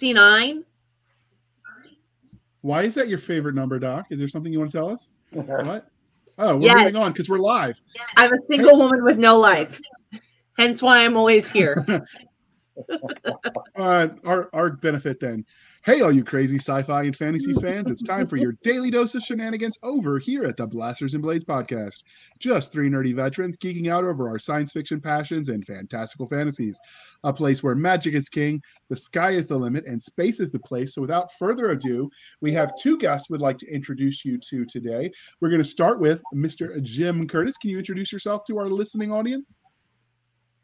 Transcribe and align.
69. 0.00 0.64
Why 2.62 2.82
is 2.82 2.94
that 2.94 3.08
your 3.08 3.18
favorite 3.18 3.54
number, 3.54 3.78
Doc? 3.78 4.06
Is 4.10 4.18
there 4.18 4.28
something 4.28 4.50
you 4.50 4.58
want 4.58 4.70
to 4.70 4.78
tell 4.78 4.90
us? 4.90 5.12
what? 5.30 5.86
Oh, 6.38 6.56
we're 6.56 6.62
Yes. 6.62 6.78
moving 6.78 6.96
on 6.96 7.12
because 7.12 7.28
we're 7.28 7.38
live. 7.38 7.78
I'm 8.16 8.32
a 8.32 8.38
single 8.50 8.78
woman 8.78 9.04
with 9.04 9.18
no 9.18 9.38
life. 9.38 9.78
Hence 10.56 10.80
why 10.80 11.04
I'm 11.04 11.18
always 11.18 11.50
here. 11.50 11.76
uh, 13.76 14.08
our 14.24 14.48
our 14.54 14.70
benefit 14.70 15.20
then. 15.20 15.44
Hey, 15.82 16.02
all 16.02 16.12
you 16.12 16.22
crazy 16.22 16.56
sci-fi 16.56 17.04
and 17.04 17.16
fantasy 17.16 17.54
fans! 17.62 17.90
It's 17.90 18.02
time 18.02 18.26
for 18.26 18.36
your 18.36 18.52
daily 18.62 18.90
dose 18.90 19.14
of 19.14 19.22
shenanigans 19.22 19.78
over 19.82 20.18
here 20.18 20.44
at 20.44 20.58
the 20.58 20.66
Blasters 20.66 21.14
and 21.14 21.22
Blades 21.22 21.46
podcast. 21.46 22.02
Just 22.38 22.70
three 22.70 22.90
nerdy 22.90 23.14
veterans 23.14 23.56
geeking 23.56 23.90
out 23.90 24.04
over 24.04 24.28
our 24.28 24.38
science 24.38 24.72
fiction 24.72 25.00
passions 25.00 25.48
and 25.48 25.66
fantastical 25.66 26.26
fantasies. 26.26 26.78
A 27.24 27.32
place 27.32 27.62
where 27.62 27.74
magic 27.74 28.12
is 28.12 28.28
king, 28.28 28.60
the 28.90 28.96
sky 28.96 29.30
is 29.30 29.48
the 29.48 29.56
limit, 29.56 29.86
and 29.86 30.02
space 30.02 30.38
is 30.38 30.52
the 30.52 30.58
place. 30.58 30.94
So, 30.94 31.00
without 31.00 31.32
further 31.38 31.70
ado, 31.70 32.10
we 32.42 32.52
have 32.52 32.76
two 32.78 32.98
guests 32.98 33.30
we'd 33.30 33.40
like 33.40 33.56
to 33.58 33.72
introduce 33.72 34.22
you 34.22 34.36
to 34.50 34.66
today. 34.66 35.10
We're 35.40 35.48
going 35.48 35.62
to 35.62 35.68
start 35.68 35.98
with 35.98 36.22
Mr. 36.34 36.82
Jim 36.82 37.26
Curtis. 37.26 37.56
Can 37.56 37.70
you 37.70 37.78
introduce 37.78 38.12
yourself 38.12 38.44
to 38.48 38.58
our 38.58 38.68
listening 38.68 39.12
audience? 39.12 39.56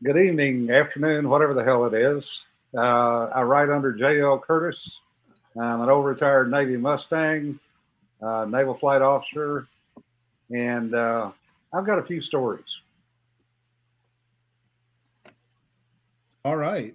Good 0.04 0.18
evening, 0.18 0.70
afternoon, 0.70 1.30
whatever 1.30 1.54
the 1.54 1.64
hell 1.64 1.86
it 1.86 1.94
is. 1.94 2.38
Uh, 2.76 3.30
I 3.34 3.40
write 3.40 3.70
under 3.70 3.94
J.L. 3.94 4.40
Curtis. 4.40 4.98
I'm 5.58 5.80
an 5.80 5.88
over-retired 5.88 6.50
Navy 6.50 6.76
Mustang, 6.76 7.58
uh, 8.20 8.44
naval 8.48 8.74
flight 8.74 9.00
officer, 9.02 9.66
and 10.50 10.92
uh, 10.94 11.30
I've 11.72 11.86
got 11.86 11.98
a 11.98 12.02
few 12.02 12.20
stories. 12.20 12.64
All 16.44 16.56
right. 16.56 16.94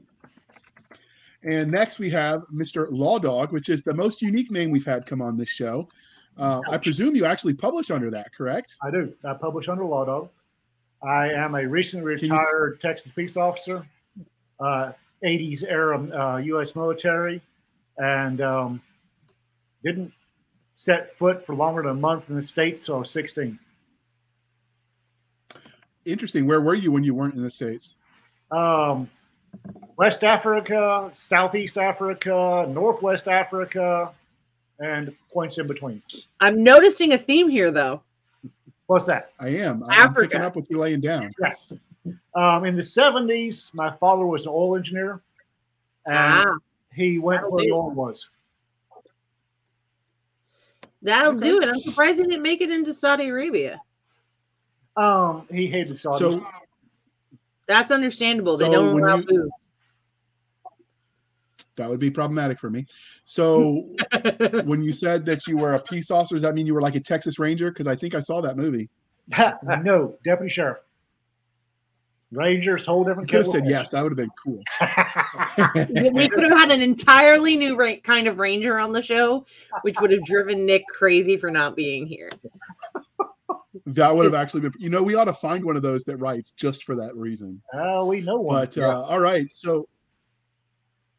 And 1.44 1.72
next 1.72 1.98
we 1.98 2.10
have 2.12 2.44
Mr. 2.54 2.88
Law 2.92 3.18
Dog, 3.18 3.52
which 3.52 3.68
is 3.70 3.84
the 3.84 3.94
most 3.94 4.22
unique 4.22 4.52
name 4.52 4.70
we've 4.70 4.86
had 4.86 5.06
come 5.06 5.22
on 5.22 5.38
this 5.38 5.50
show. 5.50 5.90
Uh, 6.38 6.62
I 6.70 6.78
presume 6.78 7.16
you 7.16 7.26
actually 7.26 7.56
publish 7.56 7.90
under 7.92 8.10
that, 8.12 8.34
correct? 8.34 8.76
I 8.84 8.92
do. 8.92 9.14
I 9.26 9.34
publish 9.34 9.68
under 9.68 9.84
Law 9.84 10.06
Dog. 10.06 10.30
I 11.04 11.30
am 11.32 11.56
a 11.56 11.66
recently 11.68 12.16
Can 12.16 12.28
you- 12.28 12.34
retired 12.34 12.80
Texas 12.80 13.12
peace 13.12 13.36
officer, 13.38 13.86
uh, 14.60 14.92
80s 15.26 15.64
era 15.68 15.98
uh, 16.00 16.38
U.S. 16.38 16.76
military, 16.76 17.42
and 18.02 18.42
um, 18.42 18.82
didn't 19.84 20.12
set 20.74 21.16
foot 21.18 21.46
for 21.46 21.54
longer 21.56 21.84
than 21.84 21.92
a 21.92 21.96
month 21.96 22.30
in 22.30 22.36
the 22.36 22.42
States 22.42 22.80
till 22.80 22.96
I 22.96 23.00
was 23.00 23.12
16. 23.12 23.58
Interesting. 26.06 26.48
Where 26.48 26.62
were 26.62 26.74
you 26.74 26.92
when 26.92 27.04
you 27.04 27.14
weren't 27.14 27.36
in 27.36 27.44
the 27.44 27.52
States? 27.52 27.98
Um, 28.50 29.08
West 29.98 30.24
Africa, 30.24 31.10
Southeast 31.12 31.78
Africa, 31.78 32.66
Northwest 32.70 33.28
Africa, 33.28 34.12
and 34.80 35.14
points 35.32 35.60
in 35.60 35.68
between. 35.68 36.02
I'm 36.40 36.64
noticing 36.64 37.14
a 37.14 37.20
theme 37.20 37.50
here, 37.50 37.70
though. 37.70 38.02
What's 38.88 39.06
that? 39.06 39.32
I 39.40 39.50
am. 39.50 39.84
I'm 39.84 39.92
Africa. 40.10 40.28
picking 40.30 40.42
up 40.42 40.56
what 40.56 40.68
you're 40.72 40.80
laying 40.80 41.02
down. 41.02 41.32
Yes. 41.40 41.72
Um, 42.34 42.66
in 42.66 42.76
the 42.76 42.82
70s, 42.82 43.72
my 43.76 43.92
father 43.98 44.26
was 44.26 44.44
an 44.44 44.50
oil 44.50 44.76
engineer, 44.76 45.22
and 46.08 46.18
Ah, 46.18 46.56
he 46.94 47.20
went 47.20 47.42
That'll 47.42 47.52
where 47.52 47.64
the 47.64 47.68
do. 47.68 47.76
was. 47.96 48.30
that'll 51.02 51.38
Okay. 51.38 51.48
do 51.48 51.62
it. 51.62 51.70
I'm 51.70 51.80
surprised 51.80 52.20
he 52.20 52.26
didn't 52.26 52.44
make 52.44 52.62
it 52.62 52.70
into 52.72 52.94
Saudi 52.94 53.30
Arabia. 53.30 53.82
Um, 54.98 55.48
he 55.52 55.68
hated 55.68 55.98
Saudi. 55.98 56.20
So, 56.20 56.46
That's 57.68 57.92
understandable. 57.92 58.58
They 58.58 58.66
So 58.66 58.72
don't 58.72 59.00
allow 59.02 59.16
you- 59.18 59.26
booze. 59.26 59.50
that 61.78 61.90
would 61.90 62.00
be 62.02 62.12
problematic 62.12 62.60
for 62.60 62.70
me. 62.70 62.86
So, 63.24 63.96
when 64.66 64.84
you 64.84 64.92
said 64.94 65.26
that 65.26 65.48
you 65.48 65.58
were 65.58 65.74
a 65.76 65.80
peace 65.80 66.12
officer, 66.12 66.36
does 66.36 66.42
that 66.44 66.54
mean 66.54 66.68
you 66.68 66.74
were 66.74 66.82
like 66.82 66.96
a 66.96 67.00
Texas 67.00 67.40
Ranger? 67.40 67.72
Because 67.72 67.88
I 67.88 67.96
think 67.96 68.14
I 68.14 68.20
saw 68.20 68.42
that 68.42 68.58
movie. 68.58 68.90
no, 69.84 70.18
deputy 70.26 70.50
sheriff. 70.50 70.80
Rangers, 72.34 72.86
whole 72.86 73.00
You 73.04 73.06
different. 73.10 73.30
could 73.30 73.38
have 73.40 73.48
said 73.48 73.66
yes. 73.66 73.92
That 73.92 74.04
would 74.04 74.12
have 74.12 74.18
been 74.18 74.30
cool. 74.44 74.62
fish. 75.56 75.88
we 76.14 76.30
could 76.30 76.44
have 76.44 76.58
had 76.58 76.72
an 76.72 76.82
entirely 76.82 77.56
new 77.56 77.76
ra- 77.76 78.00
kind 78.04 78.28
of 78.28 78.40
ranger 78.40 78.80
on 78.80 78.92
the 78.92 79.02
show, 79.02 79.46
which 79.82 80.00
would 80.00 80.12
have 80.12 80.24
driven 80.26 80.66
Nick 80.66 80.84
crazy 80.88 81.38
for 81.38 81.52
not 81.52 81.76
being 81.76 82.06
here. 82.06 82.30
That 83.86 84.16
would 84.16 84.26
have 84.26 84.34
actually 84.34 84.62
been. 84.62 84.74
You 84.78 84.90
know, 84.90 85.02
we 85.02 85.16
ought 85.16 85.26
to 85.26 85.34
find 85.34 85.64
one 85.64 85.76
of 85.76 85.82
those 85.82 86.04
that 86.06 86.18
writes 86.18 86.52
just 86.52 86.84
for 86.84 86.96
that 86.96 87.16
reason. 87.16 87.62
Oh, 87.74 88.06
we 88.06 88.22
know 88.22 88.40
one. 88.40 88.66
But 88.66 88.78
uh, 88.78 89.04
all 89.04 89.20
right, 89.20 89.50
so 89.50 89.86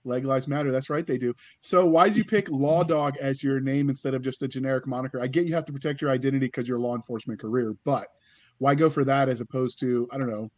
leg 0.04 0.24
lives 0.24 0.48
matter. 0.48 0.70
That's 0.70 0.90
right, 0.90 1.06
they 1.06 1.18
do. 1.18 1.34
So 1.60 1.86
why 1.86 2.08
did 2.08 2.16
you 2.16 2.24
pick 2.24 2.48
Law 2.50 2.84
Dog 2.84 3.16
as 3.18 3.42
your 3.42 3.60
name 3.60 3.88
instead 3.88 4.14
of 4.14 4.22
just 4.22 4.42
a 4.42 4.48
generic 4.48 4.86
moniker? 4.86 5.20
I 5.20 5.26
get 5.26 5.46
you 5.46 5.54
have 5.54 5.64
to 5.66 5.72
protect 5.72 6.02
your 6.02 6.10
identity 6.10 6.46
because 6.46 6.68
your 6.68 6.78
law 6.78 6.94
enforcement 6.94 7.40
career, 7.40 7.74
but 7.84 8.06
why 8.58 8.74
go 8.74 8.90
for 8.90 9.04
that 9.04 9.28
as 9.28 9.40
opposed 9.40 9.78
to 9.80 10.08
I 10.12 10.18
don't 10.18 10.30
know, 10.30 10.50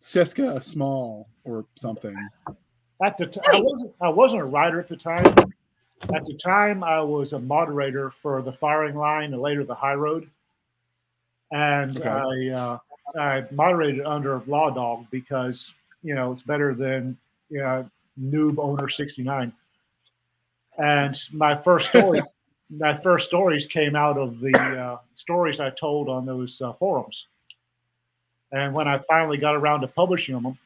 Siska 0.00 0.62
Small 0.62 1.28
or 1.44 1.64
something? 1.76 2.16
At 3.02 3.16
the 3.18 3.26
t- 3.26 3.40
I 3.40 3.60
wasn't 3.60 3.94
I 4.00 4.08
wasn't 4.08 4.42
a 4.42 4.46
writer 4.46 4.80
at 4.80 4.88
the 4.88 4.96
time. 4.96 5.24
At 6.12 6.24
the 6.24 6.34
time, 6.34 6.82
I 6.82 7.00
was 7.00 7.32
a 7.32 7.38
moderator 7.38 8.10
for 8.22 8.42
the 8.42 8.52
firing 8.52 8.96
line 8.96 9.32
and 9.32 9.42
later 9.42 9.64
the 9.64 9.74
high 9.74 9.94
road, 9.94 10.28
and 11.52 11.96
Okay. 11.96 12.08
I 12.08 12.48
uh, 12.48 12.78
I 13.18 13.44
moderated 13.50 14.04
under 14.06 14.40
Law 14.46 14.70
Dog 14.70 15.06
because 15.10 15.72
you 16.02 16.14
know 16.14 16.32
it's 16.32 16.42
better 16.42 16.74
than 16.74 17.16
you 17.48 17.58
know 17.58 17.88
Noob 18.20 18.58
Owner 18.58 18.88
sixty 18.88 19.22
nine. 19.22 19.52
And 20.78 21.18
my 21.32 21.56
first 21.62 21.88
stories, 21.90 22.32
my 22.70 22.96
first 22.96 23.26
stories 23.28 23.66
came 23.66 23.96
out 23.96 24.16
of 24.16 24.40
the 24.40 24.56
uh, 24.58 24.98
stories 25.14 25.60
I 25.60 25.70
told 25.70 26.08
on 26.08 26.24
those 26.26 26.60
uh, 26.60 26.72
forums. 26.74 27.26
And 28.52 28.74
when 28.74 28.88
I 28.88 28.98
finally 29.08 29.38
got 29.38 29.54
around 29.54 29.82
to 29.82 29.88
publishing 29.88 30.40
them, 30.40 30.58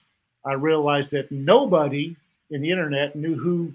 I 0.45 0.53
realized 0.55 1.11
that 1.12 1.31
nobody 1.31 2.17
in 2.50 2.61
the 2.62 2.71
internet 2.71 3.17
knew 3.17 3.34
who 3.34 3.72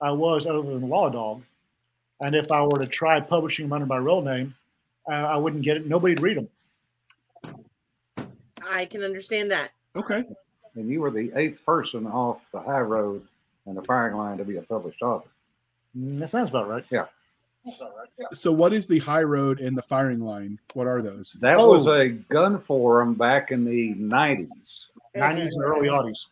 I 0.00 0.10
was 0.12 0.46
other 0.46 0.62
than 0.62 0.88
Law 0.88 1.08
Dog. 1.10 1.42
And 2.20 2.34
if 2.34 2.50
I 2.50 2.62
were 2.62 2.78
to 2.78 2.86
try 2.86 3.20
publishing 3.20 3.66
them 3.66 3.72
under 3.74 3.86
my 3.86 3.98
real 3.98 4.22
name, 4.22 4.54
uh, 5.08 5.14
I 5.14 5.36
wouldn't 5.36 5.62
get 5.62 5.76
it. 5.76 5.86
Nobody'd 5.86 6.20
read 6.20 6.36
them. 6.36 6.48
I 8.66 8.86
can 8.86 9.02
understand 9.02 9.50
that. 9.50 9.70
Okay, 9.94 10.24
And 10.74 10.88
you 10.90 11.00
were 11.00 11.10
the 11.10 11.32
eighth 11.36 11.64
person 11.64 12.06
off 12.06 12.40
the 12.52 12.60
high 12.60 12.80
road 12.80 13.26
and 13.64 13.76
the 13.76 13.82
firing 13.82 14.16
line 14.16 14.36
to 14.38 14.44
be 14.44 14.56
a 14.56 14.62
published 14.62 15.00
author. 15.00 15.28
Mm, 15.96 16.18
That 16.18 16.28
sounds 16.28 16.50
about 16.50 16.68
right. 16.68 16.84
So 18.32 18.52
what 18.52 18.72
is 18.72 18.86
the 18.86 18.98
high 18.98 19.22
road 19.22 19.60
and 19.60 19.76
the 19.76 19.82
firing 19.82 20.20
line? 20.20 20.58
What 20.74 20.86
are 20.86 21.02
those? 21.02 21.32
That 21.40 21.58
Oh. 21.58 21.68
was 21.70 21.86
a 21.86 22.08
gun 22.08 22.58
forum 22.60 23.14
back 23.14 23.50
in 23.52 23.64
the 23.64 23.94
90s. 23.94 24.86
90s 25.14 25.54
and 25.54 25.64
early 25.64 25.88
aughties. 25.88 26.26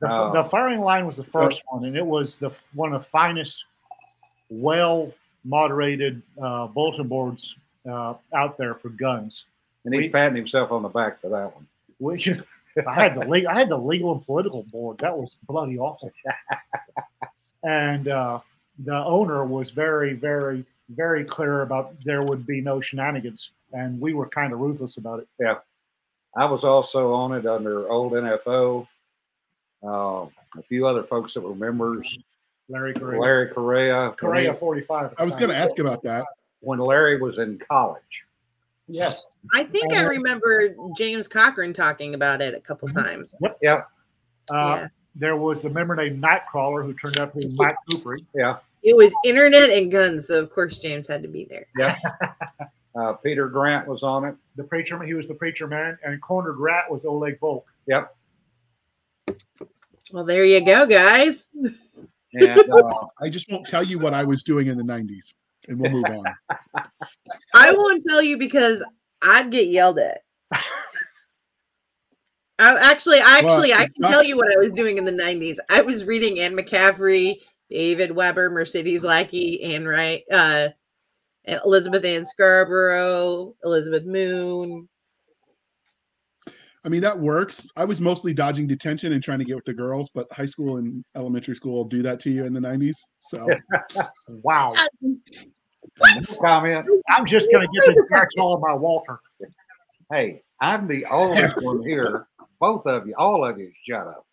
The, 0.00 0.12
Oh. 0.12 0.32
the 0.32 0.44
firing 0.44 0.80
line 0.80 1.06
was 1.06 1.16
the 1.16 1.24
first 1.24 1.62
one, 1.68 1.84
and 1.84 1.96
it 1.96 2.06
was 2.06 2.38
the 2.38 2.50
one 2.74 2.92
of 2.92 3.02
the 3.02 3.08
finest, 3.08 3.64
well 4.50 5.12
moderated 5.44 6.22
uh, 6.40 6.66
bulletin 6.68 7.08
boards 7.08 7.56
uh, 7.88 8.14
out 8.34 8.56
there 8.58 8.74
for 8.74 8.90
guns. 8.90 9.44
And 9.84 9.94
he's 9.94 10.04
We- 10.04 10.10
patting 10.10 10.36
himself 10.36 10.70
on 10.72 10.82
the 10.82 10.88
back 10.88 11.20
for 11.20 11.28
that 11.30 11.54
one. 11.54 11.66
Which 11.98 12.28
I 12.86 12.94
had 12.94 13.16
the 13.16 13.26
legal, 13.26 13.50
I 13.50 13.58
had 13.58 13.68
the 13.68 13.78
legal 13.78 14.12
and 14.12 14.24
political 14.24 14.62
board. 14.64 14.98
That 14.98 15.16
was 15.18 15.36
bloody 15.48 15.78
awful. 15.78 16.12
and 17.64 18.06
uh, 18.08 18.38
the 18.84 18.96
owner 18.96 19.44
was 19.44 19.70
very, 19.70 20.14
very, 20.14 20.64
very 20.90 21.24
clear 21.24 21.62
about 21.62 21.94
there 22.04 22.22
would 22.22 22.46
be 22.46 22.60
no 22.60 22.80
shenanigans, 22.80 23.50
and 23.72 24.00
we 24.00 24.14
were 24.14 24.28
kind 24.28 24.52
of 24.52 24.60
ruthless 24.60 24.96
about 24.96 25.20
it. 25.20 25.28
Yeah, 25.40 25.56
I 26.36 26.44
was 26.46 26.64
also 26.64 27.12
on 27.12 27.32
it 27.32 27.46
under 27.46 27.88
old 27.90 28.12
NFO. 28.12 28.86
Uh, 29.82 30.26
a 30.56 30.62
few 30.68 30.86
other 30.86 31.02
folks 31.04 31.34
that 31.34 31.40
were 31.40 31.54
members. 31.54 32.18
Larry 32.68 32.94
Correia, 32.94 33.20
Larry 33.20 33.48
Correia. 33.52 34.10
Correia 34.12 34.54
forty 34.54 34.82
five. 34.82 35.14
I 35.18 35.24
was 35.24 35.36
going 35.36 35.50
to 35.50 35.56
ask 35.56 35.78
about 35.78 36.02
that. 36.02 36.24
When 36.60 36.78
Larry 36.78 37.20
was 37.20 37.38
in 37.38 37.58
college. 37.70 38.02
Yes, 38.88 39.26
I 39.54 39.64
think 39.64 39.92
I 39.92 40.02
remember 40.02 40.74
James 40.96 41.28
Cochran 41.28 41.72
talking 41.72 42.14
about 42.14 42.40
it 42.40 42.54
a 42.54 42.60
couple 42.60 42.88
Mhm. 42.88 43.04
times. 43.04 43.34
Yeah, 43.62 43.82
uh, 44.50 44.78
yeah. 44.80 44.88
there 45.14 45.36
was 45.36 45.64
a 45.66 45.70
member 45.70 45.94
named 45.94 46.22
Nightcrawler 46.22 46.84
who 46.84 46.94
turned 46.94 47.20
out 47.20 47.32
to 47.34 47.46
be 47.48 47.54
Mike 47.54 47.76
Cooper. 47.90 48.18
yeah. 48.34 48.56
It 48.82 48.96
was 48.96 49.14
internet 49.24 49.70
and 49.70 49.90
guns, 49.90 50.26
so 50.28 50.42
of 50.42 50.50
course 50.50 50.78
James 50.78 51.06
had 51.06 51.22
to 51.22 51.28
be 51.28 51.44
there. 51.44 51.66
Yeah. 51.76 51.96
Uh, 52.98 53.12
Peter 53.12 53.46
Grant 53.48 53.86
was 53.86 54.02
on 54.02 54.24
it. 54.24 54.34
The 54.56 54.64
preacher, 54.64 55.00
he 55.04 55.14
was 55.14 55.28
the 55.28 55.34
preacher 55.34 55.68
man, 55.68 55.96
and 56.02 56.20
Cornered 56.20 56.58
Rat 56.58 56.90
was 56.90 57.04
Oleg 57.04 57.38
Volk. 57.38 57.64
Yep. 57.86 58.16
Well, 60.10 60.24
there 60.24 60.44
you 60.44 60.64
go, 60.64 60.84
guys. 60.84 61.48
And 62.32 62.58
uh, 62.72 62.92
I 63.20 63.28
just 63.28 63.48
won't 63.50 63.66
tell 63.68 63.84
you 63.84 64.00
what 64.00 64.14
I 64.14 64.24
was 64.24 64.42
doing 64.42 64.66
in 64.66 64.76
the 64.76 64.82
'90s, 64.82 65.34
and 65.68 65.78
we'll 65.78 65.92
move 65.92 66.06
on. 66.06 66.24
I 67.54 67.70
won't 67.72 68.02
tell 68.08 68.22
you 68.22 68.36
because 68.36 68.82
I'd 69.22 69.52
get 69.52 69.68
yelled 69.68 69.98
at. 69.98 70.22
I, 72.60 72.76
actually, 72.90 73.18
actually, 73.18 73.72
I 73.72 73.84
can 73.84 73.94
Well, 74.00 74.10
tell 74.10 74.24
you 74.24 74.36
what 74.36 74.50
I 74.50 74.58
was 74.58 74.74
doing 74.74 74.98
in 74.98 75.04
the 75.04 75.12
'90s. 75.12 75.58
I 75.68 75.82
was 75.82 76.04
reading 76.04 76.40
Anne 76.40 76.56
McCaffrey, 76.56 77.36
David 77.70 78.10
Weber, 78.12 78.50
Mercedes 78.50 79.04
Lackey, 79.04 79.62
Anne 79.62 79.86
Wright, 79.86 80.22
uh, 80.30 80.68
Elizabeth 81.64 82.04
Ann 82.04 82.24
Scarborough, 82.24 83.54
Elizabeth 83.64 84.04
Moon. 84.04 84.88
I 86.84 86.88
mean, 86.88 87.00
that 87.02 87.18
works. 87.18 87.66
I 87.76 87.84
was 87.84 88.00
mostly 88.00 88.32
dodging 88.32 88.66
detention 88.66 89.12
and 89.12 89.22
trying 89.22 89.40
to 89.40 89.44
get 89.44 89.56
with 89.56 89.64
the 89.64 89.74
girls, 89.74 90.10
but 90.14 90.32
high 90.32 90.46
school 90.46 90.76
and 90.76 91.04
elementary 91.16 91.56
school 91.56 91.74
will 91.74 91.84
do 91.84 92.02
that 92.02 92.20
to 92.20 92.30
you 92.30 92.44
in 92.44 92.52
the 92.52 92.60
90s. 92.60 92.96
So, 93.18 93.46
Wow. 94.42 94.74
What? 95.98 96.38
Comment. 96.40 96.86
I'm 97.08 97.26
just 97.26 97.50
going 97.50 97.66
to 97.66 97.72
get 97.74 97.94
the 97.94 98.06
tracks 98.08 98.34
all 98.38 98.56
by 98.58 98.72
Walter. 98.72 99.18
Hey, 100.10 100.42
I'm 100.60 100.86
the 100.86 101.04
oldest 101.06 101.62
one 101.62 101.82
here. 101.82 102.26
Both 102.60 102.86
of 102.86 103.06
you, 103.06 103.14
all 103.18 103.44
of 103.44 103.58
you, 103.58 103.70
shut 103.88 104.06
up. 104.06 104.26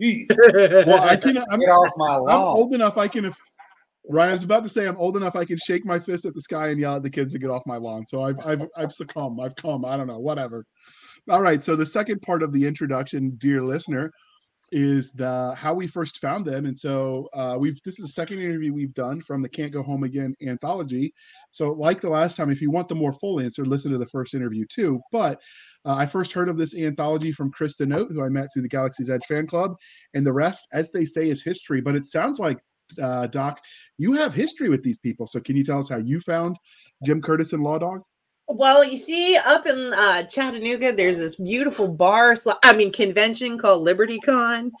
Jeez, 0.00 0.86
well, 0.86 1.02
I 1.02 1.16
can, 1.22 1.38
I'm, 1.50 1.60
get 1.60 1.68
off 1.68 1.92
my 1.96 2.14
I'm 2.14 2.40
old 2.40 2.72
enough. 2.74 2.96
I 2.96 3.08
can, 3.08 3.32
Right, 4.10 4.30
I 4.30 4.32
was 4.32 4.42
about 4.42 4.62
to 4.62 4.70
say, 4.70 4.88
I'm 4.88 4.96
old 4.96 5.18
enough. 5.18 5.36
I 5.36 5.44
can 5.44 5.58
shake 5.58 5.84
my 5.84 5.98
fist 5.98 6.24
at 6.24 6.32
the 6.32 6.40
sky 6.40 6.68
and 6.68 6.80
yell 6.80 6.96
at 6.96 7.02
the 7.02 7.10
kids 7.10 7.32
to 7.32 7.38
get 7.38 7.50
off 7.50 7.62
my 7.66 7.76
lawn. 7.76 8.06
So 8.06 8.22
I've, 8.22 8.38
I've, 8.42 8.62
I've 8.74 8.92
succumbed. 8.92 9.38
I've 9.42 9.54
come. 9.56 9.84
I 9.84 9.98
don't 9.98 10.06
know. 10.06 10.18
Whatever. 10.18 10.64
All 11.28 11.42
right. 11.42 11.62
So 11.62 11.76
the 11.76 11.84
second 11.84 12.22
part 12.22 12.42
of 12.42 12.50
the 12.50 12.66
introduction, 12.66 13.32
dear 13.36 13.62
listener, 13.62 14.10
is 14.70 15.12
the 15.12 15.54
how 15.54 15.74
we 15.74 15.86
first 15.86 16.18
found 16.18 16.44
them. 16.44 16.66
And 16.66 16.76
so 16.76 17.28
uh, 17.32 17.56
we've 17.58 17.80
this 17.82 17.98
is 17.98 18.04
the 18.04 18.12
second 18.12 18.38
interview 18.38 18.72
we've 18.72 18.94
done 18.94 19.20
from 19.20 19.42
the 19.42 19.48
Can't 19.48 19.72
Go 19.72 19.82
Home 19.82 20.04
Again 20.04 20.34
anthology. 20.46 21.12
So 21.50 21.72
like 21.72 22.00
the 22.00 22.10
last 22.10 22.36
time, 22.36 22.50
if 22.50 22.60
you 22.60 22.70
want 22.70 22.88
the 22.88 22.94
more 22.94 23.12
full 23.12 23.40
answer, 23.40 23.64
listen 23.64 23.92
to 23.92 23.98
the 23.98 24.06
first 24.06 24.34
interview 24.34 24.64
too. 24.66 25.00
But 25.12 25.40
uh, 25.84 25.94
I 25.94 26.06
first 26.06 26.32
heard 26.32 26.48
of 26.48 26.58
this 26.58 26.76
anthology 26.76 27.32
from 27.32 27.52
Krista 27.52 27.86
Note, 27.86 28.08
who 28.12 28.22
I 28.22 28.28
met 28.28 28.48
through 28.52 28.62
the 28.62 28.68
Galaxy's 28.68 29.10
Edge 29.10 29.24
fan 29.26 29.46
club, 29.46 29.76
and 30.14 30.26
the 30.26 30.32
rest, 30.32 30.68
as 30.72 30.90
they 30.90 31.04
say, 31.04 31.28
is 31.28 31.42
history. 31.42 31.80
But 31.80 31.96
it 31.96 32.06
sounds 32.06 32.38
like 32.38 32.58
uh, 33.00 33.26
Doc, 33.26 33.60
you 33.98 34.12
have 34.14 34.34
history 34.34 34.68
with 34.68 34.82
these 34.82 34.98
people. 34.98 35.26
So 35.26 35.40
can 35.40 35.56
you 35.56 35.64
tell 35.64 35.78
us 35.78 35.88
how 35.88 35.98
you 35.98 36.20
found 36.20 36.56
Jim 37.04 37.20
Curtis 37.20 37.52
and 37.52 37.62
Law 37.62 37.78
Dog? 37.78 38.02
Well, 38.50 38.82
you 38.82 38.96
see, 38.96 39.36
up 39.36 39.66
in 39.66 39.92
uh, 39.92 40.22
Chattanooga, 40.24 40.92
there's 40.92 41.18
this 41.18 41.36
beautiful 41.36 41.86
bar, 41.86 42.34
I 42.62 42.74
mean, 42.74 42.90
convention 42.90 43.58
called 43.58 43.82
Liberty 43.82 44.18
Con, 44.18 44.72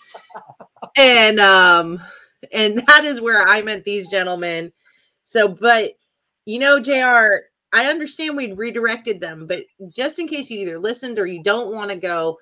and 0.96 1.38
um, 1.38 2.00
and 2.50 2.82
that 2.86 3.04
is 3.04 3.20
where 3.20 3.46
I 3.46 3.60
met 3.60 3.84
these 3.84 4.08
gentlemen. 4.08 4.72
So, 5.24 5.48
but 5.48 5.92
you 6.46 6.58
know, 6.58 6.80
Jr. 6.80 7.44
I 7.70 7.90
understand 7.90 8.38
we'd 8.38 8.56
redirected 8.56 9.20
them, 9.20 9.46
but 9.46 9.64
just 9.94 10.18
in 10.18 10.26
case 10.26 10.48
you 10.48 10.60
either 10.60 10.78
listened 10.78 11.18
or 11.18 11.26
you 11.26 11.42
don't 11.42 11.74
want 11.74 11.90
to 11.90 11.98
go, 11.98 12.38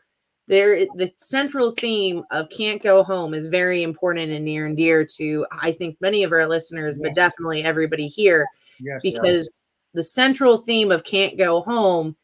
there 0.46 0.86
the 0.94 1.12
central 1.16 1.72
theme 1.72 2.22
of 2.30 2.50
"Can't 2.50 2.80
Go 2.80 3.02
Home" 3.02 3.34
is 3.34 3.48
very 3.48 3.82
important 3.82 4.30
and 4.30 4.44
near 4.44 4.66
and 4.66 4.76
dear 4.76 5.04
to 5.16 5.44
I 5.50 5.72
think 5.72 5.96
many 6.00 6.22
of 6.22 6.30
our 6.30 6.46
listeners, 6.46 6.98
but 6.98 7.16
definitely 7.16 7.64
everybody 7.64 8.06
here 8.06 8.46
Yes. 8.78 9.00
because 9.02 9.64
the 9.96 10.04
central 10.04 10.58
theme 10.58 10.92
of 10.92 11.04
Can't 11.04 11.38
Go 11.38 11.62
Home 11.62 12.14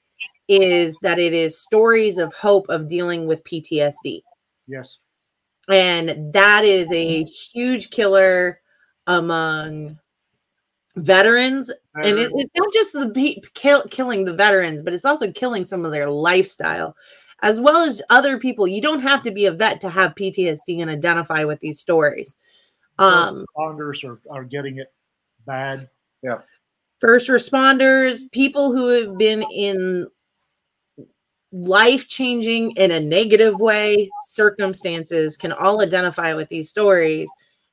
is 0.47 0.97
that 1.01 1.19
it 1.19 1.33
is 1.33 1.59
stories 1.59 2.19
of 2.19 2.33
hope 2.35 2.67
of 2.69 2.87
dealing 2.87 3.27
with 3.27 3.43
PTSD. 3.45 4.23
Yes. 4.69 4.99
And 5.69 6.33
that 6.35 6.65
is 6.65 6.93
a 6.93 7.25
huge 7.25 7.89
killer 7.91 8.61
among 9.07 9.99
veterans. 10.97 11.71
And 11.95 12.19
it, 12.19 12.31
it's 12.35 12.51
not 12.57 12.73
just 12.75 12.93
the 12.93 13.11
pe- 13.11 13.41
kill, 13.55 13.85
killing 13.91 14.27
the 14.27 14.35
veterans, 14.35 14.83
but 14.83 14.93
it's 14.93 15.07
also 15.07 15.33
killing 15.33 15.65
some 15.65 15.87
of 15.87 15.93
their 15.93 16.11
lifestyle, 16.11 16.95
as 17.43 17.59
well 17.59 17.79
as 17.79 18.03
other 18.11 18.39
people. 18.39 18.69
You 18.69 18.83
don't 18.83 19.01
have 19.01 19.23
to 19.23 19.31
be 19.31 19.47
a 19.47 19.53
vet 19.53 19.81
to 19.81 19.89
have 19.89 20.15
PTSD 20.15 20.83
and 20.83 20.91
identify 20.91 21.45
with 21.45 21.61
these 21.61 21.81
stories. 21.81 22.37
Um, 22.99 23.47
responders 23.57 24.05
are, 24.05 24.21
are 24.31 24.45
getting 24.45 24.77
it 24.77 24.93
bad. 25.47 25.89
First 27.03 27.29
responders, 27.29 28.31
people 28.31 28.71
who 28.71 28.89
have 28.89 29.19
been 29.19 29.43
in 29.51 30.07
life 31.51 32.07
changing 32.07 32.71
in 32.77 32.93
a 32.93 33.01
negative 33.01 33.59
way 33.59 34.09
circumstances 34.29 35.37
can 35.37 35.51
all 35.51 35.83
identify 35.83 36.33
with 36.33 36.49
these 36.49 36.71
stories. 36.71 37.29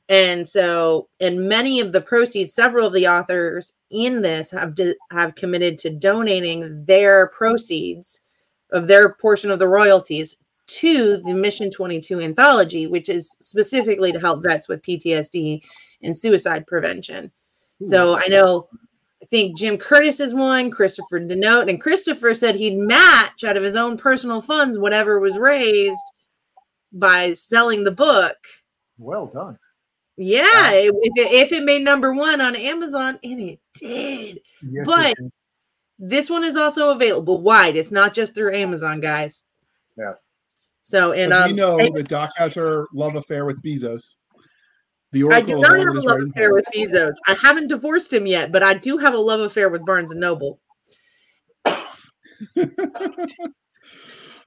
And 0.10 0.50
so, 0.50 1.10
and 1.20 1.48
many 1.48 1.80
of 1.80 1.92
the 1.92 2.02
proceeds, 2.02 2.56
several 2.56 2.88
of 2.88 2.94
the 2.94 3.08
authors 3.08 3.74
in 3.92 4.24
this 4.24 4.50
have 4.50 4.76
have 5.12 5.36
committed 5.36 5.78
to 5.80 5.92
donating 5.92 6.84
their 6.86 7.28
proceeds 7.28 8.22
of 8.72 8.88
their 8.88 9.14
portion 9.14 9.52
of 9.52 9.60
the 9.60 9.68
royalties 9.68 10.38
to 10.66 11.18
the 11.18 11.34
Mission 11.36 11.70
22 11.70 12.20
anthology, 12.20 12.88
which 12.88 13.10
is 13.10 13.36
specifically 13.40 14.12
to 14.12 14.20
help 14.20 14.42
vets 14.42 14.68
with 14.68 14.82
PTSD 14.82 15.62
and 16.02 16.18
suicide 16.18 16.66
prevention. 16.66 17.32
Hmm. 17.78 17.86
So 17.86 18.16
I 18.16 18.26
know 18.28 18.68
think 19.30 19.58
Jim 19.58 19.78
Curtis 19.78 20.20
is 20.20 20.34
one, 20.34 20.72
Christopher 20.72 21.20
Denote, 21.20 21.70
and 21.70 21.82
Christopher 21.82 22.34
said 22.34 22.56
he'd 22.56 22.78
match 22.78 23.44
out 23.44 23.58
of 23.58 23.64
his 23.64 23.76
own 23.76 23.98
personal 23.98 24.42
funds 24.42 24.78
whatever 24.78 25.20
was 25.20 25.38
raised 25.38 25.98
by 26.92 27.34
selling 27.34 27.84
the 27.84 27.92
book. 27.92 28.38
Well 28.98 29.28
done. 29.28 29.58
Yeah, 30.18 30.72
if 30.74 30.94
it, 30.94 31.32
if 31.32 31.52
it 31.54 31.64
made 31.64 31.84
number 31.84 32.14
one 32.14 32.42
on 32.42 32.56
Amazon, 32.56 33.20
and 33.24 33.40
it 33.40 33.60
did. 33.74 34.42
Yes, 34.62 34.86
But- 34.86 35.06
it 35.12 35.18
is. 35.20 35.32
This 36.02 36.30
one 36.30 36.46
is 36.46 36.56
also 36.56 36.92
available 36.92 37.42
wide. 37.42 37.76
It's 37.76 37.92
not 37.92 38.14
just 38.14 38.34
through 38.34 38.56
Amazon, 38.56 39.02
guys. 39.02 39.44
Yeah. 39.98 40.14
So 40.82 41.12
and 41.12 41.34
um, 41.34 41.52
we 41.52 41.58
know 41.58 41.78
that 41.78 42.08
Doc 42.08 42.32
has 42.38 42.54
her 42.54 42.88
love 42.94 43.18
affair 43.18 43.44
with 43.46 43.62
Bezos. 43.62 44.16
The 45.12 45.28
I 45.32 45.42
do 45.42 45.60
not 45.60 45.78
have 45.80 45.88
a 45.88 46.00
love 46.02 46.06
right 46.06 46.30
affair 46.30 46.54
with 46.54 46.66
Bezos. 46.74 47.16
I 47.28 47.34
haven't 47.34 47.68
divorced 47.68 48.14
him 48.14 48.28
yet, 48.28 48.52
but 48.52 48.62
I 48.62 48.76
do 48.76 48.98
have 48.98 49.14
a 49.14 49.18
love 49.18 49.40
affair 49.40 49.70
with 49.70 49.86
Barnes 49.86 50.12
and 50.12 50.20
Noble. 50.20 50.60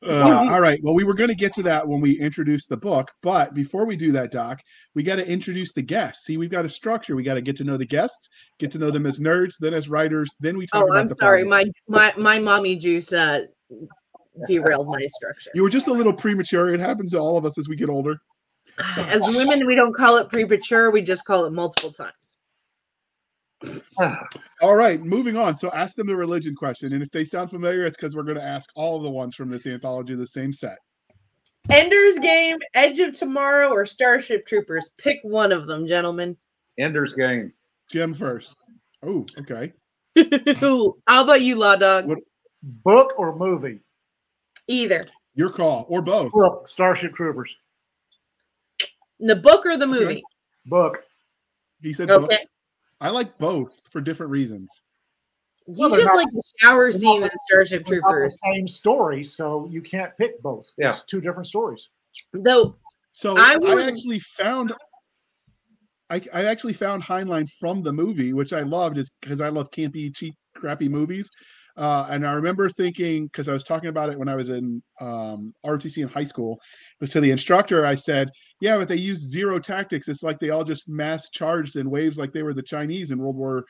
Uh, 0.05 0.49
all 0.51 0.61
right. 0.61 0.81
Well, 0.83 0.95
we 0.95 1.05
were 1.05 1.15
going 1.15 1.29
to 1.31 1.37
get 1.37 1.55
to 1.55 1.63
that 1.63 1.87
when 1.87 2.01
we 2.01 2.19
introduced 2.19 2.69
the 2.69 2.77
book, 2.77 3.13
but 3.23 3.55
before 3.55 3.85
we 3.85 3.97
do 3.97 4.11
that, 4.13 4.33
Doc, 4.33 4.61
we 4.95 5.05
got 5.05 5.17
to 5.17 5.29
introduce 5.29 5.73
the 5.73 5.83
guests. 5.83 6.25
See, 6.25 6.37
we've 6.37 6.51
got 6.51 6.65
a 6.65 6.69
structure. 6.69 7.15
We 7.15 7.23
got 7.23 7.35
to 7.35 7.41
get 7.41 7.55
to 7.59 7.65
know 7.65 7.77
the 7.77 7.87
guests, 7.87 8.29
get 8.59 8.73
to 8.73 8.79
know 8.79 8.91
them 8.91 9.07
as 9.07 9.21
nerds, 9.21 9.55
then 9.61 9.75
as 9.75 9.89
writers, 9.89 10.35
then 10.41 10.57
we 10.57 10.67
talk 10.67 10.83
Oh, 10.83 10.87
about 10.89 10.99
I'm 10.99 11.09
the 11.09 11.15
sorry. 11.15 11.45
project. 11.45 11.81
My 11.89 12.13
my 12.17 12.37
my 12.37 12.39
mommy 12.41 12.75
juice 12.75 13.13
uh, 13.13 13.43
derailed 14.49 14.89
my 14.89 15.07
structure. 15.07 15.51
You 15.55 15.63
were 15.63 15.71
just 15.71 15.87
a 15.87 15.93
little 15.93 16.13
premature. 16.13 16.75
It 16.75 16.81
happens 16.81 17.13
to 17.13 17.21
all 17.21 17.37
of 17.37 17.45
us 17.45 17.57
as 17.57 17.69
we 17.69 17.77
get 17.77 17.89
older. 17.89 18.17
As 18.79 19.23
women, 19.35 19.67
we 19.67 19.75
don't 19.75 19.95
call 19.95 20.17
it 20.17 20.29
premature. 20.29 20.91
We 20.91 21.03
just 21.03 21.25
call 21.25 21.45
it 21.45 21.53
multiple 21.53 21.93
times. 21.93 22.39
All 24.61 24.75
right, 24.75 25.01
moving 25.01 25.37
on. 25.37 25.57
So 25.57 25.71
ask 25.73 25.97
them 25.97 26.07
the 26.07 26.17
religion 26.17 26.55
question, 26.55 26.93
and 26.93 27.03
if 27.03 27.11
they 27.11 27.25
sound 27.25 27.51
familiar, 27.51 27.85
it's 27.85 27.97
because 27.97 28.17
we're 28.17 28.23
going 28.23 28.39
to 28.39 28.45
ask 28.45 28.71
all 28.75 28.97
of 28.97 29.03
the 29.03 29.11
ones 29.11 29.35
from 29.35 29.51
this 29.51 29.67
anthology 29.67 30.15
the 30.15 30.27
same 30.27 30.53
set. 30.53 30.79
Ender's 31.71 32.19
Game, 32.19 32.59
Edge 32.75 32.99
of 32.99 33.13
Tomorrow, 33.15 33.69
or 33.69 33.87
Starship 33.87 34.47
Troopers. 34.47 34.91
Pick 34.99 35.21
one 35.23 35.53
of 35.53 35.67
them, 35.67 35.87
gentlemen. 35.87 36.37
Ender's 36.79 37.15
Game. 37.15 37.53
Jim 37.91 38.15
first. 38.15 38.57
Oh, 39.03 39.25
okay. 39.39 39.73
How 41.07 41.23
about 41.23 41.43
you, 41.43 41.57
Law 41.57 41.77
Dog? 41.77 42.07
What- 42.07 42.19
Book 42.63 43.15
or 43.19 43.35
movie? 43.35 43.81
Either 44.69 45.07
Your 45.35 45.51
call, 45.51 45.85
or 45.89 46.01
both. 46.01 46.31
Book. 46.31 46.69
Starship 46.69 47.13
Troopers. 47.15 47.57
The 49.27 49.37
book 49.37 49.65
or 49.67 49.77
the 49.77 49.87
Okay. 49.87 49.99
movie. 50.01 50.23
Book. 50.67 50.99
He 51.81 51.93
said 51.93 52.09
both. 52.09 52.25
Okay. 52.25 52.47
I 53.01 53.11
like 53.11 53.37
both 53.39 53.73
for 53.91 54.01
different 54.01 54.31
reasons. 54.31 54.71
You 55.67 55.75
Well, 55.79 55.91
just 55.91 56.07
not- 56.07 56.17
like 56.17 56.29
the 56.33 56.43
shower 56.59 56.85
they're 56.85 56.93
scene 57.01 57.21
not- 57.21 57.33
in 57.33 57.39
Starship 57.49 57.87
They're 57.87 58.01
not 58.01 58.09
the 58.09 58.13
Troopers. 58.15 58.41
same 58.43 58.69
story, 58.69 59.25
so 59.25 59.67
you 59.71 59.81
can't 59.83 60.17
pick 60.17 60.41
both. 60.43 60.71
Yeah. 60.77 60.91
It's 60.91 61.03
two 61.05 61.21
different 61.21 61.47
stories. 61.47 61.89
Though 62.33 62.77
So 63.13 63.37
I 63.37 63.57
I, 63.65 63.83
actually 63.83 64.19
found 64.21 64.73
I, 66.11 66.21
I 66.35 66.45
actually 66.45 66.75
found 66.75 67.03
Heinlein 67.03 67.49
from 67.59 67.83
the 67.83 67.93
movie, 67.93 68.33
which 68.35 68.53
I 68.53 68.61
loved 68.61 68.99
is 68.99 69.11
because 69.21 69.41
I 69.41 69.49
love 69.49 69.71
campy, 69.71 70.15
cheap, 70.15 70.35
crappy 70.55 70.89
movies. 70.89 71.31
Uh, 71.77 72.07
and 72.11 72.27
I 72.27 72.33
remember 72.33 72.69
thinking, 72.69 73.27
because 73.27 73.49
I 73.49 73.53
was 73.53 73.65
talking 73.65 73.89
about 73.89 74.11
it 74.11 74.19
when 74.19 74.29
I 74.29 74.35
was 74.35 74.51
in 74.51 74.83
um, 75.01 75.53
ROTC 75.65 76.03
in 76.03 76.09
high 76.09 76.25
school, 76.25 76.61
but 77.01 77.11
to 77.11 77.21
the 77.21 77.31
instructor, 77.31 77.87
I 77.87 77.95
said, 77.95 78.31
Yeah, 78.61 78.77
but 78.77 78.89
they 78.89 78.97
used 78.97 79.31
zero 79.31 79.59
tactics. 79.59 80.09
It's 80.09 80.23
like 80.23 80.39
they 80.39 80.51
all 80.51 80.65
just 80.65 80.89
mass 80.89 81.31
charged 81.31 81.77
in 81.77 81.91
waves 81.91 82.19
like 82.19 82.33
they 82.33 82.43
were 82.43 82.55
the 82.55 82.63
Chinese 82.63 83.11
in 83.11 83.19
World 83.19 83.37
War, 83.37 83.65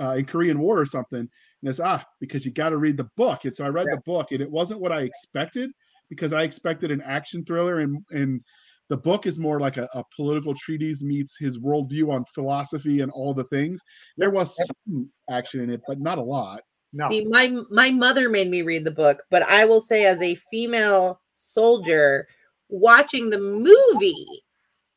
uh, 0.00 0.14
in 0.16 0.24
Korean 0.24 0.60
War 0.60 0.80
or 0.80 0.86
something. 0.86 1.20
And 1.20 1.28
it's, 1.62 1.80
ah, 1.80 2.02
because 2.20 2.44
you 2.44 2.52
got 2.52 2.70
to 2.70 2.78
read 2.78 2.96
the 2.96 3.08
book. 3.16 3.44
And 3.44 3.54
so 3.54 3.64
I 3.64 3.68
read 3.68 3.86
the 3.90 4.00
book, 4.06 4.32
and 4.32 4.40
it 4.40 4.50
wasn't 4.50 4.80
what 4.80 4.92
I 4.92 5.00
expected 5.00 5.70
because 6.08 6.32
I 6.32 6.42
expected 6.42 6.90
an 6.90 7.02
action 7.02 7.44
thriller, 7.44 7.80
and, 7.80 8.04
and 8.10 8.40
the 8.88 8.96
book 8.96 9.26
is 9.26 9.38
more 9.38 9.60
like 9.60 9.76
a, 9.76 9.88
a 9.94 10.02
political 10.14 10.54
treatise 10.54 11.02
meets 11.02 11.38
his 11.38 11.58
worldview 11.58 12.12
on 12.12 12.24
philosophy 12.34 13.00
and 13.00 13.12
all 13.12 13.32
the 13.32 13.44
things. 13.44 13.80
There 14.16 14.30
was 14.30 14.56
some 14.86 15.08
action 15.30 15.60
in 15.60 15.70
it, 15.70 15.80
but 15.86 16.00
not 16.00 16.18
a 16.18 16.22
lot. 16.22 16.60
No. 16.92 17.08
See, 17.08 17.24
my 17.24 17.56
my 17.70 17.90
mother 17.90 18.28
made 18.28 18.50
me 18.50 18.62
read 18.62 18.84
the 18.84 18.90
book, 18.90 19.22
but 19.30 19.42
I 19.42 19.64
will 19.64 19.80
say, 19.80 20.04
as 20.06 20.20
a 20.20 20.34
female 20.34 21.20
soldier, 21.34 22.26
watching 22.68 23.30
the 23.30 23.38
movie 23.38 24.42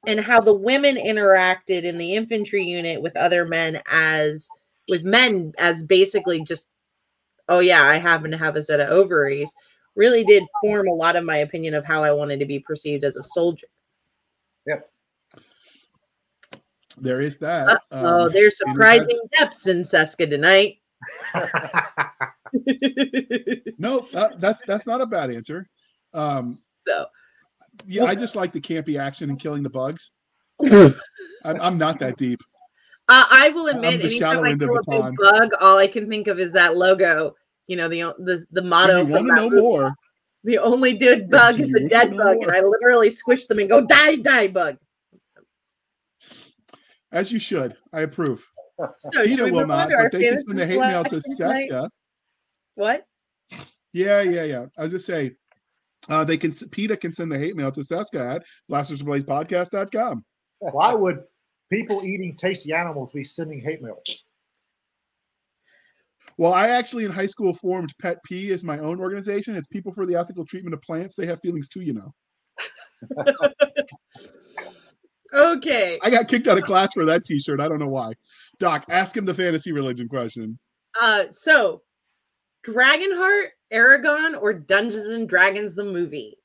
and 0.05 0.19
how 0.19 0.39
the 0.39 0.53
women 0.53 0.95
interacted 0.95 1.83
in 1.83 1.97
the 1.97 2.15
infantry 2.15 2.63
unit 2.63 3.01
with 3.01 3.15
other 3.15 3.45
men 3.45 3.81
as 3.91 4.49
with 4.89 5.03
men 5.03 5.53
as 5.57 5.81
basically 5.81 6.43
just 6.43 6.67
oh 7.49 7.59
yeah 7.59 7.83
i 7.83 7.97
happen 7.97 8.31
to 8.31 8.37
have 8.37 8.55
a 8.55 8.61
set 8.63 8.79
of 8.79 8.89
ovaries 8.89 9.51
really 9.95 10.23
did 10.23 10.43
form 10.61 10.87
a 10.87 10.93
lot 10.93 11.15
of 11.15 11.23
my 11.23 11.37
opinion 11.37 11.73
of 11.73 11.85
how 11.85 12.03
i 12.03 12.11
wanted 12.11 12.39
to 12.39 12.45
be 12.45 12.59
perceived 12.59 13.03
as 13.03 13.15
a 13.15 13.23
soldier 13.23 13.67
Yep. 14.65 14.89
There 16.99 17.19
is 17.19 17.37
that. 17.39 17.81
oh 17.91 18.25
Um, 18.27 18.31
there's 18.31 18.57
surprising 18.57 19.19
depths 19.37 19.67
in 19.67 19.83
seska 19.83 20.29
tonight 20.29 20.77
no, 23.77 24.07
that, 24.13 24.35
that's 24.39 24.61
that's 24.65 24.87
not 24.87 25.01
a 25.01 25.05
bad 25.05 25.31
answer. 25.31 25.67
Um, 26.13 26.59
so 26.75 27.05
yeah, 27.85 28.05
I 28.05 28.15
just 28.15 28.35
like 28.35 28.51
the 28.51 28.61
campy 28.61 28.99
action 28.99 29.29
and 29.29 29.39
killing 29.39 29.63
the 29.63 29.69
bugs. 29.69 30.11
I'm, 30.63 30.95
I'm 31.43 31.77
not 31.77 31.99
that 31.99 32.17
deep. 32.17 32.41
Uh, 33.09 33.25
I 33.29 33.49
will 33.49 33.67
admit, 33.67 34.03
anytime 34.03 34.39
I 34.39 34.55
kill 34.55 34.77
a 34.77 34.83
big 34.83 34.99
pond. 34.99 35.17
bug, 35.21 35.49
all 35.59 35.77
I 35.77 35.87
can 35.87 36.09
think 36.09 36.27
of 36.27 36.39
is 36.39 36.51
that 36.53 36.77
logo. 36.77 37.35
You 37.67 37.77
know, 37.77 37.89
the 37.89 38.13
the 38.19 38.45
the 38.51 38.61
motto 38.61 39.03
want 39.05 39.27
to 39.27 39.35
know 39.35 39.49
movie. 39.49 39.61
more? 39.61 39.93
The 40.45 40.57
only 40.57 40.93
dead 40.97 41.29
bug 41.29 41.59
is 41.59 41.73
a 41.73 41.87
dead 41.87 42.15
bug, 42.15 42.37
more? 42.37 42.47
and 42.47 42.51
I 42.51 42.61
literally 42.61 43.09
squish 43.09 43.45
them 43.45 43.59
and 43.59 43.69
go 43.69 43.85
die, 43.85 44.15
die, 44.17 44.47
bug. 44.47 44.77
As 47.11 47.31
you 47.31 47.39
should. 47.39 47.77
I 47.93 48.01
approve. 48.01 48.45
So 48.97 49.11
should 49.11 49.27
Peter 49.27 49.51
will 49.51 49.67
not, 49.67 49.89
to 49.89 49.95
our 49.95 50.03
but 50.03 50.13
they 50.13 50.29
can 50.29 50.39
send 50.41 50.57
the 50.57 50.65
hate 50.65 50.79
mail 50.79 51.03
to 51.03 51.21
selection? 51.21 51.69
Seska. 51.69 51.89
What? 52.75 53.05
Yeah, 53.93 54.21
yeah, 54.21 54.43
yeah. 54.43 54.65
I 54.77 54.83
was 54.83 54.91
just 54.91 55.05
say, 55.05 55.33
uh, 56.09 56.23
they 56.23 56.37
can 56.37 56.51
PETA 56.51 56.97
can 56.97 57.13
send 57.13 57.31
the 57.31 57.37
hate 57.37 57.55
mail 57.55 57.71
to 57.71 57.81
Seska 57.81 58.35
at 58.35 58.43
blastersbladespodcast.com. 58.69 60.25
Why 60.59 60.93
would 60.93 61.23
people 61.71 62.03
eating 62.03 62.35
tasty 62.35 62.73
animals 62.73 63.11
be 63.11 63.23
sending 63.23 63.61
hate 63.61 63.81
mail? 63.81 64.01
Well, 66.37 66.53
I 66.53 66.69
actually 66.69 67.05
in 67.05 67.11
high 67.11 67.27
school 67.27 67.53
formed 67.53 67.93
Pet 68.01 68.17
P 68.25 68.51
as 68.51 68.63
my 68.63 68.79
own 68.79 68.99
organization. 68.99 69.55
It's 69.55 69.67
people 69.67 69.93
for 69.93 70.07
the 70.07 70.15
ethical 70.15 70.45
treatment 70.45 70.73
of 70.73 70.81
plants. 70.81 71.15
They 71.15 71.27
have 71.27 71.39
feelings 71.41 71.69
too, 71.69 71.81
you 71.81 71.93
know. 71.93 72.13
Okay. 75.33 75.99
I 76.03 76.09
got 76.09 76.27
kicked 76.27 76.47
out 76.47 76.57
of 76.57 76.63
class 76.63 76.93
for 76.93 77.05
that 77.05 77.23
T-shirt. 77.23 77.59
I 77.59 77.67
don't 77.67 77.79
know 77.79 77.87
why. 77.87 78.13
Doc, 78.59 78.85
ask 78.89 79.17
him 79.17 79.25
the 79.25 79.33
fantasy 79.33 79.71
religion 79.71 80.07
question. 80.07 80.59
Uh, 81.01 81.23
so 81.31 81.81
Dragonheart, 82.67 83.47
Eragon, 83.73 84.39
or 84.39 84.53
Dungeons 84.53 85.07
and 85.07 85.27
Dragons 85.27 85.73
the 85.73 85.83
movie? 85.83 86.37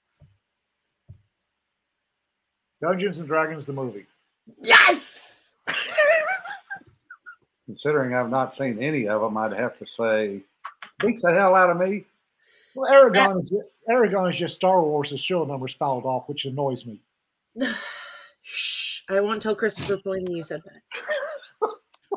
Dungeons 2.81 3.19
and 3.19 3.29
Dragons, 3.29 3.67
the 3.67 3.75
movie. 3.75 4.07
Yes. 4.63 5.57
Considering 7.67 8.15
I've 8.15 8.31
not 8.31 8.55
seen 8.55 8.83
any 8.83 9.07
of 9.07 9.21
them, 9.21 9.37
I'd 9.37 9.53
have 9.53 9.79
to 9.79 9.87
say, 9.99 10.41
beats 10.99 11.21
the 11.23 11.35
hell 11.35 11.55
out 11.55 11.69
of 11.69 11.77
me. 11.77 12.07
Well, 12.75 12.91
Eragon 12.91 13.45
is 13.45 13.53
Eragon 13.91 14.31
is 14.31 14.37
just 14.37 14.55
Star 14.55 14.83
Wars' 14.83 15.21
show 15.21 15.45
number 15.45 15.69
spelled 15.69 16.05
off, 16.05 16.29
which 16.29 16.47
annoys 16.47 16.87
me. 16.87 17.03
Shh. 19.09 19.13
I 19.15 19.21
won't 19.21 19.41
tell 19.43 19.55
Christopher 19.55 19.97
Flamey 19.97 20.37
you 20.37 20.43
said 20.43 20.61
that. 20.65 21.71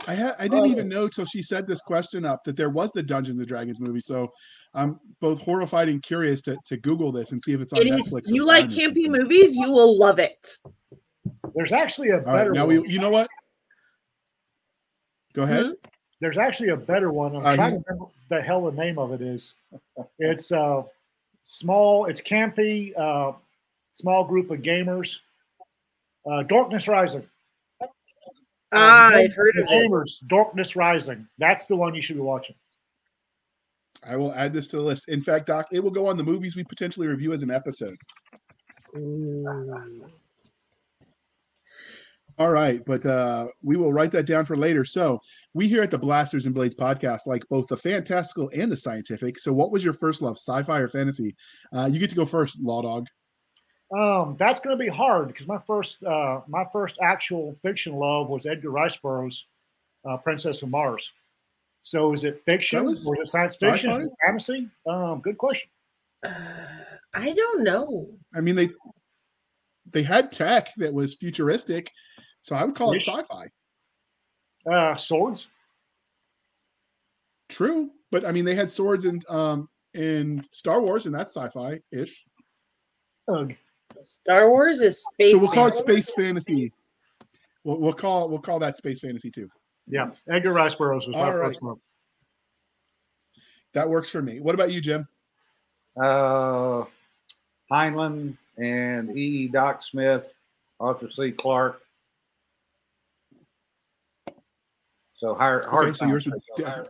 I 0.08 0.16
ha- 0.16 0.36
I 0.40 0.48
didn't 0.48 0.66
Oh. 0.66 0.72
even 0.72 0.88
know 0.90 1.08
till 1.08 1.26
she 1.26 1.44
set 1.44 1.68
this 1.68 1.82
question 1.82 2.26
up 2.26 2.44
that 2.46 2.56
there 2.58 2.70
was 2.70 2.92
the 2.92 3.04
Dungeons 3.04 3.38
and 3.40 3.48
Dragons 3.48 3.80
movie. 3.80 4.00
So 4.00 4.30
I'm 4.74 5.00
both 5.20 5.40
horrified 5.42 5.90
and 5.90 6.02
curious 6.02 6.42
to, 6.44 6.58
to 6.66 6.78
Google 6.78 7.12
this 7.12 7.34
and 7.34 7.42
see 7.44 7.54
if 7.54 7.62
it's 7.62 7.72
on 7.74 7.82
It 7.82 7.88
is. 7.94 8.12
Netflix. 8.14 8.32
or 8.32 8.36
You 8.36 8.46
like 8.46 8.68
campy 8.68 9.08
movies? 9.10 9.54
You 9.56 9.72
will 9.72 10.00
love 10.00 10.18
it. 10.18 10.58
There's 11.54 11.72
actually 11.72 12.10
a 12.10 12.20
All 12.20 12.22
right, 12.24 12.34
better 12.38 12.52
now 12.54 12.66
one. 12.66 12.82
we. 12.82 12.90
You 12.90 13.00
know 13.00 13.10
what? 13.10 13.28
Go 15.34 15.44
ahead. 15.44 15.66
Hmm? 15.68 15.72
There's 16.20 16.38
actually 16.38 16.70
a 16.70 16.78
better 16.78 17.12
one. 17.12 17.36
I'm 17.36 17.46
Uh, 17.46 17.56
trying 17.56 17.74
he- 17.74 17.80
to 17.80 17.86
remember 17.90 18.12
the 18.30 18.42
hell 18.42 18.64
the 18.66 18.72
name 18.72 18.98
of 18.98 19.12
it 19.12 19.22
is. 19.22 19.54
It's 20.20 20.52
uh 20.52 20.84
small, 21.44 22.06
it's 22.06 22.22
campy, 22.22 22.98
uh 22.98 23.34
small 23.92 24.24
group 24.26 24.50
of 24.52 24.60
gamers. 24.62 25.18
Uh 26.30 26.44
Darkness 26.44 26.88
Rising. 26.88 27.28
Ah, 28.74 29.10
the 29.12 29.20
I've 29.20 29.34
heard 29.34 29.54
the 29.56 29.64
of 29.64 29.70
it. 29.70 29.90
Gamers, 29.90 30.28
Darkness 30.28 30.76
Rising. 30.76 31.28
That's 31.38 31.68
the 31.68 31.76
one 31.76 31.94
you 31.94 32.02
should 32.02 32.16
be 32.16 32.22
watching. 32.22 32.56
I 34.04 34.16
will 34.16 34.34
add 34.34 34.54
this 34.54 34.70
to 34.70 34.78
the 34.78 34.82
list. 34.82 35.10
In 35.10 35.22
fact, 35.22 35.48
Doc, 35.48 35.68
it 35.72 35.84
will 35.84 35.92
go 35.92 36.08
on 36.08 36.18
the 36.18 36.24
movies 36.24 36.56
we 36.56 36.64
potentially 36.64 37.08
review 37.08 37.34
as 37.34 37.44
an 37.44 37.52
episode. 37.52 37.98
Ooh. 38.98 40.06
All 42.40 42.50
right, 42.50 42.84
but 42.86 43.06
uh, 43.06 43.48
we 43.62 43.78
will 43.78 43.94
write 43.94 44.10
that 44.12 44.26
down 44.26 44.46
for 44.46 44.58
later. 44.58 44.84
So 44.84 45.20
we 45.54 45.68
here 45.68 45.84
at 45.84 45.92
the 45.92 45.98
Blasters 46.00 46.46
and 46.46 46.56
Blades 46.56 46.74
podcast 46.74 47.28
like 47.28 47.44
both 47.50 47.68
the 47.68 47.78
fantastical 47.78 48.50
and 48.56 48.72
the 48.72 48.78
scientific. 48.78 49.38
So 49.38 49.54
what 49.54 49.72
was 49.72 49.84
your 49.84 49.94
first 49.94 50.22
love, 50.22 50.38
sci-fi 50.38 50.80
or 50.80 50.88
fantasy? 50.88 51.36
Uh, 51.76 51.90
you 51.92 52.00
get 52.00 52.10
to 52.10 52.16
go 52.16 52.26
first, 52.26 52.60
Law 52.60 52.82
Dog. 52.82 53.06
Um, 53.98 54.38
that's 54.40 54.60
going 54.60 54.78
to 54.78 54.82
be 54.82 54.90
hard 54.90 55.28
because 55.28 55.48
my 55.48 55.60
first, 55.68 56.02
uh, 56.04 56.42
my 56.48 56.66
first 56.72 56.98
actual 57.02 57.56
fiction 57.62 57.94
love 57.96 58.30
was 58.30 58.46
Edgar 58.46 58.70
Rice 58.70 58.96
Burroughs' 58.96 59.46
uh, 60.10 60.18
Princess 60.18 60.62
of 60.62 60.70
Mars. 60.70 61.12
So 61.82 62.14
is 62.14 62.24
it 62.24 62.42
fiction 62.48 62.86
was 62.86 63.06
or 63.06 63.20
is 63.22 63.28
it 63.28 63.32
science 63.32 63.56
fiction? 63.56 63.92
Sci-fi? 63.92 64.06
it 64.06 64.12
fantasy? 64.26 64.70
Um, 64.88 65.20
good 65.20 65.38
question. 65.38 65.70
Uh, 66.24 66.32
I 67.14 67.34
don't 67.34 67.64
know. 67.64 68.08
I 68.34 68.42
mean, 68.42 68.56
they 68.56 68.70
they 69.92 70.04
had 70.04 70.32
tech 70.32 70.70
that 70.78 70.94
was 70.94 71.16
futuristic, 71.16 71.92
so 72.42 72.56
I 72.56 72.64
would 72.64 72.76
call 72.76 72.94
it 72.94 73.02
sci-fi. 73.02 73.48
Uh, 74.72 74.96
swords. 74.96 75.48
True, 77.50 77.90
but 78.12 78.26
I 78.26 78.32
mean, 78.32 78.46
they 78.46 78.56
had 78.56 78.72
swords 78.72 79.06
in 79.06 79.22
um 79.28 79.68
in 79.96 80.44
Star 80.44 80.80
Wars, 80.82 81.08
and 81.08 81.16
that's 81.16 81.36
sci-fi 81.36 81.82
ish. 81.92 82.24
Ugh. 83.28 83.54
Star 84.02 84.50
Wars 84.50 84.80
is 84.82 85.04
space. 85.04 85.34
So 85.34 85.38
we'll 85.40 85.52
call 85.52 85.68
it 85.68 85.74
space 85.76 86.14
fantasy. 86.14 86.72
We'll, 87.64 87.78
we'll 87.78 87.94
call 87.94 88.30
we'll 88.30 88.40
call 88.40 88.60
that 88.60 88.78
space 88.78 89.00
fantasy 89.00 89.32
too. 89.32 89.50
Yeah, 89.88 90.12
Edgar 90.30 90.54
Rice 90.54 90.76
Burroughs 90.76 91.08
was 91.08 91.16
my 91.16 91.22
All 91.24 91.38
right. 91.38 91.48
first 91.48 91.62
love. 91.62 91.80
That 93.74 93.90
works 93.90 94.10
for 94.10 94.22
me. 94.22 94.40
What 94.40 94.56
about 94.56 94.72
you, 94.72 94.82
Jim? 94.82 95.08
Uh, 95.96 96.84
Heinlein 97.72 98.38
and 98.58 99.18
E. 99.18 99.22
E. 99.22 99.48
Doc 99.48 99.84
Smith, 99.84 100.34
Arthur 100.80 101.10
C. 101.10 101.32
Clarke. 101.32 101.82
So 105.18 105.36
hard, 105.36 105.66
hard 105.66 105.96
so 105.96 106.06
yours 106.06 106.26
would 106.26 106.42
so 106.58 106.64
def- 106.64 106.74
hard- 106.74 106.90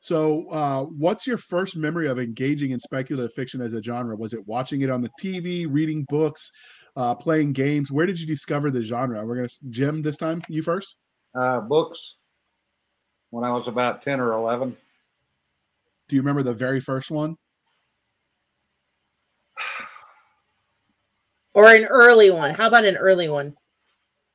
So, 0.00 0.48
uh, 0.50 0.84
what's 0.84 1.26
your 1.26 1.38
first 1.38 1.76
memory 1.76 2.08
of 2.08 2.18
engaging 2.20 2.70
in 2.70 2.78
speculative 2.78 3.32
fiction 3.32 3.60
as 3.60 3.74
a 3.74 3.82
genre? 3.82 4.16
Was 4.16 4.32
it 4.32 4.46
watching 4.46 4.82
it 4.82 4.90
on 4.90 5.02
the 5.02 5.10
TV, 5.20 5.66
reading 5.68 6.06
books, 6.08 6.52
uh, 6.96 7.14
playing 7.14 7.52
games? 7.52 7.90
Where 7.90 8.06
did 8.06 8.20
you 8.20 8.26
discover 8.26 8.70
the 8.70 8.82
genre? 8.82 9.24
We're 9.26 9.36
gonna 9.36 9.48
Jim 9.70 10.02
this 10.02 10.16
time. 10.16 10.40
You 10.48 10.62
first. 10.62 10.96
uh, 11.34 11.60
books 11.60 12.14
when 13.30 13.44
I 13.44 13.50
was 13.50 13.68
about 13.68 14.02
10 14.02 14.20
or 14.20 14.32
11. 14.32 14.76
Do 16.08 16.16
you 16.16 16.22
remember 16.22 16.42
the 16.42 16.54
very 16.54 16.80
first 16.80 17.10
one? 17.10 17.36
or 21.54 21.72
an 21.72 21.84
early 21.86 22.30
one. 22.30 22.54
How 22.54 22.68
about 22.68 22.84
an 22.84 22.96
early 22.96 23.28
one? 23.28 23.56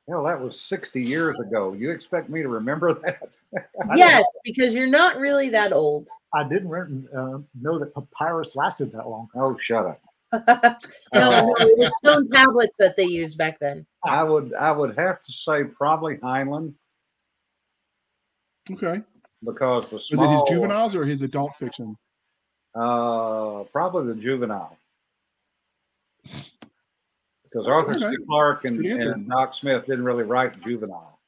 Hell, 0.08 0.24
that 0.24 0.38
was 0.38 0.60
60 0.60 1.00
years 1.00 1.38
ago. 1.40 1.72
You 1.72 1.90
expect 1.90 2.28
me 2.28 2.42
to 2.42 2.48
remember 2.48 2.92
that? 3.04 3.36
I 3.56 3.96
Yes, 3.96 4.26
because 4.44 4.74
you're 4.74 4.86
not 4.86 5.16
really 5.16 5.48
that 5.50 5.72
old. 5.72 6.08
I 6.34 6.46
didn't 6.46 7.08
uh, 7.14 7.38
know 7.60 7.78
that 7.78 7.94
papyrus 7.94 8.54
lasted 8.54 8.92
that 8.92 9.08
long. 9.08 9.28
Oh, 9.34 9.56
shut 9.60 9.86
up. 9.86 10.00
no, 11.14 11.30
no, 11.30 11.54
it 11.60 11.78
was 11.78 11.90
stone 11.98 12.28
tablets 12.28 12.76
that 12.78 12.96
they 12.96 13.04
used 13.04 13.38
back 13.38 13.58
then. 13.60 13.86
I 14.04 14.24
would 14.24 14.52
I 14.54 14.72
would 14.72 14.98
have 14.98 15.22
to 15.22 15.32
say 15.32 15.62
probably 15.62 16.16
Heinlein 16.16 16.74
Okay. 18.70 19.00
because 19.44 19.90
the 19.90 19.94
Was 19.96 20.06
small, 20.06 20.24
it 20.24 20.32
his 20.32 20.42
juveniles 20.48 20.96
or 20.96 21.04
his 21.04 21.22
adult 21.22 21.54
fiction? 21.54 21.96
Uh, 22.74 23.62
probably 23.72 24.12
the 24.12 24.20
juvenile. 24.20 24.76
Because 27.54 27.68
Arthur 27.68 27.94
Okay. 27.94 28.10
C. 28.10 28.24
Clarke 28.26 28.64
and, 28.64 28.84
and 28.84 29.28
Doc 29.28 29.54
Smith 29.54 29.86
didn't 29.86 30.04
really 30.04 30.24
write 30.24 30.60
juvenile. 30.62 31.20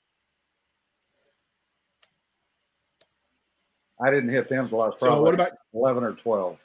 I 4.05 4.11
didn't 4.11 4.31
hit 4.31 4.49
them 4.49 4.69
till 4.69 4.81
I 4.83 4.89
was 4.89 4.97
So, 4.99 5.07
probably 5.07 5.25
what 5.25 5.35
about 5.35 5.53
11 5.73 6.03
or 6.03 6.13
12. 6.15 6.59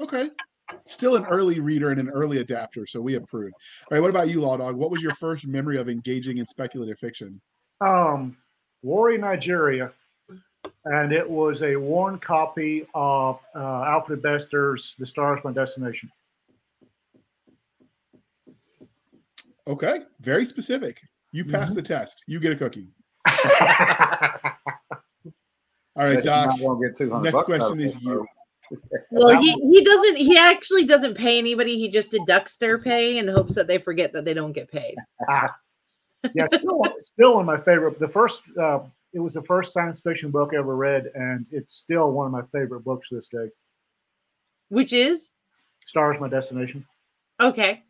okay? 0.00 0.30
Still 0.86 1.16
an 1.16 1.24
early 1.24 1.58
reader 1.58 1.90
and 1.90 1.98
an 1.98 2.08
early 2.10 2.38
adapter, 2.38 2.86
so 2.86 3.00
we 3.00 3.16
approve. 3.16 3.52
All 3.90 3.96
right. 3.96 4.00
What 4.00 4.10
about 4.10 4.28
you, 4.28 4.42
Law 4.42 4.56
Dog? 4.56 4.76
What 4.76 4.90
was 4.90 5.02
your 5.02 5.14
first 5.14 5.46
memory 5.48 5.76
of 5.76 5.88
engaging 5.88 6.38
in 6.38 6.46
speculative 6.46 6.98
fiction? 6.98 7.40
Um, 7.80 8.36
Warri 8.82 9.18
Nigeria, 9.18 9.92
and 10.84 11.12
it 11.12 11.28
was 11.28 11.62
a 11.62 11.74
worn 11.74 12.18
copy 12.20 12.86
of 12.94 13.40
uh, 13.56 13.84
Alfred 13.84 14.22
Bester's 14.22 14.94
"The 14.98 15.06
Stars 15.06 15.40
My 15.42 15.52
Destination." 15.52 16.12
Okay, 19.68 20.00
very 20.20 20.46
specific. 20.46 21.00
You 21.32 21.44
pass 21.44 21.72
Mhm. 21.72 21.76
the 21.76 21.82
test. 21.82 22.24
You 22.26 22.40
get 22.40 22.52
a 22.52 22.56
cookie. 22.56 22.88
All 25.96 26.06
right, 26.06 26.14
Bet 26.14 26.24
Doc. 26.24 26.58
get 26.80 27.22
Next 27.22 27.42
question 27.42 27.80
is 27.80 28.00
you. 28.02 28.26
Well, 29.10 29.40
he, 29.40 29.52
he 29.52 29.82
doesn't. 29.82 30.16
He 30.16 30.36
actually 30.36 30.84
doesn't 30.84 31.14
pay 31.14 31.38
anybody. 31.38 31.78
He 31.78 31.88
just 31.88 32.10
deducts 32.10 32.56
their 32.56 32.78
pay 32.78 33.16
and 33.18 33.26
hopes 33.26 33.54
that 33.54 33.66
they 33.66 33.78
forget 33.78 34.12
that 34.12 34.26
they 34.26 34.34
don't 34.34 34.52
get 34.52 34.70
paid. 34.70 34.94
Ah. 35.26 35.56
yeah, 36.34 36.46
still, 36.48 36.82
still 36.98 37.36
one 37.36 37.40
of 37.40 37.46
my 37.46 37.56
favorite. 37.64 37.98
The 37.98 38.08
first, 38.08 38.42
uh, 38.60 38.80
it 39.14 39.20
was 39.20 39.32
the 39.32 39.42
first 39.44 39.72
science 39.72 40.02
fiction 40.02 40.30
book 40.30 40.50
I 40.52 40.58
ever 40.58 40.76
read, 40.76 41.10
and 41.14 41.46
it's 41.50 41.72
still 41.72 42.12
one 42.12 42.26
of 42.26 42.32
my 42.32 42.42
favorite 42.52 42.80
books 42.84 43.08
to 43.08 43.14
this 43.14 43.28
day. 43.28 43.48
Which 44.68 44.92
is 44.92 45.30
Stars, 45.82 46.20
my 46.20 46.28
destination. 46.28 46.84
okay. 47.40 47.84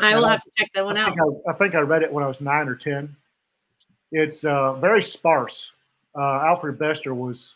I 0.00 0.16
will 0.16 0.26
have 0.26 0.42
to 0.42 0.50
check 0.56 0.70
that 0.74 0.84
one 0.84 0.96
I 0.96 1.02
out. 1.02 1.08
think 1.08 1.20
I, 1.20 1.50
I 1.50 1.54
think 1.54 1.74
I 1.74 1.80
read 1.80 2.02
it 2.02 2.12
when 2.12 2.24
I 2.24 2.26
was 2.26 2.40
nine 2.40 2.68
or 2.68 2.74
ten. 2.74 3.14
It's 4.12 4.44
uh, 4.44 4.74
very 4.74 5.02
sparse. 5.02 5.72
Uh, 6.16 6.40
Alfred 6.46 6.78
Bester 6.78 7.14
was 7.14 7.54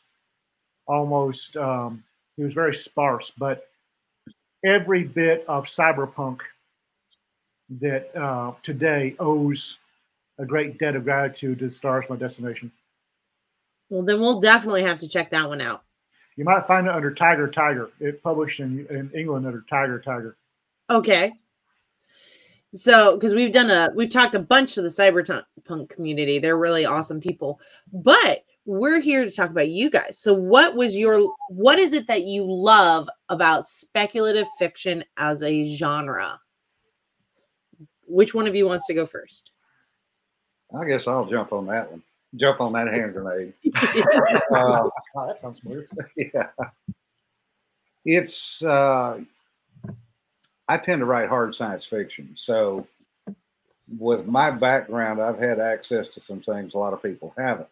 almost 0.86 1.56
um, 1.56 2.04
he 2.36 2.42
was 2.42 2.52
very 2.52 2.74
sparse, 2.74 3.32
but 3.36 3.68
every 4.64 5.04
bit 5.04 5.44
of 5.48 5.64
cyberpunk 5.64 6.40
that 7.80 8.14
uh, 8.16 8.52
today 8.62 9.16
owes 9.18 9.78
a 10.38 10.44
great 10.44 10.78
debt 10.78 10.96
of 10.96 11.04
gratitude 11.04 11.58
to 11.60 11.70
Stars 11.70 12.04
My 12.08 12.16
Destination. 12.16 12.70
Well, 13.90 14.02
then 14.02 14.20
we'll 14.20 14.40
definitely 14.40 14.82
have 14.82 14.98
to 15.00 15.08
check 15.08 15.30
that 15.30 15.48
one 15.48 15.60
out. 15.60 15.82
You 16.36 16.44
might 16.44 16.66
find 16.66 16.86
it 16.86 16.92
under 16.92 17.12
Tiger 17.12 17.48
Tiger. 17.48 17.90
It 18.00 18.22
published 18.22 18.60
in, 18.60 18.86
in 18.90 19.10
England 19.14 19.46
under 19.46 19.64
Tiger 19.68 20.00
Tiger. 20.00 20.36
Okay. 20.90 21.32
So, 22.74 23.14
because 23.14 23.34
we've 23.34 23.52
done 23.52 23.70
a, 23.70 23.90
we've 23.94 24.10
talked 24.10 24.34
a 24.34 24.40
bunch 24.40 24.74
to 24.74 24.82
the 24.82 24.88
cyberpunk 24.88 25.88
community. 25.88 26.40
They're 26.40 26.58
really 26.58 26.84
awesome 26.84 27.20
people. 27.20 27.60
But 27.92 28.44
we're 28.66 29.00
here 29.00 29.24
to 29.24 29.30
talk 29.30 29.50
about 29.50 29.68
you 29.68 29.88
guys. 29.90 30.18
So, 30.18 30.34
what 30.34 30.74
was 30.74 30.96
your, 30.96 31.32
what 31.48 31.78
is 31.78 31.92
it 31.92 32.08
that 32.08 32.24
you 32.24 32.44
love 32.44 33.08
about 33.28 33.64
speculative 33.64 34.48
fiction 34.58 35.04
as 35.16 35.42
a 35.42 35.68
genre? 35.76 36.40
Which 38.08 38.34
one 38.34 38.48
of 38.48 38.56
you 38.56 38.66
wants 38.66 38.86
to 38.88 38.94
go 38.94 39.06
first? 39.06 39.52
I 40.76 40.84
guess 40.84 41.06
I'll 41.06 41.26
jump 41.26 41.52
on 41.52 41.66
that 41.68 41.90
one. 41.90 42.02
Jump 42.34 42.60
on 42.60 42.72
that 42.72 42.88
hand 42.88 43.12
grenade. 43.14 43.54
Uh, 44.54 44.88
Oh, 45.16 45.26
that 45.26 45.38
sounds 45.38 45.62
weird. 45.62 45.88
yeah. 46.16 46.48
It's 48.04 48.60
uh 48.62 49.20
I 50.68 50.78
tend 50.78 51.00
to 51.00 51.06
write 51.06 51.28
hard 51.28 51.54
science 51.54 51.84
fiction. 51.84 52.34
So 52.36 52.86
with 53.98 54.26
my 54.26 54.50
background, 54.50 55.20
I've 55.20 55.38
had 55.38 55.60
access 55.60 56.08
to 56.14 56.20
some 56.20 56.40
things 56.40 56.74
a 56.74 56.78
lot 56.78 56.92
of 56.94 57.02
people 57.02 57.34
haven't. 57.36 57.68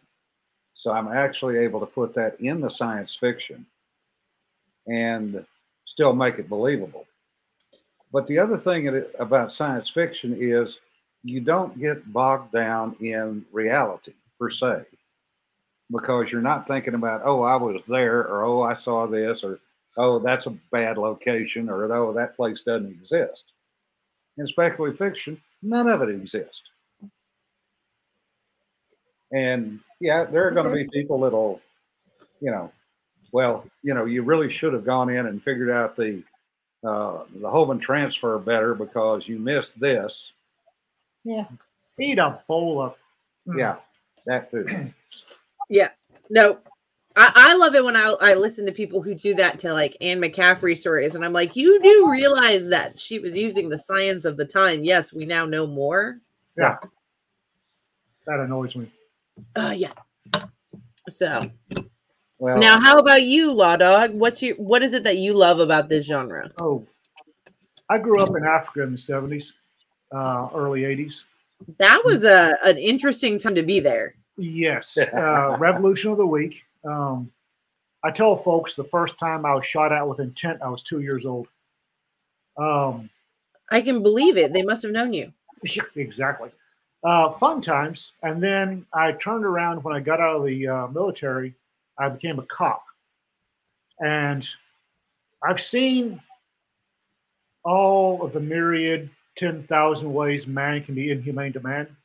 So 0.73 0.91
I'm 0.91 1.07
actually 1.07 1.57
able 1.57 1.79
to 1.79 1.85
put 1.85 2.13
that 2.15 2.39
in 2.39 2.61
the 2.61 2.69
science 2.69 3.15
fiction 3.15 3.65
and 4.87 5.45
still 5.85 6.13
make 6.13 6.39
it 6.39 6.49
believable. 6.49 7.05
But 8.11 8.27
the 8.27 8.37
other 8.37 8.57
thing 8.57 9.03
about 9.17 9.51
science 9.51 9.89
fiction 9.89 10.35
is 10.39 10.77
you 11.23 11.39
don't 11.39 11.79
get 11.79 12.11
bogged 12.11 12.51
down 12.51 12.95
in 12.99 13.45
reality 13.51 14.13
per 14.39 14.49
se 14.49 14.83
because 15.91 16.31
you're 16.31 16.41
not 16.41 16.67
thinking 16.67 16.93
about, 16.93 17.21
oh, 17.23 17.43
I 17.43 17.55
was 17.55 17.81
there, 17.87 18.19
or 18.27 18.43
oh, 18.43 18.61
I 18.61 18.73
saw 18.75 19.07
this, 19.07 19.43
or 19.43 19.59
oh, 19.97 20.19
that's 20.19 20.45
a 20.45 20.55
bad 20.71 20.97
location, 20.97 21.69
or 21.69 21.91
oh, 21.93 22.13
that 22.13 22.35
place 22.35 22.61
doesn't 22.61 22.89
exist. 22.89 23.43
In 24.37 24.47
speculative 24.47 24.97
fiction, 24.97 25.39
none 25.61 25.87
of 25.87 26.01
it 26.01 26.09
exists. 26.09 26.61
And 29.31 29.79
yeah, 29.99 30.25
there 30.25 30.47
are 30.47 30.51
going 30.51 30.69
to 30.69 30.75
be 30.75 30.87
people 30.91 31.21
that'll, 31.21 31.59
you 32.39 32.51
know, 32.51 32.71
well, 33.31 33.65
you 33.81 33.93
know, 33.93 34.05
you 34.05 34.21
really 34.21 34.49
should 34.49 34.73
have 34.73 34.85
gone 34.85 35.09
in 35.09 35.25
and 35.25 35.41
figured 35.41 35.71
out 35.71 35.95
the 35.95 36.23
uh, 36.83 37.23
the 37.39 37.49
Hohmann 37.49 37.79
transfer 37.79 38.37
better 38.37 38.75
because 38.75 39.27
you 39.27 39.39
missed 39.39 39.79
this. 39.79 40.31
Yeah, 41.23 41.45
eat 41.99 42.19
a 42.19 42.41
bowl 42.47 42.81
of. 42.81 42.95
Yeah, 43.57 43.77
that 44.25 44.51
too. 44.51 44.91
Yeah, 45.69 45.89
no, 46.29 46.59
I, 47.15 47.31
I 47.35 47.55
love 47.55 47.75
it 47.75 47.85
when 47.85 47.95
I, 47.95 48.15
I 48.21 48.33
listen 48.33 48.65
to 48.65 48.71
people 48.71 49.01
who 49.01 49.13
do 49.13 49.35
that 49.35 49.59
to 49.59 49.73
like 49.73 49.95
Anne 50.01 50.19
McCaffrey 50.19 50.77
stories. 50.77 51.15
And 51.15 51.23
I'm 51.23 51.33
like, 51.33 51.55
you 51.55 51.79
do 51.81 52.09
realize 52.09 52.67
that 52.69 52.99
she 52.99 53.19
was 53.19 53.37
using 53.37 53.69
the 53.69 53.77
science 53.77 54.25
of 54.25 54.37
the 54.37 54.45
time. 54.45 54.83
Yes, 54.83 55.13
we 55.13 55.25
now 55.25 55.45
know 55.45 55.67
more. 55.67 56.19
Yeah, 56.57 56.77
that 58.25 58.39
annoys 58.39 58.75
me. 58.75 58.91
Uh, 59.55 59.73
yeah. 59.75 59.93
So 61.09 61.43
Well, 62.39 62.57
now, 62.57 62.79
how 62.79 62.97
about 62.97 63.23
you, 63.23 63.51
Law 63.51 63.75
Dog? 63.75 64.13
What's 64.13 64.41
your 64.41 64.55
what 64.55 64.81
is 64.83 64.93
it 64.93 65.03
that 65.03 65.17
you 65.17 65.33
love 65.33 65.59
about 65.59 65.89
this 65.89 66.05
genre? 66.05 66.51
Oh, 66.59 66.85
I 67.89 67.99
grew 67.99 68.19
up 68.21 68.35
in 68.35 68.43
Africa 68.43 68.83
in 68.83 68.91
the 68.91 68.97
70s, 68.97 69.53
uh, 70.11 70.49
early 70.55 70.81
80s. 70.81 71.23
That 71.77 72.01
was 72.03 72.23
a 72.23 72.57
an 72.63 72.77
interesting 72.77 73.37
time 73.37 73.55
to 73.55 73.63
be 73.63 73.79
there. 73.79 74.15
Yes, 74.37 74.97
uh, 74.97 75.57
Revolution 75.59 76.11
of 76.11 76.17
the 76.17 76.25
Week. 76.25 76.65
Um, 76.85 77.31
I 78.03 78.11
tell 78.11 78.35
folks 78.35 78.75
the 78.75 78.83
first 78.83 79.17
time 79.17 79.45
I 79.45 79.55
was 79.55 79.65
shot 79.65 79.93
at 79.93 80.07
with 80.07 80.19
intent, 80.19 80.61
I 80.61 80.69
was 80.69 80.83
two 80.83 80.99
years 80.99 81.25
old. 81.25 81.47
Um, 82.57 83.09
I 83.71 83.81
can 83.81 84.03
believe 84.03 84.37
it. 84.37 84.53
They 84.53 84.61
must 84.61 84.83
have 84.83 84.91
known 84.91 85.13
you. 85.13 85.31
exactly. 85.95 86.51
Uh, 87.03 87.31
fun 87.31 87.61
times. 87.61 88.11
And 88.21 88.41
then 88.41 88.85
I 88.93 89.13
turned 89.13 89.45
around 89.45 89.83
when 89.83 89.95
I 89.95 89.99
got 89.99 90.19
out 90.19 90.37
of 90.37 90.45
the 90.45 90.67
uh, 90.67 90.87
military. 90.87 91.53
I 91.97 92.09
became 92.09 92.39
a 92.39 92.43
cop, 92.43 92.83
and 93.99 94.47
I've 95.43 95.61
seen 95.61 96.19
all 97.63 98.23
of 98.23 98.33
the 98.33 98.39
myriad, 98.39 99.09
ten 99.35 99.63
thousand 99.63 100.11
ways 100.11 100.47
man 100.47 100.83
can 100.83 100.95
be 100.95 101.11
inhumane 101.11 101.53
to 101.53 101.59
man. 101.59 101.95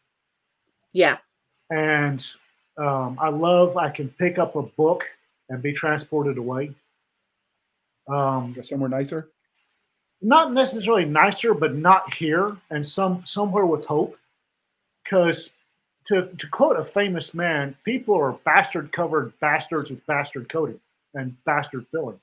Yeah. 0.92 1.18
and 1.70 2.26
um, 2.78 3.18
I 3.20 3.28
love 3.30 3.76
I 3.76 3.90
can 3.90 4.08
pick 4.10 4.38
up 4.38 4.56
a 4.56 4.62
book 4.62 5.04
and 5.50 5.62
be 5.62 5.72
transported 5.72 6.38
away. 6.38 6.72
Um, 8.08 8.56
somewhere 8.64 8.88
nicer. 8.90 9.28
not 10.22 10.52
necessarily 10.52 11.04
nicer, 11.04 11.54
but 11.54 11.76
not 11.76 12.12
here, 12.14 12.56
and 12.70 12.84
some 12.86 13.24
somewhere 13.24 13.66
with 13.66 13.84
hope. 13.84 14.18
Because 15.04 15.50
to 16.06 16.28
to 16.38 16.48
quote 16.48 16.78
a 16.78 16.84
famous 16.84 17.34
man, 17.34 17.76
people 17.84 18.14
are 18.16 18.32
bastard 18.44 18.92
covered 18.92 19.38
bastards 19.40 19.90
with 19.90 20.04
bastard 20.06 20.48
coating 20.48 20.80
and 21.14 21.36
bastard 21.44 21.86
filling. 21.92 22.20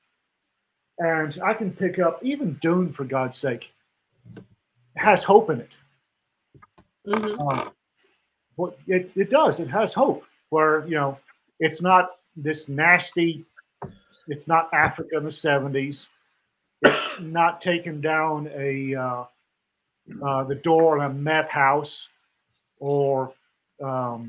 And 0.99 1.39
I 1.43 1.53
can 1.53 1.71
pick 1.71 1.99
up 1.99 2.19
even 2.23 2.53
Dune 2.61 2.93
for 2.93 3.05
God's 3.05 3.37
sake 3.37 3.73
has 4.97 5.23
hope 5.23 5.49
in 5.49 5.61
it. 5.61 5.77
Mhm. 7.07 7.39
Um, 7.51 7.71
well, 8.57 8.75
it, 8.87 9.11
it 9.15 9.29
does. 9.29 9.59
It 9.59 9.67
has 9.69 9.93
hope 9.93 10.23
where, 10.49 10.86
you 10.88 10.95
know, 10.95 11.17
it's 11.60 11.81
not 11.81 12.17
this 12.36 12.69
nasty, 12.69 13.45
it's 14.27 14.47
not 14.47 14.69
Africa 14.73 15.17
in 15.17 15.23
the 15.23 15.29
70s. 15.29 16.08
It's 16.81 17.05
not 17.19 17.62
taking 17.62 18.01
down 18.01 18.49
a 18.55 18.95
uh, 18.95 19.23
uh, 20.23 20.43
the 20.43 20.55
door 20.55 20.99
on 20.99 21.10
a 21.10 21.13
meth 21.13 21.49
house 21.49 22.10
or 22.79 23.34
um, 23.84 24.27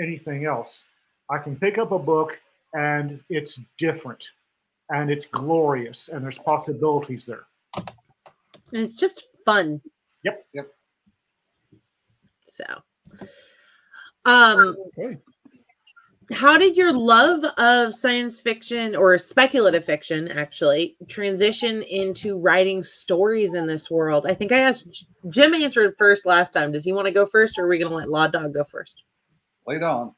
anything 0.00 0.46
else. 0.46 0.84
I 1.30 1.38
can 1.38 1.56
pick 1.56 1.78
up 1.78 1.92
a 1.92 1.98
book 1.98 2.38
and 2.74 3.20
it's 3.28 3.60
different 3.78 4.32
and 4.90 5.10
it's 5.10 5.26
glorious 5.26 6.08
and 6.08 6.22
there's 6.22 6.38
possibilities 6.38 7.26
there. 7.26 7.46
And 7.76 8.82
it's 8.82 8.94
just 8.94 9.28
fun. 9.44 9.80
Yep. 10.24 10.46
Yep. 10.54 10.68
So, 12.48 12.64
um, 14.24 14.76
Okay. 14.98 15.18
how 16.32 16.56
did 16.56 16.76
your 16.76 16.92
love 16.92 17.44
of 17.58 17.94
science 17.94 18.40
fiction 18.40 18.96
or 18.96 19.18
speculative 19.18 19.84
fiction 19.84 20.28
actually 20.28 20.96
transition 21.08 21.82
into 21.82 22.38
writing 22.38 22.82
stories 22.82 23.54
in 23.54 23.66
this 23.66 23.90
world? 23.90 24.26
I 24.26 24.34
think 24.34 24.52
I 24.52 24.58
asked 24.60 25.04
Jim 25.28 25.52
answered 25.54 25.94
first 25.98 26.24
last 26.26 26.52
time. 26.52 26.72
Does 26.72 26.84
he 26.84 26.92
want 26.92 27.06
to 27.06 27.12
go 27.12 27.26
first, 27.26 27.58
or 27.58 27.64
are 27.66 27.68
we 27.68 27.78
going 27.78 27.90
to 27.90 27.96
let 27.96 28.08
Law 28.08 28.26
Dog 28.26 28.54
go 28.54 28.64
first? 28.64 29.02
lead 29.66 29.82
on. 29.82 30.14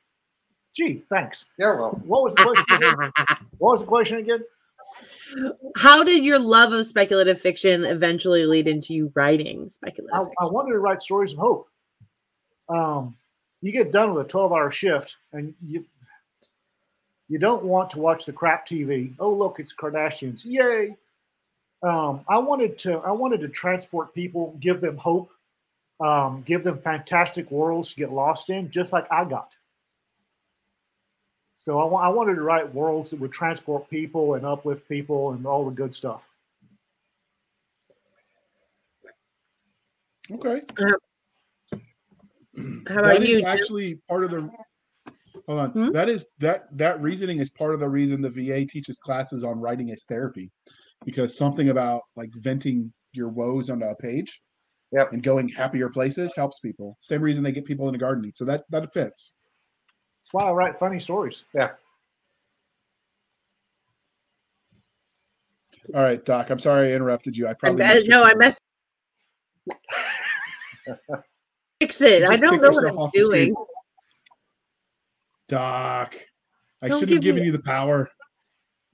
Gee, 0.76 1.04
thanks. 1.08 1.46
You're 1.58 1.76
welcome. 1.80 2.02
What 2.06 2.22
was 2.24 2.34
the 2.34 2.42
question 2.42 2.76
again? 2.76 3.12
What 3.58 3.70
was 3.70 3.80
the 3.80 3.86
question 3.86 4.18
again? 4.18 4.44
How 5.76 6.04
did 6.04 6.24
your 6.24 6.38
love 6.38 6.72
of 6.72 6.84
speculative 6.86 7.40
fiction 7.40 7.84
eventually 7.84 8.44
lead 8.44 8.68
into 8.68 8.92
you 8.92 9.10
writing 9.14 9.68
speculative? 9.68 10.14
I, 10.14 10.18
fiction? 10.18 10.34
I 10.40 10.44
wanted 10.46 10.72
to 10.72 10.78
write 10.78 11.00
stories 11.00 11.32
of 11.32 11.38
hope. 11.38 11.68
Um, 12.68 13.16
you 13.66 13.72
get 13.72 13.90
done 13.90 14.14
with 14.14 14.26
a 14.26 14.28
12 14.28 14.52
hour 14.52 14.70
shift 14.70 15.16
and 15.32 15.52
you 15.64 15.84
you 17.28 17.38
don't 17.40 17.64
want 17.64 17.90
to 17.90 17.98
watch 17.98 18.24
the 18.24 18.32
crap 18.32 18.64
TV. 18.68 19.12
Oh, 19.18 19.32
look, 19.32 19.58
it's 19.58 19.74
Kardashians. 19.74 20.44
Yay. 20.44 20.96
Um, 21.82 22.24
I 22.28 22.38
wanted 22.38 22.78
to 22.80 22.98
I 22.98 23.10
wanted 23.10 23.40
to 23.40 23.48
transport 23.48 24.14
people, 24.14 24.56
give 24.60 24.80
them 24.80 24.96
hope, 24.96 25.30
um, 26.00 26.42
give 26.46 26.62
them 26.62 26.78
fantastic 26.78 27.50
worlds 27.50 27.90
to 27.90 27.96
get 27.96 28.12
lost 28.12 28.50
in, 28.50 28.70
just 28.70 28.92
like 28.92 29.10
I 29.10 29.24
got. 29.24 29.56
So 31.54 31.80
I, 31.80 32.06
I 32.06 32.08
wanted 32.10 32.36
to 32.36 32.42
write 32.42 32.72
worlds 32.72 33.10
that 33.10 33.18
would 33.18 33.32
transport 33.32 33.90
people 33.90 34.34
and 34.34 34.46
uplift 34.46 34.88
people 34.88 35.32
and 35.32 35.44
all 35.44 35.64
the 35.64 35.72
good 35.72 35.92
stuff. 35.92 36.22
Okay. 40.30 40.62
How 42.88 42.98
about 43.00 43.14
That 43.14 43.22
is 43.22 43.28
you? 43.28 43.36
Jim? 43.38 43.46
actually 43.46 43.94
part 44.08 44.24
of 44.24 44.30
the. 44.30 44.50
Hold 45.46 45.58
on. 45.60 45.70
Hmm? 45.70 45.92
That 45.92 46.08
is 46.08 46.24
that 46.38 46.66
that 46.76 47.00
reasoning 47.02 47.38
is 47.38 47.50
part 47.50 47.74
of 47.74 47.80
the 47.80 47.88
reason 47.88 48.20
the 48.22 48.30
VA 48.30 48.64
teaches 48.64 48.98
classes 48.98 49.44
on 49.44 49.60
writing 49.60 49.90
as 49.90 50.04
therapy, 50.04 50.50
because 51.04 51.36
something 51.36 51.68
about 51.68 52.02
like 52.16 52.30
venting 52.34 52.92
your 53.12 53.28
woes 53.28 53.68
onto 53.70 53.84
a 53.86 53.94
page, 53.96 54.40
Yep. 54.92 55.12
and 55.12 55.22
going 55.22 55.48
happier 55.48 55.88
places 55.88 56.34
helps 56.34 56.58
people. 56.60 56.96
Same 57.00 57.20
reason 57.22 57.42
they 57.44 57.52
get 57.52 57.64
people 57.64 57.86
into 57.88 57.98
gardening. 57.98 58.32
So 58.34 58.44
that 58.46 58.64
that 58.70 58.92
fits. 58.92 59.36
That's 60.18 60.32
why 60.32 60.44
I 60.50 60.52
write 60.52 60.78
funny 60.78 60.98
stories. 60.98 61.44
Yeah. 61.54 61.70
All 65.94 66.02
right, 66.02 66.24
Doc. 66.24 66.50
I'm 66.50 66.58
sorry 66.58 66.90
I 66.90 66.94
interrupted 66.96 67.36
you. 67.36 67.46
I 67.46 67.50
I 67.50 67.54
probably 67.54 67.82
be- 67.84 67.88
missed 67.88 68.06
your 68.06 68.18
no, 68.18 68.24
I 68.24 68.30
turn. 68.30 68.38
messed. 68.38 68.60
Fix 71.80 72.00
it. 72.00 72.22
I 72.24 72.36
don't 72.36 72.60
know 72.60 72.70
what 72.70 72.88
I'm 72.88 72.96
off 72.96 73.12
the 73.12 73.22
screen. 73.22 73.44
doing. 73.46 73.64
Doc. 75.48 76.14
I 76.82 76.88
should 76.98 77.08
have 77.10 77.20
given 77.20 77.40
me- 77.42 77.46
you 77.46 77.52
the 77.52 77.62
power. 77.62 78.10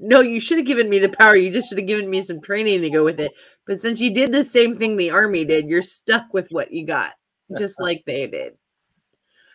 No, 0.05 0.21
you 0.21 0.41
should 0.41 0.59
have 0.59 0.67
given 0.67 0.89
me 0.89 0.99
the 0.99 1.09
power. 1.11 1.37
You 1.37 1.51
just 1.53 1.69
should 1.69 1.79
have 1.79 1.87
given 1.87 2.11
me 2.11 2.23
some 2.23 2.41
training 2.41 2.81
to 2.83 2.91
go 2.91 3.05
with 3.05 3.21
it. 3.21 3.33
But 3.69 3.81
since 3.81 4.01
you 4.01 4.13
did 4.13 4.33
the 4.33 4.43
same 4.43 4.77
thing 4.77 4.97
the 4.97 5.11
army 5.11 5.45
did, 5.45 5.67
you're 5.69 5.81
stuck 5.83 6.35
with 6.35 6.49
what 6.51 6.73
you 6.73 6.85
got, 6.85 7.13
just 7.57 7.77
like 7.81 8.03
they 8.05 8.27
did. 8.27 8.57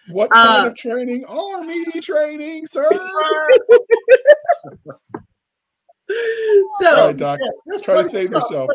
What 0.10 0.32
kind 0.32 0.66
Uh, 0.66 0.70
of 0.70 0.76
training? 0.78 1.26
Army 1.28 1.84
training, 2.02 2.66
sir. 2.66 2.90
So 6.80 7.08
right, 7.08 7.18
Doc. 7.18 7.38
Try 7.84 8.02
to 8.04 8.10
save 8.10 8.32
yourself. 8.32 8.70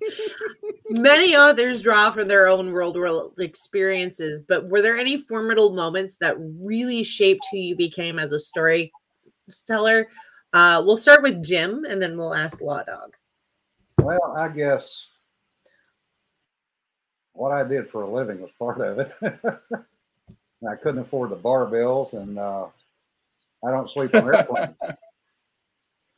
Let's 0.00 0.18
live 0.18 0.76
here. 0.88 1.02
many 1.02 1.36
authors 1.36 1.82
draw 1.82 2.10
from 2.10 2.28
their 2.28 2.48
own 2.48 2.72
world 2.72 2.96
world 2.96 3.34
experiences, 3.38 4.40
but 4.46 4.68
were 4.68 4.82
there 4.82 4.96
any 4.96 5.18
formidable 5.18 5.72
moments 5.72 6.16
that 6.18 6.36
really 6.38 7.02
shaped 7.02 7.46
who 7.50 7.58
you 7.58 7.76
became 7.76 8.18
as 8.18 8.32
a 8.32 8.38
storyteller? 8.38 10.08
Uh, 10.52 10.82
we'll 10.84 10.96
start 10.96 11.22
with 11.22 11.44
Jim, 11.44 11.84
and 11.84 12.00
then 12.00 12.16
we'll 12.16 12.34
ask 12.34 12.60
Law 12.60 12.82
Dog. 12.82 13.14
Well, 13.98 14.34
I 14.36 14.48
guess 14.48 14.90
what 17.32 17.52
I 17.52 17.64
did 17.64 17.90
for 17.90 18.02
a 18.02 18.10
living 18.10 18.40
was 18.40 18.50
part 18.58 18.80
of 18.80 18.98
it. 18.98 19.12
I 20.68 20.74
couldn't 20.76 21.00
afford 21.00 21.30
the 21.30 21.36
bar 21.36 21.66
bills, 21.66 22.14
and 22.14 22.38
uh, 22.38 22.66
I 23.64 23.70
don't 23.70 23.90
sleep 23.90 24.14
on 24.14 24.34
airplanes. 24.34 24.76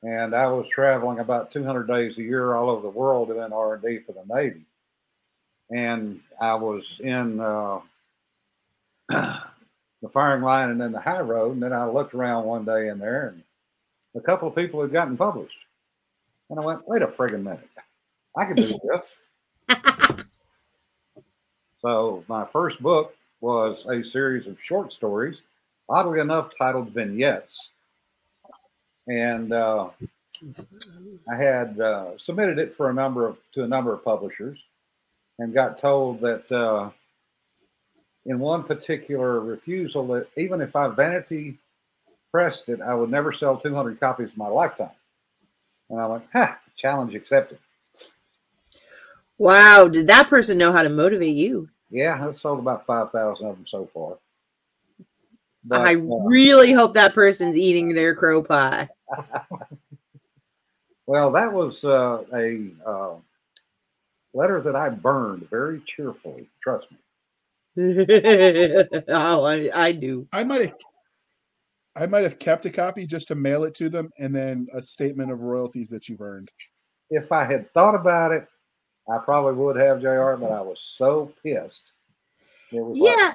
and 0.02 0.34
I 0.34 0.46
was 0.46 0.68
traveling 0.68 1.18
about 1.18 1.50
200 1.50 1.88
days 1.88 2.18
a 2.18 2.22
year 2.22 2.54
all 2.54 2.70
over 2.70 2.82
the 2.82 2.88
world 2.88 3.28
doing 3.28 3.52
R&D 3.52 4.00
for 4.06 4.12
the 4.12 4.34
Navy. 4.34 4.62
And 5.70 6.20
I 6.40 6.54
was 6.54 7.00
in 7.00 7.40
uh, 7.40 7.80
the 9.08 10.08
firing 10.12 10.42
line 10.42 10.70
and 10.70 10.80
then 10.80 10.92
the 10.92 11.00
high 11.00 11.20
road, 11.20 11.52
and 11.54 11.62
then 11.62 11.72
I 11.72 11.88
looked 11.88 12.14
around 12.14 12.44
one 12.44 12.64
day 12.64 12.88
in 12.88 12.98
there, 12.98 13.28
and 13.28 13.42
a 14.14 14.20
couple 14.20 14.48
of 14.48 14.54
people 14.54 14.80
had 14.80 14.92
gotten 14.92 15.16
published. 15.16 15.58
And 16.48 16.58
I 16.58 16.64
went, 16.64 16.88
wait 16.88 17.02
a 17.02 17.08
friggin' 17.08 17.42
minute. 17.42 17.68
I 18.37 18.44
can 18.46 18.56
do 18.56 18.78
this. 19.68 19.76
so 21.82 22.24
my 22.28 22.46
first 22.46 22.80
book 22.80 23.14
was 23.40 23.84
a 23.87 24.02
series 24.02 24.46
of 24.46 24.56
short 24.62 24.92
stories, 24.92 25.42
oddly 25.88 26.20
enough 26.20 26.52
titled 26.58 26.90
Vignettes. 26.90 27.70
And 29.08 29.52
uh, 29.52 29.88
I 31.30 31.36
had 31.36 31.80
uh, 31.80 32.18
submitted 32.18 32.58
it 32.58 32.76
for 32.76 32.90
a 32.90 32.94
number 32.94 33.26
of 33.26 33.38
to 33.54 33.64
a 33.64 33.68
number 33.68 33.92
of 33.92 34.04
publishers, 34.04 34.58
and 35.38 35.54
got 35.54 35.78
told 35.78 36.20
that 36.20 36.50
uh, 36.52 36.90
in 38.26 38.38
one 38.38 38.62
particular 38.64 39.40
refusal 39.40 40.06
that 40.08 40.28
even 40.36 40.60
if 40.60 40.76
I 40.76 40.88
vanity 40.88 41.58
pressed 42.30 42.68
it, 42.68 42.80
I 42.80 42.94
would 42.94 43.10
never 43.10 43.32
sell 43.32 43.56
200 43.56 43.98
copies 43.98 44.28
in 44.28 44.34
my 44.36 44.48
lifetime. 44.48 44.90
And 45.88 45.98
I 45.98 46.06
went, 46.06 46.24
ha, 46.32 46.58
challenge 46.76 47.14
accepted. 47.14 47.58
Wow, 49.38 49.88
did 49.88 50.08
that 50.08 50.28
person 50.28 50.58
know 50.58 50.72
how 50.72 50.82
to 50.82 50.90
motivate 50.90 51.36
you? 51.36 51.68
Yeah, 51.90 52.22
I've 52.22 52.38
sold 52.38 52.58
about 52.58 52.84
5,000 52.86 53.46
of 53.46 53.56
them 53.56 53.66
so 53.66 53.88
far. 53.94 54.18
But, 55.64 55.80
I 55.80 55.94
uh, 55.94 55.98
really 55.98 56.72
hope 56.72 56.94
that 56.94 57.14
person's 57.14 57.56
eating 57.56 57.94
their 57.94 58.14
crow 58.14 58.42
pie. 58.42 58.88
Well, 61.06 61.30
that 61.32 61.52
was 61.52 61.84
uh, 61.84 62.24
a 62.34 62.70
uh, 62.86 63.14
letter 64.34 64.60
that 64.60 64.76
I 64.76 64.90
burned 64.90 65.48
very 65.50 65.80
cheerfully. 65.86 66.48
Trust 66.62 66.88
me. 66.90 66.98
oh, 69.08 69.44
I, 69.44 69.70
I 69.72 69.92
do. 69.92 70.26
I 70.32 70.42
might 70.44 70.62
have 70.62 70.74
I 71.98 72.06
might 72.06 72.22
have 72.22 72.38
kept 72.38 72.64
a 72.64 72.70
copy 72.70 73.06
just 73.06 73.28
to 73.28 73.34
mail 73.34 73.64
it 73.64 73.74
to 73.76 73.88
them 73.88 74.10
and 74.18 74.34
then 74.34 74.68
a 74.72 74.82
statement 74.82 75.32
of 75.32 75.42
royalties 75.42 75.88
that 75.90 76.08
you've 76.08 76.20
earned. 76.20 76.50
If 77.10 77.32
I 77.32 77.44
had 77.44 77.72
thought 77.72 77.96
about 77.96 78.30
it, 78.30 78.46
I 79.10 79.18
probably 79.18 79.54
would 79.54 79.76
have, 79.76 80.00
JR, 80.00 80.34
but 80.34 80.52
I 80.52 80.60
was 80.60 80.80
so 80.96 81.32
pissed. 81.42 81.92
It 82.70 82.80
was 82.80 82.96
like, 82.98 83.34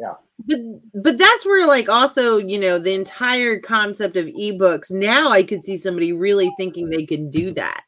Yeah. 0.00 0.06
Yeah. 0.06 0.14
But 0.46 1.02
but 1.02 1.18
that's 1.18 1.46
where 1.46 1.66
like 1.66 1.88
also, 1.88 2.36
you 2.36 2.58
know, 2.58 2.78
the 2.78 2.94
entire 2.94 3.58
concept 3.60 4.16
of 4.16 4.26
ebooks, 4.26 4.90
now 4.90 5.30
I 5.30 5.42
could 5.42 5.64
see 5.64 5.76
somebody 5.76 6.12
really 6.12 6.52
thinking 6.56 6.88
they 6.88 7.06
could 7.06 7.30
do 7.30 7.52
that. 7.52 7.84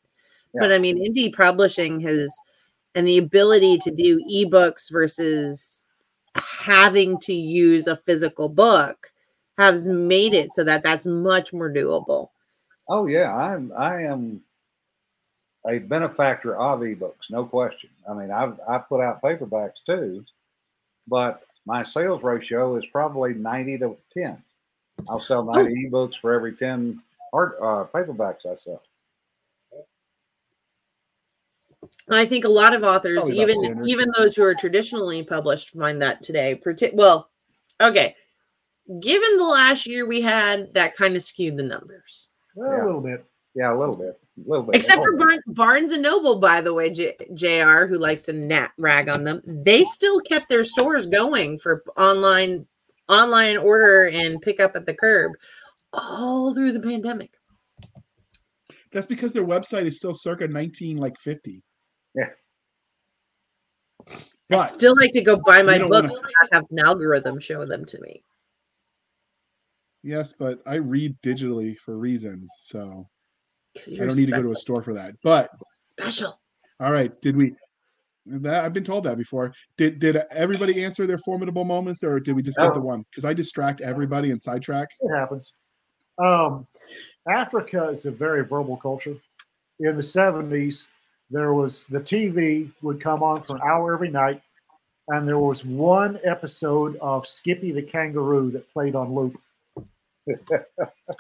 But 0.55 0.73
I 0.73 0.79
mean, 0.79 0.99
indie 0.99 1.33
publishing 1.35 2.01
has 2.01 2.33
and 2.95 3.07
the 3.07 3.19
ability 3.19 3.79
to 3.79 3.91
do 3.91 4.21
ebooks 4.33 4.91
versus 4.91 5.87
having 6.35 7.19
to 7.21 7.33
use 7.33 7.87
a 7.87 7.97
physical 7.97 8.49
book 8.49 9.13
has 9.59 9.89
made 9.89 10.35
it 10.35 10.53
so 10.53 10.65
that 10.65 10.83
that's 10.83 11.07
much 11.07 11.53
more 11.53 11.73
doable. 11.73 12.29
Oh 12.89 13.07
yeah, 13.07 13.35
I'm 13.35 13.73
I 13.77 14.05
am 14.05 14.43
a 15.69 15.79
benefactor 15.79 16.57
of 16.57 16.81
ebooks, 16.81 17.31
no 17.31 17.45
question. 17.45 17.91
I 18.09 18.15
mean, 18.15 18.31
I've 18.31 18.59
I 18.69 18.79
put 18.79 19.03
out 19.03 19.23
paperbacks 19.23 19.85
too, 19.85 20.25
but 21.07 21.43
my 21.69 21.83
sales 21.83 22.23
ratio 22.23 22.77
is 22.77 22.87
probably 22.87 23.35
ninety 23.35 23.77
to 23.79 23.95
ten. 24.17 24.43
I'll 25.07 25.21
sell 25.21 25.45
ninety 25.45 25.87
ebooks 25.87 26.17
for 26.17 26.33
every 26.33 26.55
ten 26.55 27.01
art 27.35 27.59
uh, 27.61 27.85
paperbacks 27.95 28.47
I 28.47 28.57
sell. 28.57 28.83
I 32.09 32.25
think 32.25 32.47
a 32.47 32.49
lot 32.49 32.73
of 32.73 32.83
authors, 32.85 33.19
Probably 33.19 33.41
even 33.41 33.87
even 33.87 34.11
those 34.17 34.35
who 34.35 34.43
are 34.43 34.55
traditionally 34.55 35.23
published, 35.23 35.71
find 35.75 36.01
that 36.01 36.23
today. 36.23 36.59
Well, 36.95 37.29
okay. 37.83 38.17
Given 39.01 39.37
the 39.37 39.45
last 39.45 39.87
year 39.87 40.07
we 40.07 40.23
had, 40.23 40.73
that 40.73 40.97
kind 40.97 41.17
of 41.17 41.23
skewed 41.23 41.59
the 41.59 41.63
numbers. 41.63 42.29
Well, 42.55 42.73
Yeah. 42.73 42.83
A 42.83 42.87
little 42.87 43.01
bit. 43.03 43.27
Yeah, 43.59 43.73
a 43.73 43.77
little 43.77 43.97
bit, 43.97 44.21
a 44.47 44.49
little 44.49 44.65
bit. 44.67 44.77
Except 44.77 45.03
for 45.03 45.15
Oh, 45.15 45.19
Barn- 45.19 45.43
Barnes 45.49 45.91
and 45.91 46.01
Noble, 46.03 46.39
by 46.39 46.61
the 46.61 46.73
way, 46.73 46.91
J- 46.91 47.17
Jr., 47.35 47.87
who 47.87 47.99
likes 47.99 48.23
to 48.23 48.33
nat 48.33 48.71
rag 48.79 49.09
on 49.09 49.25
them, 49.25 49.43
they 49.45 49.83
still 49.83 50.21
kept 50.21 50.49
their 50.49 50.65
stores 50.65 51.07
going 51.07 51.59
for 51.59 51.83
online 51.97 52.65
online 53.09 53.57
order 53.57 54.07
and 54.11 54.41
pick 54.41 54.61
up 54.61 54.77
at 54.77 54.87
the 54.87 54.95
curb 54.95 55.33
all 55.93 56.55
through 56.55 56.71
the 56.71 56.79
pandemic. 56.81 57.33
That's 58.93 59.09
because 59.09 59.33
their 59.33 59.45
website 59.47 59.87
is 59.87 59.97
still 59.97 60.15
circa 60.15 60.47
19 60.47 60.99
like 60.99 61.19
50. 61.19 61.61
Yeah. 62.15 62.29
I 64.09 64.17
But 64.49 64.67
still 64.69 64.95
like 64.97 65.11
to 65.13 65.21
go 65.23 65.37
buy 65.37 65.63
my 65.63 65.79
don't 65.79 65.89
books 65.91 66.11
wanna- 66.13 66.29
and 66.43 66.49
have 66.53 66.65
an 66.71 66.79
algorithm 66.79 67.41
show 67.41 67.65
them 67.67 67.85
to 67.87 68.01
me. 68.01 68.23
yes, 70.05 70.33
but 70.33 70.61
I 70.65 70.77
read 70.77 71.21
digitally 71.23 71.77
for 71.77 71.99
reasons, 71.99 72.49
so 72.61 72.81
'Cause 72.89 73.07
I 73.77 74.05
don't 74.05 74.17
need 74.17 74.27
to 74.27 74.33
go 74.33 74.43
to 74.43 74.53
a 74.53 74.57
store 74.57 74.83
for 74.83 74.95
that. 74.95 75.15
But 75.23 75.49
special. 75.81 76.39
all 76.81 76.93
right, 76.93 77.19
did 77.21 77.37
we 77.37 77.53
that 78.27 78.65
I've 78.65 78.73
been 78.73 78.85
told 78.85 79.05
that 79.05 79.17
before. 79.17 79.53
Did 79.77 79.99
did 79.99 80.17
everybody 80.31 80.85
answer 80.85 81.07
their 81.07 81.19
formidable 81.19 81.65
moments 81.65 82.03
or 82.05 82.21
did 82.21 82.35
we 82.37 82.43
just 82.43 82.59
get 82.59 82.75
the 82.75 82.81
one? 82.81 83.05
Because 83.11 83.25
I 83.25 83.33
distract 83.33 83.81
everybody 83.81 84.31
and 84.31 84.43
sidetrack. 84.43 84.89
It 85.01 85.17
happens. 85.17 85.55
Um, 86.19 86.67
Africa 87.29 87.89
is 87.89 88.07
a 88.07 88.11
very 88.11 88.45
verbal 88.45 88.77
culture. 88.77 89.17
In 89.81 89.97
the 89.97 90.03
70s, 90.03 90.87
there 91.31 91.55
was 91.55 91.87
the 91.87 92.01
TV 92.01 92.71
would 92.83 93.01
come 93.01 93.23
on 93.23 93.43
for 93.43 93.57
an 93.57 93.63
hour 93.63 93.95
every 93.95 94.11
night, 94.11 94.43
and 95.09 95.29
there 95.29 95.39
was 95.39 95.65
one 95.65 96.19
episode 96.25 96.97
of 96.97 97.27
Skippy 97.27 97.71
the 97.71 97.83
Kangaroo 97.83 98.51
that 98.51 98.71
played 98.73 98.95
on 98.95 99.15
loop. 99.15 99.41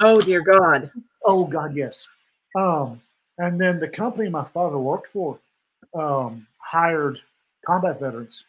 Oh 0.00 0.20
dear 0.20 0.42
God. 0.42 0.90
Oh 1.24 1.46
God, 1.46 1.74
yes. 1.74 2.06
Um, 2.56 3.00
and 3.38 3.60
then 3.60 3.78
the 3.78 3.88
company 3.88 4.28
my 4.28 4.44
father 4.44 4.78
worked 4.78 5.10
for 5.12 5.38
um, 5.94 6.46
hired 6.58 7.20
combat 7.64 8.00
veterans 8.00 8.44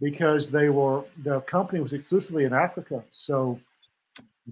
because 0.00 0.50
they 0.50 0.68
were 0.68 1.04
the 1.22 1.40
company 1.42 1.80
was 1.80 1.92
exclusively 1.92 2.44
in 2.44 2.52
Africa. 2.52 3.02
So 3.10 3.58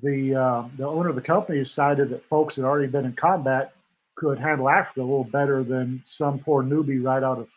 the 0.02 0.34
uh, 0.34 0.68
the 0.76 0.86
owner 0.86 1.08
of 1.08 1.16
the 1.16 1.22
company 1.22 1.58
decided 1.58 2.10
that 2.10 2.24
folks 2.28 2.56
that 2.56 2.62
had 2.62 2.68
already 2.68 2.88
been 2.88 3.04
in 3.04 3.12
combat 3.12 3.72
could 4.14 4.38
handle 4.38 4.68
Africa 4.68 5.00
a 5.00 5.02
little 5.02 5.24
better 5.24 5.62
than 5.62 6.02
some 6.04 6.38
poor 6.38 6.62
newbie 6.62 7.02
right 7.02 7.22
out 7.22 7.38
of 7.38 7.48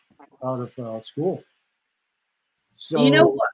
out 0.43 0.61
of 0.61 0.79
uh, 0.79 1.01
school. 1.01 1.43
So 2.73 3.03
you 3.03 3.11
know 3.11 3.27
what? 3.27 3.49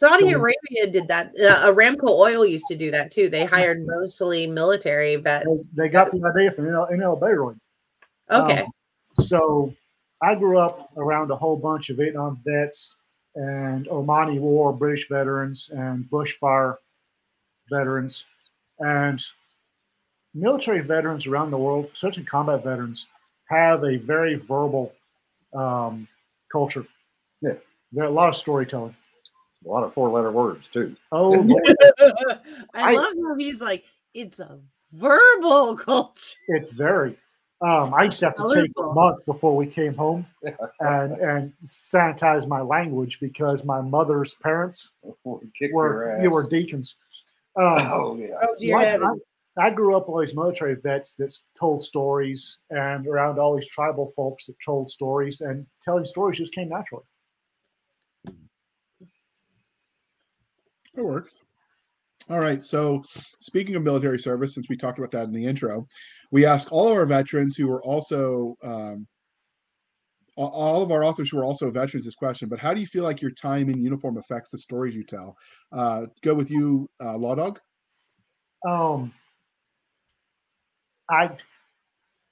Saudi 0.00 0.32
Arabia 0.32 0.90
did 0.90 1.08
that. 1.08 1.34
Uh, 1.38 1.70
Aramco 1.70 2.08
Oil 2.08 2.46
used 2.46 2.64
to 2.68 2.76
do 2.76 2.90
that 2.90 3.10
too. 3.10 3.28
They 3.28 3.44
hired 3.44 3.86
mostly 3.86 4.46
military 4.46 5.16
they, 5.16 5.22
vets. 5.22 5.68
they 5.76 5.90
got 5.90 6.10
the 6.10 6.24
idea 6.24 6.52
from 6.52 6.64
NL, 6.64 6.90
NL 6.90 7.20
Baroid. 7.20 7.58
Okay. 8.30 8.62
Um, 8.62 8.72
so 9.16 9.74
I 10.22 10.36
grew 10.36 10.58
up 10.58 10.90
around 10.96 11.30
a 11.30 11.36
whole 11.36 11.56
bunch 11.56 11.90
of 11.90 11.98
Vietnam 11.98 12.40
vets 12.46 12.96
and 13.34 13.86
Omani 13.88 14.40
War 14.40 14.72
British 14.72 15.06
veterans 15.06 15.68
and 15.70 16.06
bushfire 16.10 16.76
veterans 17.70 18.24
and 18.78 19.22
military 20.32 20.80
veterans 20.80 21.26
around 21.26 21.50
the 21.50 21.58
world, 21.58 21.90
especially 21.92 22.24
combat 22.24 22.64
veterans, 22.64 23.06
have 23.50 23.84
a 23.84 23.98
very 23.98 24.36
verbal 24.36 24.94
um, 25.54 26.08
culture. 26.50 26.86
Yeah. 27.42 27.52
There 27.92 28.04
are 28.04 28.08
a 28.08 28.10
lot 28.10 28.30
of 28.30 28.36
storytelling. 28.36 28.96
A 29.64 29.68
lot 29.68 29.84
of 29.84 29.92
four-letter 29.92 30.30
words 30.32 30.68
too. 30.68 30.96
Oh, 31.12 31.42
I, 32.00 32.38
I- 32.74 32.92
love 32.92 33.14
how 33.28 33.34
he's 33.36 33.60
like, 33.60 33.84
it's 34.14 34.40
a 34.40 34.58
verbal 34.94 35.76
culture. 35.78 36.36
it's 36.48 36.68
very. 36.70 37.16
Um, 37.62 37.92
I 37.92 38.04
used 38.04 38.18
to 38.20 38.24
have 38.26 38.36
to 38.36 38.48
take 38.54 38.70
a 38.70 38.74
Colorful. 38.74 38.94
month 38.94 39.26
before 39.26 39.54
we 39.54 39.66
came 39.66 39.94
home 39.94 40.26
and 40.80 41.12
and 41.12 41.52
sanitize 41.64 42.48
my 42.48 42.62
language 42.62 43.18
because 43.20 43.64
my 43.64 43.82
mother's 43.82 44.34
parents 44.36 44.92
Kick 45.58 45.70
were 45.74 46.18
you 46.22 46.30
were 46.30 46.48
deacons. 46.48 46.96
Um, 47.56 47.66
Oh 47.92 48.16
yeah. 48.16 48.28
Oh, 48.42 48.48
so 48.54 48.72
I. 48.74 48.94
I, 48.96 49.08
I 49.58 49.68
grew 49.68 49.96
up 49.96 50.04
with 50.08 50.14
all 50.14 50.20
these 50.20 50.34
military 50.34 50.76
vets 50.76 51.16
that 51.16 51.34
told 51.58 51.82
stories 51.82 52.58
and 52.70 53.06
around 53.06 53.38
all 53.38 53.56
these 53.56 53.66
tribal 53.66 54.10
folks 54.16 54.46
that 54.46 54.54
told 54.64 54.88
stories 54.90 55.40
and 55.40 55.66
telling 55.82 56.04
stories 56.04 56.38
just 56.38 56.54
came 56.54 56.68
naturally. 56.68 57.02
It 60.96 61.02
works. 61.02 61.40
All 62.28 62.40
right. 62.40 62.62
So, 62.62 63.02
speaking 63.40 63.76
of 63.76 63.82
military 63.82 64.18
service, 64.18 64.54
since 64.54 64.68
we 64.68 64.76
talked 64.76 64.98
about 64.98 65.10
that 65.12 65.24
in 65.24 65.32
the 65.32 65.44
intro, 65.44 65.86
we 66.30 66.44
ask 66.44 66.70
all 66.70 66.88
of 66.88 66.96
our 66.96 67.06
veterans 67.06 67.56
who 67.56 67.70
are 67.70 67.82
also, 67.82 68.54
um, 68.62 69.06
all 70.36 70.82
of 70.82 70.90
our 70.90 71.04
authors 71.04 71.30
who 71.30 71.38
are 71.38 71.44
also 71.44 71.70
veterans 71.70 72.04
this 72.04 72.14
question. 72.14 72.48
But 72.48 72.60
how 72.60 72.72
do 72.72 72.80
you 72.80 72.86
feel 72.86 73.04
like 73.04 73.20
your 73.20 73.32
time 73.32 73.68
in 73.68 73.80
uniform 73.80 74.16
affects 74.16 74.50
the 74.50 74.58
stories 74.58 74.94
you 74.94 75.04
tell? 75.04 75.36
Uh, 75.72 76.06
go 76.22 76.34
with 76.34 76.50
you, 76.50 76.88
uh, 77.02 77.16
Law 77.16 77.34
Dog. 77.34 77.58
Um, 78.66 79.12
I 81.10 81.30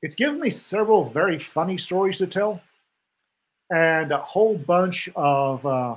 it's 0.02 0.14
given 0.14 0.40
me 0.40 0.50
several 0.50 1.04
very 1.10 1.38
funny 1.38 1.76
stories 1.76 2.18
to 2.18 2.26
tell, 2.26 2.60
and 3.70 4.12
a 4.12 4.18
whole 4.18 4.56
bunch 4.56 5.08
of 5.16 5.66
uh, 5.66 5.96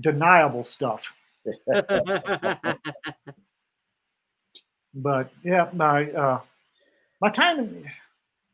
deniable 0.00 0.64
stuff. 0.64 1.12
But 4.94 5.30
yeah, 5.42 5.68
my 5.72 6.10
uh, 6.12 6.40
my 7.20 7.30
time 7.30 7.58
in 7.58 7.90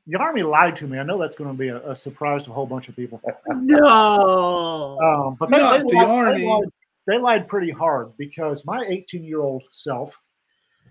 the 0.07 0.18
army 0.18 0.42
lied 0.42 0.76
to 0.76 0.87
me. 0.87 0.98
I 0.98 1.03
know 1.03 1.18
that's 1.18 1.37
going 1.37 1.50
to 1.50 1.57
be 1.57 1.68
a, 1.68 1.90
a 1.90 1.94
surprise 1.94 2.44
to 2.44 2.50
a 2.50 2.55
whole 2.55 2.66
bunch 2.66 2.88
of 2.88 2.96
people. 2.96 3.20
no. 3.48 4.98
Um, 5.03 5.37
but 5.38 5.50
they, 5.50 5.59
Not 5.59 5.79
they 5.81 5.85
the 5.85 5.96
lied, 5.96 6.09
Army. 6.09 6.40
They 6.40 6.46
lied, 6.46 6.68
they 7.07 7.18
lied 7.18 7.48
pretty 7.48 7.70
hard 7.70 8.16
because 8.16 8.64
my 8.64 8.85
18 8.88 9.22
year 9.22 9.40
old 9.40 9.62
self 9.72 10.18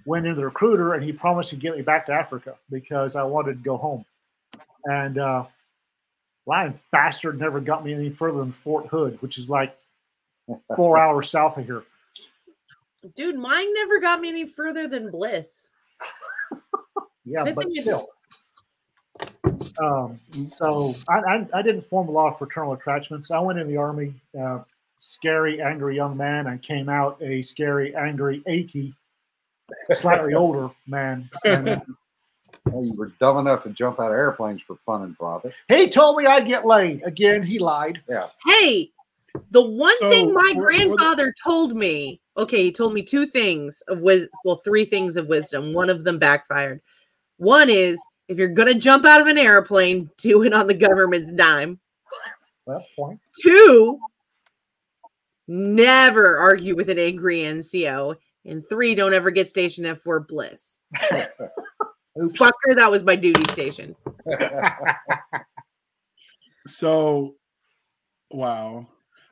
went 0.06 0.26
into 0.26 0.40
the 0.40 0.46
recruiter 0.46 0.94
and 0.94 1.04
he 1.04 1.12
promised 1.12 1.50
to 1.50 1.56
get 1.56 1.76
me 1.76 1.82
back 1.82 2.06
to 2.06 2.14
Africa 2.14 2.56
because 2.70 3.16
I 3.16 3.24
wanted 3.24 3.54
to 3.54 3.64
go 3.64 3.78
home. 3.78 4.06
And 4.86 5.18
uh, 5.18 5.46
lying 6.46 6.80
bastard 6.92 7.40
never 7.40 7.60
got 7.60 7.84
me 7.84 7.94
any 7.94 8.10
further 8.12 8.38
than 8.38 8.52
Fort 8.52 8.88
Hood, 8.88 9.22
which 9.22 9.38
is 9.38 9.50
like 9.50 9.76
four 10.76 10.98
hours 10.98 11.30
south 11.30 11.58
of 11.58 11.66
here. 11.66 11.84
Dude, 13.16 13.38
mine 13.38 13.74
never 13.74 14.00
got 14.00 14.20
me 14.20 14.30
any 14.30 14.46
further 14.46 14.88
than 14.88 15.10
Bliss. 15.10 15.70
Yeah, 17.26 17.44
I 17.44 17.52
but 17.52 17.72
still. 17.72 18.10
Um, 19.82 20.20
so 20.46 20.96
I, 21.08 21.20
I, 21.20 21.48
I 21.54 21.62
didn't 21.62 21.88
form 21.88 22.10
a 22.10 22.12
lot 22.12 22.32
of 22.34 22.38
fraternal 22.38 22.74
attachments. 22.74 23.32
I 23.32 23.40
went 23.40 23.60
in 23.60 23.68
the 23.68 23.78
army, 23.78 24.14
uh, 24.40 24.60
scary, 24.98 25.62
angry 25.62 25.96
young 25.96 26.18
man, 26.18 26.48
and 26.48 26.62
came 26.62 26.90
out 26.90 27.22
a 27.22 27.42
scary, 27.42 27.96
angry, 27.96 28.42
achy, 28.48 28.94
slightly 29.94 30.34
older 30.36 30.70
man. 30.88 31.30
And 31.46 31.70
uh, 31.70 31.80
Well, 32.66 32.84
you 32.86 32.94
were 32.94 33.12
dumb 33.20 33.38
enough 33.38 33.64
to 33.64 33.70
jump 33.70 34.00
out 34.00 34.12
of 34.12 34.18
airplanes 34.18 34.62
for 34.62 34.78
fun 34.86 35.04
and 35.04 35.18
profit. 35.18 35.54
he 35.68 35.88
told 35.88 36.18
me 36.18 36.26
I'd 36.26 36.48
get 36.48 36.66
laid. 36.66 37.04
Again, 37.04 37.44
he 37.44 37.60
lied. 37.60 38.02
Yeah. 38.10 38.28
Hey, 38.46 38.92
the 39.52 39.62
one 39.62 39.96
So, 39.98 40.10
thing 40.10 40.34
my 40.34 40.42
for- 40.42 40.48
for 40.48 40.54
the- 40.54 40.60
grandfather 40.62 41.34
told 41.44 41.76
me, 41.76 42.22
okay, 42.38 42.63
he 42.63 42.72
told 42.72 42.94
me 42.94 43.02
two 43.04 43.26
things 43.26 43.82
of 43.88 44.00
wis 44.00 44.28
well, 44.44 44.58
three 44.58 44.86
things 44.86 45.18
of 45.18 45.28
wisdom. 45.28 45.74
One 45.74 45.89
of 45.89 46.04
them 46.04 46.20
backfired. 46.20 46.82
One 47.38 47.70
is 47.70 48.00
if 48.28 48.38
you're 48.38 48.48
gonna 48.50 48.76
jump 48.76 49.06
out 49.06 49.22
of 49.22 49.28
an 49.28 49.38
airplane, 49.38 50.10
do 50.18 50.44
it 50.44 50.54
on 50.54 50.68
the 50.68 50.74
government's 50.74 51.32
dime. 51.32 51.80
Well, 52.65 52.86
point. 52.96 53.20
Two, 53.42 54.00
never 55.48 56.38
argue 56.38 56.76
with 56.76 56.89
an 56.89 57.00
angry 57.00 57.39
NCO. 57.39 58.15
And 58.46 58.63
three, 58.70 58.96
don't 58.96 59.13
ever 59.13 59.32
get 59.32 59.50
stationed 59.50 59.88
at 59.88 60.02
Fort 60.04 60.28
Bliss. 60.28 60.78
Fucker, 62.18 62.76
that 62.76 62.89
was 62.92 63.04
my 63.04 63.15
duty 63.15 63.44
station. 63.52 63.96
So, 66.68 67.36
wow. 68.30 68.86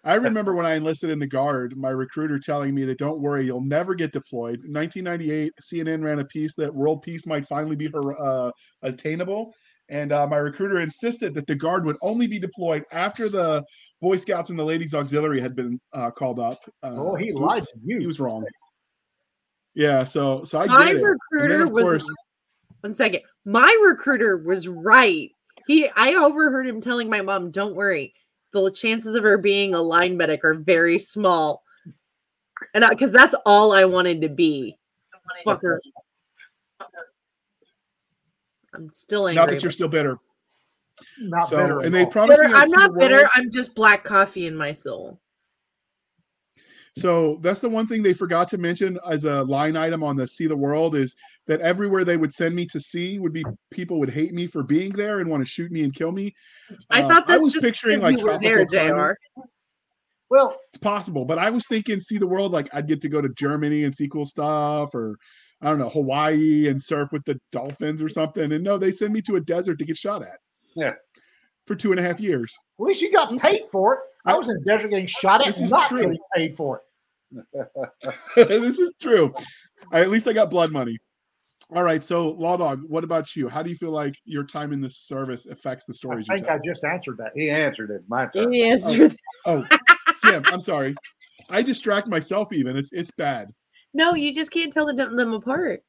I 0.08 0.16
remember 0.28 0.56
when 0.56 0.66
I 0.66 0.76
enlisted 0.76 1.10
in 1.10 1.20
the 1.20 1.28
Guard, 1.28 1.76
my 1.78 1.90
recruiter 1.90 2.40
telling 2.40 2.74
me 2.74 2.86
that 2.86 2.98
don't 2.98 3.20
worry, 3.20 3.46
you'll 3.46 3.62
never 3.62 3.94
get 3.94 4.14
deployed. 4.14 4.64
In 4.66 4.74
1998, 4.74 5.52
CNN 5.62 6.04
ran 6.04 6.20
a 6.20 6.26
piece 6.26 6.56
that 6.56 6.74
world 6.74 7.02
peace 7.02 7.28
might 7.28 7.46
finally 7.46 7.76
be 7.76 7.90
uh, 7.94 8.52
attainable. 8.82 9.54
And 9.90 10.12
uh, 10.12 10.26
my 10.28 10.38
recruiter 10.38 10.80
insisted 10.82 11.34
that 11.34 11.46
the 11.48 11.56
Guard 11.56 11.86
would 11.86 11.98
only 12.02 12.28
be 12.28 12.40
deployed 12.40 12.84
after 12.92 13.30
the 13.30 13.64
Boy 14.02 14.18
Scouts 14.18 14.50
and 14.50 14.58
the 14.58 14.64
Ladies 14.64 14.94
Auxiliary 14.94 15.42
had 15.42 15.56
been 15.56 15.80
uh, 15.94 16.12
called 16.12 16.40
up. 16.40 16.60
Uh, 16.84 16.96
Oh, 16.96 17.16
he 17.16 17.30
oops, 17.32 17.40
lied 17.40 17.64
to 17.64 17.80
you. 17.84 18.00
He 18.00 18.08
was 18.08 18.20
wrong. 18.20 18.46
Yeah, 19.76 20.04
so 20.04 20.44
so 20.44 20.60
I 20.60 20.66
My 20.66 20.78
get 20.78 20.96
it. 20.96 20.96
And 20.96 21.04
then, 21.04 21.18
recruiter 21.32 21.64
of 21.64 21.72
was 21.72 21.84
course, 21.84 22.10
one 22.82 22.96
second. 22.96 23.22
My 23.46 23.78
recruiter 23.86 24.38
was 24.38 24.68
right. 24.68 25.30
He 25.68 25.90
I 25.96 26.16
overheard 26.16 26.68
him 26.68 26.82
telling 26.82 27.10
my 27.10 27.22
mom, 27.22 27.52
"Don't 27.52 27.76
worry, 27.76 28.14
the 28.64 28.72
chances 28.72 29.16
of 29.16 29.24
her 29.24 29.38
being 29.38 29.74
a 29.74 29.82
line 29.82 30.18
medic 30.18 30.44
are 30.44 30.54
very 30.56 31.00
small." 31.00 31.64
And 32.74 32.84
because 32.90 33.12
that's 33.12 33.36
all 33.46 33.72
I 33.72 33.86
wanted 33.86 34.22
to 34.22 34.30
be, 34.30 34.78
fucker. 35.46 35.80
I'm 38.74 38.92
still 38.94 39.28
angry. 39.28 39.42
not 39.44 39.50
that 39.52 39.64
you're 39.64 39.72
still 39.72 39.88
bitter. 39.88 40.18
Not 41.20 41.48
So, 41.48 41.58
better. 41.58 41.80
and 41.82 41.94
they 41.94 42.04
all. 42.06 42.12
promised 42.12 42.42
bitter. 42.42 42.50
me 42.54 42.56
I'd 42.60 42.64
I'm 42.64 42.70
not 42.72 42.96
bitter. 42.98 43.16
world. 43.18 43.28
I'm 43.36 43.52
just 43.52 43.76
black 43.76 44.04
coffee 44.04 44.48
in 44.48 44.56
my 44.56 44.72
soul. 44.72 45.20
So 46.98 47.38
that's 47.42 47.62
the 47.62 47.70
one 47.70 47.86
thing 47.86 48.02
they 48.02 48.14
forgot 48.14 48.48
to 48.50 48.58
mention 48.58 48.98
as 49.10 49.26
a 49.26 49.44
line 49.44 49.76
item 49.78 50.04
on 50.04 50.16
the 50.16 50.28
See 50.28 50.48
the 50.48 50.56
World 50.58 50.96
is 50.96 51.16
that 51.46 51.62
everywhere 51.62 52.04
they 52.04 52.18
would 52.18 52.34
send 52.34 52.56
me 52.56 52.66
to 52.68 52.80
see 52.82 53.20
would 53.20 53.34
be 53.34 53.46
people 53.72 54.00
would 54.00 54.10
hate 54.10 54.34
me 54.34 54.48
for 54.48 54.64
being 54.64 54.92
there 54.94 55.20
and 55.20 55.30
want 55.30 55.44
to 55.44 55.50
shoot 55.50 55.72
me 55.72 55.84
and 55.84 55.94
kill 55.94 56.12
me. 56.12 56.34
I 56.90 57.04
Um, 57.04 57.10
thought 57.10 57.30
I 57.30 57.38
was 57.38 57.54
just 57.54 57.64
picturing 57.64 58.02
like 58.02 58.18
you 58.18 58.26
were 58.26 58.40
there, 58.40 58.66
tropical 58.66 58.96
climate. 58.96 59.18
Jr. 59.38 59.42
well, 60.30 60.58
It's 60.70 60.78
possible, 60.80 61.24
but 61.24 61.38
I 61.38 61.50
was 61.50 61.68
thinking 61.68 62.02
See 62.02 62.18
the 62.18 62.28
World 62.28 62.52
like 62.52 62.68
I'd 62.74 62.88
get 62.88 63.02
to 63.02 63.10
go 63.10 63.22
to 63.22 63.30
Germany 63.30 63.84
and 63.84 63.94
see 63.96 64.08
cool 64.10 64.26
stuff 64.26 64.96
or 64.96 65.18
I 65.62 65.70
don't 65.70 65.80
know 65.80 65.90
Hawaii 65.90 66.68
and 66.68 66.82
surf 66.82 67.12
with 67.12 67.24
the 67.26 67.40
dolphins 67.52 68.02
or 68.02 68.10
something. 68.10 68.52
And 68.52 68.64
no, 68.64 68.78
they 68.78 68.92
send 68.92 69.14
me 69.14 69.22
to 69.24 69.36
a 69.36 69.42
desert 69.42 69.80
to 69.80 69.86
get 69.86 69.98
shot 69.98 70.22
at. 70.22 70.38
Yeah. 70.76 70.94
For 71.66 71.76
two 71.76 71.92
and 71.92 72.00
a 72.00 72.04
half 72.04 72.20
years. 72.20 72.56
at 72.80 72.86
least 72.86 73.02
you 73.02 73.12
got 73.12 73.38
paid 73.40 73.62
for 73.72 73.94
it. 73.96 74.00
I 74.26 74.34
I- 74.34 74.38
was 74.38 74.50
in 74.50 74.62
desert 74.64 74.90
getting 74.90 75.06
shot 75.08 75.42
at, 75.42 75.48
This 75.48 75.58
and 75.58 75.66
is 75.66 75.72
not 75.72 75.88
true. 75.90 76.02
getting 76.02 76.18
paid 76.36 76.56
for 76.58 76.78
it. 76.78 76.84
this 78.36 78.80
is 78.80 78.94
true. 79.02 79.34
I, 79.92 80.02
at 80.02 80.10
least 80.10 80.28
I 80.28 80.34
got 80.34 80.50
blood 80.50 80.72
money. 80.72 80.98
All 81.76 81.84
right. 81.84 82.04
So, 82.04 82.32
Law 82.32 82.56
Dog, 82.58 82.82
what 82.88 83.04
about 83.04 83.36
you? 83.36 83.50
How 83.50 83.62
do 83.62 83.70
you 83.70 83.76
feel 83.76 83.92
like 83.92 84.16
your 84.24 84.44
time 84.44 84.72
in 84.72 84.80
the 84.80 84.90
service 84.90 85.48
affects 85.48 85.86
the 85.86 85.94
I 85.94 85.96
stories 85.96 86.28
you 86.30 86.36
think 86.36 86.48
tell? 86.48 86.56
I 86.56 86.60
just 86.64 86.84
answered 86.86 87.18
that. 87.18 87.32
he 87.36 87.50
answered 87.50 87.92
it. 87.92 88.04
My 88.08 88.28
turn. 88.28 88.52
He 88.52 88.64
answered. 88.64 89.16
Oh, 89.46 89.66
Jim, 90.26 90.44
I'm 90.48 90.62
sorry. 90.62 90.96
I 91.50 91.62
distract 91.62 92.08
myself. 92.08 92.52
Even 92.54 92.76
it's 92.76 92.92
it's 92.94 93.12
bad. 93.12 93.54
No, 93.94 94.14
you 94.14 94.34
just 94.34 94.52
can't 94.52 94.74
tell 94.74 94.86
them, 94.86 95.16
them 95.16 95.34
apart. 95.34 95.84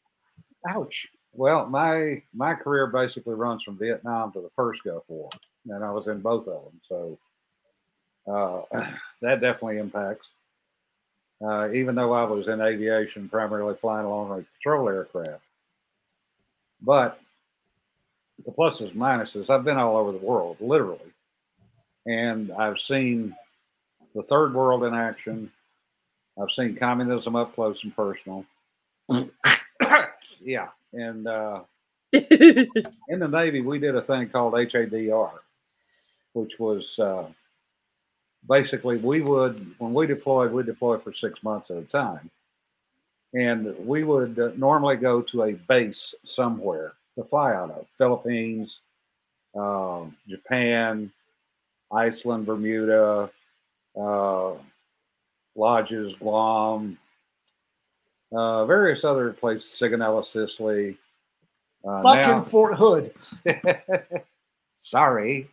Ouch. 0.69 1.07
Well, 1.33 1.67
my 1.67 2.23
my 2.35 2.55
career 2.55 2.87
basically 2.89 3.35
runs 3.35 3.63
from 3.63 3.79
Vietnam 3.79 4.33
to 4.33 4.41
the 4.41 4.51
first 4.57 4.83
Gulf 4.83 5.05
War, 5.09 5.29
and 5.69 5.85
I 5.85 5.91
was 5.91 6.09
in 6.09 6.21
both 6.21 6.49
of 6.49 6.65
them. 6.65 6.81
So 6.89 7.19
uh, 8.27 8.63
that 9.23 9.41
definitely 9.41 9.79
impacts. 9.79 10.29
Uh, 11.45 11.71
even 11.73 11.95
though 11.95 12.13
I 12.13 12.25
was 12.25 12.49
in 12.49 12.61
aviation, 12.61 13.29
primarily 13.29 13.77
flying 13.81 14.09
long 14.09 14.29
range 14.29 14.47
patrol 14.57 14.89
aircraft, 14.89 15.43
but 16.83 17.21
the 18.45 18.53
pluses 18.53 18.91
and 18.91 19.01
minuses. 19.01 19.51
I've 19.51 19.65
been 19.65 19.79
all 19.79 19.97
over 19.97 20.13
the 20.13 20.19
world, 20.19 20.57
literally, 20.61 21.13
and 22.07 22.53
I've 22.53 22.79
seen 22.79 23.35
the 24.15 24.23
third 24.23 24.55
world 24.55 24.85
in 24.85 24.95
action. 24.95 25.51
I've 26.41 26.53
seen 26.53 26.77
communism 26.77 27.37
up 27.37 27.55
close 27.55 27.83
and 27.85 27.95
personal. 27.95 28.45
yeah, 30.41 30.69
and 30.93 31.27
uh, 31.27 31.61
in 32.13 33.19
the 33.19 33.29
Navy, 33.29 33.61
we 33.61 33.79
did 33.79 33.97
a 33.97 34.03
thing 34.03 34.29
called 34.29 34.55
HADR, 34.55 35.31
which 36.33 36.59
was 36.59 36.99
uh, 36.99 37.27
basically 38.49 38.97
we 38.97 39.21
would, 39.21 39.75
when 39.79 39.93
we 39.93 40.07
deployed, 40.07 40.53
we 40.53 40.63
deployed 40.63 41.03
for 41.03 41.13
six 41.13 41.43
months 41.43 41.71
at 41.71 41.77
a 41.77 41.83
time. 41.83 42.31
And 43.35 43.75
we 43.87 44.05
would 44.05 44.39
uh, 44.39 44.51
normally 44.57 44.97
go 44.97 45.21
to 45.21 45.43
a 45.45 45.53
base 45.53 46.15
somewhere 46.25 46.95
to 47.17 47.25
fly 47.25 47.55
out 47.55 47.71
of 47.71 47.87
Philippines, 47.99 48.81
uh, 49.55 50.05
Japan, 50.27 51.13
Iceland, 51.93 52.47
Bermuda, 52.47 53.31
uh, 53.97 54.53
Lajes, 55.57 56.19
Guam, 56.19 56.97
uh, 58.33 58.65
various 58.65 59.05
other 59.05 59.33
places, 59.33 59.71
Sigonella, 59.71 60.25
Sicily. 60.25 60.97
Uh, 61.85 62.03
Fucking 62.03 62.21
now- 62.23 62.43
Fort 62.43 62.77
Hood. 62.77 63.13
Sorry. 64.79 65.49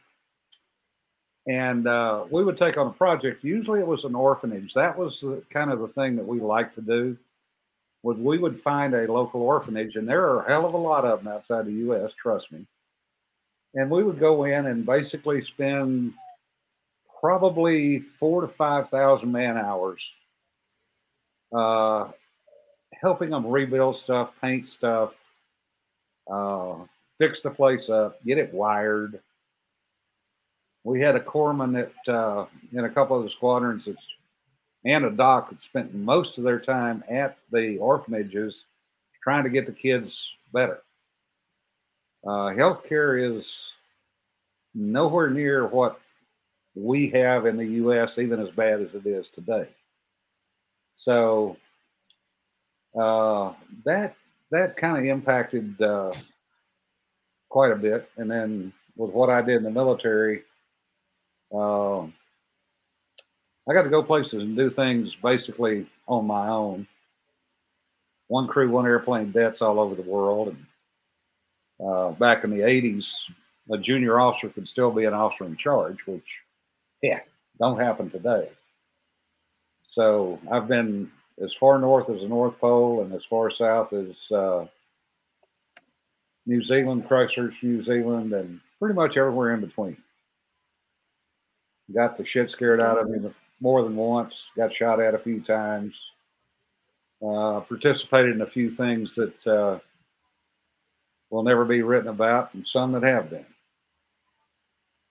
And 1.48 1.88
uh, 1.88 2.26
we 2.30 2.44
would 2.44 2.58
take 2.58 2.78
on 2.78 2.88
a 2.88 2.92
project. 2.92 3.44
Usually, 3.44 3.80
it 3.80 3.88
was 3.88 4.04
an 4.04 4.16
orphanage. 4.16 4.74
That 4.74 4.98
was 4.98 5.20
the, 5.20 5.44
kind 5.52 5.72
of 5.72 5.80
the 5.80 5.88
thing 5.88 6.16
that 6.16 6.26
we 6.26 6.40
liked 6.40 6.76
to 6.76 6.82
do. 6.82 7.18
Was 8.02 8.18
we 8.18 8.38
would 8.38 8.62
find 8.62 8.94
a 8.94 9.12
local 9.12 9.42
orphanage, 9.42 9.96
and 9.96 10.08
there 10.08 10.28
are 10.28 10.44
a 10.44 10.48
hell 10.48 10.66
of 10.66 10.74
a 10.74 10.78
lot 10.78 11.06
of 11.06 11.24
them 11.24 11.34
outside 11.34 11.66
the 11.66 11.74
U.S. 11.74 12.12
Trust 12.14 12.52
me. 12.52 12.66
And 13.74 13.90
we 13.90 14.04
would 14.04 14.20
go 14.20 14.46
in 14.46 14.68
and 14.68 14.86
basically 14.86 15.42
spend 15.42 16.14
probably 17.20 18.00
four 18.00 18.42
to 18.42 18.48
five 18.48 18.90
thousand 18.90 19.32
man 19.32 19.58
hours 19.58 20.12
uh, 21.56 22.08
helping 22.94 23.30
them 23.30 23.48
rebuild 23.48 23.98
stuff, 23.98 24.32
paint 24.42 24.68
stuff, 24.68 25.14
uh, 26.30 26.76
fix 27.18 27.42
the 27.42 27.50
place 27.50 27.90
up, 27.90 28.24
get 28.24 28.38
it 28.38 28.54
wired. 28.54 29.20
We 30.86 31.02
had 31.02 31.16
a 31.16 31.20
corpsman 31.20 31.74
that 32.06 32.14
uh, 32.14 32.46
in 32.72 32.86
a 32.86 32.90
couple 32.90 33.18
of 33.18 33.24
the 33.24 33.30
squadrons 33.32 33.86
that's, 33.86 34.08
and 34.86 35.04
a 35.04 35.10
doc 35.10 35.50
that 35.50 35.64
spent 35.64 35.96
most 35.96 36.38
of 36.38 36.44
their 36.44 36.60
time 36.60 37.04
at 37.10 37.40
the 37.52 37.80
orphanages 37.80 38.66
trying 39.24 39.46
to 39.46 39.50
get 39.50 39.66
the 39.66 39.72
kids 39.72 40.30
better. 40.54 40.84
Uh, 42.24 42.54
healthcare 42.54 43.36
is 43.36 43.52
nowhere 44.76 45.32
near 45.32 45.66
what 45.66 46.00
we 46.76 47.10
have 47.10 47.48
in 47.48 47.58
the 47.58 47.66
U.S., 47.66 48.20
even 48.20 48.40
as 48.40 48.52
bad 48.52 48.80
as 48.80 48.94
it 48.94 49.08
is 49.08 49.28
today. 49.30 49.68
So 50.94 51.58
uh, 52.96 53.54
that 53.86 54.16
that 54.52 54.78
kind 54.78 55.00
of 55.00 55.06
impacted 55.06 55.82
uh, 55.82 56.12
quite 57.50 57.72
a 57.72 57.76
bit. 57.76 58.08
And 58.18 58.30
then 58.30 58.72
with 58.96 59.10
what 59.10 59.32
I 59.32 59.42
did 59.42 59.58
in 59.58 59.64
the 59.64 59.72
military, 59.72 60.44
uh, 61.56 62.02
I 63.68 63.74
got 63.74 63.84
to 63.84 63.90
go 63.90 64.04
places 64.04 64.44
and 64.44 64.56
do 64.56 64.70
things 64.70 65.16
basically 65.16 65.88
on 66.08 66.28
my 66.28 66.48
own. 66.48 66.88
One 68.28 68.48
crew, 68.48 68.70
one 68.70 68.86
airplane 68.86 69.32
dets 69.32 69.62
all 69.62 69.80
over 69.80 69.96
the 69.96 70.02
world. 70.02 70.50
And 70.50 71.88
uh, 71.88 72.12
back 72.12 72.44
in 72.44 72.52
the 72.52 72.60
80s, 72.60 73.12
a 73.72 73.78
junior 73.78 74.20
officer 74.20 74.50
could 74.50 74.68
still 74.68 74.92
be 74.92 75.06
an 75.06 75.14
officer 75.14 75.46
in 75.46 75.58
charge, 75.58 76.06
which, 76.06 76.42
yeah, 77.02 77.20
don't 77.60 77.80
happen 77.80 78.10
today. 78.10 78.50
So 79.86 80.40
I've 80.52 80.68
been 80.68 81.12
as 81.42 81.54
far 81.54 81.80
north 81.80 82.10
as 82.10 82.22
the 82.22 82.28
North 82.28 82.60
Pole 82.60 83.02
and 83.02 83.14
as 83.14 83.26
far 83.26 83.50
south 83.50 83.94
as 83.94 84.32
uh, 84.32 84.66
New 86.46 86.64
Zealand, 86.64 87.08
Christchurch, 87.08 87.62
New 87.64 87.84
Zealand, 87.84 88.34
and 88.34 88.60
pretty 88.80 88.96
much 88.96 89.18
everywhere 89.18 89.54
in 89.54 89.62
between. 89.62 89.98
Got 91.94 92.18
the 92.18 92.26
shit 92.26 92.50
scared 92.50 92.82
out 92.82 92.98
of 92.98 93.10
me 93.10 93.30
more 93.60 93.84
than 93.84 93.96
once. 93.96 94.50
Got 94.56 94.74
shot 94.74 95.00
at 95.00 95.14
a 95.14 95.20
few 95.20 95.40
times. 95.40 95.94
Uh, 97.22 97.62
participated 97.62 98.36
in 98.36 98.42
a 98.42 98.48
few 98.48 98.70
things 98.72 99.16
that 99.16 99.48
uh, 99.48 99.80
will 101.30 101.44
never 101.44 101.64
be 101.64 101.82
written 101.82 102.10
about, 102.10 102.54
and 102.54 102.68
some 102.68 102.92
that 102.92 103.04
have 103.04 103.30
been. 103.30 103.46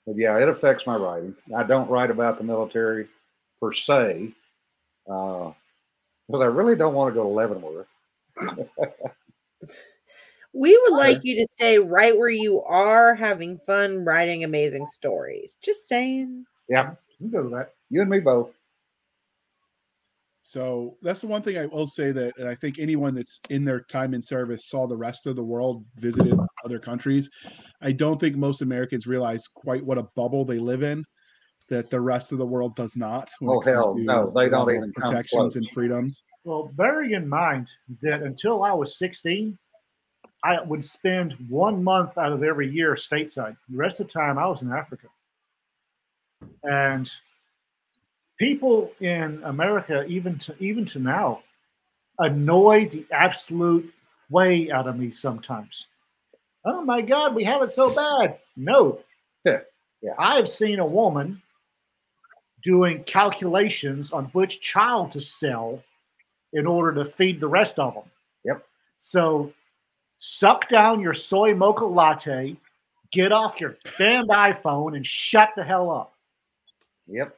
But 0.06 0.16
yeah, 0.16 0.38
it 0.38 0.48
affects 0.48 0.86
my 0.86 0.96
writing. 0.96 1.34
I 1.56 1.62
don't 1.62 1.88
write 1.88 2.10
about 2.10 2.38
the 2.38 2.44
military 2.44 3.08
per 3.60 3.72
se, 3.72 4.32
uh, 5.08 5.52
because 6.26 6.42
I 6.42 6.46
really 6.46 6.76
don't 6.76 6.94
want 6.94 7.14
to 7.14 7.20
go 7.20 7.24
to 7.24 7.28
Leavenworth. 7.30 7.86
we 10.52 10.76
would 10.76 10.92
like 10.92 11.20
you 11.22 11.36
to 11.36 11.46
stay 11.52 11.78
right 11.78 12.16
where 12.16 12.28
you 12.30 12.62
are, 12.62 13.14
having 13.14 13.58
fun, 13.58 14.04
writing 14.04 14.44
amazing 14.44 14.86
stories. 14.86 15.56
Just 15.62 15.88
saying. 15.88 16.44
Yeah, 16.68 16.94
You 17.18 17.30
can 17.30 17.30
go 17.30 17.42
to 17.42 17.48
that. 17.56 17.74
you 17.90 18.00
and 18.00 18.10
me 18.10 18.20
both. 18.20 18.50
So 20.42 20.98
that's 21.00 21.22
the 21.22 21.26
one 21.26 21.40
thing 21.40 21.56
I 21.56 21.64
will 21.66 21.86
say 21.86 22.12
that, 22.12 22.36
and 22.36 22.46
I 22.46 22.54
think 22.54 22.78
anyone 22.78 23.14
that's 23.14 23.40
in 23.48 23.64
their 23.64 23.80
time 23.80 24.12
in 24.12 24.20
service 24.20 24.68
saw 24.68 24.86
the 24.86 24.96
rest 24.96 25.26
of 25.26 25.36
the 25.36 25.42
world, 25.44 25.84
visited 25.96 26.38
other 26.64 26.78
countries. 26.78 27.30
I 27.80 27.92
don't 27.92 28.20
think 28.20 28.36
most 28.36 28.60
Americans 28.60 29.06
realize 29.06 29.48
quite 29.48 29.84
what 29.84 29.96
a 29.96 30.06
bubble 30.14 30.44
they 30.44 30.58
live 30.58 30.82
in. 30.82 31.04
That 31.70 31.88
the 31.88 32.00
rest 32.00 32.30
of 32.30 32.36
the 32.36 32.46
world 32.46 32.76
does 32.76 32.94
not. 32.94 33.30
when 33.40 33.50
oh, 33.50 33.54
it 33.54 33.56
Oh, 33.56 33.60
comes 33.60 33.86
hell 33.86 33.94
to 33.94 34.02
no, 34.02 34.32
they 34.36 34.50
don't 34.50 34.66
level 34.66 34.68
of 34.68 34.74
even 34.76 34.92
come 34.92 35.08
protections 35.08 35.56
and 35.56 35.66
freedoms. 35.70 36.24
Well, 36.44 36.70
bearing 36.74 37.12
in 37.12 37.26
mind 37.26 37.68
that 38.02 38.22
until 38.22 38.64
I 38.64 38.74
was 38.74 38.98
16, 38.98 39.56
I 40.44 40.60
would 40.60 40.84
spend 40.84 41.34
one 41.48 41.82
month 41.82 42.18
out 42.18 42.32
of 42.32 42.42
every 42.42 42.70
year 42.70 42.92
stateside. 42.96 43.56
The 43.70 43.78
rest 43.78 44.00
of 44.00 44.08
the 44.08 44.12
time, 44.12 44.38
I 44.38 44.46
was 44.46 44.60
in 44.60 44.70
Africa. 44.70 45.06
And 46.62 47.10
people 48.38 48.92
in 49.00 49.42
America, 49.44 50.04
even 50.06 50.38
to 50.40 50.54
even 50.58 50.84
to 50.86 50.98
now, 50.98 51.42
annoy 52.18 52.88
the 52.88 53.06
absolute 53.12 53.92
way 54.30 54.70
out 54.70 54.86
of 54.86 54.98
me 54.98 55.10
sometimes. 55.10 55.86
Oh 56.64 56.82
my 56.82 57.02
God, 57.02 57.34
we 57.34 57.44
have 57.44 57.62
it 57.62 57.70
so 57.70 57.94
bad. 57.94 58.38
No. 58.56 59.00
Yeah. 59.44 59.60
I've 60.18 60.48
seen 60.48 60.78
a 60.78 60.86
woman 60.86 61.40
doing 62.62 63.04
calculations 63.04 64.12
on 64.12 64.26
which 64.26 64.60
child 64.60 65.12
to 65.12 65.20
sell 65.20 65.82
in 66.52 66.66
order 66.66 67.04
to 67.04 67.10
feed 67.10 67.40
the 67.40 67.48
rest 67.48 67.78
of 67.78 67.94
them. 67.94 68.04
Yep. 68.44 68.66
So 68.98 69.52
suck 70.18 70.68
down 70.70 71.00
your 71.00 71.12
soy 71.12 71.54
mocha 71.54 71.84
latte, 71.84 72.56
get 73.12 73.32
off 73.32 73.60
your 73.60 73.76
damn 73.98 74.28
iPhone, 74.28 74.96
and 74.96 75.06
shut 75.06 75.50
the 75.56 75.64
hell 75.64 75.90
up. 75.90 76.13
Yep. 77.06 77.36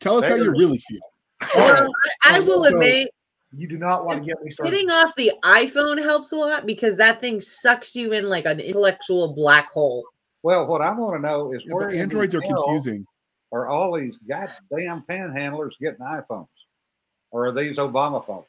Tell 0.00 0.16
us 0.18 0.26
how 0.26 0.34
you 0.34 0.44
Better. 0.44 0.50
really 0.52 0.78
feel. 0.78 1.00
Well, 1.54 1.90
I, 2.24 2.36
I 2.36 2.40
will 2.40 2.64
So- 2.64 2.70
admit, 2.74 3.10
You 3.56 3.68
do 3.68 3.78
not 3.78 4.04
want 4.04 4.18
to 4.20 4.24
get 4.24 4.42
me 4.42 4.50
started. 4.50 4.72
getting 4.72 4.90
off 4.90 5.14
the 5.16 5.32
iPhone 5.44 6.02
helps 6.02 6.32
a 6.32 6.36
lot 6.36 6.66
because 6.66 6.96
that 6.98 7.20
thing 7.20 7.40
sucks 7.40 7.94
you 7.94 8.12
in 8.12 8.28
like 8.28 8.46
an 8.46 8.60
intellectual 8.60 9.34
black 9.34 9.70
hole. 9.72 10.04
Well, 10.42 10.66
what 10.66 10.82
I 10.82 10.90
want 10.92 11.16
to 11.16 11.20
know 11.20 11.52
is 11.52 11.62
Yeah, 11.64 11.74
where 11.74 11.86
but 11.86 11.92
in 11.92 11.96
the 11.96 12.02
androids 12.02 12.34
are 12.34 12.40
hell 12.42 12.64
confusing. 12.64 13.06
Are 13.52 13.68
all 13.68 13.96
these 13.98 14.18
goddamn 14.18 15.04
panhandlers 15.08 15.72
getting 15.80 16.00
iPhones, 16.00 16.48
or 17.30 17.46
are 17.46 17.52
these 17.52 17.76
Obama 17.76 18.24
phones? 18.26 18.46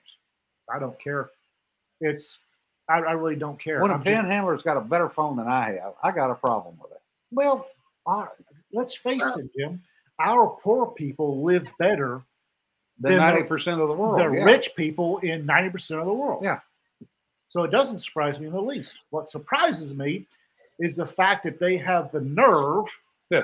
I 0.74 0.80
don't 0.80 1.00
care. 1.00 1.30
It's 2.02 2.38
I, 2.90 3.00
I 3.00 3.12
really 3.12 3.36
don't 3.36 3.60
care. 3.60 3.82
When 3.82 3.92
a 3.92 3.96
I'm 3.96 4.04
just- 4.04 4.14
panhandler's 4.16 4.64
got 4.64 4.78
a 4.78 4.82
better 4.82 5.10
phone 5.10 5.38
than 5.38 5.48
I 5.48 5.74
have, 5.82 5.94
I 6.04 6.12
got 6.12 6.32
a 6.32 6.36
problem 6.36 6.76
with 6.82 6.92
it. 6.92 7.02
well, 7.32 7.68
our, 8.08 8.32
let's 8.76 8.96
face 8.96 9.24
it, 9.38 9.50
Jim. 9.58 9.82
Our 10.20 10.58
poor 10.64 10.88
people 10.88 11.44
live 11.44 11.68
better 11.80 12.22
Than 13.00 13.14
the- 13.14 13.18
ninety 13.20 13.44
percent 13.44 13.82
of 13.82 13.88
the 13.88 13.94
world. 13.94 14.20
than 14.20 14.34
yeah. 14.34 14.44
rich 14.44 14.76
people 14.76 15.18
in 15.20 15.46
90% 15.46 16.00
of 16.00 16.06
the 16.06 16.14
world. 16.14 16.44
Yeah. 16.44 16.60
So 17.50 17.64
it 17.64 17.72
doesn't 17.72 18.00
surprise 18.00 18.40
me 18.40 18.48
in 18.48 18.54
the 18.54 18.62
least. 18.62 18.98
What 19.12 19.30
surprises 19.30 19.94
me 19.96 20.26
is 20.80 20.96
the 20.98 21.06
fact 21.08 21.44
that 21.46 21.60
they 21.60 21.78
have 21.78 22.12
the 22.12 22.22
nerve 22.22 22.86
Yeah. 23.30 23.44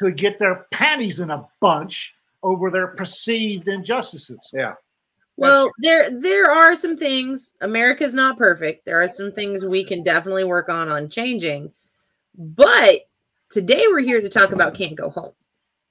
to 0.00 0.10
get 0.10 0.38
their 0.38 0.66
panties 0.70 1.20
in 1.20 1.30
a 1.30 1.46
bunch 1.60 2.14
over 2.42 2.70
their 2.70 2.88
perceived 2.88 3.68
injustices. 3.68 4.38
Yeah. 4.52 4.74
Well, 5.36 5.70
there 5.78 6.10
there 6.10 6.50
are 6.50 6.76
some 6.76 6.96
things. 6.96 7.52
America's 7.60 8.12
not 8.14 8.36
perfect. 8.38 8.84
There 8.84 9.00
are 9.02 9.12
some 9.12 9.30
things 9.32 9.64
we 9.64 9.84
can 9.84 10.02
definitely 10.02 10.44
work 10.44 10.68
on 10.68 10.88
on 10.88 11.08
changing. 11.08 11.72
But 12.36 13.07
today 13.50 13.84
we're 13.88 14.00
here 14.00 14.20
to 14.20 14.28
talk 14.28 14.52
about 14.52 14.74
can't 14.74 14.94
go 14.96 15.10
home. 15.10 15.32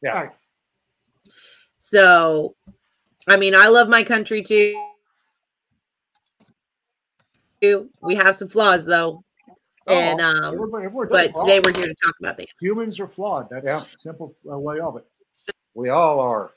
Yeah. 0.02 0.12
Right. 0.12 0.30
So, 1.80 2.56
I 3.28 3.38
mean, 3.38 3.56
I 3.56 3.68
love 3.68 3.88
my 3.90 4.04
country 4.04 4.42
too. 4.44 4.76
We 8.02 8.16
have 8.16 8.36
some 8.36 8.50
flaws 8.50 8.86
though, 8.86 9.24
and 9.88 10.22
um, 10.22 10.54
everybody- 10.54 10.86
everybody 10.86 11.10
but 11.10 11.34
does 11.34 11.42
today 11.44 11.60
we're 11.60 11.74
here 11.74 11.88
to 11.88 11.96
talk 12.06 12.14
about 12.20 12.38
the 12.38 12.48
humans 12.62 13.00
are 13.00 13.08
flawed. 13.08 13.50
That's 13.50 13.66
Yeah. 13.66 13.82
a 13.82 13.86
simple 14.00 14.36
uh, 14.50 14.58
way 14.58 14.80
of 14.80 14.98
it. 14.98 15.06
We 15.74 15.90
all 15.90 16.20
are, 16.20 16.52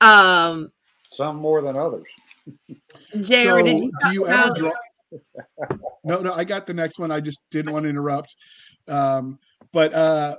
Um, 0.00 0.72
some 1.08 1.36
more 1.36 1.62
than 1.62 1.76
others. 1.76 2.04
Jr. 3.12 3.24
so 3.24 3.62
did 3.62 3.78
you 3.78 3.90
do 4.02 4.12
you 4.12 4.26
ever 4.26 4.42
about- 4.44 4.56
draw? 4.56 4.72
No, 6.04 6.20
no, 6.20 6.32
I 6.34 6.44
got 6.44 6.68
the 6.68 6.74
next 6.74 7.00
one. 7.00 7.10
I 7.10 7.18
just 7.20 7.42
didn't 7.50 7.72
want 7.72 7.82
to 7.82 7.88
interrupt. 7.88 8.36
Um, 8.88 9.38
but 9.72 9.92
uh, 9.94 10.36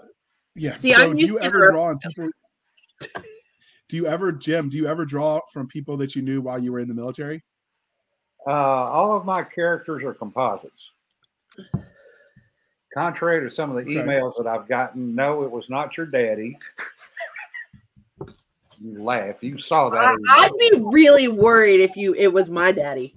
yeah. 0.55 0.73
See, 0.75 0.93
so 0.93 1.03
I'm 1.09 1.15
do 1.15 1.21
used 1.23 1.33
you 1.33 1.39
to 1.39 1.45
ever 1.45 1.57
interrupt- 1.69 1.73
draw 1.73 1.83
on 1.85 1.99
people? 3.13 3.23
Do 3.89 3.95
you 3.95 4.05
ever, 4.05 4.33
Jim? 4.33 4.67
Do 4.67 4.75
you 4.75 4.85
ever 4.85 5.05
draw 5.05 5.39
from 5.53 5.65
people 5.69 5.95
that 5.97 6.13
you 6.13 6.21
knew 6.21 6.41
while 6.41 6.59
you 6.59 6.73
were 6.73 6.79
in 6.79 6.89
the 6.89 6.93
military? 6.93 7.41
Uh, 8.45 8.49
all 8.51 9.15
of 9.15 9.23
my 9.23 9.43
characters 9.43 10.03
are 10.03 10.13
composites. 10.13 10.89
Contrary 12.93 13.39
to 13.41 13.49
some 13.49 13.69
of 13.69 13.77
the 13.77 13.83
Okay. 13.83 14.05
emails 14.05 14.35
that 14.37 14.45
I've 14.45 14.67
gotten, 14.67 15.15
no, 15.15 15.43
it 15.43 15.51
was 15.51 15.69
not 15.69 15.95
your 15.95 16.05
daddy. 16.05 16.57
You 18.81 19.01
laugh. 19.03 19.41
You 19.41 19.57
saw 19.57 19.89
that. 19.89 20.19
I. 20.29 20.43
I'd 20.45 20.57
be 20.59 20.81
really 20.83 21.29
worried 21.29 21.79
if 21.79 21.95
you 21.95 22.13
it 22.15 22.27
was 22.33 22.49
my 22.49 22.73
daddy. 22.73 23.13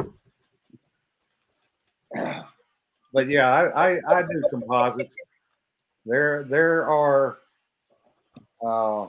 But 3.13 3.29
yeah, 3.29 3.53
I, 3.53 3.93
I, 3.93 4.01
I 4.07 4.23
do 4.23 4.43
composites. 4.51 5.17
There 6.07 6.45
there 6.45 6.89
are 6.89 7.39
uh, 8.65 9.07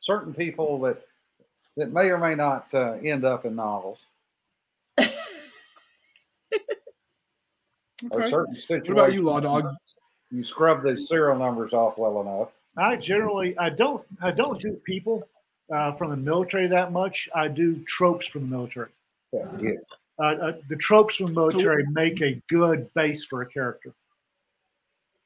certain 0.00 0.34
people 0.34 0.80
that 0.80 1.02
that 1.76 1.92
may 1.92 2.10
or 2.10 2.18
may 2.18 2.34
not 2.34 2.66
uh, 2.74 2.92
end 3.02 3.24
up 3.24 3.44
in 3.44 3.56
novels. 3.56 3.98
Or 8.10 8.20
Okay. 8.20 8.30
certain 8.30 8.54
situations. 8.56 8.88
What 8.88 8.98
about 9.04 9.12
you, 9.12 9.22
Law 9.22 9.40
Dog? 9.40 9.76
You 10.32 10.42
scrub 10.42 10.82
the 10.82 10.98
serial 10.98 11.38
numbers 11.38 11.72
off 11.72 11.98
well 11.98 12.20
enough. 12.20 12.48
I 12.76 12.96
generally 12.96 13.56
I 13.58 13.68
don't 13.70 14.04
I 14.20 14.30
don't 14.32 14.60
do 14.60 14.72
people 14.84 15.28
uh, 15.72 15.92
from 15.92 16.10
the 16.10 16.16
military 16.16 16.66
that 16.68 16.90
much. 16.90 17.28
I 17.34 17.48
do 17.48 17.76
tropes 17.84 18.26
from 18.26 18.42
the 18.42 18.56
military. 18.56 18.88
Yeah, 19.32 19.44
yeah. 19.60 19.70
Uh, 20.18 20.24
uh, 20.24 20.52
the 20.68 20.76
tropes 20.76 21.16
from 21.16 21.26
the 21.26 21.32
military 21.32 21.84
make 21.92 22.20
a 22.20 22.40
good 22.48 22.92
base 22.94 23.24
for 23.24 23.42
a 23.42 23.46
character. 23.46 23.92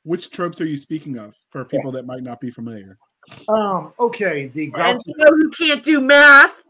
Which 0.05 0.31
tropes 0.31 0.61
are 0.61 0.67
you 0.67 0.77
speaking 0.77 1.19
of 1.19 1.35
for 1.51 1.65
people 1.65 1.91
that 1.93 2.07
might 2.07 2.23
not 2.23 2.41
be 2.41 2.51
familiar? 2.51 2.97
Um, 3.49 3.93
okay, 3.99 4.47
the 4.49 4.65
And 4.65 4.73
grouchy, 4.73 5.01
you 5.07 5.15
know 5.19 5.31
who 5.33 5.51
can't 5.51 5.85
do 5.85 6.01
math? 6.01 6.63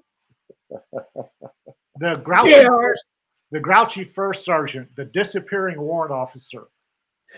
the 2.01 2.17
grouchy, 2.25 2.51
Yeah. 2.51 2.69
first, 2.69 3.11
the 3.51 3.61
grouchy 3.61 4.05
first 4.05 4.45
sergeant, 4.45 4.89
the 4.97 5.05
disappearing 5.05 5.81
warrant 5.81 6.13
officer, 6.13 6.65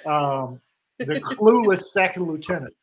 um, 0.06 0.60
the 0.98 1.20
clueless 1.20 1.82
second 1.90 2.28
lieutenant. 2.28 2.74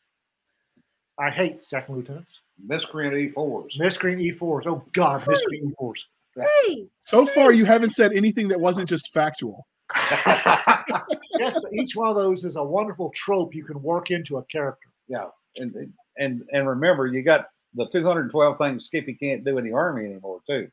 I 1.18 1.30
hate 1.30 1.64
second 1.64 1.96
lieutenants. 1.96 2.42
Miscreant 2.62 3.14
E4s. 3.14 3.80
Miscreant 3.80 4.20
E4s. 4.22 4.68
Oh 4.68 4.84
God, 4.92 5.26
miscreant 5.26 5.74
E4s. 5.80 6.02
Hey, 6.38 6.88
So 7.02 7.26
far, 7.26 7.52
you 7.52 7.66
haven't 7.66 7.92
said 7.92 8.12
anything 8.14 8.48
that 8.50 8.60
wasn't 8.60 8.90
just 8.90 9.14
factual. 9.14 9.66
yes, 9.96 11.58
but 11.62 11.72
each 11.74 11.96
one 11.96 12.10
of 12.10 12.16
those 12.16 12.44
is 12.44 12.56
a 12.56 12.64
wonderful 12.64 13.12
trope 13.16 13.54
you 13.54 13.64
can 13.64 13.82
work 13.82 14.12
into 14.12 14.38
a 14.38 14.44
character. 14.46 14.90
yeah, 15.08 15.28
and 15.58 15.94
and 16.18 16.44
and 16.52 16.68
remember, 16.68 17.08
you 17.08 17.22
got 17.22 17.48
the 17.76 17.88
212 17.88 18.58
things 18.58 18.86
Skippy 18.86 19.14
can't 19.14 19.46
do 19.46 19.58
in 19.58 19.66
the 19.66 19.74
army 19.74 20.06
anymore 20.06 20.40
too. 20.48 20.70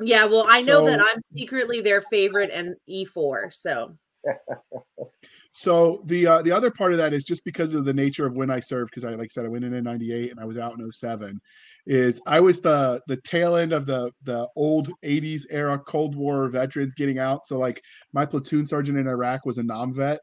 yeah. 0.00 0.24
Well, 0.24 0.46
I 0.48 0.62
know 0.62 0.84
that 0.86 1.00
I'm 1.00 1.22
secretly 1.22 1.80
their 1.80 2.00
favorite 2.02 2.50
and 2.52 2.74
E4. 2.88 3.54
So 3.54 3.96
So 5.56 6.02
the 6.06 6.26
uh, 6.26 6.42
the 6.42 6.50
other 6.50 6.72
part 6.72 6.90
of 6.90 6.98
that 6.98 7.12
is 7.12 7.22
just 7.22 7.44
because 7.44 7.74
of 7.74 7.84
the 7.84 7.94
nature 7.94 8.26
of 8.26 8.36
when 8.36 8.50
I 8.50 8.58
served, 8.58 8.90
because 8.90 9.04
I 9.04 9.10
like 9.10 9.26
I 9.26 9.28
said 9.28 9.44
I 9.44 9.48
went 9.48 9.64
in 9.64 9.72
in 9.72 9.84
'98 9.84 10.32
and 10.32 10.40
I 10.40 10.44
was 10.44 10.58
out 10.58 10.76
in 10.76 10.90
07, 10.90 11.40
is 11.86 12.20
I 12.26 12.40
was 12.40 12.60
the 12.60 13.00
the 13.06 13.18
tail 13.18 13.54
end 13.54 13.72
of 13.72 13.86
the 13.86 14.10
the 14.24 14.48
old 14.56 14.90
'80s 15.04 15.42
era 15.50 15.78
Cold 15.78 16.16
War 16.16 16.48
veterans 16.48 16.96
getting 16.96 17.20
out. 17.20 17.46
So 17.46 17.60
like 17.60 17.80
my 18.12 18.26
platoon 18.26 18.66
sergeant 18.66 18.98
in 18.98 19.06
Iraq 19.06 19.46
was 19.46 19.58
a 19.58 19.62
non-vet. 19.62 20.18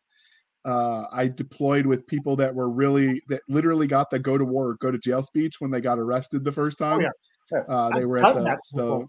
Uh, 0.65 1.03
I 1.13 1.29
deployed 1.29 1.85
with 1.85 2.05
people 2.07 2.35
that 2.35 2.53
were 2.53 2.69
really 2.69 3.21
that 3.29 3.39
literally 3.47 3.87
got 3.87 4.09
the 4.09 4.19
go 4.19 4.37
to 4.37 4.43
war 4.43 4.71
or 4.71 4.77
go 4.81 4.91
to 4.91 4.97
jail 4.97 5.23
speech 5.23 5.61
when 5.61 5.71
they 5.71 5.79
got 5.79 5.97
arrested 5.97 6.43
the 6.43 6.51
first 6.51 6.77
time. 6.77 6.99
yeah. 6.99 7.07
Yeah. 7.53 7.59
Uh, 7.69 7.89
they 7.95 8.01
I've 8.01 8.07
were 8.07 8.17
at 8.17 8.35
the, 8.35 8.59
the 8.73 9.07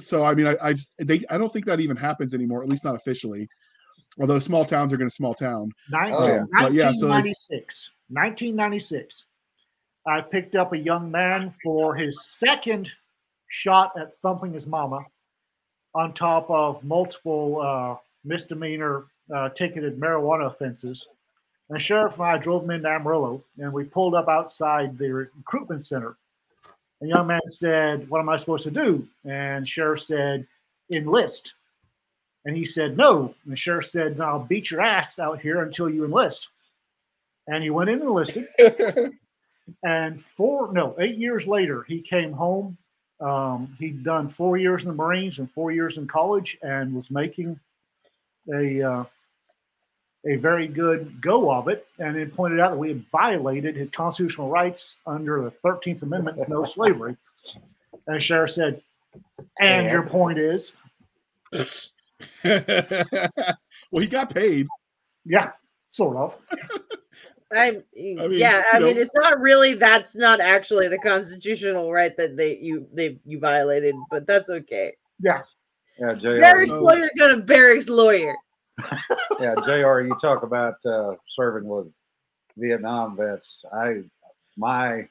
so 0.00 0.24
I 0.24 0.34
mean, 0.34 0.48
I, 0.48 0.56
I've 0.60 0.80
they 0.98 1.22
I 1.30 1.38
don't 1.38 1.52
think 1.52 1.66
that 1.66 1.78
even 1.78 1.96
happens 1.96 2.34
anymore, 2.34 2.64
at 2.64 2.68
least 2.68 2.84
not 2.84 2.96
officially. 2.96 3.48
Although 4.18 4.38
small 4.38 4.64
towns 4.64 4.92
are 4.92 4.96
going 4.96 5.08
to 5.08 5.14
small 5.14 5.34
town. 5.34 5.72
Nin- 5.90 6.12
Oh, 6.12 6.26
yeah. 6.26 6.44
But 6.58 6.72
yeah, 6.72 6.92
so 6.92 7.06
it's- 7.12 7.48
1996. 7.50 7.90
1996. 8.08 9.26
I 10.06 10.20
picked 10.20 10.56
up 10.56 10.72
a 10.72 10.78
young 10.78 11.10
man 11.10 11.54
for 11.62 11.94
his 11.94 12.24
second 12.24 12.90
shot 13.48 13.92
at 13.98 14.18
thumping 14.22 14.52
his 14.52 14.66
mama, 14.66 15.04
on 15.94 16.12
top 16.14 16.50
of 16.50 16.82
multiple 16.82 17.60
uh, 17.60 17.96
misdemeanor 18.24 19.04
uh, 19.34 19.50
ticketed 19.50 19.98
marijuana 20.00 20.46
offenses. 20.46 21.06
And 21.68 21.80
sheriff 21.80 22.14
and 22.14 22.22
I 22.24 22.38
drove 22.38 22.64
him 22.64 22.70
into 22.70 22.88
Amarillo, 22.88 23.44
and 23.58 23.72
we 23.72 23.84
pulled 23.84 24.14
up 24.14 24.28
outside 24.28 24.98
the 24.98 25.10
recruitment 25.12 25.84
center. 25.84 26.16
The 27.00 27.08
young 27.08 27.28
man 27.28 27.40
said, 27.46 28.08
"What 28.10 28.18
am 28.20 28.28
I 28.28 28.36
supposed 28.36 28.64
to 28.64 28.70
do?" 28.72 29.06
And 29.24 29.66
sheriff 29.68 30.00
said, 30.02 30.46
"Enlist." 30.92 31.54
And 32.44 32.56
he 32.56 32.64
said, 32.64 32.96
No. 32.96 33.34
And 33.44 33.52
the 33.52 33.56
sheriff 33.56 33.86
said, 33.86 34.18
no, 34.18 34.24
I'll 34.24 34.38
beat 34.40 34.70
your 34.70 34.80
ass 34.80 35.18
out 35.18 35.40
here 35.40 35.62
until 35.62 35.90
you 35.90 36.04
enlist. 36.04 36.48
And 37.46 37.62
he 37.62 37.70
went 37.70 37.90
in 37.90 38.00
and 38.00 38.08
enlisted. 38.08 38.46
And 39.84 40.20
four, 40.20 40.72
no, 40.72 40.96
eight 40.98 41.16
years 41.16 41.46
later, 41.46 41.84
he 41.84 42.00
came 42.00 42.32
home. 42.32 42.76
Um, 43.20 43.76
he'd 43.78 44.02
done 44.02 44.28
four 44.28 44.56
years 44.56 44.82
in 44.82 44.88
the 44.88 44.94
Marines 44.94 45.38
and 45.38 45.50
four 45.50 45.70
years 45.70 45.96
in 45.98 46.08
college 46.08 46.58
and 46.62 46.94
was 46.94 47.10
making 47.10 47.60
a, 48.52 48.82
uh, 48.82 49.04
a 50.26 50.36
very 50.36 50.66
good 50.66 51.20
go 51.20 51.52
of 51.52 51.68
it. 51.68 51.86
And 51.98 52.16
it 52.16 52.34
pointed 52.34 52.58
out 52.60 52.70
that 52.70 52.78
we 52.78 52.88
had 52.88 53.04
violated 53.12 53.76
his 53.76 53.90
constitutional 53.90 54.48
rights 54.48 54.96
under 55.06 55.42
the 55.42 55.50
13th 55.64 56.02
Amendment, 56.02 56.42
no 56.48 56.64
slavery. 56.76 57.16
And 58.06 58.16
the 58.16 58.20
sheriff 58.20 58.50
said, 58.52 58.82
And 59.60 59.86
Yeah. 59.86 59.92
your 59.92 60.02
point 60.02 60.38
is, 60.38 60.72
well, 62.44 64.02
he 64.02 64.06
got 64.06 64.32
paid. 64.32 64.66
yeah, 65.24 65.52
sort 65.88 66.16
of. 66.16 66.36
I, 67.52 67.82
mean, 67.96 68.30
yeah, 68.30 68.62
I 68.72 68.78
you 68.78 68.86
mean, 68.86 68.94
know- 68.94 69.00
it's 69.02 69.10
not 69.14 69.40
really. 69.40 69.74
That's 69.74 70.14
not 70.14 70.40
actually 70.40 70.88
the 70.88 70.98
constitutional 70.98 71.92
right 71.92 72.16
that 72.16 72.36
they 72.36 72.56
you 72.58 72.86
they 72.92 73.18
you 73.24 73.40
violated, 73.40 73.94
but 74.10 74.26
that's 74.26 74.48
okay. 74.48 74.92
Yeah. 75.20 75.42
Yeah, 75.98 76.14
Jr. 76.14 76.38
Barrack's 76.38 76.70
so- 76.70 76.82
lawyer 76.82 77.10
got 77.18 77.32
a 77.32 77.38
barracks 77.38 77.88
lawyer. 77.88 78.34
Yeah, 79.40 79.54
Jr. 79.66 80.00
You 80.00 80.16
talk 80.20 80.42
about 80.42 80.76
uh, 80.86 81.14
serving 81.28 81.68
with 81.68 81.88
Vietnam 82.56 83.16
vets. 83.16 83.64
I 83.72 84.04
my 84.56 85.08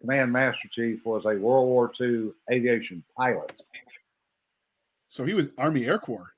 command 0.00 0.32
master 0.32 0.68
chief 0.70 1.04
was 1.04 1.24
a 1.24 1.36
World 1.36 1.68
War 1.68 1.90
II 2.00 2.32
aviation 2.52 3.02
pilot. 3.16 3.52
So 5.08 5.24
he 5.24 5.34
was 5.34 5.48
Army 5.58 5.86
Air 5.86 5.98
Corps. 5.98 6.32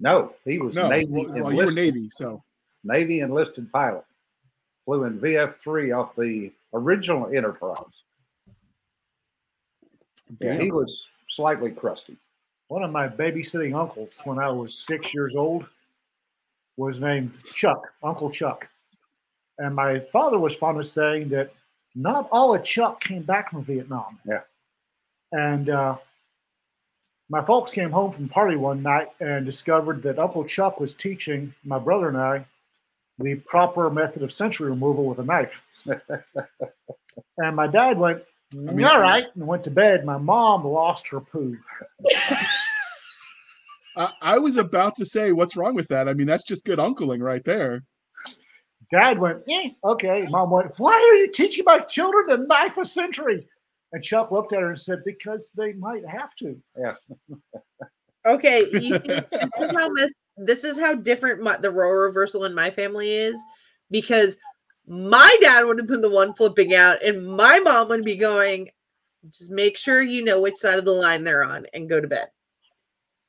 No, 0.00 0.32
he 0.44 0.58
was 0.58 0.74
No, 0.74 0.88
Navy 0.88 1.06
well, 1.10 1.24
well, 1.26 1.36
you 1.36 1.42
were 1.42 1.50
enlisted. 1.50 1.94
Navy, 1.94 2.08
so 2.10 2.42
Navy 2.84 3.20
enlisted 3.20 3.72
pilot. 3.72 4.04
Flew 4.84 5.04
in 5.04 5.18
VF 5.18 5.54
three 5.54 5.92
off 5.92 6.14
the 6.16 6.52
original 6.72 7.26
Enterprise. 7.34 7.84
Yeah, 10.40 10.58
he 10.58 10.70
was 10.70 11.06
slightly 11.28 11.70
crusty. 11.70 12.16
One 12.68 12.82
of 12.82 12.90
my 12.90 13.08
babysitting 13.08 13.78
uncles 13.78 14.20
when 14.24 14.38
I 14.38 14.50
was 14.50 14.74
six 14.74 15.14
years 15.14 15.34
old 15.36 15.66
was 16.76 17.00
named 17.00 17.32
Chuck, 17.54 17.82
Uncle 18.02 18.30
Chuck. 18.30 18.68
And 19.58 19.74
my 19.74 20.00
father 20.12 20.38
was 20.38 20.54
fond 20.54 20.78
of 20.78 20.86
saying 20.86 21.30
that 21.30 21.52
not 21.94 22.28
all 22.30 22.54
of 22.54 22.62
Chuck 22.62 23.00
came 23.00 23.22
back 23.22 23.50
from 23.50 23.64
Vietnam. 23.64 24.18
Yeah. 24.24 24.42
And 25.32 25.70
uh, 25.70 25.96
my 27.30 27.44
folks 27.44 27.70
came 27.70 27.90
home 27.90 28.10
from 28.10 28.28
party 28.28 28.56
one 28.56 28.82
night 28.82 29.08
and 29.20 29.44
discovered 29.44 30.02
that 30.02 30.18
Uncle 30.18 30.44
Chuck 30.44 30.80
was 30.80 30.94
teaching 30.94 31.54
my 31.64 31.78
brother 31.78 32.08
and 32.08 32.16
I 32.16 32.46
the 33.18 33.34
proper 33.46 33.90
method 33.90 34.22
of 34.22 34.32
sentry 34.32 34.70
removal 34.70 35.04
with 35.04 35.18
a 35.18 35.24
knife. 35.24 35.60
and 37.38 37.56
my 37.56 37.66
dad 37.66 37.98
went, 37.98 38.22
mean- 38.52 38.84
all 38.84 39.00
right, 39.00 39.26
and 39.34 39.46
went 39.46 39.64
to 39.64 39.70
bed. 39.70 40.04
My 40.04 40.18
mom 40.18 40.64
lost 40.64 41.08
her 41.08 41.20
poo. 41.20 41.56
I, 43.96 44.12
I 44.22 44.38
was 44.38 44.56
about 44.56 44.94
to 44.96 45.06
say, 45.06 45.32
what's 45.32 45.56
wrong 45.56 45.74
with 45.74 45.88
that? 45.88 46.08
I 46.08 46.12
mean, 46.12 46.28
that's 46.28 46.44
just 46.44 46.64
good 46.64 46.78
uncling 46.78 47.20
right 47.20 47.44
there. 47.44 47.82
Dad 48.90 49.18
went, 49.18 49.42
eh, 49.48 49.70
okay. 49.84 50.26
Mom 50.30 50.50
went, 50.50 50.72
why 50.78 50.92
are 50.94 51.16
you 51.16 51.30
teaching 51.30 51.64
my 51.66 51.80
children 51.80 52.26
the 52.28 52.38
knife 52.46 52.78
of 52.78 52.86
sentry? 52.86 53.48
And 53.92 54.02
Chuck 54.04 54.30
looked 54.30 54.52
at 54.52 54.60
her 54.60 54.68
and 54.68 54.78
said, 54.78 55.02
because 55.04 55.50
they 55.56 55.72
might 55.74 56.06
have 56.06 56.34
to. 56.36 56.60
Yeah. 56.78 56.94
Okay, 58.26 58.66
you 58.72 58.98
see, 58.98 58.98
this 58.98 59.48
is 59.60 59.70
how 59.76 59.88
mis- 59.90 60.12
this 60.36 60.64
is 60.64 60.78
how 60.78 60.94
different 60.94 61.42
my, 61.42 61.56
the 61.56 61.70
role 61.70 61.92
reversal 61.92 62.44
in 62.44 62.54
my 62.54 62.70
family 62.70 63.14
is 63.14 63.36
because 63.90 64.36
my 64.86 65.34
dad 65.40 65.64
would 65.64 65.78
have 65.78 65.88
been 65.88 66.00
the 66.00 66.10
one 66.10 66.34
flipping 66.34 66.74
out, 66.74 67.02
and 67.02 67.26
my 67.26 67.58
mom 67.58 67.88
would 67.88 68.04
be 68.04 68.16
going, 68.16 68.70
"Just 69.30 69.50
make 69.50 69.76
sure 69.76 70.02
you 70.02 70.22
know 70.22 70.40
which 70.40 70.56
side 70.56 70.78
of 70.78 70.84
the 70.84 70.92
line 70.92 71.24
they're 71.24 71.44
on, 71.44 71.66
and 71.72 71.88
go 71.88 72.00
to 72.00 72.08
bed." 72.08 72.28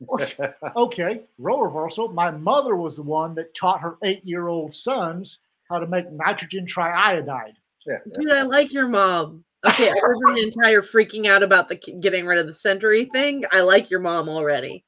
Okay, 0.76 1.24
role 1.38 1.64
reversal. 1.64 2.08
My 2.10 2.32
mother 2.32 2.76
was 2.76 2.96
the 2.96 3.04
one 3.04 3.36
that 3.36 3.54
taught 3.54 3.82
her 3.82 3.98
eight 4.04 4.26
year 4.26 4.48
old 4.48 4.74
sons 4.74 5.40
how 5.70 5.80
to 5.80 5.88
make 5.88 6.12
nitrogen 6.12 6.66
triiodide. 6.66 7.54
yeah. 7.86 7.98
Dude, 8.14 8.32
I 8.32 8.44
like 8.44 8.74
your 8.74 8.88
mom. 8.88 9.44
Okay, 9.66 9.90
other 9.90 10.16
than 10.26 10.36
the 10.36 10.44
entire 10.44 10.82
freaking 10.82 11.26
out 11.28 11.44
about 11.44 11.68
the 11.68 11.76
getting 11.76 12.26
rid 12.26 12.38
of 12.40 12.48
the 12.48 12.54
sentry 12.54 13.06
thing, 13.06 13.44
I 13.52 13.60
like 13.62 13.90
your 13.90 14.00
mom 14.00 14.30
already. 14.30 14.86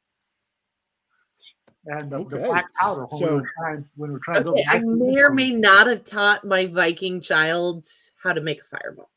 And 1.85 2.09
the, 2.11 2.23
the 2.23 2.37
black 2.37 2.67
powder 2.79 3.05
when 3.09 3.19
we 3.21 3.25
so- 3.27 3.35
were 3.37 3.49
trying 3.57 3.85
when 3.95 4.09
we 4.11 4.13
were 4.13 4.19
trying 4.23 4.37
to 4.37 4.43
build 4.43 4.59
Okay, 4.59 4.65
I 4.69 4.79
may 4.79 5.19
or 5.21 5.31
may 5.31 5.51
not 5.51 5.87
have 5.87 6.05
taught 6.05 6.45
my 6.45 6.67
Viking 6.67 7.19
child 7.21 7.85
how 8.21 8.33
to 8.33 8.39
make 8.39 8.61
a 8.61 8.77
fireball. 8.77 9.09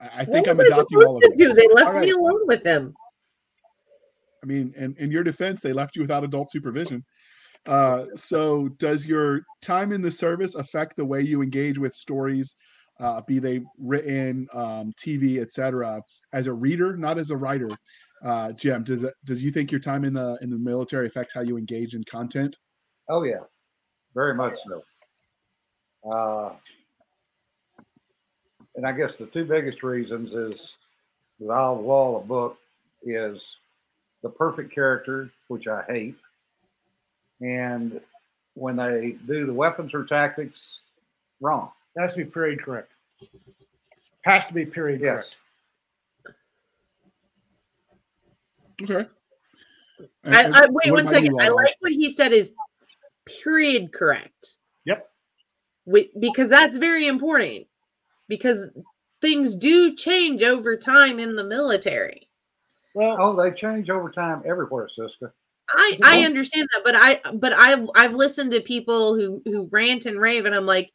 I, 0.00 0.06
I 0.06 0.18
What 0.18 0.26
think 0.26 0.48
I'm 0.48 0.58
was 0.58 0.70
I 0.70 0.74
adopting 0.74 0.98
all 1.02 1.16
of 1.16 1.22
supposed 1.22 1.38
to 1.38 1.44
you. 1.44 1.48
do? 1.48 1.54
They 1.54 1.68
left 1.68 1.94
All 1.94 2.00
me 2.00 2.10
alone 2.10 2.46
with 2.46 2.64
him. 2.64 2.94
I 4.42 4.46
mean, 4.46 4.74
in, 4.76 4.94
in 4.98 5.10
your 5.10 5.24
defense, 5.24 5.60
they 5.60 5.72
left 5.72 5.96
you 5.96 6.02
without 6.02 6.24
adult 6.24 6.50
supervision. 6.50 7.04
Uh, 7.66 8.06
so, 8.14 8.68
does 8.78 9.06
your 9.06 9.42
time 9.60 9.92
in 9.92 10.00
the 10.00 10.10
service 10.10 10.54
affect 10.54 10.96
the 10.96 11.04
way 11.04 11.20
you 11.20 11.42
engage 11.42 11.78
with 11.78 11.92
stories, 11.92 12.56
uh, 13.00 13.20
be 13.26 13.38
they 13.38 13.60
written, 13.78 14.46
um, 14.54 14.92
TV, 14.98 15.40
etc., 15.40 16.00
as 16.32 16.46
a 16.46 16.52
reader, 16.52 16.96
not 16.96 17.18
as 17.18 17.30
a 17.30 17.36
writer? 17.36 17.68
Uh, 18.24 18.52
Jim, 18.52 18.82
does 18.84 19.04
does 19.24 19.42
you 19.42 19.50
think 19.50 19.70
your 19.70 19.80
time 19.80 20.04
in 20.04 20.12
the 20.12 20.38
in 20.40 20.50
the 20.50 20.58
military 20.58 21.06
affects 21.06 21.34
how 21.34 21.40
you 21.40 21.56
engage 21.56 21.94
in 21.94 22.02
content? 22.04 22.56
Oh 23.08 23.22
yeah, 23.22 23.40
very 24.14 24.34
much 24.34 24.58
so. 24.66 24.82
Uh, 26.10 26.52
and 28.76 28.86
I 28.86 28.92
guess 28.92 29.18
the 29.18 29.26
two 29.26 29.44
biggest 29.44 29.82
reasons 29.82 30.32
is 30.32 30.78
that 31.40 31.50
I'll 31.50 31.76
wall 31.76 32.16
a 32.16 32.20
book 32.20 32.58
is 33.02 33.44
the 34.22 34.28
perfect 34.28 34.72
character, 34.72 35.30
which 35.48 35.66
I 35.68 35.82
hate, 35.88 36.16
and 37.40 38.00
when 38.54 38.76
they 38.76 39.16
do 39.26 39.46
the 39.46 39.52
weapons 39.52 39.94
or 39.94 40.04
tactics 40.04 40.60
wrong. 41.40 41.70
It 41.96 42.00
has 42.00 42.12
to 42.14 42.18
be 42.18 42.24
period 42.24 42.62
correct. 42.62 42.90
Has 44.22 44.46
to 44.48 44.54
be 44.54 44.66
period 44.66 45.00
Yes. 45.00 45.34
correct. 46.24 46.38
Okay. 48.82 49.08
And- 50.24 50.34
I, 50.54 50.64
I, 50.64 50.66
wait 50.68 50.90
what 50.90 50.92
one 50.92 51.00
about 51.02 51.12
second. 51.14 51.32
you, 51.32 51.38
I 51.40 51.48
like 51.48 51.74
what 51.80 51.92
he 51.92 52.10
said 52.12 52.32
is 52.32 52.52
period 53.42 53.92
correct. 53.92 54.56
Yep. 54.84 55.08
Wait, 55.86 56.20
because 56.20 56.50
that's 56.50 56.76
very 56.76 57.06
important. 57.08 57.66
Because 58.28 58.66
things 59.20 59.54
do 59.54 59.94
change 59.96 60.42
over 60.42 60.76
time 60.76 61.18
in 61.18 61.34
the 61.34 61.42
military. 61.44 62.28
Well, 62.94 63.16
Oh, 63.18 63.34
they 63.40 63.50
change 63.52 63.90
over 63.90 64.10
time 64.10 64.42
everywhere, 64.46 64.88
sister. 64.88 65.34
I 65.70 65.98
I 66.02 66.24
understand 66.24 66.68
that, 66.72 66.82
but 66.84 66.94
I 66.96 67.20
but 67.34 67.52
I've 67.52 67.88
I've 67.94 68.14
listened 68.14 68.52
to 68.52 68.60
people 68.60 69.14
who 69.14 69.42
who 69.44 69.68
rant 69.70 70.06
and 70.06 70.20
rave, 70.20 70.46
and 70.46 70.54
I'm 70.54 70.66
like, 70.66 70.92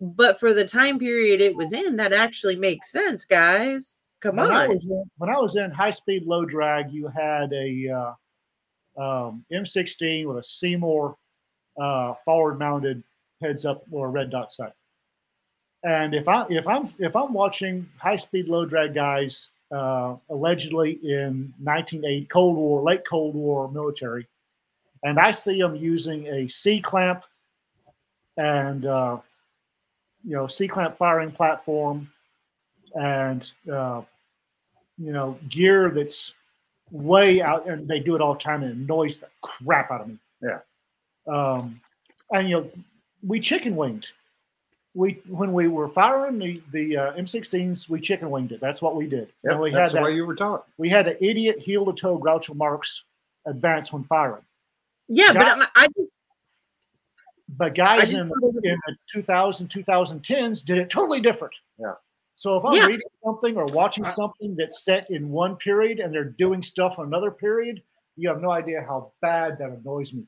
but 0.00 0.38
for 0.38 0.52
the 0.52 0.66
time 0.66 0.98
period 0.98 1.40
it 1.40 1.56
was 1.56 1.72
in, 1.72 1.96
that 1.96 2.12
actually 2.12 2.56
makes 2.56 2.92
sense, 2.92 3.24
guys. 3.24 3.94
Come 4.20 4.36
when 4.36 4.50
on. 4.50 4.68
was 4.68 4.84
in, 4.84 5.04
when 5.18 5.30
I 5.30 5.38
was 5.38 5.56
in 5.56 5.70
high 5.70 5.90
speed 5.90 6.24
low 6.24 6.44
drag, 6.44 6.90
you 6.90 7.08
had 7.08 7.52
a 7.52 8.14
uh, 8.98 9.00
um, 9.02 9.44
M16 9.52 10.26
with 10.26 10.38
a 10.38 10.44
Seymour 10.44 11.16
uh, 11.80 12.14
forward 12.24 12.58
mounted 12.58 13.02
heads 13.40 13.64
up 13.64 13.84
or 13.90 14.10
red 14.10 14.30
dot 14.30 14.50
sight. 14.50 14.72
And 15.84 16.14
if 16.14 16.26
I 16.26 16.44
if 16.50 16.66
I'm 16.66 16.92
if 16.98 17.14
I'm 17.14 17.32
watching 17.32 17.88
high 17.98 18.16
speed 18.16 18.48
low 18.48 18.66
drag 18.66 18.94
guys 18.94 19.48
uh, 19.70 20.16
allegedly 20.30 20.98
in 21.02 21.52
1980 21.62 22.26
Cold 22.26 22.56
War 22.56 22.82
late 22.82 23.06
Cold 23.08 23.34
War 23.34 23.70
military, 23.70 24.26
and 25.04 25.18
I 25.18 25.30
see 25.30 25.60
them 25.60 25.76
using 25.76 26.26
a 26.26 26.48
C 26.48 26.80
clamp 26.80 27.24
and 28.36 28.86
uh, 28.86 29.18
you 30.24 30.34
know 30.34 30.46
C 30.46 30.68
clamp 30.68 30.96
firing 30.96 31.30
platform 31.30 32.10
and 32.94 33.50
uh, 33.70 34.02
you 34.96 35.12
know 35.12 35.38
gear 35.48 35.90
that's 35.90 36.32
way 36.90 37.42
out 37.42 37.68
and 37.68 37.86
they 37.86 38.00
do 38.00 38.14
it 38.14 38.22
all 38.22 38.34
the 38.34 38.40
time 38.40 38.62
and 38.62 38.72
it 38.72 38.76
annoys 38.76 39.18
the 39.18 39.28
crap 39.42 39.90
out 39.90 40.00
of 40.02 40.08
me. 40.08 40.18
Yeah. 40.40 40.60
um, 41.26 41.80
and 42.30 42.48
you 42.48 42.56
know 42.60 42.70
we 43.26 43.40
chicken 43.40 43.76
winged 43.76 44.08
we 44.98 45.20
when 45.28 45.52
we 45.52 45.68
were 45.68 45.88
firing 45.88 46.38
the 46.38 46.60
the 46.72 46.96
uh, 46.96 47.12
m16s 47.14 47.88
we 47.88 48.00
chicken 48.00 48.28
winged 48.30 48.50
it 48.52 48.60
that's 48.60 48.82
what 48.82 48.96
we 48.96 49.06
did 49.06 49.28
Yep, 49.44 49.52
and 49.52 49.60
we 49.60 49.70
that's 49.70 49.80
had 49.80 49.90
the 49.90 49.94
that 49.94 50.02
way 50.04 50.14
you 50.14 50.26
were 50.26 50.34
taught. 50.34 50.66
we 50.76 50.88
had 50.88 51.06
an 51.06 51.16
idiot 51.20 51.60
heel 51.60 51.84
to 51.86 51.92
toe 51.92 52.18
groucho 52.18 52.54
marx 52.56 53.04
advance 53.46 53.92
when 53.92 54.02
firing 54.04 54.42
yeah, 55.08 55.32
but 55.32 55.40
guys- 55.44 55.68
I, 55.76 55.82
I 55.84 55.86
just 55.86 56.12
but 57.56 57.66
I 57.66 57.70
guys 57.70 58.00
just 58.08 58.18
in, 58.18 58.28
thought 58.28 58.36
it 58.48 58.54
was- 58.54 58.64
in 58.64 58.78
the 58.86 58.96
2000 59.12 59.68
2010s 59.70 60.64
did 60.64 60.78
it 60.78 60.90
totally 60.90 61.20
different 61.20 61.54
Yeah. 61.78 61.92
so 62.34 62.56
if 62.58 62.64
i'm 62.64 62.74
Yeah. 62.74 62.86
reading 62.86 63.08
something 63.24 63.56
or 63.56 63.66
watching 63.66 64.04
something 64.06 64.56
that's 64.56 64.82
set 64.84 65.10
in 65.10 65.28
one 65.30 65.56
period 65.56 66.00
and 66.00 66.12
they're 66.12 66.24
doing 66.44 66.60
stuff 66.62 66.98
in 66.98 67.04
another 67.04 67.30
period 67.30 67.82
you 68.16 68.28
have 68.28 68.40
no 68.42 68.50
idea 68.50 68.80
how 68.86 69.12
bad 69.22 69.58
that 69.58 69.70
annoys 69.70 70.12
me 70.12 70.24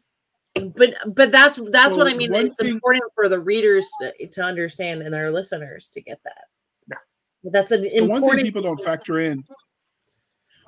but 0.68 0.94
but 1.14 1.32
that's 1.32 1.58
that's 1.70 1.96
what 1.96 2.06
I 2.06 2.14
mean. 2.14 2.34
It's 2.34 2.56
thing- 2.56 2.68
important 2.68 3.04
for 3.14 3.28
the 3.28 3.40
readers 3.40 3.88
to, 4.00 4.26
to 4.26 4.42
understand 4.42 5.02
and 5.02 5.14
our 5.14 5.30
listeners 5.30 5.88
to 5.94 6.00
get 6.00 6.20
that. 6.24 6.44
Yeah. 6.88 6.96
But 7.44 7.52
that's 7.52 7.70
an 7.72 7.88
So 7.90 8.04
one 8.04 8.16
important. 8.16 8.38
thing 8.42 8.46
people 8.46 8.62
don't 8.62 8.80
factor 8.80 9.18
in 9.20 9.44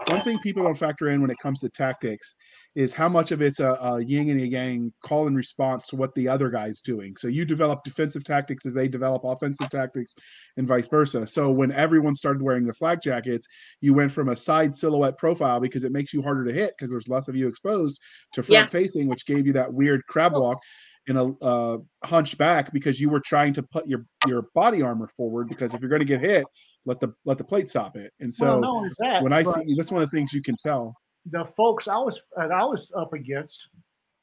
one 0.07 0.21
thing 0.21 0.39
people 0.39 0.63
don't 0.65 0.77
factor 0.77 1.09
in 1.09 1.21
when 1.21 1.31
it 1.31 1.39
comes 1.39 1.61
to 1.61 1.69
tactics 1.69 2.35
is 2.75 2.93
how 2.93 3.09
much 3.09 3.31
of 3.31 3.43
it's 3.43 3.61
a, 3.61 3.73
a 3.83 4.03
yin 4.03 4.31
and 4.31 4.41
a 4.41 4.47
yang 4.47 4.93
call 5.05 5.27
and 5.27 5.37
response 5.37 5.87
to 5.89 5.97
what 5.97 6.15
the 6.15 6.27
other 6.27 6.49
guy's 6.51 6.81
doing. 6.81 7.15
So 7.17 7.29
you 7.29 7.45
develop 7.45 7.85
defensive 7.85 8.25
tactics 8.25 8.65
as 8.67 8.75
they 8.75 8.89
develop 8.89 9.23
offensive 9.25 9.69
tactics, 9.69 10.15
and 10.57 10.67
vice 10.67 10.89
versa. 10.89 11.27
So 11.27 11.51
when 11.51 11.73
everyone 11.73 12.15
started 12.15 12.43
wearing 12.43 12.67
the 12.67 12.75
flak 12.75 13.03
jackets, 13.03 13.47
you 13.81 13.95
went 13.95 14.11
from 14.13 14.29
a 14.31 14.37
side 14.37 14.75
silhouette 14.75 15.19
profile 15.19 15.61
because 15.61 15.85
it 15.85 15.93
makes 15.93 16.13
you 16.13 16.23
harder 16.23 16.45
to 16.45 16.53
hit 16.53 16.75
because 16.77 16.91
there's 16.91 17.09
less 17.09 17.29
of 17.29 17.37
you 17.37 17.47
exposed 17.47 18.01
to 18.33 18.43
front 18.43 18.65
Yeah. 18.65 18.67
facing, 18.67 19.09
which 19.09 19.27
gave 19.27 19.47
you 19.47 19.53
that 19.55 19.73
weird 19.73 20.05
crab 20.07 20.33
walk 20.33 20.63
and 21.09 21.19
a 21.19 21.45
uh, 21.45 21.79
hunched 22.05 22.39
back 22.39 22.73
because 22.73 23.01
you 23.01 23.11
were 23.11 23.21
trying 23.21 23.53
to 23.55 23.63
put 23.63 23.87
your 23.87 24.07
your 24.27 24.47
body 24.55 24.83
armor 24.83 25.09
forward 25.09 25.49
because 25.49 25.75
if 25.75 25.81
you're 25.81 25.91
going 25.91 26.01
to 26.01 26.07
get 26.07 26.21
hit, 26.21 26.47
let 26.85 27.01
the 27.01 27.13
let 27.25 27.39
the 27.39 27.45
plate 27.45 27.69
stop 27.69 27.97
it. 27.97 28.13
And 28.21 28.33
so 28.33 28.61
well, 28.61 28.91
that, 28.99 29.23
when 29.23 29.33
I 29.33 29.43
see 29.43 29.75
that's 29.77 29.91
one 29.91 30.03
of 30.03 30.11
the 30.11 30.17
things 30.17 30.33
you 30.33 30.43
can 30.43 30.57
tell. 30.57 30.95
the 31.27 31.45
folks 31.45 31.89
I 31.89 31.97
was 31.97 32.23
I 32.37 32.65
was 32.65 32.93
up 32.97 33.13
against, 33.13 33.69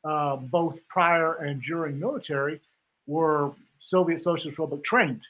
uh, 0.03 0.37
both 0.37 0.85
prior 0.87 1.35
and 1.35 1.61
during 1.61 1.99
military, 1.99 2.61
were 3.07 3.51
Soviet 3.79 4.19
Socialist 4.19 4.57
Republic 4.59 4.83
trained. 4.83 5.21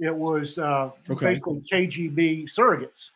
It 0.00 0.14
was 0.14 0.58
uh, 0.58 0.90
Okay. 1.10 1.26
basically 1.26 1.60
KGB 1.60 2.44
surrogates 2.44 3.10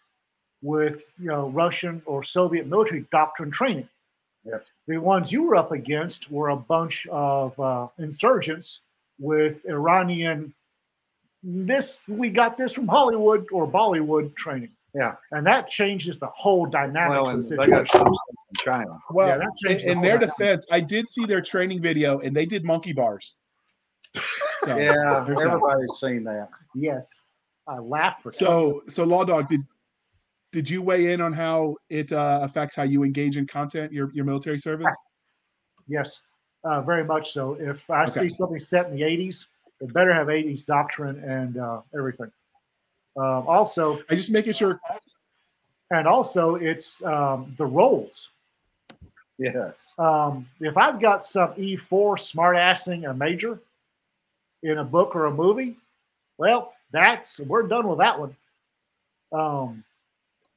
with 0.62 1.12
you 1.18 1.28
know 1.28 1.48
Russian 1.50 2.02
or 2.06 2.22
Soviet 2.22 2.66
military 2.66 3.06
doctrine 3.10 3.50
training. 3.50 3.88
Yep. 4.44 4.66
The 4.88 4.98
ones 4.98 5.30
you 5.32 5.44
were 5.44 5.56
up 5.56 5.72
against 5.72 6.30
were 6.30 6.48
a 6.50 6.56
bunch 6.56 7.06
of 7.08 7.58
uh, 7.60 7.88
insurgents 7.98 8.80
with 9.18 9.64
Iranian. 9.66 10.52
This 11.44 12.04
we 12.08 12.30
got 12.30 12.56
this 12.56 12.72
from 12.72 12.88
Hollywood 12.88 13.46
or 13.52 13.66
Bollywood 13.68 14.34
training. 14.36 14.70
Yeah. 14.94 15.14
and 15.30 15.46
that 15.46 15.68
changes 15.68 16.18
the 16.18 16.26
whole 16.26 16.66
dynamics 16.66 17.10
Well, 17.22 17.28
of 17.30 17.36
the 17.36 17.42
situation. 17.42 18.00
in 18.06 18.14
China. 18.58 18.98
Well, 19.10 19.26
Yeah, 19.28 19.38
that 19.38 19.70
in, 19.70 19.76
the 19.78 19.90
in 19.92 20.00
their 20.02 20.18
dynamic. 20.18 20.36
defense, 20.36 20.66
I 20.70 20.80
did 20.80 21.08
see 21.08 21.24
their 21.24 21.40
training 21.40 21.80
video 21.80 22.18
and 22.20 22.36
they 22.36 22.44
did 22.44 22.62
monkey 22.62 22.92
bars. 22.92 23.34
So, 24.14 24.76
Yeah, 24.76 25.24
there's 25.26 25.38
that. 25.38 25.46
everybody's 25.46 25.94
seen 25.98 26.24
that. 26.24 26.50
Yes, 26.74 27.22
I 27.66 27.78
laughed 27.78 28.22
for 28.22 28.30
So, 28.32 28.82
so 28.86 29.04
Law 29.04 29.24
Dog, 29.24 29.48
did 29.48 29.62
did 30.52 30.68
you 30.68 30.82
weigh 30.82 31.12
in 31.12 31.20
on 31.20 31.32
how 31.32 31.76
it 31.88 32.12
uh, 32.12 32.40
affects 32.42 32.76
how 32.76 32.82
you 32.82 33.02
engage 33.02 33.36
in 33.36 33.46
content, 33.46 33.92
your 33.92 34.12
your 34.12 34.24
military 34.24 34.58
service? 34.58 34.94
Yes, 35.88 36.20
uh, 36.64 36.80
very 36.82 37.04
much 37.04 37.32
so. 37.32 37.54
If 37.54 37.88
I 37.90 38.02
Okay. 38.02 38.20
see 38.20 38.28
something 38.28 38.58
set 38.58 38.86
in 38.86 38.94
the 38.94 39.02
'80s 39.02 39.46
It 39.80 39.92
better 39.92 40.14
have 40.14 40.28
80s 40.28 40.64
doctrine 40.64 41.18
and 41.24 41.58
uh, 41.58 41.80
everything. 41.96 42.30
Um, 43.16 43.48
also, 43.48 43.98
I 44.08 44.14
just 44.14 44.30
making 44.30 44.52
sure. 44.52 44.80
and 45.90 46.06
also 46.06 46.54
it's 46.54 47.02
um, 47.04 47.54
the 47.58 47.66
roles. 47.66 48.30
Yes. 49.38 49.74
Um, 49.98 50.48
if 50.60 50.76
I've 50.76 51.00
got 51.00 51.24
some 51.24 51.52
E4 51.54 52.16
smartassing 52.16 53.10
a 53.10 53.14
major 53.14 53.58
in 54.62 54.78
a 54.78 54.84
book 54.84 55.16
or 55.16 55.26
a 55.26 55.32
movie, 55.32 55.76
well, 56.38 56.74
that's 56.92 57.40
we're 57.40 57.66
done 57.66 57.88
with 57.88 57.98
that 57.98 58.18
one. 58.20 58.36
Um, 59.32 59.84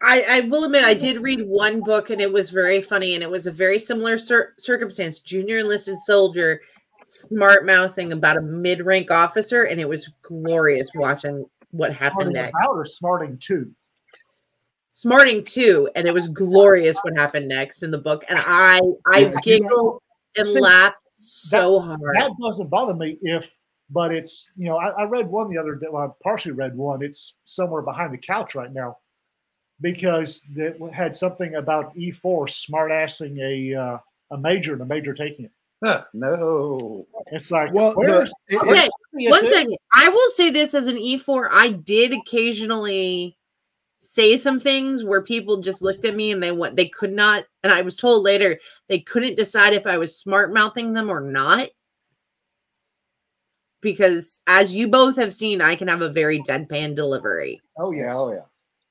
I, 0.07 0.23
I 0.29 0.39
will 0.47 0.65
admit 0.65 0.83
I 0.83 0.93
did 0.93 1.21
read 1.23 1.41
one 1.47 1.81
book 1.81 2.11
and 2.11 2.21
it 2.21 2.31
was 2.31 2.51
very 2.51 2.79
funny 2.81 3.15
and 3.15 3.23
it 3.23 3.29
was 3.29 3.47
a 3.47 3.51
very 3.51 3.79
similar 3.79 4.17
cir- 4.19 4.53
circumstance. 4.57 5.19
Junior 5.19 5.59
enlisted 5.59 5.97
soldier 6.05 6.61
smart 7.05 7.65
mousing 7.65 8.11
about 8.11 8.37
a 8.37 8.41
mid 8.41 8.85
rank 8.85 9.09
officer 9.09 9.63
and 9.63 9.81
it 9.81 9.89
was 9.89 10.09
glorious 10.21 10.89
watching 10.95 11.43
what 11.71 11.91
happened 11.91 12.31
smarting 12.31 12.33
next. 12.33 12.53
about 12.63 12.75
or 12.75 12.85
smarting 12.85 13.37
to. 13.39 13.71
Smarting 14.91 15.43
too, 15.43 15.89
and 15.95 16.07
it 16.07 16.13
was 16.13 16.27
glorious 16.29 16.97
what 17.01 17.17
happened 17.17 17.47
next 17.49 17.83
in 17.83 17.91
the 17.91 17.97
book. 17.97 18.23
And 18.29 18.39
I 18.41 18.79
I 19.11 19.19
Yeah, 19.19 19.27
you 19.27 19.33
know- 19.33 19.41
giggled 19.43 20.01
and 20.37 20.47
See, 20.47 20.59
laughed 20.59 20.97
so 21.15 21.79
hard. 21.79 21.99
That 22.15 22.31
doesn't 22.41 22.69
bother 22.69 22.93
me 22.93 23.17
if, 23.21 23.53
but 23.89 24.13
it's 24.13 24.51
you 24.55 24.65
know 24.69 24.77
I, 24.77 24.89
I 24.89 25.03
read 25.03 25.27
one 25.27 25.49
the 25.49 25.57
other 25.57 25.75
day. 25.75 25.87
Well, 25.91 26.03
I 26.03 26.07
partially 26.23 26.53
read 26.53 26.75
one. 26.77 27.01
It's 27.03 27.33
somewhere 27.43 27.81
behind 27.81 28.13
the 28.13 28.17
couch 28.17 28.55
right 28.55 28.71
now, 28.71 28.97
because 29.81 30.43
it 30.55 30.77
had 30.93 31.15
something 31.15 31.55
about 31.55 31.95
E4 31.95 32.47
smartassing 32.47 33.39
a 33.39 33.79
uh, 33.79 33.97
a 34.31 34.37
major 34.37 34.73
and 34.73 34.81
a 34.81 34.85
major 34.85 35.13
taking 35.13 35.45
it. 35.45 35.51
Huh, 35.83 36.03
no. 36.13 37.05
It's 37.27 37.51
like 37.51 37.71
Well, 37.73 37.93
the, 37.93 38.21
it- 38.47 38.55
it- 38.55 38.61
Okay, 38.67 38.89
is 39.13 39.31
one 39.31 39.45
it? 39.45 39.53
second. 39.53 39.77
I 39.93 40.09
will 40.09 40.29
say 40.31 40.49
this 40.49 40.73
as 40.73 40.87
an 40.87 40.97
E4, 40.97 41.49
I 41.51 41.69
did 41.69 42.13
occasionally 42.13 43.37
say 43.99 44.37
some 44.37 44.59
things 44.59 45.03
where 45.03 45.21
people 45.21 45.61
just 45.61 45.81
looked 45.81 46.05
at 46.05 46.15
me 46.15 46.31
and 46.31 46.41
they 46.41 46.51
went 46.51 46.75
they 46.75 46.87
could 46.87 47.11
not 47.11 47.43
and 47.63 47.73
I 47.73 47.81
was 47.81 47.95
told 47.95 48.23
later 48.23 48.57
they 48.87 48.99
couldn't 48.99 49.35
decide 49.35 49.73
if 49.73 49.85
I 49.85 49.97
was 49.97 50.17
smart 50.17 50.53
mouthing 50.53 50.93
them 50.93 51.09
or 51.09 51.19
not. 51.21 51.69
Because 53.81 54.41
as 54.47 54.73
you 54.73 54.87
both 54.87 55.15
have 55.17 55.33
seen, 55.33 55.61
I 55.61 55.75
can 55.75 55.87
have 55.87 56.01
a 56.01 56.09
very 56.09 56.39
deadpan 56.41 56.95
delivery. 56.95 57.61
Oh 57.77 57.91
Yeah, 57.91 58.11
oh 58.15 58.31
yeah. 58.31 58.39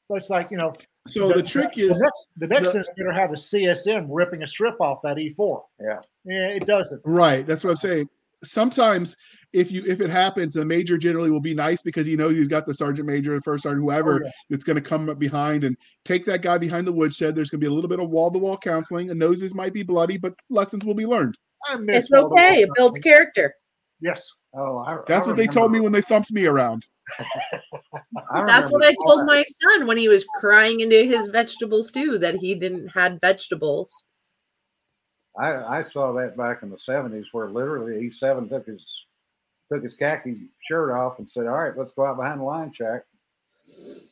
But 0.09 0.17
it's 0.17 0.31
like 0.31 0.51
you 0.51 0.57
know 0.59 0.75
so 1.07 1.33
the 1.33 1.43
trick 1.43 1.77
is 1.79 1.99
the 1.99 2.05
next 2.05 2.33
the 2.37 2.47
next 2.47 2.73
the- 2.73 2.79
instance 2.79 2.97
better 2.97 3.13
have 3.13 3.31
the 3.31 3.37
CSM 3.37 4.07
ripping 4.09 4.43
a 4.43 4.47
strip 4.47 4.81
off 4.81 5.01
that 5.03 5.17
E4. 5.17 5.63
Yeah. 5.81 5.99
Yeah, 6.25 6.49
it 6.49 6.67
doesn't. 6.67 7.01
Right. 7.05 7.47
That's 7.47 7.65
what 7.65 7.71
I'm 7.71 7.77
saying. 7.77 8.09
Sometimes 8.43 9.17
if 9.55 9.71
you 9.73 9.83
if 9.87 10.01
it 10.03 10.11
happens, 10.11 10.55
the 10.55 10.65
major 10.65 10.99
generally 10.99 11.31
will 11.31 11.41
be 11.41 11.55
nice 11.55 11.81
because 11.81 12.07
he 12.07 12.17
knows 12.17 12.37
he's 12.37 12.49
got 12.49 12.67
the 12.67 12.75
sergeant 12.75 13.07
major, 13.07 13.35
the 13.35 13.41
first 13.41 13.63
sergeant, 13.63 13.83
whoever 13.85 14.17
Oh, 14.17 14.21
yeah. 14.25 14.31
that's 14.51 14.65
going 14.65 14.77
to 14.77 14.83
come 14.83 15.09
up 15.09 15.19
behind 15.19 15.65
and 15.65 15.77
take 16.05 16.27
that 16.27 16.43
guy 16.43 16.59
behind 16.59 16.87
the 16.87 16.93
woodshed. 16.93 17.35
There's 17.35 17.49
going 17.49 17.61
to 17.61 17.65
be 17.65 17.71
a 17.71 17.75
little 17.75 17.89
bit 17.89 18.01
of 18.01 18.11
wall 18.11 18.31
to 18.31 18.39
wall 18.39 18.59
counseling, 18.59 19.09
and 19.11 19.19
noses 19.19 19.55
might 19.55 19.73
be 19.73 19.83
bloody, 19.83 20.19
but 20.19 20.35
lessons 20.51 20.85
will 20.85 20.95
be 20.95 21.07
learned. 21.07 21.37
I 21.67 21.77
miss 21.77 22.05
It's 22.05 22.13
okay. 22.13 22.63
It 22.63 22.69
builds 22.77 22.99
character. 22.99 23.55
Yes. 24.01 24.31
Oh, 24.57 24.79
I, 24.79 24.99
That's 25.07 25.27
I 25.27 25.31
what 25.31 25.37
they 25.37 25.47
told 25.47 25.73
me 25.73 25.81
when 25.81 25.93
they 25.93 26.01
thumped 26.01 26.33
me 26.33 26.47
around. 26.47 26.87
That's 28.47 28.71
what 28.71 28.85
I 28.85 28.95
told 29.03 29.21
all 29.21 29.25
my 29.25 29.45
son 29.63 29.87
when 29.87 29.97
he 29.97 30.09
was 30.09 30.25
crying 30.39 30.81
into 30.81 31.05
his 31.05 31.29
vegetable 31.29 31.83
stew 31.83 32.19
that 32.19 32.37
he 32.37 32.55
didn't 32.55 32.89
had 32.89 33.21
vegetables. 33.21 34.05
I, 35.37 35.79
I 35.79 35.83
saw 35.83 36.13
that 36.13 36.37
back 36.37 36.63
in 36.63 36.71
the 36.71 36.79
seventies 36.79 37.27
where 37.33 37.49
literally 37.51 38.07
E 38.07 38.11
seven 38.11 38.49
took 38.49 38.67
his 38.67 38.85
took 39.73 39.83
his 39.83 39.95
khaki 39.95 40.49
shirt 40.61 40.93
off 40.93 41.19
and 41.19 41.29
said, 41.29 41.47
All 41.47 41.61
right, 41.61 41.77
let's 41.77 41.93
go 41.93 42.05
out 42.05 42.17
behind 42.17 42.41
the 42.41 42.45
line 42.45 42.73
check 42.73 43.05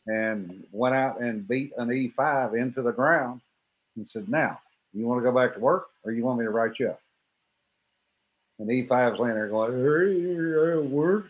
and 0.09 0.65
went 0.73 0.95
out 0.95 1.21
and 1.21 1.47
beat 1.47 1.73
an 1.79 1.93
E 1.93 2.13
five 2.17 2.55
into 2.55 2.83
the 2.83 2.93
ground 2.93 3.41
and 3.97 4.09
said, 4.09 4.29
Now, 4.29 4.59
you 4.93 5.07
want 5.07 5.21
to 5.21 5.31
go 5.31 5.35
back 5.35 5.55
to 5.55 5.61
work 5.61 5.87
or 6.05 6.13
you 6.13 6.25
want 6.25 6.41
me 6.41 6.45
to 6.45 6.51
write 6.51 6.79
you 6.81 6.89
up? 6.89 7.01
And 8.63 8.71
E 8.71 8.87
5's 8.87 9.19
laying 9.19 9.35
there 9.35 9.49
going, 9.49 9.73
"Hey, 9.73 10.77
work. 10.87 11.27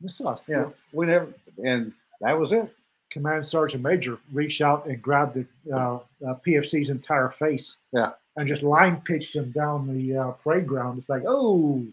This 0.00 0.20
us. 0.22 0.48
Yeah, 0.48 0.70
we 0.92 1.04
never 1.06 1.28
and 1.64 1.92
that 2.22 2.38
was 2.38 2.50
it. 2.50 2.74
Command 3.10 3.44
Sergeant 3.44 3.82
Major 3.82 4.16
reached 4.32 4.62
out 4.62 4.86
and 4.86 5.00
grabbed 5.02 5.34
the 5.34 5.46
uh, 5.76 5.96
uh, 6.26 6.34
PFC's 6.46 6.88
entire 6.88 7.28
face. 7.38 7.76
Yeah. 7.92 8.12
And 8.36 8.48
just 8.48 8.62
line 8.62 9.02
pitched 9.04 9.36
him 9.36 9.50
down 9.50 9.86
the 9.86 10.16
uh, 10.16 10.30
parade 10.30 10.66
ground. 10.66 10.96
It's 10.96 11.10
like, 11.10 11.24
oh, 11.26 11.84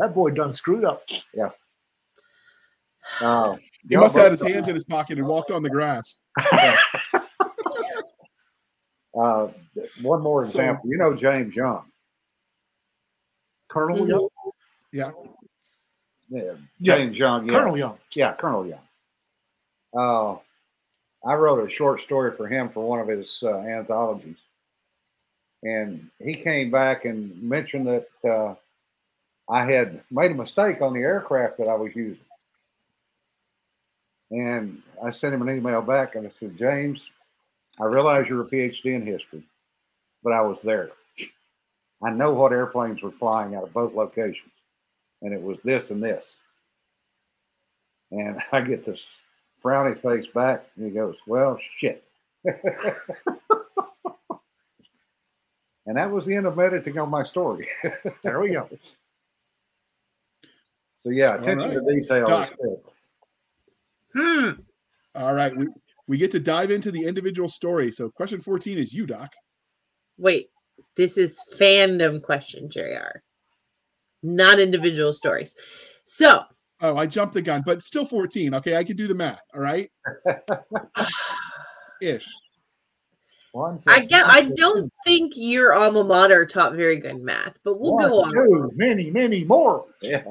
that 0.00 0.12
boy 0.14 0.30
done 0.30 0.52
screwed 0.52 0.84
up. 0.84 1.04
Uh, 3.22 3.56
He 3.88 3.94
y'all 3.94 4.02
must 4.02 4.16
have 4.16 4.24
had 4.24 4.32
his 4.32 4.42
both- 4.42 4.50
hands 4.52 4.68
in 4.68 4.74
his 4.74 4.84
pocket 4.84 5.16
and 5.16 5.26
walked 5.26 5.50
on 5.50 5.62
the 5.62 5.70
grass. 5.70 6.18
Uh, 9.18 9.48
one 10.02 10.22
more 10.22 10.42
So- 10.44 10.48
example. 10.60 10.90
you 10.90 10.98
know 10.98 11.14
James 11.14 11.56
Young. 11.56 11.84
Colonel 13.68 13.98
Mhm. 14.04 14.08
Young. 14.08 14.28
Yeah. 14.92 15.12
Yeah, 16.30 16.54
Yeah, 16.78 16.96
James 16.96 17.16
Young. 17.16 17.46
Yes. 17.46 17.54
Colonel 17.54 17.76
Young. 17.78 17.98
Yeah, 18.12 18.34
Colonel 18.34 18.66
Young. 18.66 18.86
Uh, 19.94 20.38
I 21.26 21.34
wrote 21.34 21.66
a 21.66 21.70
short 21.70 22.00
story 22.02 22.32
for 22.36 22.46
him 22.46 22.68
for 22.70 22.86
one 22.86 23.00
of 23.00 23.08
his 23.08 23.42
uh, 23.42 23.58
anthologies, 23.60 24.36
and 25.62 26.10
he 26.18 26.34
came 26.34 26.70
back 26.70 27.04
and 27.06 27.42
mentioned 27.42 27.86
that 27.86 28.08
uh, 28.24 28.54
I 29.50 29.64
had 29.70 30.02
made 30.10 30.30
a 30.30 30.34
mistake 30.34 30.82
on 30.82 30.92
the 30.92 31.00
aircraft 31.00 31.56
that 31.58 31.68
I 31.68 31.74
was 31.74 31.94
using. 31.96 32.24
And 34.30 34.82
I 35.02 35.10
sent 35.10 35.34
him 35.34 35.40
an 35.46 35.56
email 35.56 35.80
back 35.80 36.14
and 36.14 36.26
I 36.26 36.30
said, 36.30 36.58
James, 36.58 37.02
I 37.80 37.84
realize 37.86 38.28
you're 38.28 38.42
a 38.42 38.44
PhD 38.44 38.94
in 38.94 39.06
history, 39.06 39.42
but 40.22 40.34
I 40.34 40.42
was 40.42 40.60
there. 40.62 40.90
I 42.02 42.10
know 42.10 42.32
what 42.32 42.52
airplanes 42.52 43.02
were 43.02 43.10
flying 43.10 43.54
out 43.54 43.64
of 43.64 43.72
both 43.72 43.94
locations, 43.94 44.52
and 45.22 45.32
it 45.32 45.42
was 45.42 45.60
this 45.62 45.90
and 45.90 46.02
this. 46.02 46.34
And 48.10 48.40
I 48.52 48.60
get 48.60 48.84
this 48.84 49.14
frowny 49.64 50.00
face 50.00 50.26
back, 50.26 50.66
and 50.76 50.86
he 50.86 50.92
goes, 50.92 51.16
Well, 51.26 51.58
shit. 51.78 52.04
and 52.44 52.56
that 55.86 56.10
was 56.10 56.24
the 56.24 56.34
end 56.34 56.46
of 56.46 56.58
editing 56.58 56.98
on 56.98 57.10
my 57.10 57.22
story. 57.24 57.68
There 58.22 58.40
we 58.40 58.50
go. 58.50 58.68
So, 61.00 61.10
yeah, 61.10 61.34
attention 61.34 61.58
right. 61.58 61.86
to 61.86 62.00
detail 62.00 62.26
Doc. 62.26 62.54
Hmm. 64.14 64.50
All 65.14 65.34
right. 65.34 65.54
We 65.56 65.68
we 66.08 66.16
get 66.16 66.30
to 66.32 66.40
dive 66.40 66.70
into 66.70 66.90
the 66.90 67.04
individual 67.04 67.48
story. 67.48 67.92
So 67.92 68.10
question 68.10 68.40
14 68.40 68.78
is 68.78 68.92
you, 68.92 69.06
Doc. 69.06 69.32
Wait, 70.16 70.50
this 70.96 71.16
is 71.18 71.40
fandom 71.56 72.22
question, 72.22 72.70
JR. 72.70 73.20
Not 74.22 74.58
individual 74.58 75.14
stories. 75.14 75.54
So 76.04 76.42
Oh, 76.80 76.96
I 76.96 77.06
jumped 77.06 77.34
the 77.34 77.42
gun, 77.42 77.62
but 77.66 77.82
still 77.82 78.06
14. 78.06 78.54
Okay, 78.54 78.76
I 78.76 78.84
can 78.84 78.96
do 78.96 79.08
the 79.08 79.14
math. 79.14 79.42
All 79.52 79.60
right. 79.60 79.90
Ish. 82.02 82.28
One 83.52 83.82
I 83.88 84.04
get 84.04 84.26
I 84.26 84.42
don't 84.42 84.92
think 85.04 85.32
your 85.34 85.72
alma 85.72 86.04
mater 86.04 86.46
taught 86.46 86.74
very 86.74 86.98
good 86.98 87.20
math, 87.20 87.58
but 87.64 87.80
we'll 87.80 87.94
One, 87.94 88.08
go 88.08 88.20
on. 88.20 88.32
Two, 88.32 88.70
many, 88.74 89.10
many 89.10 89.44
more. 89.44 89.86
Yeah, 90.02 90.22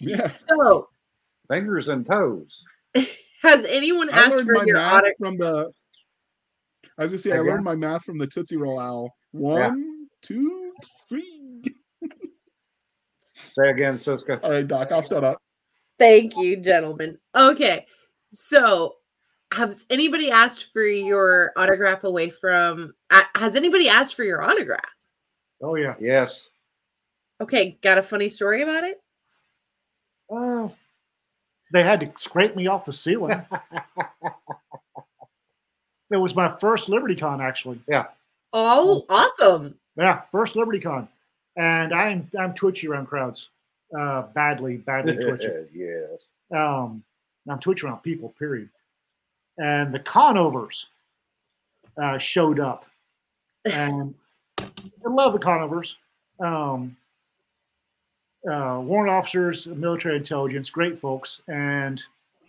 Yeah. 0.00 0.26
so 0.26 0.88
fingers 1.48 1.88
and 1.88 2.04
toes. 2.04 2.64
has 3.42 3.64
anyone 3.66 4.10
I 4.10 4.18
asked 4.18 4.42
for 4.44 4.52
my 4.52 4.64
your 4.66 4.76
math 4.76 4.92
autograph? 4.94 5.16
from 5.18 5.38
the. 5.38 5.72
I 6.98 7.02
was 7.02 7.12
gonna 7.12 7.18
say 7.18 7.32
I 7.32 7.36
Again? 7.36 7.46
learned 7.46 7.64
my 7.64 7.74
math 7.74 8.04
from 8.04 8.18
the 8.18 8.26
Tootsie 8.26 8.56
Roll 8.56 8.78
Owl. 8.78 9.14
One, 9.32 10.06
two, 10.22 10.72
three. 11.08 11.62
Say 13.52 13.68
again, 13.70 13.98
Cisco. 13.98 14.38
All 14.42 14.50
right, 14.50 14.66
Doc, 14.66 14.92
I'll 14.92 15.02
shut 15.02 15.24
up. 15.24 15.40
Thank 15.98 16.36
you, 16.36 16.56
gentlemen. 16.56 17.18
Okay. 17.34 17.86
So 18.32 18.96
has 19.52 19.84
anybody 19.90 20.30
asked 20.30 20.72
for 20.72 20.82
your 20.82 21.52
autograph 21.56 22.04
away 22.04 22.30
from 22.30 22.94
uh, 23.10 23.22
has 23.34 23.56
anybody 23.56 23.88
asked 23.88 24.14
for 24.14 24.24
your 24.24 24.42
autograph? 24.42 24.80
Oh 25.62 25.74
yeah. 25.76 25.94
Yes. 26.00 26.48
Okay, 27.40 27.78
got 27.82 27.98
a 27.98 28.02
funny 28.02 28.28
story 28.30 28.62
about 28.62 28.84
it? 28.84 29.00
Uh, 30.34 30.68
they 31.72 31.82
had 31.82 32.00
to 32.00 32.10
scrape 32.16 32.56
me 32.56 32.66
off 32.66 32.84
the 32.86 32.92
ceiling. 32.92 33.42
it 36.10 36.16
was 36.16 36.34
my 36.34 36.54
first 36.58 36.88
LibertyCon, 36.88 37.40
actually. 37.40 37.80
Yeah. 37.88 38.06
Oh, 38.52 39.04
awesome. 39.08 39.74
Yeah, 39.96 40.22
first 40.30 40.54
LibertyCon, 40.54 41.08
and 41.56 41.92
I'm 41.92 42.30
I'm 42.38 42.54
twitchy 42.54 42.86
around 42.88 43.06
crowds, 43.06 43.48
uh, 43.98 44.22
badly, 44.34 44.76
badly 44.76 45.16
twitchy. 45.24 45.48
yes. 45.74 46.28
Um, 46.54 47.02
I'm 47.48 47.58
twitchy 47.58 47.86
around 47.86 48.02
people. 48.02 48.34
Period. 48.38 48.68
And 49.58 49.92
the 49.92 49.98
conovers 50.00 50.86
uh, 52.00 52.18
showed 52.18 52.60
up, 52.60 52.84
and 53.64 54.14
I 54.58 54.68
love 55.08 55.32
the 55.32 55.38
conovers. 55.38 55.96
Um, 56.40 56.96
uh, 58.50 58.80
warrant 58.84 59.10
officers, 59.10 59.66
military 59.66 60.16
intelligence, 60.18 60.70
great 60.70 61.00
folks, 61.00 61.40
and 61.48 62.02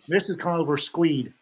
Mrs. 0.10 0.38
Conover 0.38 0.78
squeed. 0.78 1.34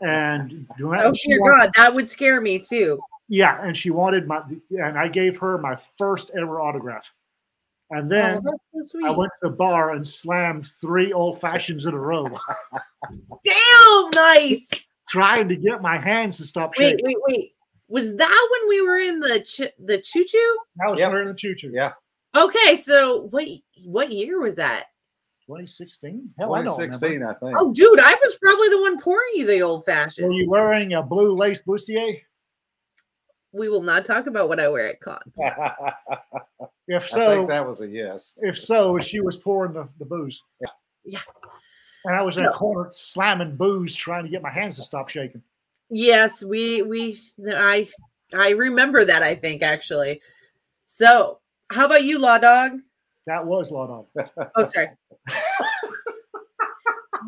And 0.00 0.66
oh 0.82 1.12
dear 1.12 1.40
wanted, 1.40 1.56
God, 1.56 1.70
that 1.76 1.94
would 1.94 2.08
scare 2.08 2.40
me 2.40 2.58
too. 2.58 3.00
Yeah, 3.28 3.64
and 3.64 3.76
she 3.76 3.90
wanted 3.90 4.26
my, 4.26 4.42
and 4.70 4.98
I 4.98 5.08
gave 5.08 5.38
her 5.38 5.58
my 5.58 5.76
first 5.96 6.30
ever 6.36 6.60
autograph. 6.60 7.10
And 7.90 8.06
oh, 8.06 8.14
then 8.14 8.40
oh, 8.46 8.82
so 8.84 9.06
I 9.06 9.10
went 9.10 9.30
to 9.40 9.48
the 9.48 9.54
bar 9.54 9.92
and 9.92 10.06
slammed 10.06 10.66
three 10.66 11.12
old 11.12 11.40
fashions 11.40 11.86
in 11.86 11.94
a 11.94 11.98
row. 11.98 12.26
Damn, 13.44 14.10
nice. 14.14 14.68
Trying 15.08 15.48
to 15.48 15.56
get 15.56 15.82
my 15.82 15.98
hands 15.98 16.38
to 16.38 16.44
stop 16.44 16.74
wait, 16.78 16.90
shaking. 16.90 17.06
Wait, 17.06 17.16
wait, 17.26 17.38
wait. 17.38 17.52
Was 17.88 18.16
that 18.16 18.48
when 18.50 18.68
we 18.68 18.80
were 18.80 18.98
in 18.98 19.20
the 19.20 19.40
ch- 19.40 19.74
the 19.78 19.98
choo 19.98 20.24
choo? 20.24 20.58
That 20.76 20.90
was 20.90 20.98
yep. 20.98 21.12
in 21.12 21.28
the 21.28 21.34
choo 21.34 21.54
choo. 21.54 21.70
Yeah. 21.74 21.92
Okay, 22.34 22.76
so 22.76 23.28
what 23.30 23.46
what 23.84 24.10
year 24.10 24.40
was 24.40 24.56
that? 24.56 24.86
2016. 25.46 26.30
Hell, 26.38 26.48
2016, 26.48 27.22
I, 27.22 27.30
I, 27.30 27.34
think. 27.34 27.56
Oh, 27.58 27.72
dude, 27.72 28.00
I 28.00 28.14
was 28.14 28.38
probably 28.40 28.68
the 28.68 28.80
one 28.80 29.00
pouring 29.00 29.32
you 29.34 29.46
the 29.46 29.60
old 29.60 29.84
fashioned. 29.84 30.28
Were 30.28 30.32
you 30.32 30.48
wearing 30.48 30.94
a 30.94 31.02
blue 31.02 31.34
lace 31.34 31.62
bustier? 31.62 32.20
We 33.52 33.68
will 33.68 33.82
not 33.82 34.04
talk 34.04 34.26
about 34.26 34.48
what 34.48 34.60
I 34.60 34.68
wear 34.68 34.88
at 34.88 35.00
cons. 35.00 35.20
if 36.88 37.08
so, 37.08 37.46
that 37.46 37.66
was 37.66 37.80
a 37.80 37.86
yes. 37.86 38.32
If 38.38 38.58
so, 38.58 38.98
she 38.98 39.20
was 39.20 39.36
pouring 39.36 39.74
the, 39.74 39.88
the 39.98 40.06
booze. 40.06 40.42
Yeah. 40.60 40.68
Yeah. 41.04 41.20
And 42.04 42.16
I 42.16 42.22
was 42.22 42.36
so, 42.36 42.40
in 42.40 42.46
a 42.46 42.52
corner 42.52 42.88
slamming 42.92 43.56
booze, 43.56 43.94
trying 43.94 44.24
to 44.24 44.30
get 44.30 44.42
my 44.42 44.50
hands 44.50 44.76
to 44.76 44.82
stop 44.82 45.08
shaking. 45.08 45.42
Yes, 45.90 46.42
we 46.42 46.82
we 46.82 47.18
I 47.46 47.86
I 48.34 48.50
remember 48.50 49.04
that. 49.04 49.22
I 49.22 49.34
think 49.34 49.62
actually. 49.62 50.20
So, 50.86 51.38
how 51.70 51.86
about 51.86 52.04
you, 52.04 52.18
Law 52.18 52.38
Dog? 52.38 52.80
That 53.26 53.46
was 53.46 53.70
Law 53.70 53.86
Dog. 53.86 54.28
oh, 54.56 54.64
sorry. 54.64 54.88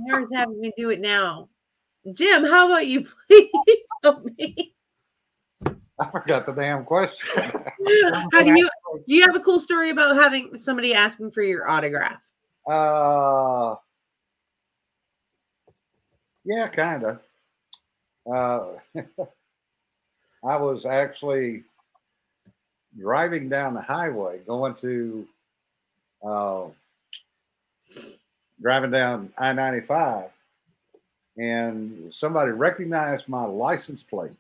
Nerds 0.09 0.35
having 0.35 0.61
me 0.61 0.73
do 0.77 0.91
it 0.91 1.01
now. 1.01 1.49
Jim, 2.13 2.45
how 2.45 2.67
about 2.67 2.87
you? 2.87 3.07
Please 3.29 3.51
help 4.03 4.25
me. 4.39 4.75
I 5.67 6.11
forgot 6.11 6.45
the 6.47 6.53
damn 6.53 6.85
question. 6.85 7.43
How 8.33 8.43
do 8.43 8.53
you 8.55 8.69
do 9.07 9.15
you 9.15 9.23
have 9.23 9.37
a 9.37 9.41
cool 9.41 9.61
story 9.61 9.91
about 9.91 10.17
having 10.17 10.57
somebody 10.59 10.93
asking 10.93 11.31
for 11.31 11.43
your 11.43 11.69
autograph? 11.69 12.21
Uh 12.67 13.77
yeah, 16.45 16.69
kind 16.69 17.05
of. 17.05 17.21
Uh, 18.31 18.67
I 20.45 20.57
was 20.57 20.85
actually 20.85 21.65
driving 22.99 23.49
down 23.49 23.75
the 23.75 23.83
highway 23.83 24.41
going 24.47 24.75
to 24.77 25.27
uh, 26.23 26.65
driving 28.65 28.91
down 28.91 29.31
I 29.37 29.53
95 29.53 30.31
and 31.37 32.13
somebody 32.13 32.51
recognized 32.51 33.29
my 33.29 33.45
license 33.45 34.03
plate. 34.03 34.33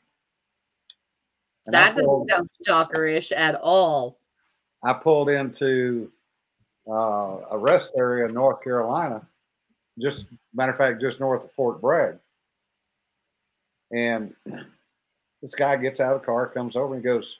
And 1.66 1.74
that 1.74 1.94
pulled, 1.94 2.28
doesn't 2.28 2.50
sound 2.66 2.90
stalkerish 2.90 3.32
at 3.36 3.56
all. 3.56 4.18
I 4.82 4.94
pulled 4.94 5.28
into 5.28 6.10
uh, 6.88 7.38
a 7.50 7.58
rest 7.58 7.90
area 7.98 8.26
in 8.26 8.34
North 8.34 8.62
Carolina, 8.62 9.26
just 9.98 10.26
matter 10.54 10.72
of 10.72 10.78
fact, 10.78 11.00
just 11.00 11.20
north 11.20 11.44
of 11.44 11.52
Fort 11.52 11.80
Bragg. 11.80 12.16
And 13.92 14.34
this 15.42 15.54
guy 15.54 15.76
gets 15.76 16.00
out 16.00 16.14
of 16.14 16.20
the 16.20 16.26
car, 16.26 16.46
comes 16.48 16.76
over, 16.76 16.94
and 16.94 17.04
goes, 17.04 17.38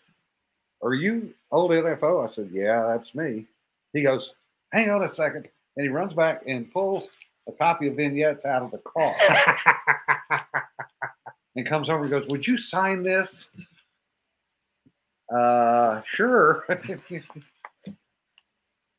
Are 0.83 0.95
you 0.95 1.33
old 1.51 1.71
NFO? 1.71 2.25
I 2.25 2.29
said, 2.29 2.51
Yeah, 2.53 2.85
that's 2.87 3.15
me. 3.15 3.47
He 3.93 4.03
goes, 4.03 4.33
Hang 4.73 4.91
on 4.91 5.05
a 5.05 5.09
second. 5.09 5.49
And 5.77 5.85
he 5.85 5.89
runs 5.89 6.13
back 6.13 6.43
and 6.47 6.73
pulls 6.73 7.09
a 7.49 7.53
copy 7.53 7.89
of 7.89 7.97
vignettes 7.97 8.45
out 8.45 8.63
of 8.63 8.71
the 8.71 8.79
car 8.79 9.15
and 11.57 11.67
comes 11.69 11.89
over 11.89 12.03
and 12.03 12.11
goes, 12.11 12.27
Would 12.29 12.47
you 12.47 12.57
sign 12.57 13.03
this? 13.03 13.49
Uh, 15.35 16.03
sure. 16.07 16.65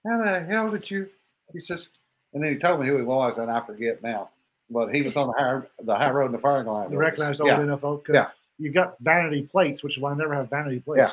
How 0.08 0.22
the 0.24 0.46
hell 0.48 0.70
did 0.70 0.90
you? 0.90 1.10
He 1.54 1.60
says, 1.60 1.88
and 2.34 2.44
then 2.44 2.52
he 2.52 2.60
told 2.60 2.82
me 2.82 2.88
who 2.88 2.98
he 2.98 3.04
was, 3.04 3.38
and 3.38 3.50
I 3.50 3.66
forget 3.66 4.04
now. 4.04 4.30
But 4.70 4.94
he 4.94 5.02
was 5.02 5.16
on 5.16 5.28
the 5.28 5.34
high, 5.34 5.62
the 5.82 5.96
high 5.96 6.12
road 6.12 6.28
in 6.28 6.32
the 6.32 6.38
firing 6.38 6.68
line. 6.68 6.92
You 6.92 6.98
recognize 6.98 7.40
old 7.40 7.50
yeah. 7.50 7.62
enough 7.62 7.84
Yeah. 8.10 8.30
You've 8.58 8.74
got 8.74 8.96
vanity 9.00 9.44
plates, 9.44 9.84
which 9.84 9.98
is 9.98 10.02
why 10.02 10.12
I 10.12 10.16
never 10.16 10.34
have 10.34 10.50
vanity 10.50 10.80
plates. 10.80 11.12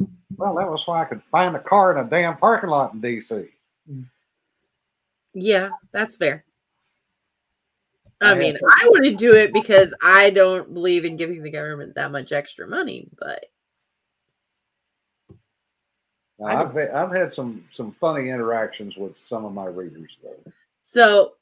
Yeah. 0.00 0.06
Well, 0.36 0.54
that 0.56 0.70
was 0.70 0.86
why 0.86 1.02
I 1.02 1.04
could 1.04 1.22
find 1.30 1.56
a 1.56 1.60
car 1.60 1.92
in 1.92 2.04
a 2.04 2.08
damn 2.08 2.36
parking 2.36 2.70
lot 2.70 2.94
in 2.94 3.00
DC. 3.00 3.48
Yeah, 5.34 5.70
that's 5.92 6.16
fair. 6.16 6.44
I, 8.20 8.32
I 8.32 8.34
mean, 8.34 8.56
I 8.66 8.88
wouldn't 8.88 9.18
do 9.18 9.34
it 9.34 9.52
because 9.52 9.94
I 10.02 10.30
don't 10.30 10.74
believe 10.74 11.04
in 11.04 11.16
giving 11.16 11.42
the 11.42 11.50
government 11.50 11.94
that 11.94 12.10
much 12.10 12.32
extra 12.32 12.66
money, 12.66 13.08
but 13.16 13.46
now, 16.38 16.46
I've 16.46 16.76
I've 16.76 17.12
had 17.12 17.34
some 17.34 17.64
some 17.72 17.94
funny 18.00 18.30
interactions 18.30 18.96
with 18.96 19.16
some 19.16 19.44
of 19.44 19.52
my 19.52 19.66
readers 19.66 20.16
though. 20.22 20.52
So, 20.82 21.34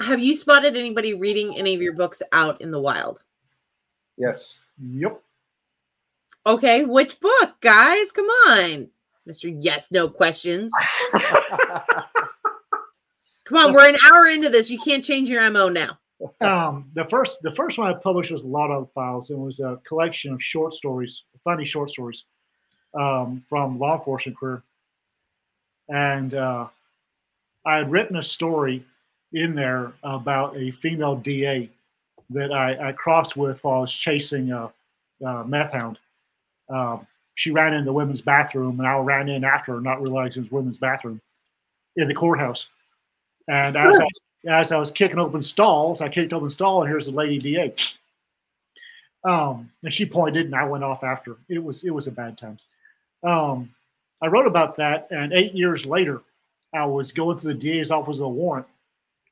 have 0.00 0.20
you 0.20 0.36
spotted 0.36 0.76
anybody 0.76 1.14
reading 1.14 1.56
any 1.56 1.74
of 1.74 1.80
your 1.80 1.94
books 1.94 2.20
out 2.32 2.60
in 2.60 2.70
the 2.70 2.80
wild? 2.80 3.22
Yes. 4.16 4.58
Yep. 4.78 5.20
Okay, 6.46 6.84
which 6.84 7.20
book, 7.20 7.54
guys? 7.62 8.12
Come 8.12 8.26
on, 8.26 8.88
Mister. 9.24 9.48
Yes, 9.48 9.90
no 9.90 10.08
questions. 10.08 10.72
Come 13.44 13.58
on, 13.58 13.72
we're 13.74 13.88
an 13.88 13.96
hour 14.10 14.26
into 14.26 14.48
this. 14.48 14.70
You 14.70 14.78
can't 14.78 15.04
change 15.04 15.28
your 15.28 15.48
mo 15.50 15.68
now. 15.68 15.98
Um, 16.40 16.90
the 16.94 17.04
first 17.06 17.42
the 17.42 17.54
first 17.54 17.76
one 17.76 17.92
I 17.92 17.98
published 17.98 18.30
was 18.30 18.44
a 18.44 18.48
Law 18.48 18.68
Dog 18.68 18.88
Files. 18.94 19.30
It 19.30 19.38
was 19.38 19.60
a 19.60 19.78
collection 19.84 20.32
of 20.32 20.42
short 20.42 20.72
stories, 20.72 21.24
funny 21.42 21.66
short 21.66 21.90
stories 21.90 22.24
um, 22.98 23.44
from 23.46 23.78
law 23.78 23.98
enforcement 23.98 24.38
career, 24.38 24.62
and 25.90 26.32
uh, 26.32 26.68
I 27.66 27.76
had 27.78 27.90
written 27.90 28.16
a 28.16 28.22
story 28.22 28.86
in 29.34 29.54
there 29.54 29.92
about 30.02 30.56
a 30.56 30.70
female 30.70 31.16
DA 31.16 31.68
that 32.30 32.52
I, 32.52 32.88
I 32.88 32.92
crossed 32.92 33.36
with 33.36 33.62
while 33.62 33.78
I 33.78 33.80
was 33.80 33.92
chasing 33.92 34.52
a, 34.52 34.70
a 35.24 35.44
meth 35.44 35.72
hound. 35.72 35.98
Um, 36.70 37.06
she 37.34 37.50
ran 37.50 37.74
in 37.74 37.84
the 37.84 37.92
women's 37.92 38.20
bathroom, 38.20 38.78
and 38.78 38.88
I 38.88 38.96
ran 38.98 39.28
in 39.28 39.44
after 39.44 39.74
her, 39.74 39.80
not 39.80 40.00
realizing 40.00 40.44
it 40.44 40.52
was 40.52 40.52
women's 40.52 40.78
bathroom 40.78 41.20
in 41.96 42.08
the 42.08 42.14
courthouse. 42.14 42.68
And 43.48 43.76
as 43.76 43.98
I, 43.98 44.04
was, 44.04 44.20
as 44.48 44.72
I 44.72 44.78
was 44.78 44.90
kicking 44.90 45.18
open 45.18 45.42
stalls, 45.42 46.00
I 46.00 46.08
kicked 46.08 46.32
open 46.32 46.50
stall, 46.50 46.82
and 46.82 46.90
here's 46.90 47.06
the 47.06 47.12
lady 47.12 47.38
DA. 47.38 47.74
Um, 49.24 49.70
and 49.82 49.92
she 49.92 50.06
pointed, 50.06 50.46
and 50.46 50.54
I 50.54 50.64
went 50.64 50.84
off 50.84 51.02
after. 51.02 51.36
It 51.48 51.62
was 51.62 51.84
it 51.84 51.90
was 51.90 52.06
a 52.06 52.12
bad 52.12 52.36
time. 52.38 52.56
Um, 53.22 53.70
I 54.22 54.26
wrote 54.26 54.46
about 54.46 54.76
that, 54.76 55.08
and 55.10 55.32
eight 55.32 55.54
years 55.54 55.86
later, 55.86 56.22
I 56.74 56.84
was 56.86 57.12
going 57.12 57.38
to 57.38 57.46
the 57.46 57.54
DA's 57.54 57.90
office 57.90 58.18
of 58.18 58.26
a 58.26 58.28
warrant 58.28 58.66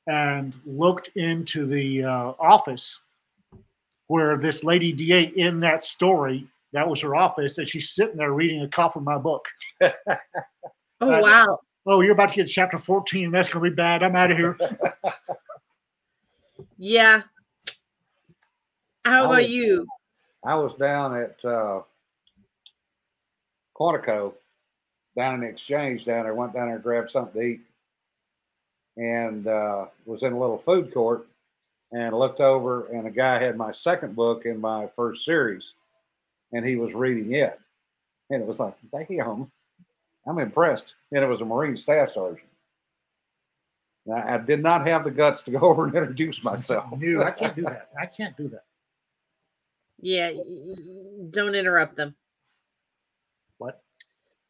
and 0.07 0.55
looked 0.67 1.09
into 1.17 1.67
the 1.67 2.05
uh, 2.05 2.33
office 2.39 3.01
where 4.09 4.37
this 4.37 4.65
lady 4.65 4.93
DA 4.93 5.23
in 5.23 5.61
that 5.61 5.85
story, 5.85 6.47
that 6.73 6.89
was 6.89 7.01
her 7.01 7.15
office, 7.15 7.59
and 7.59 7.69
she's 7.69 7.91
sitting 7.91 8.17
there 8.17 8.33
reading 8.33 8.63
a 8.63 8.69
copy 8.69 8.99
of 8.99 9.05
my 9.05 9.19
book. 9.19 9.47
oh, 9.83 9.93
wow. 11.01 11.61
Oh, 11.87 12.01
you're 12.01 12.12
about 12.12 12.30
to 12.30 12.37
get 12.37 12.49
chapter 12.49 12.78
14. 12.78 13.30
That's 13.30 13.49
going 13.49 13.64
to 13.64 13.70
be 13.70 13.74
bad. 13.74 14.03
I'm 14.03 14.14
out 14.14 14.30
of 14.30 14.37
here. 14.37 14.59
yeah. 16.78 17.22
How 19.05 19.24
about 19.24 19.43
was, 19.43 19.49
you? 19.49 19.87
I 20.45 20.55
was 20.55 20.74
down 20.76 21.16
at 21.16 21.45
uh, 21.45 21.83
Quantico 23.76 24.35
down 25.16 25.35
in 25.35 25.41
the 25.41 25.49
exchange 25.49 26.05
down 26.05 26.24
there, 26.24 26.35
went 26.35 26.55
down 26.55 26.66
there 26.66 26.76
and 26.76 26.85
grabbed 26.85 27.11
something 27.11 27.41
to 27.41 27.47
eat 27.47 27.61
and 28.97 29.47
uh, 29.47 29.87
was 30.07 30.22
in 30.22 30.33
a 30.33 30.39
little 30.39 30.59
food 30.59 30.93
court 30.93 31.26
and 31.93 32.16
looked 32.16 32.41
over 32.41 32.87
and 32.87 33.07
a 33.07 33.11
guy 33.11 33.39
had 33.39 33.57
my 33.57 33.72
second 33.72 34.14
book 34.14 34.47
in 34.47 34.61
my 34.61 34.87
first 34.95 35.24
series 35.24 35.72
and 36.53 36.64
he 36.64 36.76
was 36.76 36.95
reading 36.95 37.35
it. 37.35 37.59
And 38.30 38.43
it 38.43 38.49
was 38.49 38.61
like, 38.61 38.74
damn, 39.09 39.51
I'm 40.27 40.39
impressed. 40.39 40.95
And 41.12 41.25
it 41.25 41.27
was 41.27 41.41
a 41.41 41.45
Marine 41.45 41.77
Staff 41.77 42.12
Sergeant. 42.12 42.49
Now, 44.07 44.25
I 44.27 44.39
did 44.39 44.62
not 44.62 44.87
have 44.87 45.05
the 45.05 45.11
guts 45.11 45.43
to 45.43 45.51
go 45.51 45.61
over 45.62 45.87
and 45.87 45.95
introduce 45.95 46.43
myself. 46.43 46.87
No, 46.97 47.23
I 47.23 47.31
can't 47.31 47.55
do 47.55 47.62
that. 47.62 47.89
I 48.01 48.07
can't 48.07 48.37
do 48.37 48.49
that. 48.49 48.64
Yeah, 50.01 50.33
don't 51.31 51.55
interrupt 51.55 51.97
them. 51.97 52.16
What? 53.59 53.81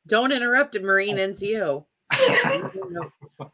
Don't 0.07 0.33
interrupt 0.33 0.77
a 0.77 0.81
Marine 0.81 1.19
oh. 1.19 1.29
NCO. 1.29 1.85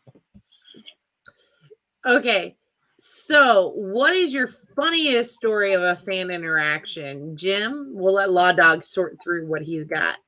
okay. 2.07 2.57
So, 3.01 3.73
what 3.75 4.13
is 4.13 4.33
your 4.33 4.49
funniest 4.77 5.35
story 5.35 5.73
of 5.73 5.83
a 5.83 5.97
fan 5.97 6.31
interaction? 6.31 7.37
Jim, 7.37 7.91
we'll 7.93 8.15
let 8.15 8.31
Law 8.31 8.53
Dog 8.53 8.85
sort 8.85 9.19
through 9.23 9.47
what 9.47 9.63
he's 9.63 9.85
got. 9.85 10.19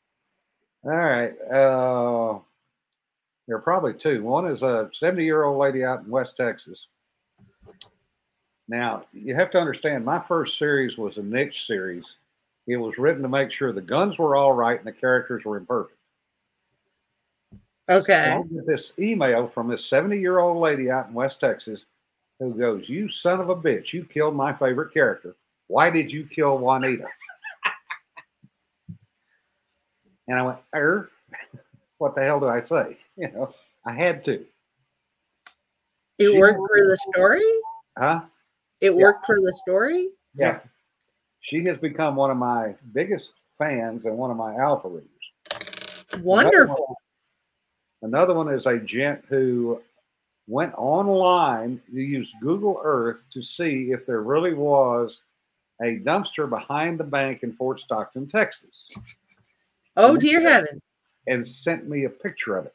All 0.84 0.90
right. 0.90 1.32
Uh, 1.42 2.38
There 3.46 3.56
are 3.56 3.62
probably 3.62 3.94
two. 3.94 4.22
One 4.22 4.46
is 4.46 4.62
a 4.62 4.90
70 4.92 5.24
year 5.24 5.44
old 5.44 5.58
lady 5.58 5.84
out 5.84 6.04
in 6.04 6.10
West 6.10 6.36
Texas. 6.36 6.86
Now, 8.68 9.02
you 9.12 9.34
have 9.34 9.50
to 9.50 9.58
understand, 9.58 10.04
my 10.04 10.20
first 10.20 10.56
series 10.56 10.96
was 10.96 11.18
a 11.18 11.22
niche 11.22 11.66
series. 11.66 12.14
It 12.68 12.76
was 12.76 12.98
written 12.98 13.22
to 13.22 13.28
make 13.28 13.50
sure 13.50 13.72
the 13.72 13.80
guns 13.80 14.18
were 14.18 14.36
all 14.36 14.52
right 14.52 14.78
and 14.78 14.86
the 14.86 14.92
characters 14.92 15.44
were 15.44 15.56
imperfect. 15.56 15.96
Okay. 17.88 18.30
I 18.30 18.42
get 18.42 18.66
this 18.66 18.92
email 18.98 19.48
from 19.48 19.66
this 19.66 19.84
70 19.86 20.20
year 20.20 20.38
old 20.38 20.58
lady 20.58 20.90
out 20.90 21.08
in 21.08 21.14
West 21.14 21.40
Texas 21.40 21.84
who 22.38 22.54
goes, 22.54 22.88
You 22.88 23.08
son 23.08 23.40
of 23.40 23.50
a 23.50 23.56
bitch, 23.56 23.92
you 23.92 24.04
killed 24.04 24.36
my 24.36 24.52
favorite 24.52 24.94
character. 24.94 25.34
Why 25.66 25.90
did 25.90 26.12
you 26.12 26.24
kill 26.24 26.58
Juanita? 26.58 27.06
And 30.30 30.38
I 30.38 30.42
went, 30.42 30.58
Er, 30.74 31.10
what 31.98 32.14
the 32.14 32.22
hell 32.22 32.40
do 32.40 32.48
I 32.48 32.60
say? 32.60 32.96
You 33.16 33.30
know, 33.32 33.54
I 33.84 33.92
had 33.92 34.24
to. 34.24 34.46
It 36.18 36.30
She- 36.30 36.38
worked 36.38 36.58
for 36.58 36.86
the 36.86 36.96
story? 37.12 37.52
Huh? 37.98 38.22
It 38.80 38.94
worked 38.94 39.26
for 39.26 39.38
the 39.38 39.52
story? 39.62 40.08
Yeah. 40.34 40.60
She 41.40 41.62
has 41.66 41.76
become 41.76 42.16
one 42.16 42.30
of 42.30 42.38
my 42.38 42.76
biggest 42.94 43.32
fans 43.58 44.06
and 44.06 44.16
one 44.16 44.30
of 44.30 44.38
my 44.38 44.56
alpha 44.56 44.88
readers. 44.88 46.24
Wonderful. 46.24 46.96
Another 48.00 48.32
one 48.32 48.48
is 48.48 48.64
a 48.64 48.78
gent 48.78 49.22
who 49.28 49.82
went 50.46 50.72
online, 50.78 51.82
you 51.92 52.02
use 52.02 52.32
Google 52.40 52.80
Earth 52.82 53.26
to 53.34 53.42
see 53.42 53.90
if 53.92 54.06
there 54.06 54.22
really 54.22 54.54
was 54.54 55.22
a 55.82 55.98
dumpster 55.98 56.48
behind 56.48 56.98
the 56.98 57.04
bank 57.04 57.42
in 57.42 57.52
Fort 57.52 57.80
Stockton, 57.80 58.26
Texas, 58.26 58.88
Oh, 60.02 60.16
dear 60.16 60.40
heavens. 60.40 60.82
and 61.26 61.46
sent 61.46 61.88
me 61.88 62.04
a 62.04 62.10
picture 62.10 62.56
of 62.56 62.66
it 62.66 62.74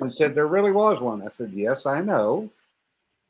and 0.00 0.12
said 0.14 0.34
there 0.34 0.46
really 0.46 0.72
was 0.72 1.00
one. 1.00 1.22
I 1.26 1.28
said, 1.30 1.50
Yes, 1.52 1.86
I 1.86 2.00
know. 2.00 2.50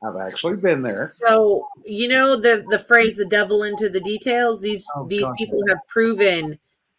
I've 0.03 0.17
actually 0.17 0.61
been 0.61 0.81
there. 0.83 1.13
So 1.27 1.67
you 1.85 2.07
know 2.09 2.37
the 2.37 2.65
the 2.71 2.79
phrase 2.79 3.17
"the 3.17 3.25
devil 3.25 3.65
into 3.65 3.89
the 3.89 4.01
details." 4.01 4.61
These 4.61 4.87
Oh, 4.95 5.07
these 5.09 5.23
God. 5.27 5.35
people 5.37 5.61
have 5.69 5.81
proven 5.89 6.57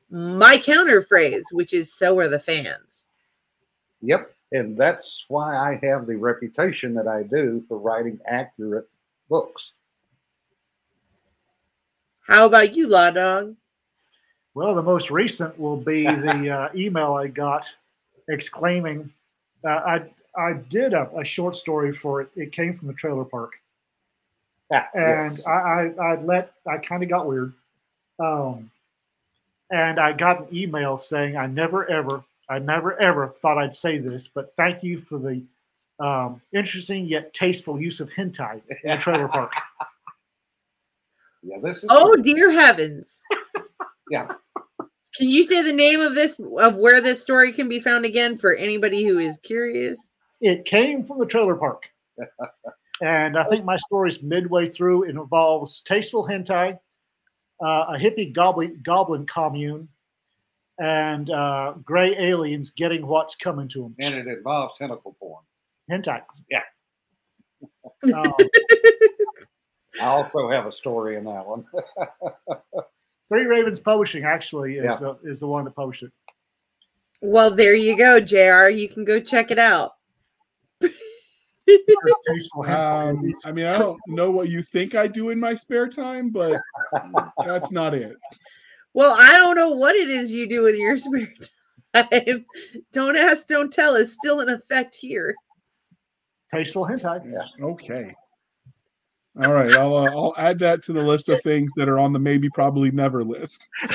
my 0.10 0.58
counter 0.58 1.02
phrase, 1.02 1.46
which 1.52 1.74
is 1.74 1.94
"so 1.94 2.20
are 2.20 2.28
the 2.28 2.40
fans." 2.40 3.06
Yep. 4.02 4.34
And 4.52 4.76
that's 4.76 5.24
why 5.30 5.56
I 5.56 5.80
have 5.86 6.08
the 6.08 6.16
reputation 6.18 6.94
that 6.96 7.08
I 7.08 7.24
do 7.24 7.64
for 7.70 7.78
writing 7.78 8.20
accurate 8.28 8.90
books. 9.30 9.72
How 12.28 12.46
about 12.46 12.76
you, 12.76 12.88
Law 12.88 13.12
Dog? 13.12 13.56
Well, 14.60 14.76
the 14.76 14.84
most 14.84 15.10
recent 15.10 15.58
will 15.58 15.78
be 15.78 16.04
the 16.04 16.50
uh, 16.50 16.70
email 16.76 17.14
I 17.14 17.28
got 17.28 17.66
exclaiming, 18.28 19.10
uh, 19.64 19.70
I 19.70 20.04
I 20.36 20.54
did 20.70 20.92
a, 20.92 21.10
a 21.18 21.24
short 21.24 21.56
story 21.56 21.96
for 21.96 22.20
it. 22.20 22.30
It 22.36 22.52
came 22.52 22.78
from 22.78 22.90
the 22.90 22.94
trailer 22.94 23.24
park, 23.24 23.54
Ah, 24.74 24.86
and 24.94 25.38
yes. 25.38 25.48
I, 25.48 25.52
I 25.52 25.94
I 26.04 26.22
let 26.22 26.52
I 26.68 26.78
kind 26.78 27.02
of 27.04 27.08
got 27.08 27.26
weird, 27.26 27.54
um, 28.20 28.70
and 29.72 29.98
I 29.98 30.12
got 30.12 30.42
an 30.42 30.48
email 30.54 30.98
saying 30.98 31.38
I 31.38 31.46
never 31.48 31.90
ever 31.90 32.22
I 32.50 32.60
never 32.60 33.00
ever 33.00 33.30
thought 33.30 33.58
I'd 33.58 33.74
say 33.74 33.98
this, 33.98 34.28
but 34.28 34.54
thank 34.56 34.84
you 34.84 34.98
for 34.98 35.20
the 35.20 35.42
um, 36.02 36.42
interesting 36.52 37.06
yet 37.06 37.34
tasteful 37.34 37.80
use 37.80 38.02
of 38.02 38.10
hentai 38.10 38.62
in 38.84 38.92
the 38.92 38.98
trailer 38.98 39.30
park. 39.30 39.54
yeah, 41.44 41.60
this 41.64 41.78
is 41.78 41.86
Oh, 41.88 42.18
dear 42.18 42.52
heavens! 42.52 43.24
yeah. 44.10 44.28
Can 45.16 45.28
you 45.28 45.44
say 45.44 45.62
the 45.62 45.74
name 45.74 46.02
of 46.02 46.14
this 46.16 46.40
of 46.60 46.76
where 46.76 47.02
this 47.02 47.20
story 47.20 47.52
can 47.52 47.68
be 47.68 47.80
found 47.80 48.06
again 48.06 48.38
for 48.38 48.54
anybody 48.54 49.04
who 49.04 49.18
is 49.18 49.38
curious? 49.38 50.10
It 50.40 50.66
came 50.66 51.04
from 51.04 51.20
the 51.20 51.26
trailer 51.26 51.56
park. 51.56 51.84
and 53.02 53.38
I 53.38 53.44
think 53.50 53.66
my 53.66 53.78
story's 53.78 54.22
midway 54.22 54.70
through. 54.70 55.06
It 55.06 55.10
involves 55.10 55.82
tasteful 55.82 56.28
hentai, 56.28 56.78
uh, 57.60 57.86
a 57.90 57.98
hippie 57.98 58.32
goblin, 58.32 58.80
goblin 58.84 59.26
commune, 59.26 59.90
and 60.80 61.32
uh, 61.32 61.74
gray 61.84 62.16
aliens 62.18 62.70
getting 62.70 63.06
what's 63.06 63.36
coming 63.36 63.68
to 63.70 63.82
them. 63.82 63.96
And 64.00 64.14
it 64.14 64.28
involves 64.28 64.78
tentacle 64.78 65.16
porn. 65.20 65.44
Hentai. 65.92 66.22
Yeah. 66.50 66.64
Um, 68.14 68.34
I 70.02 70.06
also 70.06 70.50
have 70.50 70.66
a 70.66 70.72
story 70.72 71.18
in 71.18 71.26
that 71.26 71.46
one. 71.46 71.66
Three 73.30 73.46
Ravens 73.46 73.80
Publishing 73.80 74.24
actually 74.26 74.78
is, 74.78 74.84
Yeah. 74.86 74.96
the, 74.98 75.18
is 75.24 75.40
the 75.40 75.48
one 75.48 75.64
that 75.66 75.76
published 75.76 76.04
it. 76.04 76.12
Well, 77.22 77.52
there 77.52 77.76
you 77.76 77.98
go, 77.98 78.20
Jr. 78.20 78.70
You 78.70 78.90
can 78.90 79.06
go 79.06 79.20
check 79.20 79.52
it 79.52 79.60
out. 79.60 79.94
Um, 82.68 83.32
I 83.46 83.52
mean, 83.52 83.68
I 83.68 83.78
don't 83.78 83.96
know 84.08 84.32
what 84.32 84.50
you 84.50 84.64
think 84.64 84.96
I 84.96 85.06
do 85.08 85.30
in 85.30 85.40
my 85.40 85.54
spare 85.54 85.88
time, 85.88 86.32
but 86.32 86.60
that's 87.46 87.72
not 87.72 87.94
it. 87.94 88.18
Well, 88.96 89.16
I 89.18 89.34
don't 89.34 89.56
know 89.56 89.70
what 89.70 89.96
it 89.96 90.10
is 90.10 90.32
you 90.32 90.50
do 90.50 90.64
with 90.64 90.76
your 90.76 90.98
spare 90.98 91.32
time. 91.94 92.46
don't 92.92 93.16
ask, 93.16 93.46
don't 93.46 93.72
tell. 93.72 93.96
It's 93.96 94.14
still 94.14 94.40
in 94.40 94.50
effect 94.50 94.96
here. 94.96 95.36
Tasteful 96.52 96.88
hentai. 96.88 97.32
Yeah. 97.32 97.66
Okay. 97.66 98.16
All 99.42 99.54
right, 99.54 99.74
I'll 99.78 99.96
uh, 99.96 100.10
I'll 100.12 100.34
add 100.38 100.60
that 100.60 100.84
to 100.84 100.94
the 100.94 101.00
list 101.00 101.30
of 101.30 101.40
things 101.42 101.72
that 101.78 101.88
are 101.88 101.98
on 101.98 102.12
the 102.12 102.20
maybe 102.20 102.50
probably 102.50 102.92
never 102.92 103.24
list. 103.24 103.70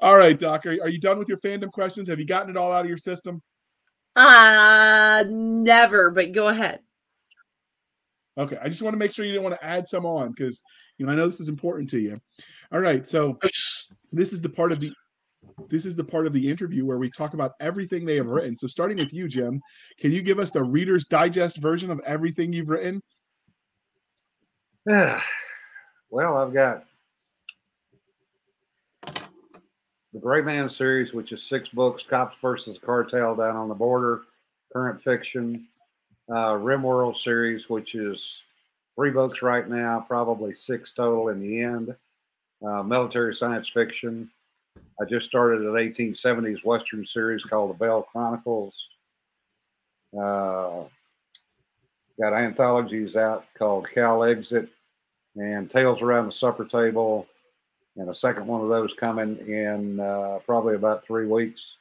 all 0.00 0.16
right, 0.16 0.36
Doc, 0.36 0.66
are, 0.66 0.70
are 0.82 0.88
you 0.88 0.98
done 0.98 1.18
with 1.18 1.28
your 1.28 1.38
fandom 1.38 1.70
questions? 1.70 2.08
Have 2.08 2.18
you 2.18 2.26
gotten 2.26 2.50
it 2.50 2.56
all 2.56 2.72
out 2.72 2.82
of 2.82 2.88
your 2.88 2.96
system? 2.96 3.40
Uh 4.16 5.24
never, 5.28 6.10
but 6.10 6.32
go 6.32 6.48
ahead. 6.48 6.80
Okay, 8.38 8.58
I 8.60 8.68
just 8.68 8.82
want 8.82 8.94
to 8.94 8.98
make 8.98 9.12
sure 9.12 9.24
you 9.24 9.30
didn't 9.30 9.44
want 9.44 9.54
to 9.54 9.64
add 9.64 9.86
some 9.86 10.04
on 10.04 10.30
because 10.30 10.64
you 10.98 11.06
know 11.06 11.12
I 11.12 11.14
know 11.14 11.26
this 11.26 11.38
is 11.38 11.48
important 11.48 11.88
to 11.90 12.00
you. 12.00 12.20
All 12.72 12.80
right, 12.80 13.06
so 13.06 13.38
this 14.10 14.32
is 14.32 14.40
the 14.40 14.48
part 14.48 14.72
of 14.72 14.80
the 14.80 14.92
this 15.68 15.86
is 15.86 15.96
the 15.96 16.04
part 16.04 16.26
of 16.26 16.32
the 16.32 16.48
interview 16.48 16.84
where 16.84 16.98
we 16.98 17.10
talk 17.10 17.34
about 17.34 17.52
everything 17.60 18.04
they 18.04 18.16
have 18.16 18.28
written. 18.28 18.56
So 18.56 18.66
starting 18.66 18.98
with 18.98 19.12
you, 19.12 19.28
Jim, 19.28 19.60
can 19.98 20.12
you 20.12 20.22
give 20.22 20.38
us 20.38 20.50
the 20.50 20.62
Reader's 20.62 21.04
Digest 21.04 21.58
version 21.58 21.90
of 21.90 22.00
everything 22.06 22.52
you've 22.52 22.70
written? 22.70 23.02
well, 24.86 26.36
I've 26.36 26.52
got 26.52 26.84
the 29.02 30.20
Grey 30.20 30.42
Man 30.42 30.68
series, 30.68 31.12
which 31.12 31.32
is 31.32 31.42
six 31.42 31.68
books: 31.68 32.02
Cops 32.02 32.36
versus 32.40 32.78
Cartel 32.78 33.34
Down 33.34 33.56
on 33.56 33.68
the 33.68 33.74
Border, 33.74 34.22
Current 34.72 35.02
Fiction, 35.02 35.66
uh, 36.30 36.52
Rimworld 36.52 37.16
series, 37.16 37.68
which 37.68 37.94
is 37.94 38.42
three 38.96 39.10
books 39.10 39.42
right 39.42 39.68
now, 39.68 40.04
probably 40.06 40.54
six 40.54 40.92
total 40.92 41.28
in 41.28 41.40
the 41.40 41.62
end. 41.62 41.94
Uh, 42.64 42.82
military 42.82 43.34
science 43.34 43.68
fiction. 43.68 44.30
I 45.00 45.04
just 45.04 45.26
started 45.26 45.62
an 45.62 45.72
1870s 45.72 46.64
Western 46.64 47.04
series 47.04 47.42
called 47.42 47.70
The 47.70 47.74
Bell 47.74 48.02
Chronicles. 48.02 48.74
Uh, 50.16 50.84
got 52.20 52.32
anthologies 52.32 53.16
out 53.16 53.44
called 53.54 53.88
Cal 53.90 54.22
Exit 54.22 54.68
and 55.36 55.68
Tales 55.68 56.00
Around 56.00 56.26
the 56.26 56.32
Supper 56.32 56.64
Table, 56.64 57.26
and 57.96 58.08
a 58.08 58.14
second 58.14 58.46
one 58.46 58.60
of 58.60 58.68
those 58.68 58.94
coming 58.94 59.36
in 59.48 59.98
uh, 59.98 60.38
probably 60.46 60.76
about 60.76 61.04
three 61.04 61.26
weeks. 61.26 61.76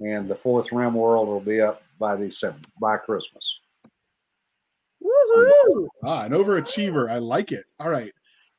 And 0.00 0.28
the 0.28 0.34
fourth 0.34 0.68
Rimworld 0.68 1.26
will 1.26 1.40
be 1.40 1.60
up 1.60 1.82
by 1.98 2.16
December, 2.16 2.58
by 2.80 2.96
Christmas. 2.96 3.44
Woohoo! 5.02 5.88
Ah, 6.04 6.24
an 6.24 6.32
overachiever. 6.32 7.10
I 7.10 7.18
like 7.18 7.52
it. 7.52 7.64
All 7.78 7.90
right. 7.90 8.12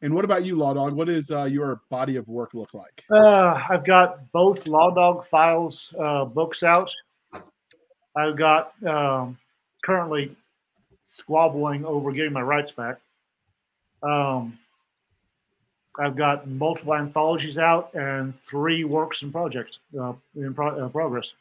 And 0.06 0.14
what 0.14 0.24
about 0.24 0.46
you, 0.46 0.56
Law 0.56 0.76
Dog? 0.76 0.94
What 0.94 1.08
does 1.08 1.32
uh, 1.32 1.46
your 1.46 1.82
body 1.90 2.18
of 2.18 2.28
work 2.28 2.54
look 2.54 2.76
like? 2.76 3.04
Uh, 3.10 3.60
I've 3.68 3.84
got 3.84 4.32
both 4.32 4.68
Law 4.68 4.94
Dog 4.94 5.26
Files 5.26 5.96
uh, 6.00 6.26
books 6.26 6.62
out. 6.62 6.92
I've 8.16 8.38
got 8.38 8.72
um, 8.86 9.36
currently 9.84 10.36
squabbling 11.02 11.86
over 11.86 12.12
getting 12.12 12.34
my 12.34 12.44
rights 12.44 12.70
back. 12.70 13.00
Um, 14.04 14.60
I've 15.98 16.16
got 16.16 16.48
multiple 16.48 16.94
anthologies 16.94 17.58
out 17.58 17.92
and 17.96 18.36
three 18.46 18.84
works 18.84 19.24
in 19.24 19.32
project 19.32 19.80
uh, 20.00 20.14
in 20.36 20.54
pro- 20.54 20.86
uh, 20.86 20.90
progress. 20.90 21.34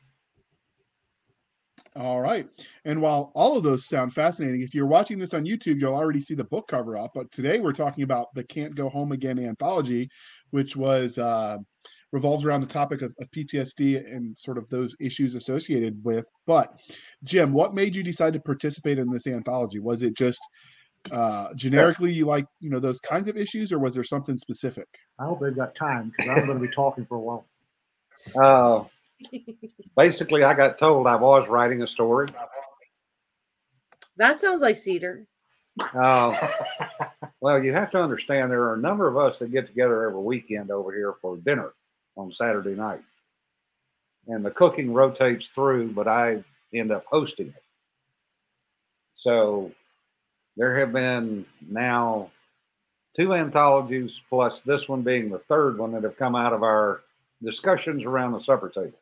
All 1.96 2.20
right. 2.20 2.48
And 2.84 3.00
while 3.00 3.30
all 3.34 3.56
of 3.56 3.62
those 3.62 3.86
sound 3.86 4.12
fascinating, 4.12 4.62
if 4.62 4.74
you're 4.74 4.86
watching 4.86 5.18
this 5.18 5.32
on 5.32 5.44
YouTube, 5.44 5.80
you'll 5.80 5.94
already 5.94 6.20
see 6.20 6.34
the 6.34 6.44
book 6.44 6.66
cover 6.66 6.96
up. 6.96 7.12
But 7.14 7.30
today 7.30 7.60
we're 7.60 7.72
talking 7.72 8.02
about 8.02 8.34
the 8.34 8.42
Can't 8.42 8.74
Go 8.74 8.88
Home 8.88 9.12
Again 9.12 9.38
anthology, 9.38 10.10
which 10.50 10.74
was 10.74 11.18
uh, 11.18 11.58
revolves 12.10 12.44
around 12.44 12.62
the 12.62 12.66
topic 12.66 13.02
of, 13.02 13.14
of 13.20 13.30
PTSD 13.30 14.12
and 14.12 14.36
sort 14.36 14.58
of 14.58 14.68
those 14.70 14.96
issues 15.00 15.36
associated 15.36 16.02
with. 16.02 16.24
But 16.46 16.80
Jim, 17.22 17.52
what 17.52 17.74
made 17.74 17.94
you 17.94 18.02
decide 18.02 18.32
to 18.32 18.40
participate 18.40 18.98
in 18.98 19.10
this 19.10 19.28
anthology? 19.28 19.78
Was 19.78 20.02
it 20.02 20.16
just 20.16 20.40
uh, 21.12 21.52
generically 21.54 22.12
you 22.12 22.26
like 22.26 22.46
you 22.60 22.70
know 22.70 22.78
those 22.80 23.00
kinds 23.00 23.28
of 23.28 23.36
issues, 23.36 23.72
or 23.72 23.78
was 23.78 23.94
there 23.94 24.04
something 24.04 24.38
specific? 24.38 24.86
I 25.18 25.26
hope 25.26 25.40
they've 25.40 25.54
got 25.54 25.74
time 25.74 26.12
because 26.16 26.30
I'm 26.30 26.46
going 26.46 26.58
to 26.58 26.66
be 26.66 26.72
talking 26.72 27.04
for 27.04 27.16
a 27.16 27.20
while. 27.20 27.44
Uh, 28.36 28.84
basically, 29.96 30.42
I 30.42 30.54
got 30.54 30.78
told 30.78 31.06
I 31.06 31.16
was 31.16 31.48
writing 31.48 31.82
a 31.82 31.86
story. 31.86 32.28
That 34.16 34.40
sounds 34.40 34.62
like 34.62 34.78
Cedar. 34.78 35.26
Uh, 35.80 36.48
well, 37.40 37.62
you 37.62 37.72
have 37.72 37.90
to 37.90 37.98
understand 37.98 38.50
there 38.50 38.64
are 38.64 38.74
a 38.74 38.80
number 38.80 39.08
of 39.08 39.16
us 39.16 39.38
that 39.38 39.50
get 39.50 39.66
together 39.66 40.06
every 40.08 40.20
weekend 40.20 40.70
over 40.70 40.92
here 40.92 41.14
for 41.20 41.36
dinner 41.36 41.72
on 42.16 42.32
Saturday 42.32 42.74
night. 42.74 43.02
And 44.26 44.44
the 44.44 44.50
cooking 44.50 44.92
rotates 44.92 45.48
through, 45.48 45.92
but 45.92 46.08
I 46.08 46.44
end 46.72 46.92
up 46.92 47.04
hosting 47.06 47.48
it. 47.48 47.62
So 49.16 49.72
there 50.56 50.78
have 50.78 50.92
been 50.92 51.44
now 51.60 52.30
two 53.14 53.34
anthologies, 53.34 54.20
plus 54.28 54.60
this 54.60 54.88
one 54.88 55.02
being 55.02 55.30
the 55.30 55.38
third 55.40 55.78
one 55.78 55.92
that 55.92 56.04
have 56.04 56.16
come 56.16 56.34
out 56.34 56.52
of 56.52 56.62
our 56.62 57.02
discussions 57.42 58.04
around 58.04 58.32
the 58.32 58.40
supper 58.40 58.68
table. 58.68 58.98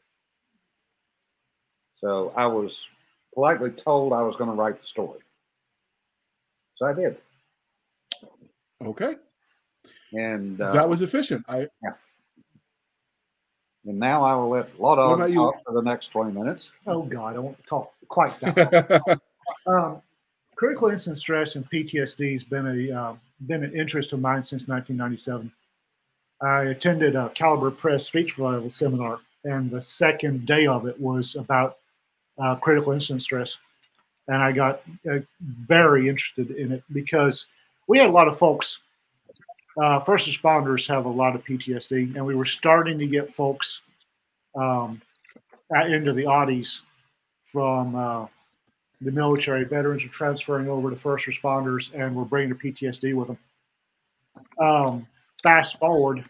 So 2.03 2.33
I 2.37 2.47
was 2.47 2.81
politely 3.35 3.71
told 3.71 4.13
I 4.13 4.23
was 4.23 4.37
going 4.37 4.51
to 4.51 4.57
write 4.57 4.81
the 4.81 4.87
story. 4.87 5.21
So 6.77 6.87
I 6.87 6.93
did. 6.93 7.17
Okay. 8.85 9.15
And 10.13 10.61
uh, 10.61 10.73
that 10.73 10.89
was 10.89 11.01
efficient. 11.01 11.45
I 11.49 11.69
and 13.85 13.99
now 13.99 14.23
I 14.25 14.35
will 14.37 14.51
let 14.51 14.79
Law 14.81 15.17
What 15.17 15.31
you? 15.31 15.37
talk 15.37 15.65
for 15.65 15.73
the 15.73 15.83
next 15.83 16.09
20 16.09 16.33
minutes. 16.33 16.71
Oh 16.87 17.03
God, 17.03 17.37
I 17.37 17.39
won't 17.39 17.67
talk 17.67 17.93
quite 18.09 18.39
that. 18.41 19.21
long. 19.67 19.75
um, 19.95 20.03
critical 20.55 20.89
incident 20.89 21.19
stress 21.19 21.57
and 21.57 21.69
PTSD 21.69 22.33
has 22.33 22.45
been 22.45 22.67
a 22.67 22.97
uh, 22.97 23.15
been 23.47 23.65
an 23.65 23.75
interest 23.75 24.13
of 24.13 24.21
mine 24.21 24.45
since 24.45 24.69
1997. 24.69 25.51
I 26.41 26.65
attended 26.65 27.17
a 27.17 27.31
Calibre 27.31 27.73
Press 27.73 28.07
Street 28.07 28.31
Survival 28.31 28.71
seminar, 28.71 29.21
and 29.45 29.71
the 29.71 29.83
second 29.83 30.47
day 30.47 30.67
of 30.67 30.87
it 30.87 30.99
was 31.01 31.35
about 31.35 31.79
uh, 32.43 32.57
critical 32.57 32.93
incident 32.93 33.23
stress, 33.23 33.57
and 34.29 34.37
I 34.37 34.53
got 34.53 34.83
uh, 35.11 35.19
very 35.41 36.09
interested 36.09 36.51
in 36.51 36.73
it 36.73 36.83
because 36.93 37.47
we 37.87 37.99
had 37.99 38.09
a 38.09 38.13
lot 38.13 38.29
of 38.29 38.39
folks. 38.39 38.79
Uh, 39.81 40.01
first 40.01 40.29
responders 40.29 40.87
have 40.89 41.07
a 41.07 41.09
lot 41.09 41.35
of 41.35 41.45
PTSD, 41.45 42.15
and 42.15 42.27
we 42.27 42.35
were 42.35 42.45
starting 42.45 42.99
to 42.99 43.07
get 43.07 43.35
folks 43.35 43.81
um, 44.55 45.01
into 45.89 46.13
the 46.13 46.25
Audis 46.25 46.81
from 47.53 47.95
uh, 47.95 48.27
the 49.01 49.11
military. 49.11 49.65
Veterans 49.65 50.05
are 50.05 50.09
transferring 50.09 50.69
over 50.69 50.91
to 50.91 50.97
first 50.97 51.27
responders, 51.27 51.91
and 51.95 52.15
we're 52.15 52.25
bringing 52.25 52.51
their 52.51 52.73
PTSD 52.73 53.15
with 53.15 53.29
them. 53.29 53.39
Um, 54.59 55.07
fast 55.43 55.79
forward, 55.79 56.25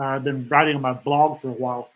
I've 0.00 0.24
been 0.24 0.48
writing 0.48 0.76
on 0.76 0.82
my 0.82 0.92
blog 0.92 1.40
for 1.40 1.48
a 1.48 1.52
while, 1.52 1.90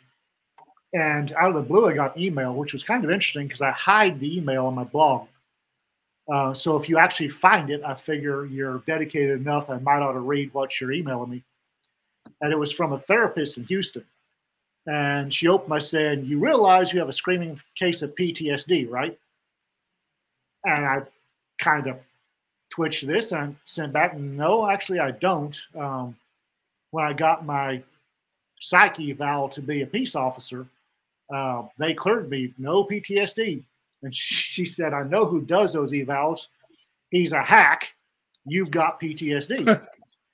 and 0.93 1.33
out 1.33 1.51
of 1.51 1.55
the 1.55 1.69
blue, 1.69 1.89
I 1.89 1.95
got 1.95 2.19
email, 2.19 2.55
which 2.55 2.73
was 2.73 2.83
kind 2.83 3.05
of 3.05 3.11
interesting 3.11 3.47
because 3.47 3.63
I 3.63 3.71
hide 3.73 4.21
the 4.21 4.37
email 4.37 4.67
on 4.67 4.75
my 4.75 4.85
blog. 4.85 5.29
Uh, 6.33 6.53
so 6.55 6.77
if 6.77 6.89
you 6.89 6.99
actually 6.99 7.29
find 7.29 7.71
it, 7.71 7.83
I 7.85 7.95
figure 7.95 8.47
you're 8.47 8.83
dedicated 8.87 9.41
enough. 9.41 9.71
I 9.71 9.79
might 9.79 10.01
ought 10.01 10.13
to 10.13 10.21
read 10.21 10.53
what 10.53 10.81
you're 10.81 10.93
emailing 10.93 11.31
me. 11.31 11.45
And 12.41 12.53
it 12.53 12.59
was 12.59 12.73
from 12.73 12.93
a 12.93 12.99
therapist 12.99 13.57
in 13.57 13.65
Houston. 13.65 14.05
And 14.87 15.33
she 15.33 15.49
opened 15.49 15.71
by 15.71 15.79
saying, 15.79 16.25
You 16.25 16.39
realize 16.39 16.93
you 16.93 17.01
have 17.01 17.09
a 17.09 17.13
screaming 17.13 17.61
case 17.75 18.03
of 18.03 18.15
PTSD, 18.15 18.89
right? 18.89 19.19
And 20.65 20.85
I 20.85 21.03
kind 21.59 21.87
of 21.87 21.99
twitched 22.71 23.07
this 23.07 23.33
and 23.33 23.57
sent 23.65 23.93
back, 23.93 24.17
No, 24.17 24.69
actually, 24.69 25.01
I 25.01 25.13
don't. 25.13 25.57
Um, 25.77 26.17
when 26.91 27.05
I 27.05 27.13
got 27.13 27.45
my 27.45 27.83
psyche 28.61 29.11
eval 29.11 29.49
to 29.51 29.61
be 29.61 29.83
a 29.83 29.87
peace 29.87 30.15
officer, 30.15 30.67
uh, 31.33 31.65
they 31.79 31.95
cleared 31.95 32.31
me, 32.31 32.55
no 32.59 32.85
PTSD. 32.85 33.63
And 34.03 34.15
she 34.17 34.65
said, 34.65 34.93
I 34.93 35.03
know 35.05 35.27
who 35.27 35.41
does 35.41 35.73
those 35.73 35.93
evals. 35.93 36.47
He's 37.11 37.33
a 37.33 37.43
hack. 37.43 37.89
You've 38.45 38.71
got 38.71 39.01
PTSD. 39.01 39.81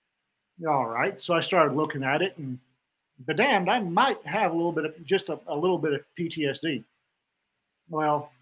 All 0.69 0.87
right. 0.87 1.21
So 1.21 1.35
I 1.35 1.41
started 1.41 1.77
looking 1.77 2.05
at 2.05 2.23
it 2.23 2.37
and 2.39 2.59
but 3.27 3.37
damned, 3.37 3.71
I 3.71 3.79
might 3.79 4.25
have 4.27 4.53
a 4.53 4.55
little 4.55 4.73
bit 4.73 4.85
of 4.85 5.05
just 5.05 5.29
a, 5.29 5.39
a 5.47 5.57
little 5.57 5.79
bit 5.79 5.93
of 5.93 6.01
PTSD. 6.19 6.83
Well, 7.89 8.33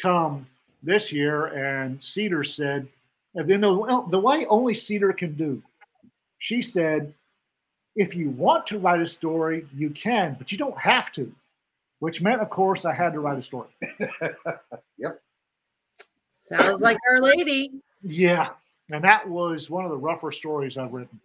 come 0.00 0.46
this 0.82 1.10
year, 1.12 1.46
and 1.46 2.02
Cedar 2.02 2.44
said, 2.44 2.86
and 3.34 3.50
then 3.50 3.62
the, 3.62 3.72
well, 3.72 4.02
the 4.02 4.18
way 4.18 4.46
only 4.46 4.74
Cedar 4.74 5.12
can 5.12 5.34
do, 5.34 5.62
she 6.38 6.62
said, 6.62 7.12
if 7.96 8.14
you 8.14 8.30
want 8.30 8.66
to 8.68 8.78
write 8.78 9.00
a 9.00 9.06
story, 9.06 9.66
you 9.74 9.90
can, 9.90 10.34
but 10.38 10.50
you 10.52 10.58
don't 10.58 10.78
have 10.78 11.12
to, 11.12 11.32
which 12.00 12.20
meant, 12.20 12.40
of 12.40 12.50
course, 12.50 12.84
I 12.84 12.92
had 12.92 13.12
to 13.12 13.20
write 13.20 13.38
a 13.38 13.42
story. 13.42 13.68
Yep. 14.98 15.20
Sounds 16.30 16.80
like 16.80 16.98
Our 17.10 17.20
Lady. 17.20 17.70
Yeah. 18.02 18.50
And 18.92 19.02
that 19.04 19.28
was 19.28 19.68
one 19.70 19.84
of 19.84 19.90
the 19.90 19.96
rougher 19.96 20.30
stories 20.32 20.76
I've 20.76 20.92
written. 20.92 21.20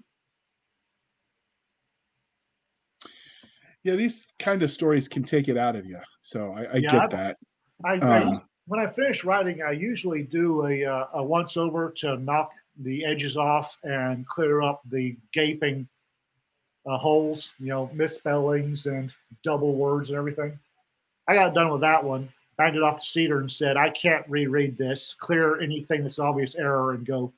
yeah, 3.84 3.96
these 3.96 4.28
kind 4.40 4.62
of 4.64 4.72
stories 4.72 5.08
can 5.08 5.24
take 5.24 5.48
it 5.48 5.58
out 5.58 5.76
of 5.76 5.86
you. 5.86 6.00
So 6.22 6.54
I, 6.54 6.64
I 6.64 6.76
Yeah, 6.76 6.92
get 6.92 7.02
I've- 7.02 7.16
that. 7.16 7.38
I, 7.86 7.94
I 7.96 8.22
Um, 8.24 8.42
when 8.68 8.80
I 8.80 8.88
finish 8.88 9.24
writing, 9.24 9.62
I 9.62 9.72
usually 9.72 10.24
do 10.24 10.66
a, 10.68 10.84
uh, 10.86 11.06
a 11.14 11.24
once 11.24 11.56
over 11.58 11.92
to 11.98 12.18
knock 12.18 12.52
the 12.84 13.06
edges 13.06 13.38
off 13.38 13.76
and 13.84 14.28
clear 14.28 14.62
up 14.62 14.82
the 14.92 15.16
gaping 15.34 15.88
uh, 16.90 16.98
holes, 16.98 17.52
you 17.60 17.68
know, 17.68 17.90
misspellings 17.94 18.88
and 18.88 19.14
double 19.44 19.76
words 19.76 20.10
and 20.10 20.18
everything. 20.18 20.58
I 21.28 21.36
got 21.36 21.54
done 21.54 21.72
with 21.72 21.82
that 21.82 22.04
one, 22.04 22.28
banged 22.58 22.76
it 22.76 22.82
off 22.82 23.00
to 23.00 23.06
Cedar 23.06 23.40
and 23.40 23.52
said, 23.52 23.78
I 23.78 23.92
can't 23.92 24.26
reread 24.28 24.76
this, 24.78 25.16
clear 25.20 25.62
anything 25.62 26.02
that's 26.02 26.18
obvious 26.18 26.56
error 26.56 26.94
and 26.94 27.06
go. 27.06 27.32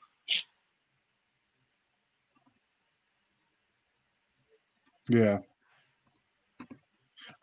Yeah. 5.09 5.39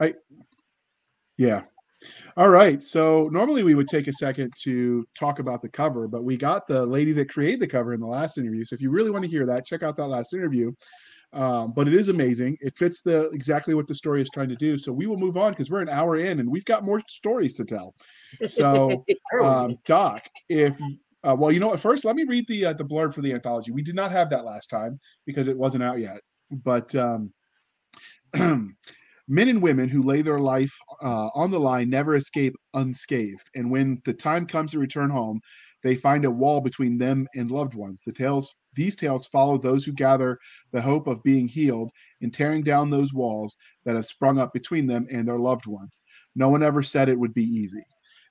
I 0.01 0.15
yeah. 1.37 1.63
All 2.39 2.49
right. 2.49 2.83
So 2.83 3.29
normally 3.31 3.65
we 3.65 3.75
would 3.75 3.89
take 3.89 4.07
a 4.07 4.13
second 4.13 4.55
to 4.63 5.07
talk 5.15 5.41
about 5.41 5.61
the 5.61 5.69
cover, 5.69 6.09
but 6.09 6.25
we 6.25 6.39
got 6.39 6.67
the 6.67 6.87
lady 6.87 7.13
that 7.13 7.29
created 7.29 7.61
the 7.61 7.67
cover 7.67 7.93
in 7.93 8.01
the 8.01 8.07
last 8.07 8.39
interview. 8.39 8.65
So 8.65 8.75
if 8.75 8.81
you 8.81 8.91
really 8.91 9.11
want 9.11 9.25
to 9.25 9.31
hear 9.31 9.45
that, 9.45 9.67
check 9.67 9.83
out 9.83 9.97
that 9.97 10.07
last 10.07 10.33
interview. 10.33 10.73
Um, 11.33 11.73
but 11.73 11.87
it 11.87 11.95
is 11.95 12.09
amazing. 12.09 12.57
It 12.61 12.77
fits 12.77 13.03
the 13.03 13.29
exactly 13.31 13.75
what 13.75 13.87
the 13.87 13.95
story 13.95 14.23
is 14.23 14.31
trying 14.33 14.49
to 14.49 14.57
do. 14.57 14.79
So 14.79 14.93
we 14.93 15.07
will 15.07 15.19
move 15.19 15.37
on 15.37 15.53
because 15.53 15.71
we're 15.71 15.83
an 15.83 15.89
hour 15.89 16.17
in 16.17 16.41
and 16.41 16.51
we've 16.51 16.65
got 16.65 16.85
more 16.85 17.01
stories 17.07 17.55
to 17.55 17.65
tell. 17.65 17.95
So 18.47 19.05
um, 19.43 19.77
Doc, 19.85 20.27
if 20.49 20.79
uh, 21.25 21.37
well, 21.39 21.53
you 21.53 21.61
know 21.61 21.69
what? 21.69 21.81
First, 21.81 22.05
let 22.05 22.17
me 22.17 22.25
read 22.25 22.47
the 22.49 22.67
uh, 22.67 22.73
the 22.73 22.85
blurb 22.85 23.13
for 23.13 23.23
the 23.23 23.33
anthology. 23.33 23.73
We 23.73 23.83
did 23.83 23.95
not 23.95 24.13
have 24.13 24.31
that 24.31 24.45
last 24.45 24.69
time 24.69 24.99
because 25.27 25.49
it 25.49 25.57
wasn't 25.57 25.83
out 25.83 25.99
yet. 25.99 26.21
But 26.51 26.95
um, 26.95 27.33
men 28.35 29.49
and 29.49 29.61
women 29.61 29.89
who 29.89 30.03
lay 30.03 30.23
their 30.23 30.39
life 30.39 30.75
uh, 31.03 31.29
on 31.35 31.51
the 31.51 31.61
line 31.61 31.91
never 31.91 32.15
escape 32.15 32.55
unscathed, 32.75 33.51
and 33.55 33.71
when 33.71 34.01
the 34.05 34.15
time 34.15 34.47
comes 34.47 34.73
to 34.73 34.79
return 34.79 35.11
home, 35.11 35.41
they 35.83 35.97
find 35.97 36.25
a 36.25 36.31
wall 36.31 36.61
between 36.61 36.99
them 36.99 37.27
and 37.35 37.51
loved 37.51 37.75
ones. 37.75 38.03
The 38.05 38.13
tales 38.13 38.57
these 38.79 38.97
tales 38.97 39.27
follow 39.27 39.59
those 39.59 39.85
who 39.85 39.93
gather 39.93 40.39
the 40.71 40.81
hope 40.81 41.09
of 41.09 41.23
being 41.25 41.49
healed 41.49 41.91
and 42.23 42.33
tearing 42.33 42.63
down 42.63 42.89
those 42.89 43.13
walls 43.13 43.57
that 43.85 43.97
have 43.97 44.07
sprung 44.07 44.39
up 44.39 44.53
between 44.53 44.87
them 44.87 45.07
and 45.11 45.27
their 45.27 45.39
loved 45.39 45.67
ones. 45.67 46.05
No 46.37 46.49
one 46.49 46.63
ever 46.63 46.83
said 46.83 47.09
it 47.09 47.19
would 47.19 47.35
be 47.35 47.45
easy. 47.45 47.85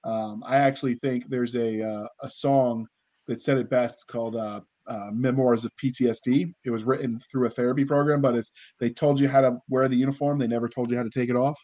Um, 0.05 0.41
I 0.47 0.55
actually 0.55 0.95
think 0.95 1.27
there's 1.27 1.55
a 1.55 1.83
uh, 1.83 2.07
a 2.21 2.29
song 2.29 2.87
that 3.27 3.41
said 3.41 3.57
it 3.57 3.69
best 3.69 4.07
called 4.07 4.37
uh, 4.37 4.61
uh, 4.87 5.09
"Memoirs 5.11 5.65
of 5.65 5.75
PTSD." 5.75 6.53
It 6.63 6.71
was 6.71 6.85
written 6.85 7.19
through 7.19 7.47
a 7.47 7.49
therapy 7.49 7.83
program, 7.83 8.21
but 8.21 8.35
it's 8.35 8.53
they 8.79 8.89
told 8.89 9.19
you 9.19 9.27
how 9.27 9.41
to 9.41 9.57
wear 9.67 9.89
the 9.89 9.97
uniform, 9.97 10.39
they 10.39 10.47
never 10.47 10.69
told 10.69 10.89
you 10.89 10.97
how 10.97 11.03
to 11.03 11.09
take 11.09 11.29
it 11.29 11.35
off. 11.35 11.59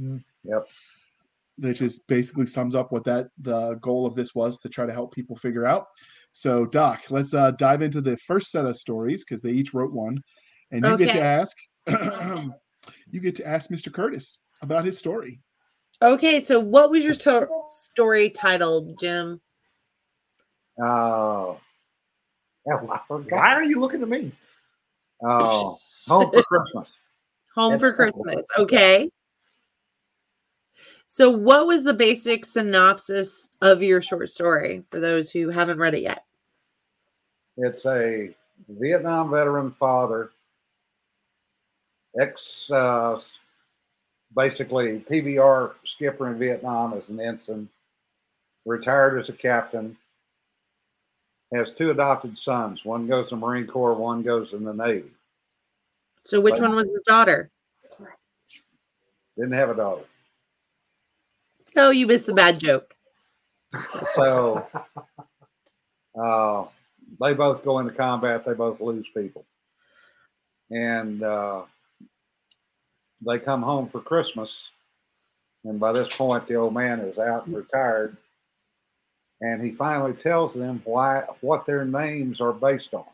Mm. 0.00 0.24
Yep. 0.42 0.66
Which 1.58 1.82
is 1.82 2.00
basically 2.00 2.46
sums 2.46 2.74
up 2.74 2.90
what 2.90 3.04
that 3.04 3.28
the 3.38 3.76
goal 3.76 4.06
of 4.06 4.16
this 4.16 4.34
was 4.34 4.58
to 4.58 4.68
try 4.68 4.86
to 4.86 4.92
help 4.92 5.14
people 5.14 5.36
figure 5.36 5.66
out. 5.66 5.86
So, 6.36 6.66
Doc, 6.66 7.00
let's 7.10 7.32
uh, 7.32 7.52
dive 7.52 7.80
into 7.80 8.00
the 8.00 8.16
first 8.16 8.50
set 8.50 8.66
of 8.66 8.76
stories 8.76 9.24
because 9.24 9.40
they 9.40 9.52
each 9.52 9.72
wrote 9.72 9.92
one, 9.92 10.20
and 10.72 10.84
you 10.84 10.96
get 10.98 11.12
to 11.12 11.22
ask 11.22 11.56
you 11.86 13.20
get 13.20 13.36
to 13.36 13.46
ask 13.46 13.70
Mr. 13.70 13.92
Curtis 13.92 14.38
about 14.60 14.84
his 14.84 14.98
story. 14.98 15.38
Okay, 16.02 16.40
so 16.40 16.58
what 16.58 16.90
was 16.90 17.04
your 17.04 17.14
to- 17.14 17.46
story 17.68 18.30
titled, 18.30 18.98
Jim? 18.98 19.40
Oh, 20.82 21.60
yeah, 22.66 22.78
I 22.90 22.98
forgot. 23.06 23.30
Why 23.30 23.54
are 23.54 23.62
you 23.62 23.80
looking 23.80 24.02
at 24.02 24.08
me? 24.08 24.32
Oh, 25.26 25.78
home 26.08 26.30
for 26.32 26.42
Christmas. 26.42 26.88
Home 27.54 27.78
for 27.78 27.92
Christmas. 27.94 28.44
Okay. 28.58 29.08
So, 31.06 31.30
what 31.30 31.66
was 31.66 31.84
the 31.84 31.94
basic 31.94 32.44
synopsis 32.44 33.50
of 33.60 33.82
your 33.82 34.00
short 34.00 34.30
story 34.30 34.84
for 34.90 35.00
those 35.00 35.30
who 35.30 35.50
haven't 35.50 35.78
read 35.78 35.94
it 35.94 36.02
yet? 36.02 36.24
It's 37.56 37.86
a 37.86 38.34
Vietnam 38.68 39.30
veteran 39.30 39.72
father, 39.78 40.30
ex 42.18 42.68
uh, 42.70 43.20
basically 44.34 45.04
PBR 45.08 45.72
skipper 45.84 46.28
in 46.30 46.38
Vietnam 46.38 46.94
as 46.94 47.08
an 47.08 47.20
ensign, 47.20 47.68
retired 48.64 49.20
as 49.20 49.28
a 49.28 49.32
captain, 49.32 49.96
has 51.52 51.70
two 51.70 51.90
adopted 51.90 52.38
sons. 52.38 52.84
One 52.84 53.06
goes 53.06 53.28
to 53.28 53.36
the 53.36 53.40
Marine 53.40 53.66
Corps, 53.66 53.94
one 53.94 54.22
goes 54.22 54.52
in 54.52 54.64
the 54.64 54.74
Navy. 54.74 55.10
So 56.24 56.40
which 56.40 56.52
Like- 56.52 56.62
one 56.62 56.74
was 56.74 56.88
his 56.88 57.02
daughter? 57.02 57.50
Didn't 59.36 59.52
have 59.52 59.70
a 59.70 59.74
daughter. 59.74 60.04
Oh, 61.76 61.90
you 61.90 62.06
missed 62.06 62.26
the 62.26 62.34
bad 62.34 62.58
joke. 62.58 62.94
So 64.14 64.66
uh, 66.20 66.64
they 67.20 67.34
both 67.34 67.64
go 67.64 67.78
into 67.80 67.92
combat. 67.92 68.44
They 68.44 68.54
both 68.54 68.80
lose 68.80 69.06
people, 69.14 69.44
and 70.70 71.22
uh, 71.22 71.62
they 73.26 73.38
come 73.38 73.62
home 73.62 73.88
for 73.88 74.00
Christmas. 74.00 74.56
And 75.64 75.80
by 75.80 75.92
this 75.92 76.14
point, 76.14 76.46
the 76.46 76.56
old 76.56 76.74
man 76.74 77.00
is 77.00 77.18
out 77.18 77.46
and 77.46 77.56
retired, 77.56 78.16
and 79.40 79.64
he 79.64 79.72
finally 79.72 80.12
tells 80.12 80.54
them 80.54 80.82
why 80.84 81.24
what 81.40 81.66
their 81.66 81.84
names 81.84 82.40
are 82.40 82.52
based 82.52 82.94
on. 82.94 83.04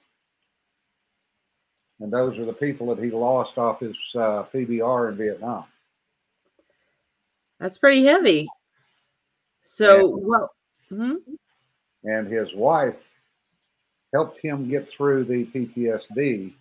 And 2.01 2.13
those 2.13 2.39
are 2.39 2.47
the 2.47 2.53
people 2.53 2.95
that 2.95 3.03
he 3.03 3.11
lost 3.11 3.59
off 3.59 3.81
his 3.81 3.97
uh, 4.15 4.45
PBR 4.53 5.11
in 5.11 5.17
Vietnam. 5.17 5.65
That's 7.61 7.79
pretty 7.79 8.05
heavy. 8.05 8.49
So 9.65 10.09
what? 10.09 10.49
hmm? 10.89 11.17
and 12.05 12.27
his 12.27 12.55
wife 12.55 12.97
helped 14.13 14.41
him 14.41 14.69
get 14.69 14.89
through 14.91 15.25
the 15.25 15.45
PTSD 15.47 16.53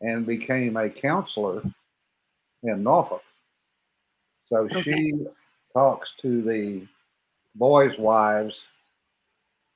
and 0.00 0.26
became 0.26 0.76
a 0.76 0.90
counselor 0.90 1.62
in 2.62 2.82
Norfolk. 2.82 3.22
So 4.48 4.68
she 4.82 5.12
talks 5.72 6.14
to 6.22 6.42
the 6.42 6.86
boys' 7.54 7.98
wives 7.98 8.64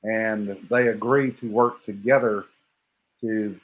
and 0.02 0.56
they 0.70 0.88
agree 0.88 1.32
to 1.32 1.50
work 1.50 1.84
together 1.84 2.46
to 3.20 3.58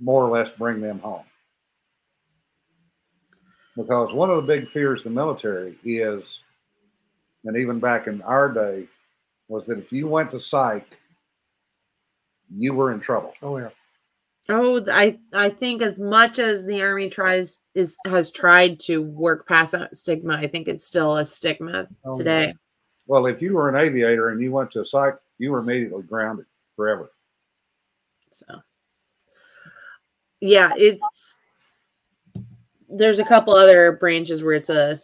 more 0.00 0.24
or 0.24 0.30
less 0.30 0.50
bring 0.52 0.80
them 0.80 0.98
home. 0.98 1.24
Because 3.76 4.12
one 4.12 4.30
of 4.30 4.36
the 4.36 4.42
big 4.54 4.70
fears 4.70 5.00
of 5.00 5.04
the 5.04 5.10
military 5.10 5.78
is, 5.84 6.22
and 7.44 7.56
even 7.56 7.80
back 7.80 8.06
in 8.06 8.20
our 8.22 8.52
day, 8.52 8.86
was 9.48 9.64
that 9.66 9.78
if 9.78 9.92
you 9.92 10.06
went 10.06 10.30
to 10.32 10.40
psych, 10.40 10.86
you 12.54 12.74
were 12.74 12.92
in 12.92 13.00
trouble. 13.00 13.32
Oh 13.42 13.58
yeah. 13.58 13.70
Oh, 14.48 14.84
I 14.90 15.18
I 15.32 15.50
think 15.50 15.82
as 15.82 15.98
much 15.98 16.38
as 16.38 16.66
the 16.66 16.82
army 16.82 17.08
tries 17.08 17.60
is 17.74 17.96
has 18.06 18.30
tried 18.30 18.80
to 18.80 19.02
work 19.02 19.46
past 19.46 19.72
that 19.72 19.96
stigma, 19.96 20.34
I 20.34 20.46
think 20.46 20.68
it's 20.68 20.84
still 20.84 21.16
a 21.16 21.24
stigma 21.24 21.88
Oh, 22.04 22.16
today. 22.16 22.54
Well, 23.06 23.26
if 23.26 23.40
you 23.40 23.54
were 23.54 23.68
an 23.68 23.76
aviator 23.76 24.30
and 24.30 24.40
you 24.40 24.52
went 24.52 24.72
to 24.72 24.84
psych, 24.84 25.14
you 25.38 25.52
were 25.52 25.60
immediately 25.60 26.02
grounded 26.02 26.46
forever. 26.76 27.12
So 28.30 28.46
yeah, 30.40 30.72
it's 30.76 31.36
there's 32.92 33.18
a 33.18 33.24
couple 33.24 33.54
other 33.54 33.92
branches 33.92 34.42
where 34.42 34.54
it's 34.54 34.70
a 34.70 34.98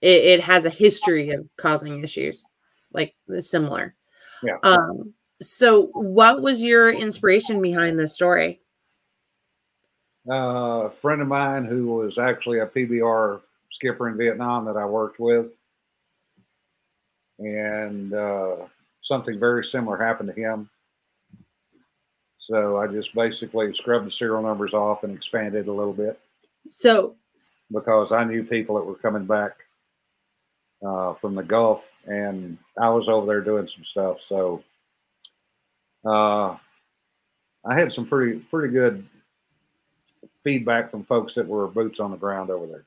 it, 0.00 0.24
it 0.24 0.40
has 0.40 0.66
a 0.66 0.70
history 0.70 1.30
of 1.30 1.46
causing 1.56 2.02
issues 2.02 2.44
like 2.92 3.14
similar. 3.40 3.94
Yeah. 4.42 4.56
Um 4.62 5.14
so 5.42 5.86
what 5.92 6.42
was 6.42 6.62
your 6.62 6.90
inspiration 6.90 7.60
behind 7.60 7.98
this 7.98 8.14
story? 8.14 8.60
Uh, 10.28 10.86
a 10.86 10.90
friend 10.90 11.20
of 11.20 11.28
mine 11.28 11.64
who 11.64 11.86
was 11.86 12.18
actually 12.18 12.60
a 12.60 12.66
PBR 12.66 13.40
skipper 13.70 14.08
in 14.08 14.16
Vietnam 14.16 14.64
that 14.64 14.76
I 14.76 14.86
worked 14.86 15.20
with, 15.20 15.48
and 17.38 18.14
uh, 18.14 18.56
something 19.02 19.38
very 19.38 19.62
similar 19.62 19.98
happened 19.98 20.32
to 20.34 20.40
him. 20.40 20.70
So 22.38 22.78
I 22.78 22.86
just 22.86 23.14
basically 23.14 23.74
scrubbed 23.74 24.06
the 24.06 24.10
serial 24.10 24.40
numbers 24.40 24.72
off 24.72 25.04
and 25.04 25.14
expanded 25.14 25.66
a 25.66 25.72
little 25.72 25.92
bit 25.92 26.18
So 26.66 27.16
because 27.72 28.12
I 28.12 28.24
knew 28.24 28.44
people 28.44 28.76
that 28.76 28.84
were 28.84 28.94
coming 28.94 29.24
back 29.24 29.64
uh, 30.84 31.14
from 31.14 31.34
the 31.34 31.42
Gulf, 31.42 31.84
and 32.06 32.58
I 32.80 32.90
was 32.90 33.08
over 33.08 33.26
there 33.26 33.40
doing 33.40 33.68
some 33.68 33.84
stuff. 33.84 34.20
So 34.20 34.62
uh, 36.04 36.56
I 37.64 37.78
had 37.78 37.92
some 37.92 38.06
pretty 38.06 38.40
pretty 38.40 38.72
good 38.72 39.06
feedback 40.42 40.90
from 40.90 41.04
folks 41.04 41.34
that 41.34 41.46
were 41.46 41.66
boots 41.66 42.00
on 42.00 42.10
the 42.10 42.16
ground 42.16 42.50
over 42.50 42.66
there. 42.66 42.84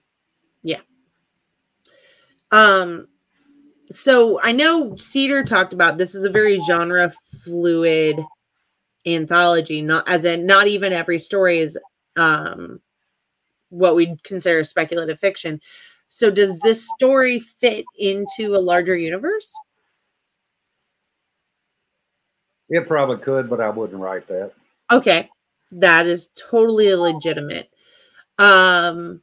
Yeah. 0.62 0.82
Um, 2.52 3.08
so 3.90 4.40
I 4.42 4.52
know 4.52 4.96
Cedar 4.96 5.44
talked 5.44 5.74
about 5.74 5.98
this 5.98 6.14
is 6.14 6.24
a 6.24 6.30
very 6.30 6.60
genre 6.68 7.12
fluid 7.44 8.24
anthology, 9.06 9.82
not 9.82 10.08
as 10.08 10.26
in 10.26 10.46
not 10.46 10.68
even 10.68 10.94
every 10.94 11.20
story 11.20 11.60
is 11.60 11.78
um 12.16 12.80
what 13.70 13.96
we'd 13.96 14.24
consider 14.24 14.64
speculative 14.64 15.20
fiction. 15.20 15.60
So 16.10 16.32
does 16.32 16.60
this 16.62 16.88
story 16.96 17.40
fit 17.40 17.86
into 17.98 18.56
a 18.56 18.60
larger 18.60 18.96
universe? 18.96 19.54
It 22.70 22.88
probably 22.88 23.18
could, 23.18 23.50
but 23.50 23.62
I 23.62 23.70
wouldn't 23.70 24.00
write 24.00 24.28
that. 24.28 24.54
Okay. 24.92 25.30
That 25.72 26.06
is 26.06 26.30
totally 26.36 26.94
legitimate. 26.96 27.70
Um 28.40 29.22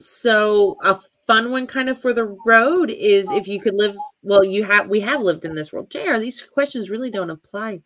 so 0.00 0.76
a 0.82 0.98
fun 1.26 1.50
one 1.50 1.66
kind 1.66 1.88
of 1.88 2.00
for 2.00 2.12
the 2.12 2.36
road 2.44 2.90
is 2.90 3.30
if 3.30 3.46
you 3.46 3.60
could 3.60 3.74
live 3.74 3.96
well 4.22 4.42
you 4.42 4.64
have 4.64 4.88
we 4.88 5.00
have 5.00 5.20
lived 5.20 5.44
in 5.44 5.54
this 5.54 5.72
world 5.72 5.90
JR 5.90 6.18
these 6.18 6.40
questions 6.40 6.90
really 6.90 7.10
don't 7.10 7.30
apply 7.30 7.80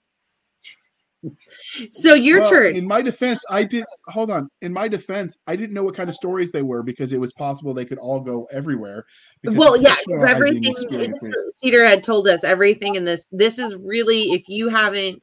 so 1.91 2.15
your 2.15 2.41
Well, 2.41 2.51
turn 2.51 2.77
In 2.77 2.87
my 2.87 3.03
defense, 3.03 3.43
I 3.51 3.65
did 3.65 3.85
hold 4.07 4.31
on. 4.31 4.49
In 4.63 4.73
my 4.73 4.89
defense, 4.89 5.39
I 5.47 5.57
didn't 5.57 5.75
know 5.75 5.85
what 5.85 5.95
kind 5.97 6.09
of 6.09 6.15
stories 6.15 6.51
they 6.53 6.63
were 6.63 6.83
because 6.83 7.13
it 7.13 7.21
was 7.21 7.33
possible 7.33 7.75
they 7.75 7.85
could 7.85 7.99
all 7.99 8.21
go 8.21 8.47
everywhere. 8.53 9.05
well 9.45 9.75
of 9.75 9.83
yeah 9.83 9.95
'cause 9.95 10.05
fictionalizing 10.07 10.31
everything 10.31 10.65
experiences. 10.73 11.47
cedar 11.57 11.85
had 11.85 12.03
told 12.05 12.29
us 12.29 12.45
everything 12.45 12.95
in 12.95 13.05
this 13.05 13.27
this 13.33 13.59
is 13.59 13.75
really 13.77 14.33
if 14.33 14.49
you 14.49 14.69
haven't 14.69 15.23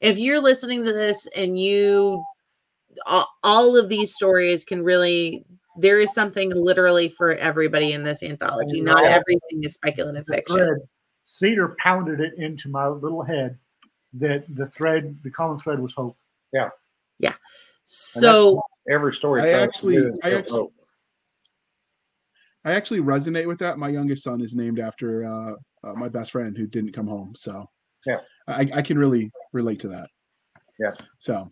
if 0.00 0.18
you're 0.18 0.40
listening 0.40 0.84
to 0.84 0.92
this 0.92 1.26
and 1.36 1.58
you 1.58 2.22
all, 3.06 3.26
all 3.42 3.76
of 3.76 3.88
these 3.88 4.14
stories 4.14 4.64
can 4.64 4.82
really 4.82 5.44
there 5.78 6.00
is 6.00 6.12
something 6.14 6.50
literally 6.54 7.08
for 7.08 7.34
everybody 7.36 7.92
in 7.92 8.02
this 8.02 8.22
anthology 8.22 8.80
not 8.80 9.04
everything 9.04 9.62
is 9.62 9.74
speculative 9.74 10.24
fiction 10.26 10.56
thread, 10.56 10.78
Cedar 11.24 11.76
pounded 11.78 12.20
it 12.20 12.34
into 12.38 12.68
my 12.68 12.86
little 12.88 13.22
head 13.22 13.58
that 14.18 14.44
the 14.54 14.66
thread, 14.68 15.16
the 15.22 15.30
common 15.30 15.58
thread 15.58 15.78
was 15.80 15.92
hope. 15.92 16.16
Yeah. 16.52 16.70
Yeah. 17.18 17.34
So 17.84 18.60
Every 18.88 19.14
story. 19.14 19.42
I 19.42 19.48
actually- 19.62 20.10
I 20.22 20.34
actually- 20.34 20.50
hope. 20.50 20.72
I 22.64 22.72
actually 22.72 23.00
resonate 23.00 23.46
with 23.46 23.58
that. 23.60 23.78
My 23.78 23.88
youngest 23.88 24.24
son 24.24 24.40
is 24.40 24.56
named 24.56 24.80
after 24.80 25.24
uh, 25.24 25.52
uh, 25.84 25.94
my 25.94 26.08
best 26.08 26.32
friend 26.32 26.56
who 26.56 26.66
didn't 26.66 26.92
come 26.92 27.06
home. 27.06 27.32
So 27.36 27.64
Yeah. 28.04 28.20
I, 28.48 28.68
I 28.74 28.82
can 28.82 28.98
really 28.98 29.30
relate 29.52 29.78
to 29.80 29.88
that. 29.88 30.08
Yeah. 30.80 30.92
So 31.18 31.50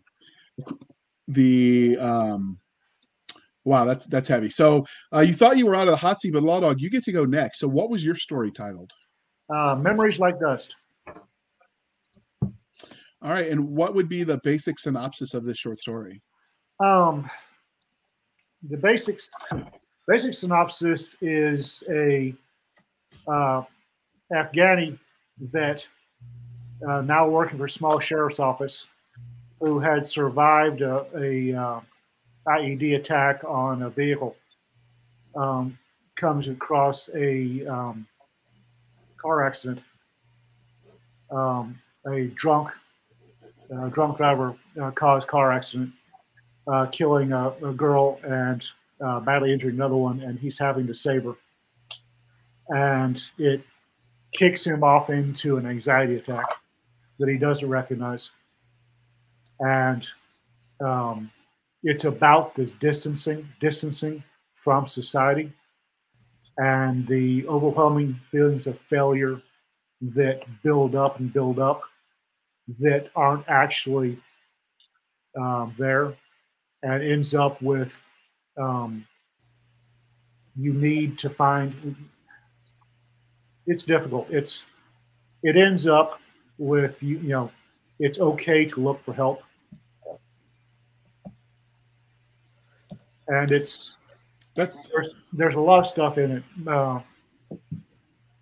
the 1.28 1.96
um, 1.98 2.58
wow, 3.64 3.84
that's 3.84 4.06
that's 4.06 4.28
heavy. 4.28 4.50
So 4.50 4.84
uh, 5.14 5.20
you 5.20 5.32
thought 5.32 5.56
you 5.56 5.66
were 5.66 5.74
out 5.74 5.86
of 5.88 5.92
the 5.92 5.96
hot 5.96 6.20
seat, 6.20 6.32
but 6.32 6.42
Law 6.42 6.60
Dog, 6.60 6.80
you 6.80 6.90
get 6.90 7.04
to 7.04 7.12
go 7.12 7.24
next. 7.24 7.60
So 7.60 7.68
what 7.68 7.90
was 7.90 8.04
your 8.04 8.16
story 8.16 8.50
titled? 8.50 8.92
Uh, 9.54 9.76
memories 9.76 10.18
like 10.18 10.38
dust. 10.40 10.74
All 13.24 13.30
right, 13.30 13.50
and 13.50 13.74
what 13.74 13.94
would 13.94 14.06
be 14.06 14.22
the 14.22 14.38
basic 14.44 14.78
synopsis 14.78 15.32
of 15.32 15.44
this 15.44 15.56
short 15.56 15.78
story? 15.78 16.20
Um, 16.78 17.30
the 18.68 18.76
basics, 18.76 19.30
basic 20.06 20.34
synopsis 20.34 21.16
is 21.22 21.82
a 21.88 22.34
uh, 23.26 23.62
Afghani 24.30 24.98
vet 25.38 25.86
uh, 26.86 27.00
now 27.00 27.26
working 27.26 27.56
for 27.56 27.64
a 27.64 27.70
small 27.70 27.98
sheriff's 27.98 28.40
office 28.40 28.86
who 29.58 29.78
had 29.78 30.04
survived 30.04 30.82
a, 30.82 31.06
a 31.16 31.54
uh, 31.54 31.80
IED 32.46 32.96
attack 32.96 33.42
on 33.48 33.84
a 33.84 33.90
vehicle. 33.90 34.36
Um, 35.34 35.78
comes 36.16 36.48
across 36.48 37.08
a 37.14 37.66
um, 37.66 38.06
car 39.16 39.46
accident. 39.46 39.82
Um, 41.30 41.80
a 42.06 42.26
drunk 42.34 42.70
uh, 43.76 43.88
drunk 43.88 44.16
driver 44.16 44.56
uh, 44.80 44.90
caused 44.90 45.28
car 45.28 45.52
accident 45.52 45.92
uh, 46.66 46.86
killing 46.86 47.32
a, 47.32 47.50
a 47.62 47.72
girl 47.72 48.20
and 48.24 48.66
uh, 49.04 49.20
badly 49.20 49.52
injuring 49.52 49.74
another 49.74 49.96
one, 49.96 50.20
and 50.20 50.38
he's 50.38 50.58
having 50.58 50.86
to 50.86 50.94
save 50.94 51.24
her. 51.24 51.34
And 52.68 53.22
it 53.38 53.62
kicks 54.32 54.66
him 54.66 54.82
off 54.82 55.10
into 55.10 55.56
an 55.56 55.66
anxiety 55.66 56.16
attack 56.16 56.46
that 57.18 57.28
he 57.28 57.36
doesn't 57.36 57.68
recognize. 57.68 58.30
And 59.60 60.06
um, 60.80 61.30
it's 61.82 62.04
about 62.04 62.54
the 62.54 62.66
distancing, 62.66 63.48
distancing 63.60 64.22
from 64.54 64.86
society, 64.86 65.52
and 66.56 67.06
the 67.06 67.46
overwhelming 67.46 68.18
feelings 68.30 68.66
of 68.66 68.78
failure 68.80 69.40
that 70.00 70.42
build 70.62 70.94
up 70.94 71.20
and 71.20 71.32
build 71.32 71.58
up 71.58 71.82
that 72.80 73.10
aren't 73.14 73.44
actually 73.48 74.18
um, 75.38 75.74
there, 75.78 76.14
and 76.82 77.02
ends 77.02 77.34
up 77.34 77.60
with 77.62 78.04
um, 78.60 79.06
you 80.56 80.72
need 80.72 81.18
to 81.18 81.30
find. 81.30 81.96
It's 83.66 83.82
difficult. 83.82 84.28
It's 84.30 84.64
it 85.42 85.56
ends 85.56 85.86
up 85.86 86.20
with 86.58 87.02
you. 87.02 87.18
You 87.18 87.28
know, 87.28 87.50
it's 87.98 88.18
okay 88.18 88.64
to 88.66 88.80
look 88.80 89.04
for 89.04 89.14
help 89.14 89.42
and 93.28 93.50
it's 93.50 93.96
That's 94.54 94.88
there's 94.88 95.14
there's 95.32 95.54
a 95.54 95.60
lot 95.60 95.80
of 95.80 95.86
stuff 95.86 96.18
in 96.18 96.30
it. 96.30 96.42
Uh, 96.66 97.00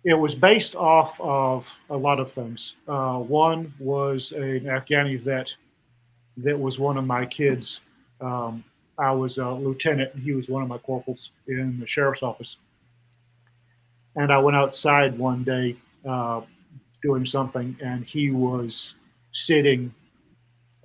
it 0.05 0.13
was 0.13 0.35
based 0.35 0.75
off 0.75 1.19
of 1.19 1.67
a 1.89 1.95
lot 1.95 2.19
of 2.19 2.31
things. 2.33 2.73
Uh, 2.87 3.17
one 3.19 3.73
was 3.79 4.31
an 4.33 4.61
Afghani 4.61 5.21
vet 5.21 5.53
that 6.37 6.59
was 6.59 6.77
one 6.77 6.97
of 6.97 7.05
my 7.05 7.25
kids. 7.25 7.79
Um, 8.19 8.63
I 8.97 9.11
was 9.11 9.37
a 9.37 9.49
lieutenant, 9.49 10.13
and 10.13 10.23
he 10.23 10.33
was 10.33 10.49
one 10.49 10.61
of 10.61 10.69
my 10.69 10.77
corporals 10.77 11.31
in 11.47 11.79
the 11.79 11.87
sheriff's 11.87 12.21
office. 12.21 12.57
And 14.15 14.31
I 14.31 14.37
went 14.37 14.57
outside 14.57 15.17
one 15.17 15.43
day 15.43 15.77
uh, 16.07 16.41
doing 17.01 17.25
something, 17.25 17.75
and 17.83 18.03
he 18.05 18.29
was 18.31 18.95
sitting 19.31 19.93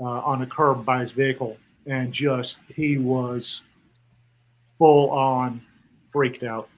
uh, 0.00 0.04
on 0.04 0.42
a 0.42 0.46
curb 0.46 0.84
by 0.84 1.00
his 1.00 1.12
vehicle, 1.12 1.56
and 1.86 2.12
just 2.12 2.58
he 2.74 2.98
was 2.98 3.62
full 4.78 5.10
on 5.10 5.60
freaked 6.10 6.44
out. 6.44 6.68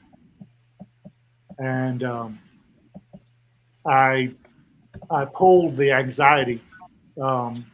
And 1.61 2.03
um, 2.03 2.39
I 3.87 4.33
I 5.11 5.25
pulled 5.27 5.77
the 5.77 5.93
anxiety 5.93 6.61
um, 7.21 7.65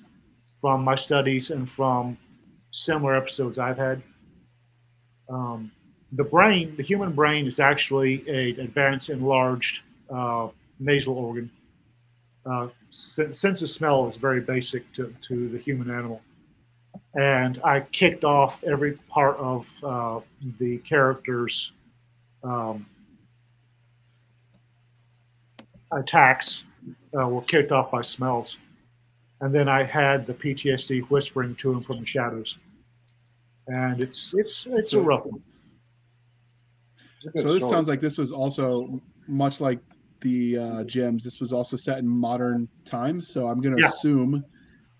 from 0.60 0.84
my 0.84 0.96
studies 0.96 1.50
and 1.50 1.70
from 1.70 2.18
similar 2.72 3.16
episodes 3.16 3.58
I've 3.58 3.78
had. 3.78 4.02
Um, 5.28 5.72
the 6.12 6.24
brain, 6.24 6.76
the 6.76 6.82
human 6.82 7.12
brain, 7.12 7.46
is 7.46 7.58
actually 7.58 8.24
a 8.28 8.60
advanced, 8.60 9.08
enlarged 9.08 9.80
uh, 10.10 10.48
nasal 10.78 11.16
organ. 11.16 11.50
Uh, 12.44 12.68
sense 12.90 13.62
of 13.62 13.70
smell 13.70 14.08
is 14.08 14.16
very 14.16 14.40
basic 14.40 14.92
to, 14.92 15.12
to 15.22 15.48
the 15.48 15.58
human 15.58 15.90
animal 15.90 16.22
and 17.16 17.60
I 17.64 17.80
kicked 17.80 18.24
off 18.24 18.62
every 18.64 18.92
part 19.08 19.36
of 19.38 19.66
uh, 19.82 20.20
the 20.58 20.78
character's 20.78 21.72
um, 22.44 22.86
attacks 25.92 26.62
uh, 27.18 27.28
were 27.28 27.42
kicked 27.42 27.72
off 27.72 27.90
by 27.90 28.02
smells, 28.02 28.56
and 29.40 29.54
then 29.54 29.68
I 29.68 29.84
had 29.84 30.26
the 30.26 30.34
PTSD 30.34 31.02
whispering 31.10 31.54
to 31.56 31.72
him 31.72 31.82
from 31.82 32.00
the 32.00 32.06
shadows, 32.06 32.56
and 33.68 34.00
it's 34.00 34.32
it's 34.36 34.66
it's 34.70 34.92
a 34.92 35.00
rough 35.00 35.24
one. 35.26 35.42
so. 37.36 37.52
This 37.54 37.68
sounds 37.68 37.88
like 37.88 38.00
this 38.00 38.18
was 38.18 38.32
also 38.32 39.00
much 39.26 39.60
like 39.60 39.78
the 40.20 40.58
uh, 40.58 40.84
Jim's. 40.84 41.24
This 41.24 41.40
was 41.40 41.52
also 41.52 41.76
set 41.76 41.98
in 41.98 42.08
modern 42.08 42.68
times, 42.84 43.28
so 43.28 43.48
I'm 43.48 43.60
going 43.60 43.74
to 43.76 43.82
Yeah. 43.82 43.88
assume 43.88 44.44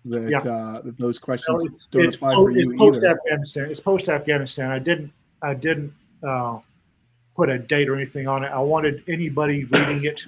that 0.05 0.29
Yeah. 0.29 0.37
uh, 0.51 0.81
that 0.81 0.97
those 0.97 1.19
questions 1.19 1.63
No, 1.63 1.69
it's, 1.69 1.87
don't 1.87 2.05
it's, 2.05 2.15
apply 2.15 2.33
po- 2.35 2.43
for 2.45 2.51
you 2.51 2.61
it's 2.63 2.71
post 2.73 2.97
either. 2.97 3.07
Afghanistan. 3.07 3.65
It's 3.71 3.79
post 3.79 4.09
Afghanistan. 4.09 4.71
I 4.71 4.79
didn't 4.79 5.11
I 5.41 5.53
didn't 5.53 5.93
uh, 6.23 6.59
put 7.35 7.49
a 7.49 7.57
date 7.59 7.89
or 7.89 7.95
anything 7.95 8.27
on 8.27 8.43
it. 8.43 8.47
I 8.47 8.59
wanted 8.59 9.03
anybody 9.07 9.65
reading 9.65 10.03
it, 10.05 10.21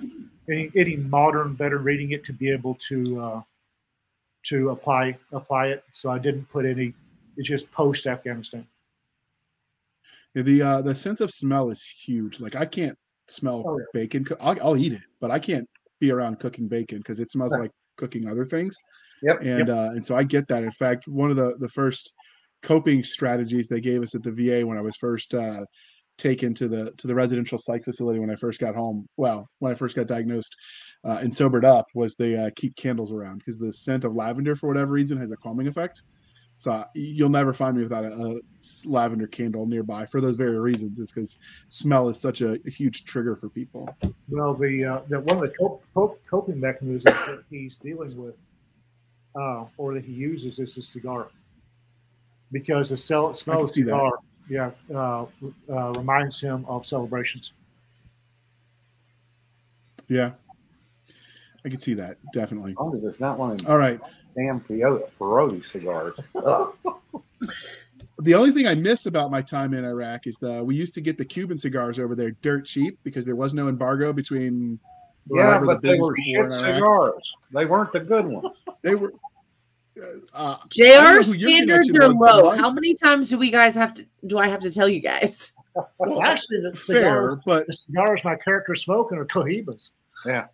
any 0.50 0.72
any 0.76 0.96
modern 0.96 1.54
better 1.56 1.78
reading 1.78 2.12
it, 2.12 2.24
to 2.26 2.34
be 2.34 2.50
able 2.52 2.76
to 2.90 3.22
uh, 3.22 3.42
to 4.48 4.70
apply 4.70 5.18
apply 5.32 5.68
it. 5.68 5.84
So 5.92 6.10
I 6.10 6.20
didn't 6.20 6.50
put 6.50 6.66
any. 6.66 6.94
It's 7.38 7.48
just 7.48 7.72
post 7.72 8.06
Afghanistan. 8.08 8.66
Yeah, 10.36 10.44
The 10.44 10.62
uh, 10.62 10.82
the 10.82 10.96
sense 10.96 11.22
of 11.22 11.32
smell 11.32 11.70
is 11.70 11.84
huge. 11.84 12.40
Like 12.40 12.56
I 12.56 12.66
can't 12.66 12.98
smell 13.28 13.64
Oh, 13.66 13.78
yeah. 13.80 13.86
bacon. 13.94 14.26
I'll, 14.42 14.58
I'll 14.62 14.78
eat 14.78 14.94
it, 14.94 15.02
but 15.22 15.32
I 15.32 15.40
can't 15.40 15.68
be 16.00 16.12
around 16.12 16.40
cooking 16.40 16.68
bacon 16.68 16.98
because 17.00 17.20
it 17.20 17.32
smells 17.32 17.54
Right. 17.54 17.64
like 17.64 17.72
cooking 17.98 18.28
other 18.28 18.46
things. 18.46 18.76
Yep. 19.22 19.42
And 19.42 19.70
uh, 19.70 19.90
and 19.94 20.06
so 20.06 20.16
I 20.16 20.24
get 20.24 20.48
that. 20.48 20.64
In 20.64 20.72
fact, 20.72 21.08
one 21.08 21.30
of 21.30 21.36
the 21.38 21.56
the 21.60 21.70
first 21.70 22.14
coping 22.62 23.04
strategies 23.04 23.68
they 23.68 23.80
gave 23.82 24.02
us 24.04 24.16
at 24.16 24.24
the 24.24 24.32
VA 24.32 24.66
when 24.66 24.78
I 24.78 24.82
was 24.82 24.96
first 24.98 25.34
uh, 25.34 25.64
taken 26.20 26.54
to 26.54 26.68
the 26.68 26.92
to 26.98 27.08
the 27.08 27.16
residential 27.16 27.58
psych 27.58 27.84
facility 27.84 28.20
when 28.20 28.30
I 28.30 28.36
first 28.36 28.60
got 28.60 28.76
home. 28.76 29.08
Well, 29.18 29.50
when 29.60 29.72
I 29.72 29.76
first 29.76 29.96
got 29.96 30.08
diagnosed 30.08 30.56
uh, 31.04 31.20
and 31.22 31.34
sobered 31.34 31.66
up, 31.66 31.88
was 31.96 32.16
they 32.16 32.36
uh, 32.36 32.52
keep 32.56 32.76
candles 32.76 33.12
around 33.12 33.40
because 33.40 33.58
the 33.58 33.74
scent 33.74 34.04
of 34.04 34.16
lavender 34.16 34.56
for 34.56 34.68
whatever 34.68 34.94
reason 34.94 35.18
has 35.18 35.32
a 35.32 35.38
calming 35.38 35.68
effect. 35.68 36.04
So 36.56 36.72
uh, 36.72 36.86
you'll 36.94 37.30
never 37.30 37.54
find 37.54 37.78
me 37.78 37.84
without 37.84 38.04
a 38.04 38.42
lavender 38.84 39.28
candle 39.28 39.66
nearby 39.66 40.06
for 40.06 40.20
those 40.20 40.36
very 40.36 40.60
reasons. 40.60 41.00
Is 41.00 41.10
because 41.10 41.40
smell 41.70 42.10
is 42.10 42.20
such 42.20 42.42
a, 42.42 42.60
huge 42.66 43.06
trigger 43.06 43.38
for 43.38 43.48
people. 43.48 43.88
Well, 44.28 44.54
the 44.54 44.84
uh, 44.84 45.02
the 45.08 45.22
one 45.22 45.38
of 45.38 45.44
the 45.44 45.56
cop- 45.58 45.82
cop- 45.94 46.20
coping 46.30 46.60
mechanisms 46.60 47.04
that 47.04 47.44
he's 47.50 47.78
dealing 47.78 48.16
with, 48.22 48.36
uh, 49.36 49.66
or 49.78 49.94
that 49.94 50.04
he 50.04 50.12
uses, 50.12 50.60
is 50.60 50.76
a 50.76 50.82
cigar, 50.82 51.30
because 52.52 52.90
the 52.90 52.98
cell, 52.98 53.34
smell 53.34 53.64
of 53.64 53.72
cigar, 53.72 54.12
yeah, 54.50 54.72
uh, 54.94 55.26
uh, 55.72 55.92
reminds 55.94 56.40
him 56.42 56.66
of 56.68 56.86
celebrations. 56.86 57.54
Yeah, 60.08 60.32
I 61.64 61.70
can 61.70 61.78
see 61.78 61.94
that 61.94 62.18
definitely. 62.34 62.72
As 62.72 62.78
long 62.78 62.96
as 62.98 63.04
it's 63.04 63.20
not 63.20 63.38
one 63.38 63.52
of 63.52 63.70
All 63.70 63.78
right. 63.78 64.00
damn 64.36 64.60
peyote, 64.62 65.04
peyote 65.20 65.72
cigars. 65.72 66.16
The 68.22 68.36
only 68.36 68.52
thing 68.52 68.68
I 68.68 68.76
miss 68.76 69.06
about 69.06 69.32
my 69.32 69.42
time 69.42 69.74
in 69.74 69.86
Iraq 69.86 70.28
is 70.28 70.38
the 70.38 70.62
we 70.62 70.76
used 70.76 70.94
to 70.96 71.02
get 71.02 71.18
the 71.18 71.24
Cuban 71.24 71.58
cigars 71.58 72.00
over 72.00 72.16
there 72.16 72.32
dirt 72.42 72.66
cheap 72.66 73.00
because 73.04 73.26
there 73.26 73.36
was 73.36 73.54
no 73.54 73.70
embargo 73.70 74.12
between. 74.12 74.78
yeah, 75.30 75.60
but 75.60 75.82
the 75.82 75.92
they 75.94 76.00
were 76.00 76.14
shit 76.18 76.52
cigars. 76.52 77.34
They 77.54 77.66
weren't 77.66 77.94
the 77.94 78.02
good 78.02 78.26
ones. 78.26 78.56
They 78.82 78.96
were. 78.96 79.14
Uh, 80.34 80.58
I 80.74 80.78
don't 80.78 81.16
know 81.16 81.22
JR 81.22 81.24
standards 81.24 81.90
are 81.92 82.08
low. 82.10 82.50
mine- 82.50 82.60
How 82.60 82.72
many 82.72 82.94
times 82.96 83.30
do 83.30 83.38
we 83.38 83.50
guys 83.52 83.76
have 83.76 83.94
to 83.96 84.06
do 84.28 84.38
I 84.38 84.48
have 84.48 84.60
to 84.62 84.72
tell 84.72 84.88
you 84.90 85.00
guys? 85.02 85.52
well, 85.98 86.22
Actually, 86.24 86.62
the 86.62 86.74
fair, 86.76 87.34
but 87.46 87.66
the 87.68 87.74
cigars 87.74 88.22
my 88.24 88.36
character 88.36 88.76
smoking 88.76 89.18
are 89.18 89.26
Cohibas. 89.26 89.92
Yeah. 90.26 90.46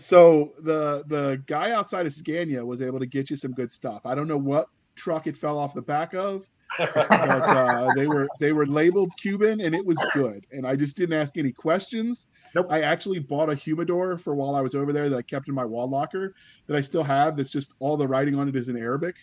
So 0.00 0.52
the 0.62 1.04
the 1.08 1.42
guy 1.46 1.72
outside 1.72 2.06
of 2.06 2.12
Scania 2.12 2.64
was 2.64 2.80
able 2.82 2.98
to 3.00 3.06
get 3.06 3.30
you 3.30 3.36
some 3.36 3.52
good 3.52 3.70
stuff. 3.72 4.02
I 4.04 4.14
don't 4.14 4.28
know 4.28 4.38
what 4.38 4.68
truck 4.94 5.26
it 5.26 5.36
fell 5.36 5.58
off 5.58 5.74
the 5.74 5.82
back 5.82 6.14
of, 6.14 6.48
but 6.76 7.10
uh, 7.10 7.92
they 7.94 8.06
were 8.06 8.28
they 8.38 8.52
were 8.52 8.66
labeled 8.66 9.12
Cuban 9.16 9.60
and 9.60 9.74
it 9.74 9.84
was 9.84 9.98
good. 10.12 10.46
And 10.52 10.66
I 10.66 10.76
just 10.76 10.96
didn't 10.96 11.18
ask 11.18 11.36
any 11.36 11.52
questions. 11.52 12.28
Nope. 12.54 12.66
I 12.70 12.82
actually 12.82 13.18
bought 13.18 13.50
a 13.50 13.54
humidor 13.54 14.16
for 14.18 14.34
while 14.34 14.54
I 14.54 14.60
was 14.60 14.74
over 14.74 14.92
there 14.92 15.08
that 15.08 15.16
I 15.16 15.22
kept 15.22 15.48
in 15.48 15.54
my 15.54 15.64
wall 15.64 15.88
locker 15.88 16.34
that 16.66 16.76
I 16.76 16.80
still 16.80 17.04
have. 17.04 17.36
That's 17.36 17.52
just 17.52 17.74
all 17.78 17.96
the 17.96 18.06
writing 18.06 18.38
on 18.38 18.48
it 18.48 18.56
is 18.56 18.68
in 18.68 18.76
Arabic. 18.76 19.16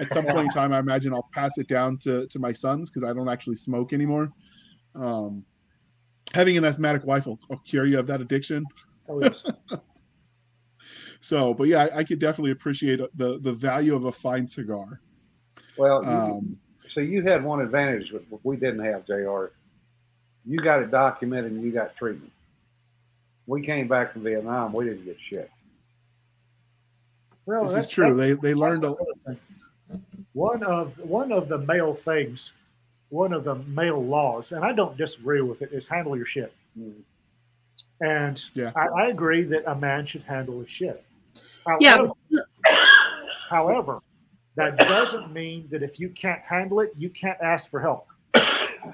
At 0.00 0.12
some 0.12 0.24
point 0.24 0.40
in 0.40 0.48
time, 0.48 0.72
I 0.72 0.78
imagine 0.78 1.14
I'll 1.14 1.28
pass 1.32 1.58
it 1.58 1.68
down 1.68 1.98
to 1.98 2.26
to 2.26 2.38
my 2.38 2.52
sons 2.52 2.90
because 2.90 3.08
I 3.08 3.12
don't 3.12 3.28
actually 3.28 3.56
smoke 3.56 3.92
anymore. 3.92 4.32
Um, 4.94 5.44
having 6.34 6.56
an 6.56 6.64
asthmatic 6.64 7.04
wife 7.04 7.26
will, 7.26 7.38
will 7.48 7.58
cure 7.58 7.86
you 7.86 7.98
of 7.98 8.06
that 8.08 8.20
addiction. 8.20 8.64
Oh, 9.08 9.22
yes. 9.22 9.42
So, 11.20 11.52
but 11.52 11.64
yeah, 11.64 11.88
I, 11.92 11.98
I 11.98 12.04
could 12.04 12.18
definitely 12.18 12.52
appreciate 12.52 13.00
the 13.16 13.38
the 13.40 13.52
value 13.52 13.94
of 13.94 14.04
a 14.04 14.12
fine 14.12 14.46
cigar. 14.46 15.00
Well, 15.78 16.02
you, 16.02 16.10
Um, 16.10 16.58
so 16.90 17.00
you 17.00 17.22
had 17.22 17.44
one 17.44 17.60
advantage 17.60 18.10
that 18.12 18.22
we 18.44 18.56
didn't 18.56 18.84
have, 18.84 19.06
Jr. 19.06 19.46
You 20.44 20.58
got 20.60 20.82
it 20.82 20.90
documented 20.90 21.52
and 21.52 21.62
you 21.62 21.70
got 21.72 21.94
treatment. 21.96 22.32
We 23.46 23.62
came 23.62 23.88
back 23.88 24.12
from 24.12 24.22
Vietnam. 24.24 24.72
We 24.72 24.84
didn't 24.84 25.04
get 25.04 25.16
shit. 25.20 25.50
Well, 27.46 27.64
this 27.64 27.72
that's- 27.72 27.86
is 27.86 27.90
true. 27.92 28.14
that's- 28.14 28.36
They 28.42 28.48
they 28.50 28.54
learned 28.54 28.84
a, 28.84 28.88
that's 28.88 29.00
another 29.26 29.38
thing. 29.90 30.04
one 30.32 30.62
of 30.62 30.98
one 30.98 31.32
of 31.32 31.48
the 31.48 31.58
male 31.58 31.94
things, 31.94 32.52
one 33.08 33.32
of 33.32 33.44
the 33.44 33.54
male 33.54 34.04
laws, 34.04 34.52
and 34.52 34.64
I 34.64 34.72
don't 34.72 34.96
disagree 34.96 35.40
with 35.40 35.62
it, 35.62 35.72
is 35.72 35.86
handle 35.86 36.16
your 36.16 36.26
shit. 36.26 36.52
Mm. 36.78 36.94
And 38.00 38.44
Yeah. 38.54 38.72
I, 38.76 38.86
I 39.04 39.06
agree 39.08 39.42
that 39.44 39.68
a 39.70 39.74
man 39.74 40.06
should 40.06 40.22
handle 40.22 40.60
his 40.60 40.70
shit. 40.70 41.04
Yeah, 41.80 41.96
However, 41.96 42.12
but 42.30 42.44
however, 43.50 43.98
that 44.56 44.76
doesn't 44.76 45.32
mean 45.32 45.68
that 45.70 45.82
if 45.82 46.00
you 46.00 46.08
can't 46.10 46.42
handle 46.42 46.80
it, 46.80 46.92
you 46.96 47.10
can't 47.10 47.38
ask 47.40 47.70
for 47.70 47.80
help. 47.80 48.06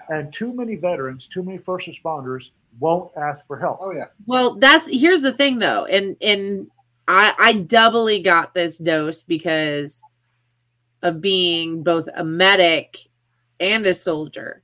And 0.09 0.33
too 0.33 0.53
many 0.53 0.77
veterans, 0.77 1.27
too 1.27 1.43
many 1.43 1.59
first 1.59 1.87
responders 1.87 2.51
won't 2.81 3.13
ask 3.17 3.47
for 3.47 3.59
help. 3.59 3.79
Oh 3.81 3.93
yeah. 3.93 4.07
Well, 4.27 4.57
that's 4.57 4.87
here's 4.87 5.23
the 5.23 5.33
thing 5.33 5.59
though, 5.59 5.85
and 5.85 6.17
and 6.21 6.71
I 7.07 7.35
I 7.39 7.53
doubly 7.55 8.21
got 8.21 8.55
this 8.55 8.79
dose 8.79 9.23
because 9.23 10.03
of 11.03 11.21
being 11.21 11.83
both 11.83 12.09
a 12.17 12.25
medic 12.25 13.09
and 13.61 13.85
a 13.87 13.95
soldier. 13.95 14.63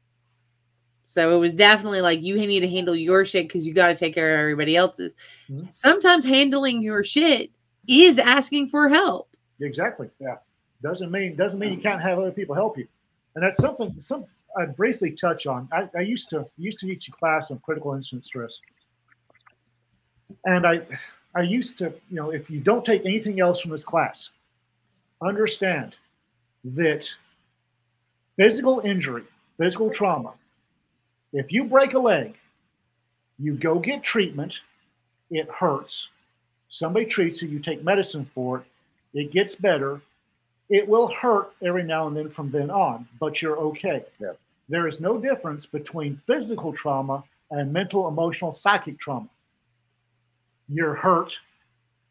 So 1.06 1.34
it 1.36 1.38
was 1.38 1.54
definitely 1.54 2.00
like 2.00 2.22
you 2.22 2.36
need 2.36 2.60
to 2.60 2.68
handle 2.68 2.94
your 2.96 3.24
shit 3.24 3.48
because 3.48 3.66
you 3.66 3.74
got 3.74 3.88
to 3.88 3.96
take 3.96 4.14
care 4.14 4.34
of 4.34 4.40
everybody 4.40 4.76
else's. 4.76 5.14
Mhm. 5.50 5.72
Sometimes 5.74 6.24
handling 6.24 6.82
your 6.82 7.04
shit 7.04 7.50
is 7.88 8.18
asking 8.18 8.68
for 8.68 8.88
help. 8.88 9.36
Exactly. 9.60 10.08
Yeah. 10.20 10.36
Doesn't 10.82 11.10
mean 11.10 11.36
doesn't 11.36 11.58
mean 11.58 11.72
you 11.72 11.78
mm. 11.78 11.82
can't 11.82 12.02
have 12.02 12.18
other 12.18 12.30
people 12.30 12.54
help 12.54 12.78
you, 12.78 12.86
and 13.34 13.44
that's 13.44 13.58
something 13.58 13.94
some 13.98 14.24
I 14.56 14.66
briefly 14.66 15.12
touch 15.12 15.46
on. 15.46 15.68
I, 15.72 15.88
I 15.96 16.00
used 16.00 16.30
to 16.30 16.46
used 16.56 16.78
to 16.80 16.86
teach 16.86 17.08
a 17.08 17.12
class 17.12 17.50
on 17.50 17.58
critical 17.58 17.94
incident 17.94 18.24
stress, 18.24 18.60
and 20.46 20.66
I 20.66 20.80
I 21.34 21.42
used 21.42 21.76
to 21.78 21.92
you 22.08 22.16
know 22.16 22.30
if 22.30 22.48
you 22.48 22.60
don't 22.60 22.84
take 22.84 23.04
anything 23.04 23.40
else 23.40 23.60
from 23.60 23.70
this 23.72 23.84
class, 23.84 24.30
understand 25.22 25.96
that 26.64 27.08
physical 28.36 28.80
injury, 28.80 29.24
physical 29.58 29.90
trauma. 29.90 30.32
If 31.32 31.52
you 31.52 31.64
break 31.64 31.94
a 31.94 31.98
leg, 31.98 32.36
you 33.38 33.54
go 33.54 33.78
get 33.78 34.02
treatment. 34.02 34.60
It 35.30 35.48
hurts. 35.48 36.08
Somebody 36.68 37.06
treats 37.06 37.40
you. 37.40 37.48
You 37.48 37.60
take 37.60 37.84
medicine 37.84 38.28
for 38.34 38.58
it 38.58 38.64
it 39.14 39.32
gets 39.32 39.54
better. 39.54 40.00
It 40.70 40.88
will 40.88 41.08
hurt 41.08 41.52
every 41.62 41.82
now 41.82 42.06
and 42.06 42.16
then 42.16 42.30
from 42.30 42.50
then 42.50 42.70
on, 42.70 43.06
but 43.18 43.42
you're 43.42 43.58
okay. 43.58 44.04
Yeah. 44.18 44.32
There 44.68 44.86
is 44.86 45.00
no 45.00 45.18
difference 45.18 45.66
between 45.66 46.20
physical 46.26 46.72
trauma 46.72 47.24
and 47.50 47.72
mental, 47.72 48.06
emotional, 48.06 48.52
psychic 48.52 48.98
trauma. 48.98 49.28
You're 50.68 50.94
hurt. 50.94 51.38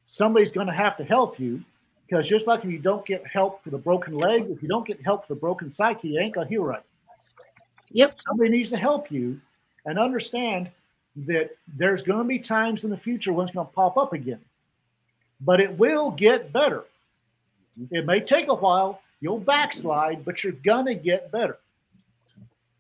Somebody's 0.06 0.52
going 0.52 0.68
to 0.68 0.74
have 0.74 0.98
to 0.98 1.06
help 1.06 1.40
you 1.40 1.64
because 2.06 2.28
just 2.28 2.48
like 2.48 2.66
if 2.66 2.70
you 2.70 2.80
don't 2.80 3.06
get 3.06 3.26
help 3.26 3.64
for 3.64 3.70
the 3.70 3.78
broken 3.78 4.18
leg, 4.18 4.48
if 4.50 4.62
you 4.62 4.68
don't 4.68 4.86
get 4.86 5.02
help 5.02 5.26
for 5.26 5.34
the 5.34 5.40
broken 5.40 5.70
psyche, 5.70 6.10
you 6.10 6.20
ain't 6.20 6.36
going 6.36 6.48
to 6.48 6.54
heal 6.54 6.64
right. 6.64 6.84
Yep. 7.92 8.20
Somebody 8.28 8.50
needs 8.50 8.70
to 8.72 8.78
help 8.78 9.10
you 9.10 9.40
and 9.86 9.98
understand 9.98 10.70
that 11.16 11.52
there's 11.78 12.02
going 12.02 12.20
to 12.20 12.26
be 12.26 12.40
times 12.40 12.84
in 12.84 12.90
the 12.90 12.98
future 12.98 13.32
when 13.32 13.46
it's 13.46 13.56
going 13.56 13.66
to 13.66 13.74
pop 13.74 13.98
up 13.98 14.14
again 14.14 14.40
but 15.42 15.60
it 15.60 15.78
will 15.78 16.12
get 16.12 16.52
better. 16.52 16.86
It 17.92 18.06
may 18.06 18.20
take 18.20 18.48
a 18.48 18.56
while, 18.56 19.02
you'll 19.22 19.40
backslide, 19.40 20.26
but 20.26 20.44
you're 20.44 20.54
gonna 20.54 20.96
get 20.96 21.32
better. 21.32 21.58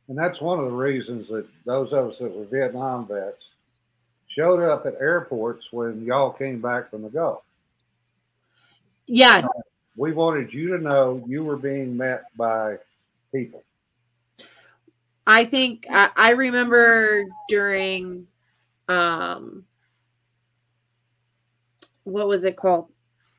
And 0.07 0.17
that's 0.17 0.41
one 0.41 0.59
of 0.59 0.65
the 0.65 0.71
reasons 0.71 1.27
that 1.27 1.45
those 1.65 1.93
of 1.93 2.09
us 2.09 2.17
that 2.17 2.35
were 2.35 2.45
Vietnam 2.45 3.07
vets 3.07 3.49
showed 4.27 4.61
up 4.61 4.85
at 4.85 4.95
airports 4.99 5.71
when 5.71 6.03
y'all 6.03 6.31
came 6.31 6.61
back 6.61 6.89
from 6.89 7.03
the 7.03 7.09
Gulf. 7.09 7.43
Yeah, 9.05 9.47
We 9.95 10.11
wanted 10.11 10.53
you 10.53 10.69
to 10.69 10.83
know 10.83 11.23
you 11.27 11.43
were 11.43 11.57
being 11.57 11.97
met 11.97 12.25
by 12.37 12.77
people. 13.33 13.63
I 15.25 15.45
think 15.45 15.85
I, 15.89 16.09
I 16.15 16.31
remember 16.31 17.25
during 17.47 18.27
um 18.87 19.65
what 22.03 22.27
was 22.27 22.43
it 22.43 22.55
called? 22.55 22.87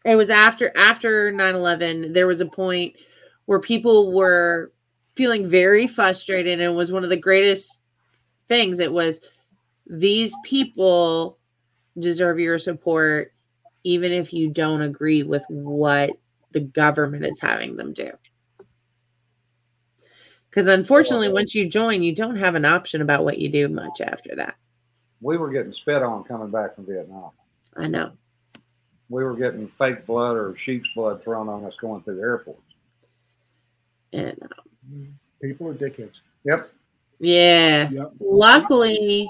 It 0.05 0.17
was 0.17 0.31
after 0.31 0.73
after 0.77 1.33
9/11 1.33 2.13
there 2.13 2.27
was 2.27 2.41
a 2.41 2.47
point 2.47 2.97
where 3.47 3.61
people 3.61 4.13
were 4.13 4.73
feeling 5.15 5.49
very 5.49 5.87
frustrated 5.87 6.55
and 6.55 6.63
it 6.63 6.75
was 6.75 6.93
one 6.93 7.05
of 7.05 7.11
the 7.11 7.17
greatest 7.17 7.83
things 8.49 8.79
it 8.79 8.93
was 8.93 9.21
these 9.87 10.35
people 10.45 11.39
deserve 11.99 12.39
your 12.39 12.59
support 12.59 13.33
even 13.85 14.13
if 14.13 14.33
you 14.33 14.49
don't 14.51 14.83
agree 14.83 15.23
with 15.23 15.45
what 15.49 16.11
the 16.53 16.61
government 16.61 17.25
is 17.25 17.41
having 17.41 17.77
them 17.77 17.93
do. 17.93 18.11
Because 20.49 20.69
unfortunately, 20.69 21.33
once 21.33 21.55
you 21.55 21.69
join, 21.69 22.03
you 22.03 22.15
don't 22.15 22.37
have 22.37 22.57
an 22.57 22.65
option 22.65 23.03
about 23.03 23.25
what 23.25 23.39
you 23.39 23.49
do 23.49 23.69
much 23.69 24.01
after 24.01 24.35
that. 24.35 24.57
We 25.21 25.37
were 25.37 25.51
getting 25.51 25.73
spit 25.73 26.03
on 26.03 26.25
coming 26.25 26.51
back 26.51 26.75
from 26.75 26.87
Vietnam. 26.87 27.31
I 27.77 27.87
know. 27.87 28.13
We 29.11 29.23
were 29.25 29.35
getting 29.35 29.69
fake 29.69 30.07
blood 30.07 30.37
or 30.37 30.57
sheep's 30.57 30.89
blood 30.95 31.23
thrown 31.23 31.49
on 31.49 31.65
us 31.65 31.77
going 31.81 32.03
through 32.03 32.17
the 32.17 32.23
airports. 32.23 32.63
And 34.13 34.39
uh, 34.43 34.47
People 35.43 35.69
are 35.69 35.75
dickheads. 35.75 36.21
Yep. 36.45 36.71
yeah, 37.19 37.91
Yep. 37.91 38.13
luckily, 38.21 39.29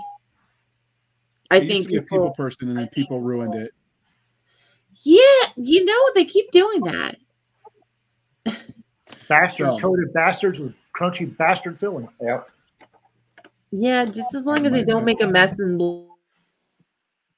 I 1.50 1.56
I 1.56 1.66
think 1.66 1.84
to 1.86 1.90
be 1.90 1.96
a 1.96 2.02
people 2.02 2.18
people, 2.30 2.34
person, 2.34 2.68
and 2.68 2.78
then 2.78 2.88
people 2.88 3.20
ruined 3.20 3.54
it. 3.56 3.72
yeah, 5.02 5.48
you 5.56 5.84
know, 5.84 6.10
they 6.14 6.24
keep 6.24 6.50
doing 6.52 6.80
that. 6.82 7.16
Bastard 9.28 9.66
So- 9.66 9.78
coated 9.78 10.12
bastards 10.12 10.60
with 10.60 10.74
crunchy 10.96 11.36
bastard 11.36 11.78
filling. 11.80 12.08
Yep. 12.20 12.48
Yeah, 13.72 14.04
just 14.04 14.34
as 14.34 14.44
long 14.46 14.66
as 14.66 14.72
they 14.72 14.84
don't 14.84 15.04
make 15.04 15.22
a 15.22 15.26
mess 15.26 15.56
and 15.58 15.78
ble- 15.78 16.09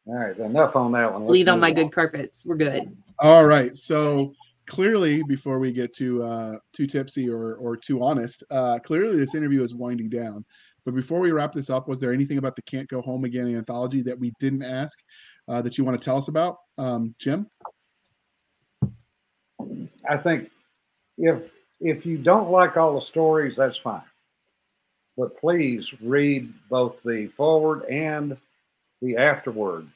All 0.07 0.15
right. 0.15 0.37
Enough 0.37 0.75
on 0.77 0.93
that 0.93 1.13
one. 1.13 1.23
Let's 1.23 1.31
bleed 1.31 1.49
on 1.49 1.57
move 1.57 1.61
my 1.63 1.71
good 1.73 1.93
carpets. 1.93 2.45
We're 2.45 2.57
good. 2.57 2.97
All 3.21 3.45
right. 3.45 3.77
So 3.77 4.35
clearly, 4.67 5.23
before 5.23 5.59
we 5.59 5.73
get 5.73 5.93
to 5.95 6.23
uh, 6.23 6.57
too 6.73 6.87
tipsy 6.87 7.29
or 7.29 7.55
or 7.55 7.77
too 7.77 8.03
honest, 8.03 8.43
uh, 8.51 8.79
clearly 8.81 9.17
this 9.17 9.35
interview 9.35 9.63
is 9.63 9.75
winding 9.75 10.09
down. 10.09 10.45
But 10.85 10.95
before 10.97 11.21
we 11.21 11.31
wrap 11.31 11.53
this 11.53 11.71
up, 11.71 11.87
was 11.87 12.01
there 12.01 12.13
anything 12.13 12.39
about 12.39 12.57
the 12.57 12.63
"Can't 12.63 12.89
Go 12.89 13.01
Home 13.03 13.25
Again" 13.25 13.55
anthology 13.55 14.03
that 14.03 14.19
we 14.19 14.33
didn't 14.41 14.65
ask 14.65 14.99
uh, 15.49 15.63
that 15.63 15.79
you 15.79 15.85
want 15.85 16.01
to 16.01 16.05
tell 16.05 16.17
us 16.17 16.29
about, 16.29 16.57
um, 16.79 17.15
Jim? 17.19 17.47
I 20.09 20.17
think 20.17 20.51
if 21.19 21.53
if 21.81 22.05
you 22.05 22.19
don't 22.19 22.51
like 22.51 22.77
all 22.77 22.95
the 22.95 23.01
stories, 23.01 23.57
that's 23.57 23.77
fine. 23.77 24.03
But 25.17 25.39
please 25.39 25.93
read 26.01 26.53
both 26.69 26.97
the 27.05 27.27
forward 27.37 27.85
and 27.85 28.37
the 29.03 29.17
afterword 29.17 29.89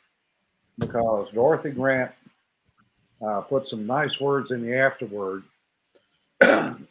because 0.78 1.30
Dorothy 1.30 1.70
Grant 1.70 2.10
uh, 3.26 3.40
put 3.42 3.66
some 3.66 3.86
nice 3.86 4.20
words 4.20 4.50
in 4.50 4.62
the 4.62 4.76
afterword 4.76 5.44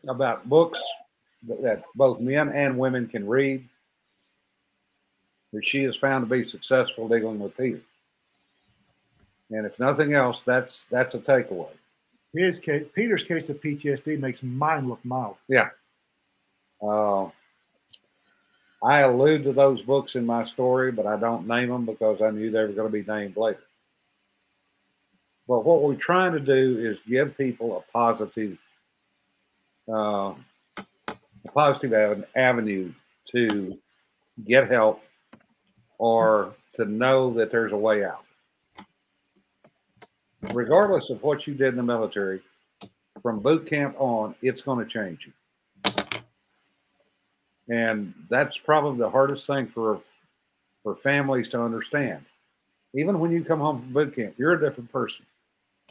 about 0.07 0.49
books 0.49 0.81
that, 1.47 1.83
both 1.93 2.19
men 2.19 2.49
and 2.49 2.77
women 2.77 3.07
can 3.07 3.27
read 3.27 3.67
that 5.53 5.63
she 5.63 5.83
has 5.83 5.95
found 5.95 6.27
to 6.27 6.35
be 6.35 6.43
successful 6.43 7.07
dealing 7.07 7.39
with 7.39 7.55
Peter. 7.55 7.81
And 9.51 9.65
if 9.65 9.77
nothing 9.77 10.13
else, 10.13 10.41
that's 10.43 10.85
that's 10.89 11.13
a 11.13 11.19
takeaway. 11.19 11.69
His 12.33 12.59
case, 12.59 12.87
Peter's 12.93 13.23
case 13.23 13.47
of 13.49 13.61
PTSD 13.61 14.19
makes 14.19 14.41
mine 14.41 14.89
look 14.89 14.99
mild. 15.05 15.35
Yeah. 15.47 15.69
Uh, 16.81 17.29
I 18.84 19.02
allude 19.02 19.43
to 19.43 19.53
those 19.53 19.81
books 19.81 20.15
in 20.15 20.26
my 20.26 20.43
story, 20.43 20.91
but 20.91 21.06
I 21.06 21.18
don't 21.18 21.47
name 21.47 21.69
them 21.69 21.85
because 21.85 22.22
I 22.22 22.31
knew 22.31 22.52
they 22.52 22.60
were 22.60 22.68
going 22.68 22.91
to 22.91 23.03
be 23.03 23.03
named 23.03 23.38
later. 23.38 23.64
But 25.47 25.65
what 25.65 25.84
we're 25.84 25.95
trying 25.95 26.34
to 26.34 26.39
do 26.39 26.80
is 26.80 26.97
give 27.07 27.38
people 27.38 27.77
a 27.77 27.91
positive, 27.91 28.60
uh, 29.88 30.34
a 30.77 31.52
positive 31.53 31.93
av- 31.93 32.26
avenue 32.35 32.91
to 33.31 33.77
get 34.43 34.72
help 34.72 35.02
or 35.97 36.53
to 36.76 36.85
know 36.85 37.34
that 37.35 37.52
there's 37.52 37.72
a 37.72 37.77
way 37.77 38.03
out. 38.03 38.23
Regardless 40.53 41.10
of 41.10 41.23
what 41.23 41.47
you 41.47 41.53
did 41.53 41.69
in 41.69 41.77
the 41.77 41.84
military, 41.84 42.41
from 43.22 43.39
boot 43.39 43.65
camp 43.65 43.95
on, 43.97 44.35
it's 44.41 44.61
going 44.61 44.84
to 44.84 44.85
change 44.85 45.26
you 45.26 45.34
and 47.69 48.13
that's 48.29 48.57
probably 48.57 48.99
the 48.99 49.09
hardest 49.09 49.47
thing 49.47 49.67
for 49.67 50.01
for 50.83 50.95
families 50.95 51.49
to 51.49 51.61
understand. 51.61 52.23
Even 52.93 53.19
when 53.19 53.31
you 53.31 53.43
come 53.43 53.59
home 53.59 53.81
from 53.81 53.93
boot 53.93 54.15
camp, 54.15 54.35
you're 54.37 54.53
a 54.53 54.59
different 54.59 54.91
person. 54.91 55.25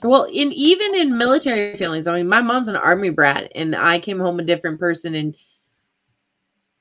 Well, 0.02 0.24
in 0.24 0.52
even 0.52 0.94
in 0.94 1.16
military 1.18 1.76
families, 1.76 2.06
I 2.06 2.16
mean, 2.16 2.28
my 2.28 2.40
mom's 2.40 2.68
an 2.68 2.76
army 2.76 3.10
brat, 3.10 3.50
and 3.54 3.74
I 3.76 3.98
came 3.98 4.18
home 4.18 4.40
a 4.40 4.44
different 4.44 4.80
person. 4.80 5.14
And 5.14 5.36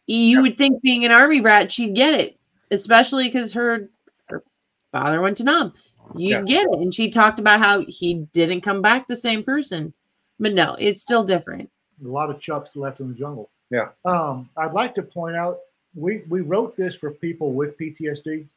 you 0.08 0.42
would 0.42 0.58
think, 0.58 0.82
being 0.82 1.06
an 1.06 1.12
army 1.12 1.40
brat, 1.40 1.72
she'd 1.72 1.96
get 1.96 2.14
it, 2.14 2.40
especially 2.72 3.26
because 3.26 3.54
her 3.54 3.90
her 4.28 4.44
father 4.92 5.22
went 5.22 5.38
to 5.38 5.44
Nam. 5.44 5.74
You'd 6.16 6.48
Yeah. 6.48 6.64
get 6.64 6.68
it, 6.72 6.80
and 6.80 6.94
she 6.94 7.10
talked 7.10 7.40
about 7.40 7.60
how 7.60 7.84
he 7.88 8.26
didn't 8.34 8.62
come 8.62 8.82
back 8.82 9.08
the 9.08 9.16
same 9.16 9.44
person. 9.44 9.94
But 10.40 10.54
no, 10.54 10.76
it's 10.80 11.02
still 11.02 11.24
different. 11.24 11.70
A 12.04 12.08
lot 12.08 12.30
of 12.30 12.38
chups 12.38 12.76
left 12.76 13.00
in 13.00 13.10
the 13.10 13.16
jungle. 13.16 13.50
Yeah. 13.70 13.90
Um, 14.06 14.50
I'd 14.58 14.74
like 14.74 14.96
to 14.96 15.02
point 15.04 15.36
out 15.36 15.60
we 15.96 16.24
we 16.30 16.42
wrote 16.42 16.76
this 16.76 16.96
for 16.96 17.12
people 17.12 17.54
with 17.54 17.78
PTSD 17.78 18.48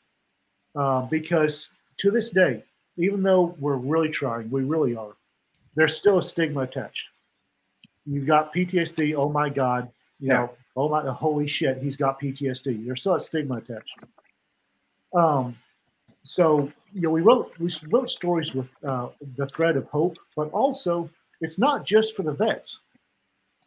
uh, 0.74 1.02
because 1.02 1.68
to 1.98 2.10
this 2.10 2.30
day, 2.30 2.62
even 2.96 3.22
though 3.22 3.54
we're 3.58 3.76
really 3.76 4.08
trying, 4.10 4.50
we 4.50 4.64
really 4.64 4.96
are. 4.96 5.14
There's 5.74 5.96
still 5.96 6.18
a 6.18 6.22
stigma 6.22 6.60
attached. 6.62 7.10
You've 8.06 8.26
got 8.26 8.54
PTSD. 8.54 9.14
Oh 9.16 9.30
my 9.30 9.48
God! 9.48 9.90
You 10.20 10.28
Yeah. 10.28 10.34
know, 10.34 10.50
oh 10.76 10.88
my, 10.88 11.02
holy 11.12 11.46
shit, 11.46 11.78
he's 11.78 11.96
got 11.96 12.20
PTSD. 12.20 12.86
There's 12.86 13.00
still 13.00 13.14
a 13.14 13.20
stigma 13.20 13.56
attached. 13.56 13.96
Um, 15.14 15.56
so 16.22 16.70
you 16.92 17.02
know, 17.02 17.10
we 17.10 17.20
wrote 17.22 17.52
we 17.58 17.72
wrote 17.90 18.10
stories 18.10 18.54
with 18.54 18.68
uh, 18.84 19.08
the 19.36 19.46
thread 19.48 19.76
of 19.76 19.86
hope, 19.86 20.16
but 20.34 20.50
also 20.50 21.10
it's 21.40 21.58
not 21.58 21.84
just 21.84 22.16
for 22.16 22.22
the 22.22 22.32
vets 22.32 22.80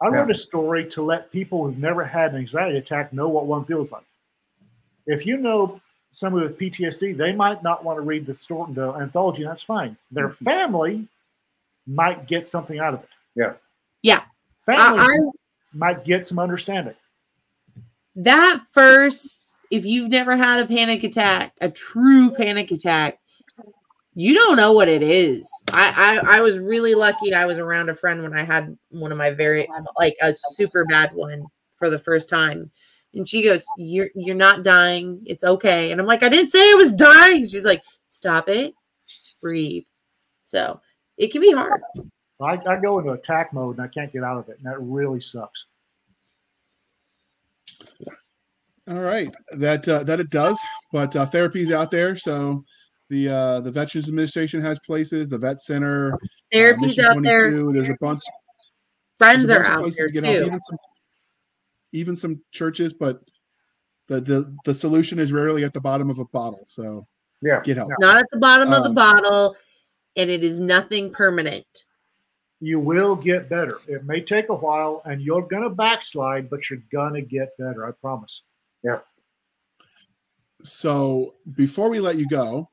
I 0.02 0.06
Yeah. 0.08 0.18
wrote 0.18 0.30
a 0.30 0.34
story 0.34 0.86
to 0.90 1.02
let 1.02 1.30
people 1.30 1.64
who've 1.64 1.78
never 1.78 2.04
had 2.04 2.32
an 2.32 2.38
anxiety 2.38 2.78
attack 2.78 3.12
know 3.12 3.28
what 3.28 3.46
one 3.46 3.64
feels 3.64 3.92
like. 3.92 4.04
If 5.06 5.26
you 5.26 5.36
know 5.36 5.80
somebody 6.10 6.46
with 6.46 6.58
PTSD, 6.58 7.12
they 7.12 7.32
might 7.32 7.62
not 7.62 7.84
want 7.84 7.96
to 7.98 8.02
read 8.02 8.26
the 8.26 8.34
story, 8.34 8.72
the 8.72 8.92
anthology. 8.94 9.44
That's 9.44 9.62
fine. 9.62 9.96
Their 10.10 10.28
Mm-hmm. 10.30 10.44
family 10.44 11.08
might 11.86 12.26
get 12.26 12.46
something 12.46 12.78
out 12.78 12.94
of 12.94 13.00
it. 13.02 13.08
Yeah. 13.34 13.54
Yeah. 14.02 14.22
Family 14.66 15.00
I, 15.00 15.04
I 15.04 15.18
might 15.72 16.04
get 16.04 16.24
some 16.26 16.38
understanding. 16.38 16.94
that 18.16 18.62
first, 18.72 19.56
if 19.70 19.84
you've 19.84 20.10
never 20.10 20.36
had 20.36 20.60
a 20.60 20.66
panic 20.66 21.04
attack, 21.04 21.52
a 21.60 21.70
true 21.70 22.30
panic 22.32 22.70
attack, 22.70 23.18
you 24.14 24.34
don't 24.34 24.56
know 24.56 24.72
what 24.72 24.88
it 24.88 25.02
is. 25.02 25.48
I, 25.72 26.20
I 26.24 26.38
I 26.38 26.40
was 26.40 26.58
really 26.58 26.94
lucky. 26.94 27.32
I 27.32 27.46
was 27.46 27.58
around 27.58 27.88
a 27.90 27.94
friend 27.94 28.22
when 28.22 28.36
I 28.36 28.44
had 28.44 28.76
one 28.90 29.12
of 29.12 29.18
my 29.18 29.30
very 29.30 29.68
like 29.98 30.16
a 30.20 30.34
super 30.34 30.84
bad 30.86 31.14
one 31.14 31.44
for 31.76 31.90
the 31.90 31.98
first 31.98 32.28
time. 32.28 32.70
And 33.14 33.28
she 33.28 33.42
goes, 33.42 33.64
You're 33.76 34.10
you're 34.14 34.36
not 34.36 34.64
dying. 34.64 35.22
It's 35.26 35.44
okay. 35.44 35.92
And 35.92 36.00
I'm 36.00 36.06
like, 36.06 36.22
I 36.22 36.28
didn't 36.28 36.50
say 36.50 36.58
I 36.58 36.74
was 36.74 36.92
dying. 36.92 37.46
She's 37.46 37.64
like, 37.64 37.82
Stop 38.08 38.48
it. 38.48 38.74
Breathe. 39.40 39.84
So 40.42 40.80
it 41.16 41.30
can 41.30 41.40
be 41.40 41.52
hard. 41.52 41.80
I, 42.40 42.58
I 42.66 42.80
go 42.80 42.98
into 42.98 43.12
attack 43.12 43.52
mode 43.52 43.76
and 43.76 43.84
I 43.84 43.88
can't 43.88 44.12
get 44.12 44.24
out 44.24 44.38
of 44.38 44.48
it, 44.48 44.56
and 44.56 44.64
that 44.64 44.80
really 44.80 45.20
sucks. 45.20 45.66
All 48.88 48.98
right, 48.98 49.32
that 49.52 49.86
uh, 49.88 50.02
that 50.04 50.20
it 50.20 50.30
does, 50.30 50.58
but 50.92 51.14
uh, 51.14 51.26
therapy's 51.26 51.72
out 51.72 51.90
there. 51.90 52.16
So 52.16 52.64
the 53.10 53.28
uh, 53.28 53.60
the 53.60 53.70
Veterans 53.70 54.08
Administration 54.08 54.62
has 54.62 54.78
places, 54.86 55.28
the 55.28 55.36
Vet 55.36 55.60
Center, 55.60 56.14
uh, 56.14 56.16
Therapy's 56.50 56.96
Mission 56.96 57.04
out 57.04 57.22
there. 57.22 57.72
There's 57.72 57.90
a 57.90 57.96
bunch. 58.00 58.22
Friends 59.18 59.50
a 59.50 59.54
are 59.54 59.56
bunch 59.58 59.66
of 59.66 59.72
out 59.72 59.80
places 59.82 59.96
there 59.98 60.06
to 60.06 60.12
get 60.12 60.24
help, 60.24 60.38
too. 60.38 60.44
Even 60.46 60.60
some, 60.60 60.78
even 61.92 62.16
some 62.16 62.40
churches, 62.52 62.94
but 62.94 63.20
the 64.06 64.20
the 64.20 64.56
the 64.64 64.72
solution 64.72 65.18
is 65.18 65.32
rarely 65.32 65.64
at 65.64 65.74
the 65.74 65.80
bottom 65.80 66.08
of 66.08 66.18
a 66.18 66.24
bottle. 66.26 66.60
So 66.62 67.06
Yeah. 67.42 67.60
get 67.62 67.76
help. 67.76 67.90
Not 67.98 68.16
at 68.16 68.26
the 68.32 68.38
bottom 68.38 68.72
of 68.72 68.82
the 68.82 68.88
Um, 68.88 68.94
bottle, 68.94 69.56
and 70.16 70.30
it 70.30 70.42
is 70.42 70.60
nothing 70.60 71.12
permanent. 71.12 71.86
You 72.60 72.78
will 72.78 73.16
get 73.16 73.48
better. 73.48 73.78
It 73.88 74.04
may 74.04 74.20
take 74.20 74.50
a 74.50 74.54
while, 74.54 75.02
and 75.04 75.22
you're 75.22 75.42
going 75.42 75.62
to 75.62 75.70
backslide, 75.70 76.50
but 76.50 76.68
you're 76.68 76.82
going 76.92 77.14
to 77.14 77.22
get 77.22 77.56
better. 77.58 77.86
I 77.86 77.92
promise. 77.92 78.42
Yeah. 78.84 79.00
So 80.62 81.36
before 81.54 81.88
we 81.88 82.00
let 82.00 82.16
you 82.16 82.28
go, 82.28 82.68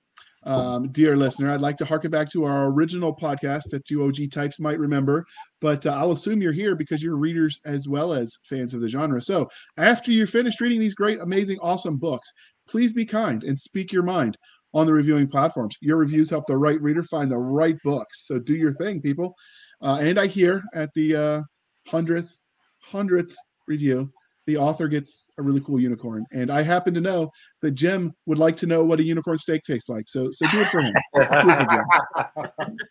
um, 0.47 0.91
dear 0.91 1.17
listener, 1.17 1.51
I'd 1.51 1.61
like 1.61 1.77
to 1.77 1.85
harken 1.85 2.09
back 2.09 2.31
to 2.31 2.45
our 2.45 2.67
original 2.67 3.13
podcast 3.13 3.69
that 3.71 3.89
you 3.91 4.03
OG 4.03 4.31
types 4.31 4.59
might 4.59 4.79
remember, 4.79 5.25
but 5.59 5.85
uh, 5.85 5.91
I'll 5.91 6.13
assume 6.13 6.41
you're 6.41 6.53
here 6.53 6.75
because 6.75 7.03
you're 7.03 7.17
readers 7.17 7.59
as 7.65 7.89
well 7.89 8.13
as 8.13 8.39
fans 8.43 8.73
of 8.73 8.81
the 8.81 8.87
genre. 8.87 9.21
So 9.21 9.49
after 9.77 10.11
you're 10.11 10.25
finished 10.25 10.61
reading 10.61 10.79
these 10.79 10.95
great, 10.95 11.19
amazing, 11.19 11.59
awesome 11.61 11.97
books, 11.97 12.31
please 12.67 12.93
be 12.93 13.05
kind 13.05 13.43
and 13.43 13.59
speak 13.59 13.91
your 13.91 14.03
mind 14.03 14.37
on 14.73 14.85
the 14.85 14.93
reviewing 14.93 15.27
platforms. 15.27 15.75
Your 15.81 15.97
reviews 15.97 16.29
help 16.29 16.45
the 16.47 16.57
right 16.57 16.81
reader 16.81 17.03
find 17.03 17.29
the 17.29 17.37
right 17.37 17.77
books. 17.83 18.25
So 18.25 18.39
do 18.39 18.55
your 18.55 18.73
thing, 18.73 19.01
people. 19.01 19.35
Uh, 19.81 19.97
and 19.99 20.17
I 20.17 20.27
hear 20.27 20.63
at 20.73 20.93
the 20.93 21.15
uh, 21.15 21.41
hundredth 21.87 22.41
hundredth 22.79 23.35
review, 23.67 24.11
the 24.47 24.57
author 24.57 24.87
gets 24.87 25.29
a 25.37 25.41
really 25.41 25.59
cool 25.59 25.79
unicorn, 25.79 26.25
and 26.31 26.49
I 26.49 26.63
happen 26.63 26.93
to 26.93 27.01
know 27.01 27.29
that 27.61 27.71
Jim 27.71 28.13
would 28.25 28.39
like 28.39 28.55
to 28.57 28.65
know 28.65 28.83
what 28.83 28.99
a 28.99 29.03
unicorn 29.03 29.37
steak 29.37 29.61
tastes 29.63 29.89
like. 29.89 30.07
So, 30.07 30.31
so 30.31 30.47
do 30.51 30.61
it 30.61 30.69
for 30.69 30.81
him. 30.81 30.93
Do 31.13 31.21
it 31.21 31.27
for 31.27 31.67
Jim. 31.69 32.77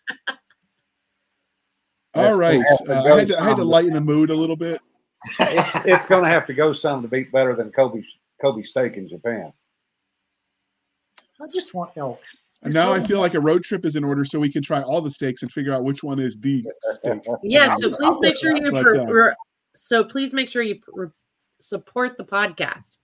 All 2.13 2.35
right, 2.35 2.63
That's 2.67 2.81
gonna 2.81 2.95
have 2.95 3.03
to 3.03 3.09
uh, 3.09 3.15
I 3.15 3.19
had 3.19 3.27
to, 3.27 3.41
I 3.41 3.43
had 3.43 3.57
to 3.57 3.63
lighten 3.63 3.93
the 3.93 4.01
mood 4.01 4.29
a 4.29 4.35
little 4.35 4.55
bit. 4.55 4.79
it's 5.39 5.69
it's 5.85 6.05
going 6.05 6.23
to 6.23 6.29
have 6.29 6.45
to 6.45 6.53
go 6.53 6.73
some 6.73 7.01
to 7.01 7.07
beat 7.07 7.31
better 7.31 7.55
than 7.55 7.71
Kobe 7.71 8.01
Kobe 8.41 8.61
steak 8.61 8.95
in 8.97 9.09
Japan. 9.09 9.51
I 11.41 11.47
just 11.47 11.73
want 11.73 11.91
elk. 11.97 12.21
And 12.63 12.73
now 12.73 12.91
I 12.91 12.99
feel 12.99 13.19
like 13.19 13.35
a 13.35 13.39
road 13.39 13.63
trip 13.63 13.85
is 13.85 13.95
in 13.95 14.03
order, 14.03 14.25
so 14.25 14.39
we 14.39 14.51
can 14.51 14.63
try 14.63 14.81
all 14.81 15.01
the 15.01 15.11
steaks 15.11 15.43
and 15.43 15.51
figure 15.51 15.73
out 15.73 15.83
which 15.83 16.03
one 16.03 16.19
is 16.19 16.39
the 16.39 16.65
steak. 16.93 17.21
Yes, 17.43 17.77
so 17.81 17.95
please 17.95 18.17
make 18.19 18.37
sure 18.37 18.55
you 18.55 18.71
But, 18.71 18.97
uh, 18.97 19.05
per- 19.05 19.35
so 19.75 20.03
please 20.03 20.33
make 20.33 20.49
sure 20.49 20.63
you 20.63 20.79
per- 20.79 21.13
support 21.59 22.17
the 22.17 22.23
podcast. 22.23 22.97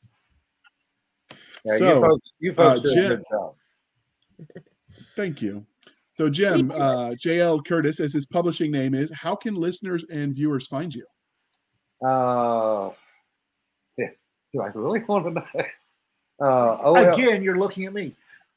Yeah, 1.65 1.75
So, 1.77 1.95
you 1.95 2.01
folks, 2.01 2.30
you 2.39 2.53
folks 2.53 2.80
uh, 2.80 2.93
Jim- 2.93 3.07
good 3.07 3.23
job. 3.31 3.55
Thank 5.15 5.41
you. 5.41 5.65
So, 6.11 6.30
Jim, 6.30 6.69
uh, 6.71 7.09
JL 7.11 7.65
Curtis, 7.65 7.99
as 7.99 8.13
his 8.13 8.25
publishing 8.27 8.71
name 8.71 8.93
is, 8.93 9.11
how 9.11 9.35
can 9.35 9.55
listeners 9.55 10.05
and 10.11 10.31
viewers 10.34 10.67
find 10.67 10.93
you? 10.93 11.05
Uh, 12.05 12.91
yeah, 13.97 14.09
do 14.53 14.61
I 14.61 14.67
really 14.75 14.99
want 15.07 15.25
to 15.25 15.31
know? 15.31 15.45
Uh, 16.39 16.77
OL, 16.84 16.95
Again, 16.97 17.41
you're 17.41 17.57
looking 17.57 17.85
at 17.85 17.93
me. 17.93 18.13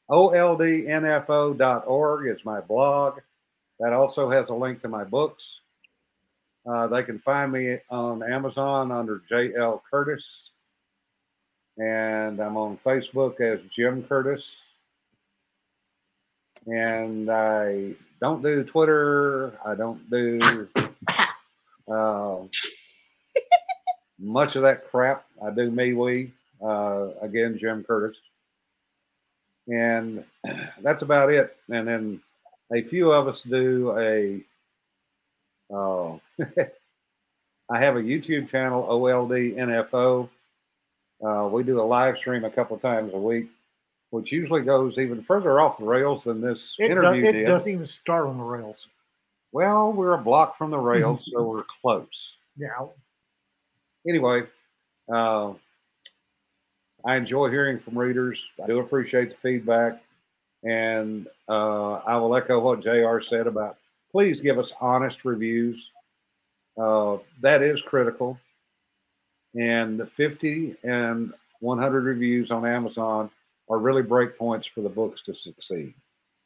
OLDNFO.org 0.09 2.27
is 2.27 2.45
my 2.45 2.61
blog. 2.61 3.19
That 3.79 3.93
also 3.93 4.29
has 4.29 4.49
a 4.49 4.53
link 4.53 4.81
to 4.83 4.87
my 4.87 5.03
books. 5.03 5.43
Uh, 6.69 6.87
they 6.87 7.03
can 7.03 7.19
find 7.19 7.51
me 7.51 7.77
on 7.89 8.23
Amazon 8.23 8.91
under 8.91 9.21
JL 9.31 9.81
Curtis. 9.89 10.49
And 11.77 12.39
I'm 12.39 12.57
on 12.57 12.77
Facebook 12.85 13.39
as 13.39 13.59
Jim 13.69 14.03
Curtis. 14.03 14.61
And 16.65 17.29
I 17.29 17.93
don't 18.19 18.41
do 18.41 18.63
Twitter. 18.63 19.57
I 19.65 19.75
don't 19.75 20.09
do 20.09 20.67
uh, 21.87 22.37
much 24.19 24.55
of 24.55 24.63
that 24.63 24.89
crap. 24.89 25.25
I 25.41 25.51
do 25.51 25.71
MeWe. 25.71 26.31
Uh, 26.61 27.09
again, 27.21 27.57
Jim 27.59 27.83
Curtis 27.83 28.17
and 29.67 30.23
that's 30.81 31.01
about 31.01 31.31
it. 31.31 31.55
And 31.69 31.87
then 31.87 32.21
a 32.73 32.81
few 32.83 33.11
of 33.11 33.27
us 33.27 33.41
do 33.41 33.97
a. 33.97 34.41
Uh, 35.73 36.17
I 37.69 37.79
have 37.79 37.95
a 37.97 38.01
YouTube 38.01 38.49
channel, 38.49 38.83
OLD 38.83 39.55
NFO. 39.57 40.29
Uh, 41.25 41.49
we 41.51 41.63
do 41.63 41.81
a 41.81 41.83
live 41.83 42.17
stream 42.17 42.45
a 42.45 42.49
couple 42.49 42.77
times 42.77 43.11
a 43.13 43.17
week, 43.17 43.47
which 44.11 44.31
usually 44.31 44.61
goes 44.61 44.97
even 44.97 45.23
further 45.23 45.59
off 45.59 45.77
the 45.77 45.83
rails 45.85 46.23
than 46.23 46.39
this 46.41 46.75
It, 46.79 46.91
interview 46.91 47.25
it 47.25 47.31
did. 47.33 47.45
doesn't 47.45 47.71
even 47.71 47.85
start 47.85 48.27
on 48.27 48.37
the 48.37 48.43
rails. 48.43 48.87
Well, 49.51 49.91
we're 49.91 50.13
a 50.13 50.17
block 50.17 50.57
from 50.57 50.71
the 50.71 50.77
rails, 50.79 51.29
so 51.31 51.43
we're 51.43 51.63
close. 51.81 52.37
Now, 52.57 52.91
anyway, 54.07 54.43
uh, 55.11 55.53
I 57.05 57.15
enjoy 57.15 57.49
hearing 57.49 57.79
from 57.79 57.97
readers. 57.97 58.43
I 58.63 58.67
do 58.67 58.79
appreciate 58.79 59.29
the 59.29 59.35
feedback. 59.37 60.01
And 60.63 61.27
uh, 61.47 61.93
I 61.93 62.17
will 62.17 62.35
echo 62.35 62.59
what 62.59 62.81
JR 62.81 63.19
said 63.21 63.47
about 63.47 63.77
please 64.17 64.41
give 64.41 64.57
us 64.57 64.71
honest 64.81 65.25
reviews. 65.25 65.91
Uh, 66.75 67.17
that 67.39 67.61
is 67.61 67.83
critical. 67.83 68.35
And 69.53 69.99
the 69.99 70.07
50 70.07 70.75
and 70.83 71.31
100 71.59 72.03
reviews 72.03 72.49
on 72.49 72.65
Amazon 72.65 73.29
are 73.69 73.77
really 73.77 74.01
breakpoints 74.01 74.67
for 74.67 74.81
the 74.81 74.89
books 74.89 75.21
to 75.27 75.35
succeed. 75.35 75.93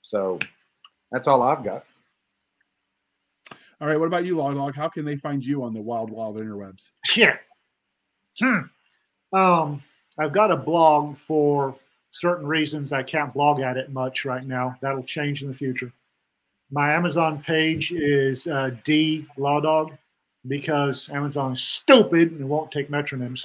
So 0.02 0.38
that's 1.14 1.30
all 1.30 1.42
I've 1.44 1.64
got. 1.64 1.86
All 3.80 3.88
right, 3.88 3.98
what 3.98 4.08
about 4.08 4.26
you, 4.26 4.36
Law 4.36 4.54
Dog? 4.54 4.76
How 4.76 4.90
can 4.90 5.06
they 5.06 5.16
find 5.16 5.42
you 5.42 5.64
on 5.64 5.74
the 5.74 5.80
wild, 5.80 6.10
wild 6.10 6.36
interwebs? 6.36 6.92
yeah. 7.16 7.38
Hmm. 8.38 8.64
Um, 9.32 9.82
I've 10.20 10.34
got 10.34 10.52
a 10.52 10.58
blog 10.58 11.18
for 11.20 11.78
certain 12.10 12.46
reasons. 12.46 12.92
I 12.92 13.04
can't 13.04 13.34
blog 13.34 13.62
at 13.62 13.78
it 13.78 13.94
much 13.94 14.26
right 14.26 14.44
now. 14.44 14.72
That'll 14.82 15.04
change 15.04 15.42
in 15.42 15.48
the 15.48 15.56
future. 15.56 15.94
My 16.72 16.94
Amazon 16.94 17.44
page 17.46 17.92
is 17.92 18.48
uh, 18.48 18.72
D 18.86 19.28
Law 19.38 19.60
Dog 19.60 19.92
because 20.48 21.10
Amazon 21.10 21.54
is 21.54 21.62
stupid 21.62 22.32
and 22.32 22.48
won't 22.48 22.72
take 22.72 22.90
metronyms. 22.90 23.44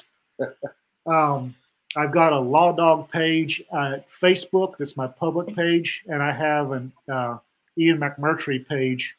um, 1.06 1.54
I've 1.96 2.12
got 2.12 2.32
a 2.32 2.38
Law 2.38 2.72
Dog 2.72 3.10
page 3.10 3.62
at 3.72 4.08
Facebook. 4.10 4.76
That's 4.78 4.96
my 4.96 5.08
public 5.08 5.54
page, 5.56 6.04
and 6.06 6.22
I 6.22 6.32
have 6.32 6.70
an 6.70 6.92
uh, 7.10 7.38
Ian 7.76 7.98
McMurtry 7.98 8.66
page 8.66 9.16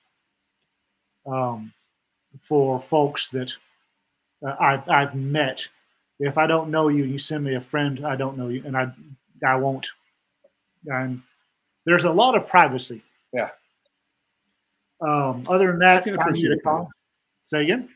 um, 1.26 1.74
for 2.42 2.80
folks 2.80 3.28
that 3.30 3.54
uh, 4.46 4.56
I've, 4.60 4.88
I've 4.90 5.16
met. 5.16 5.68
If 6.20 6.38
I 6.38 6.48
don't 6.48 6.72
know 6.72 6.88
you, 6.88 7.04
you 7.04 7.20
send 7.20 7.44
me 7.44 7.56
a 7.56 7.62
friend. 7.62 8.06
I 8.06 8.16
don't 8.16 8.38
know 8.38 8.48
you, 8.48 8.64
and 8.66 8.78
I 8.78 8.92
I 9.46 9.56
won't. 9.56 9.88
And 10.86 11.22
there's 11.86 12.06
a 12.06 12.12
lot 12.12 12.36
of 12.36 12.48
privacy. 12.48 13.04
Yeah. 13.34 13.50
Um, 15.02 15.46
other 15.48 15.68
than 15.68 15.80
that, 15.80 15.98
I 15.98 16.02
can 16.02 16.16
find 16.18 16.32
me 16.32 16.46
at 16.46 16.52
appreciate 16.52 16.58
a 16.58 16.62
con. 16.62 16.88
Say 17.44 17.64
again. 17.64 17.90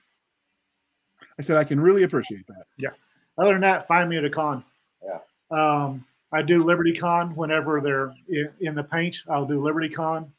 I 1.40 1.42
said 1.42 1.58
I 1.58 1.64
can 1.64 1.80
really 1.80 2.04
appreciate 2.04 2.46
that. 2.48 2.66
Yeah. 2.78 2.90
Other 3.38 3.54
than 3.54 3.62
that, 3.62 3.88
find 3.88 4.10
me 4.10 4.18
at 4.18 4.26
a 4.26 4.30
con. 4.30 4.64
Yeah. 5.04 5.20
Um, 5.50 6.06
I 6.32 6.42
do 6.42 6.64
Liberty 6.64 6.94
Con 6.94 7.36
whenever 7.36 7.82
they're 7.82 8.14
in, 8.30 8.50
in 8.62 8.76
the 8.76 8.84
paint. 8.84 9.18
I'll 9.30 9.46
do 9.46 9.60
Liberty 9.60 9.90
Con. 9.90 10.32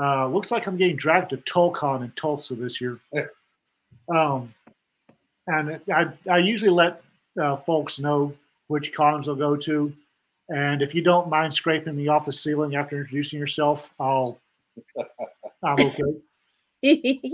Uh, 0.00 0.28
looks 0.28 0.50
like 0.50 0.66
I'm 0.66 0.76
getting 0.76 0.96
dragged 0.96 1.30
to 1.30 1.36
TulCon 1.38 2.04
in 2.04 2.12
Tulsa 2.12 2.54
this 2.54 2.80
year. 2.80 2.98
Yeah. 3.12 3.26
Um, 4.08 4.54
and 5.46 5.80
I, 5.92 6.12
I 6.30 6.38
usually 6.38 6.70
let 6.70 7.02
uh, 7.40 7.56
folks 7.56 7.98
know 7.98 8.34
which 8.68 8.94
cons 8.94 9.28
I'll 9.28 9.34
go 9.34 9.56
to. 9.56 9.92
And 10.48 10.80
if 10.80 10.94
you 10.94 11.02
don't 11.02 11.28
mind 11.28 11.52
scraping 11.52 11.96
me 11.96 12.08
off 12.08 12.24
the 12.24 12.32
ceiling 12.32 12.76
after 12.76 12.98
introducing 12.98 13.38
yourself, 13.38 13.90
I'll, 13.98 14.38
I'm 15.62 15.80
okay. 15.80 16.20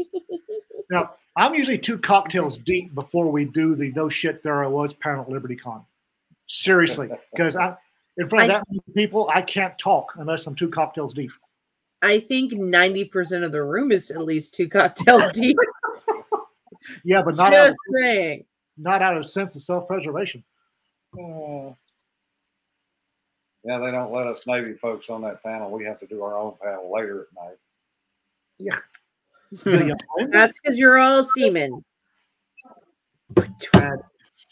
now, 0.91 1.15
I'm 1.37 1.55
usually 1.55 1.79
two 1.79 1.99
cocktails 1.99 2.59
deep 2.59 2.95
before 2.95 3.31
we 3.31 3.45
do 3.45 3.75
the 3.75 3.93
no 3.93 4.09
shit 4.09 4.43
there 4.43 4.65
I 4.65 4.67
was 4.67 4.93
panel 4.93 5.23
at 5.23 5.31
Liberty 5.31 5.57
Con. 5.57 5.85
Seriously, 6.47 7.09
because 7.33 7.57
I 7.57 7.77
in 8.19 8.29
front 8.29 8.45
of 8.45 8.51
I- 8.51 8.55
that 8.55 8.65
many 8.69 8.81
people, 8.95 9.31
I 9.33 9.43
can't 9.43 9.79
talk 9.79 10.13
unless 10.17 10.47
I'm 10.47 10.55
two 10.55 10.69
cocktails 10.69 11.15
deep. 11.15 11.31
I 12.03 12.21
think 12.21 12.53
90% 12.53 13.43
of 13.43 13.53
the 13.53 13.65
room 13.65 13.91
is 13.91 14.11
at 14.11 14.21
least 14.21 14.55
two 14.55 14.69
cocktails 14.69 15.33
deep. 15.33 15.57
Yeah, 17.05 17.23
but 17.23 17.37
not 17.37 17.55
out, 17.55 17.65
of, 17.65 17.69
Just 17.71 17.79
saying. 17.95 18.45
not 18.77 19.03
out 19.03 19.17
of 19.17 19.23
a 19.23 19.27
sense 19.27 19.57
of 19.57 19.63
self-preservation. 19.63 20.45
Uh, 21.19 21.73
yeah, 23.65 23.79
they 23.79 23.91
don't 23.91 24.13
let 24.13 24.27
us 24.27 24.47
Navy 24.47 24.75
folks 24.75 25.09
on 25.09 25.23
that 25.23 25.43
panel. 25.43 25.71
We 25.71 25.85
have 25.85 25.99
to 26.01 26.07
do 26.07 26.23
our 26.23 26.37
own 26.37 26.55
panel 26.63 26.93
later 26.93 27.23
at 27.23 27.45
night. 27.45 27.57
Do 29.65 29.71
you 29.71 29.97
mind? 30.19 30.33
That's 30.33 30.59
because 30.61 30.79
you're 30.79 30.99
all 30.99 31.25
seamen. 31.25 31.85
bad, 33.73 33.99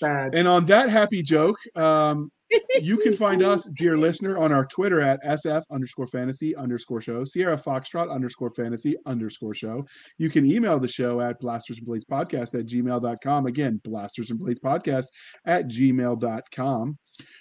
bad. 0.01 0.35
And 0.35 0.47
on 0.47 0.65
that 0.67 0.89
happy 0.89 1.23
joke, 1.23 1.57
um, 1.77 2.31
you 2.81 2.97
can 2.99 3.15
find 3.15 3.43
us, 3.43 3.65
dear 3.77 3.97
listener, 3.97 4.39
on 4.39 4.53
our 4.53 4.65
Twitter 4.67 5.01
at 5.01 5.23
SF 5.25 5.63
underscore 5.71 6.07
fantasy 6.07 6.55
underscore 6.57 7.01
show, 7.01 7.25
Sierra 7.25 7.57
Foxtrot 7.57 8.11
underscore 8.11 8.51
fantasy 8.51 8.97
underscore 9.07 9.55
show. 9.55 9.85
You 10.19 10.31
can 10.31 10.45
email 10.45 10.79
the 10.79 10.89
show 10.89 11.21
at 11.21 11.41
blasters 11.41 11.79
and 11.79 11.87
blades 11.87 12.05
podcast 12.05 12.59
at 12.59 12.67
gmail.com. 12.67 13.47
Again, 13.47 13.81
blasters 13.85 14.31
and 14.31 14.39
blades 14.39 14.61
podcast 14.61 15.07
at 15.47 15.69
gmail.com. 15.69 16.99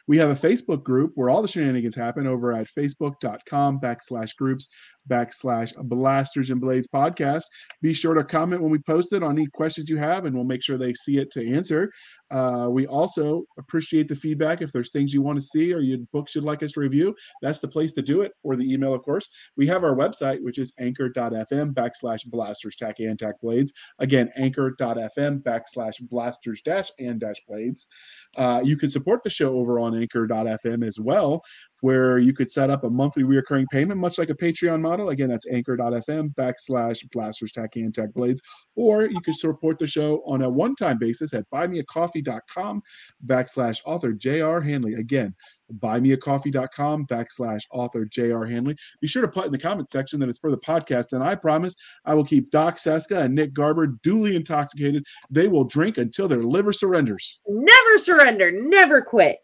We 0.08 0.18
have 0.18 0.30
a 0.30 0.48
Facebook 0.48 0.84
group 0.84 1.14
where 1.16 1.30
all 1.30 1.42
the 1.42 1.48
shenanigans 1.48 1.96
happen 1.96 2.28
over 2.28 2.52
at 2.52 2.68
facebook.com 2.68 3.80
backslash 3.80 4.36
groups 4.36 4.68
backslash 5.10 5.74
blasters 5.88 6.50
and 6.50 6.62
blades 6.62 6.88
podcast. 6.88 7.44
Be 7.82 7.94
sure 7.94 8.14
to 8.14 8.24
comment 8.24 8.62
when 8.62 8.72
we 8.72 8.80
post 8.80 9.14
it 9.14 9.24
on 9.24 9.38
any 9.38 9.48
questions 9.48 9.90
you 9.90 9.98
have, 9.98 10.26
and 10.26 10.36
we'll 10.36 10.46
make 10.46 10.64
sure 10.64 10.78
they 10.78 10.94
see 10.94 11.18
it 11.18 11.32
to 11.32 11.54
answer. 11.54 11.92
Uh, 12.32 12.68
we 12.70 12.88
also 12.88 13.44
appreciate 13.58 14.08
the 14.08 14.16
feedback. 14.16 14.62
If 14.62 14.72
there's 14.72 14.92
things 14.92 15.14
you 15.14 15.22
want 15.22 15.38
to 15.38 15.42
see 15.42 15.74
or 15.74 15.82
books 16.12 16.36
you'd 16.36 16.44
like 16.44 16.64
us 16.64 16.74
to 16.74 16.80
review, 16.80 17.16
that's 17.42 17.60
the 17.60 17.68
place 17.68 17.94
to 17.94 18.02
do 18.02 18.22
it, 18.22 18.32
or 18.44 18.56
the 18.56 18.72
email, 18.72 18.94
of 18.94 19.04
course. 19.04 19.28
We 19.56 19.68
have 19.68 19.84
our 19.84 19.96
website, 19.96 20.42
which 20.42 20.58
is 20.58 20.74
anchor.fm 20.80 21.74
backslash 21.74 22.26
blasters 22.26 22.76
tack 22.76 23.00
and 23.00 23.18
tack 23.20 23.40
blades. 23.42 23.74
Again, 24.00 24.30
anchor.fm 24.36 25.44
backslash 25.44 26.02
blasters 26.10 26.62
dash 26.62 26.90
and 27.00 27.20
dash 27.20 27.42
blades. 27.48 27.88
Uh, 28.36 28.62
you 28.64 28.78
can 28.78 28.90
support 28.90 29.24
the 29.24 29.30
show 29.30 29.58
over 29.64 29.80
on 29.80 29.98
anchor.fm 29.98 30.86
as 30.86 31.00
well, 31.00 31.42
where 31.80 32.18
you 32.18 32.34
could 32.34 32.52
set 32.52 32.70
up 32.70 32.84
a 32.84 32.90
monthly 32.90 33.24
recurring 33.24 33.66
payment, 33.72 34.00
much 34.00 34.18
like 34.18 34.30
a 34.30 34.36
Patreon 34.36 34.82
model. 34.82 35.10
Again, 35.10 35.30
that's 35.30 35.48
anchor.fm 35.50 36.36
backslash 36.36 37.10
blasters 37.12 37.52
tack 37.52 37.76
and 37.78 37.94
tack 37.94 38.14
blades. 38.14 38.42
Or 38.76 39.06
you 39.06 39.22
can 39.22 39.34
support 39.34 39.80
the 39.80 39.88
show 39.88 40.22
on 40.26 40.42
a 40.42 40.50
one 40.50 40.76
time 40.76 40.98
basis 40.98 41.34
at 41.34 41.50
buymeacoffee.com 41.52 42.82
backslash 43.26 43.80
author 43.86 44.12
J.R. 44.12 44.62
Handley. 44.62 44.96
Again, 44.96 45.34
buymeacoffee.com 45.80 47.08
backslash 47.08 47.64
author 47.72 48.06
J.R. 48.06 48.46
Handley. 48.46 48.76
Be 49.02 49.08
sure 49.08 49.22
to 49.22 49.28
put 49.28 49.46
in 49.46 49.52
the 49.52 49.58
comment 49.58 49.90
section 49.90 50.20
that 50.20 50.30
it's 50.30 50.40
for 50.40 50.52
the 50.52 50.58
podcast. 50.58 51.14
And 51.14 51.24
I 51.24 51.36
promise 51.36 51.76
I 52.06 52.14
will 52.14 52.26
keep 52.26 52.52
Doc 52.52 52.78
Seska 52.78 53.24
and 53.24 53.36
Nick 53.36 53.54
Garber 53.54 53.88
duly 54.04 54.36
intoxicated. 54.36 55.04
They 55.30 55.48
will 55.48 55.64
drink 55.64 55.98
until 55.98 56.28
their 56.28 56.44
liver 56.44 56.74
surrenders. 56.74 57.40
Never 57.48 57.98
surrender. 57.98 58.52
Never 58.52 59.02
quit. 59.02 59.40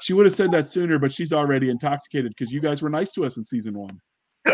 She 0.00 0.12
would 0.12 0.26
have 0.26 0.34
said 0.34 0.50
that 0.52 0.68
sooner, 0.68 0.98
but 0.98 1.12
she's 1.12 1.32
already 1.32 1.70
intoxicated 1.70 2.32
because 2.36 2.52
you 2.52 2.60
guys 2.60 2.82
were 2.82 2.90
nice 2.90 3.12
to 3.12 3.24
us 3.24 3.36
in 3.36 3.44
season 3.44 3.74
one. 3.74 4.00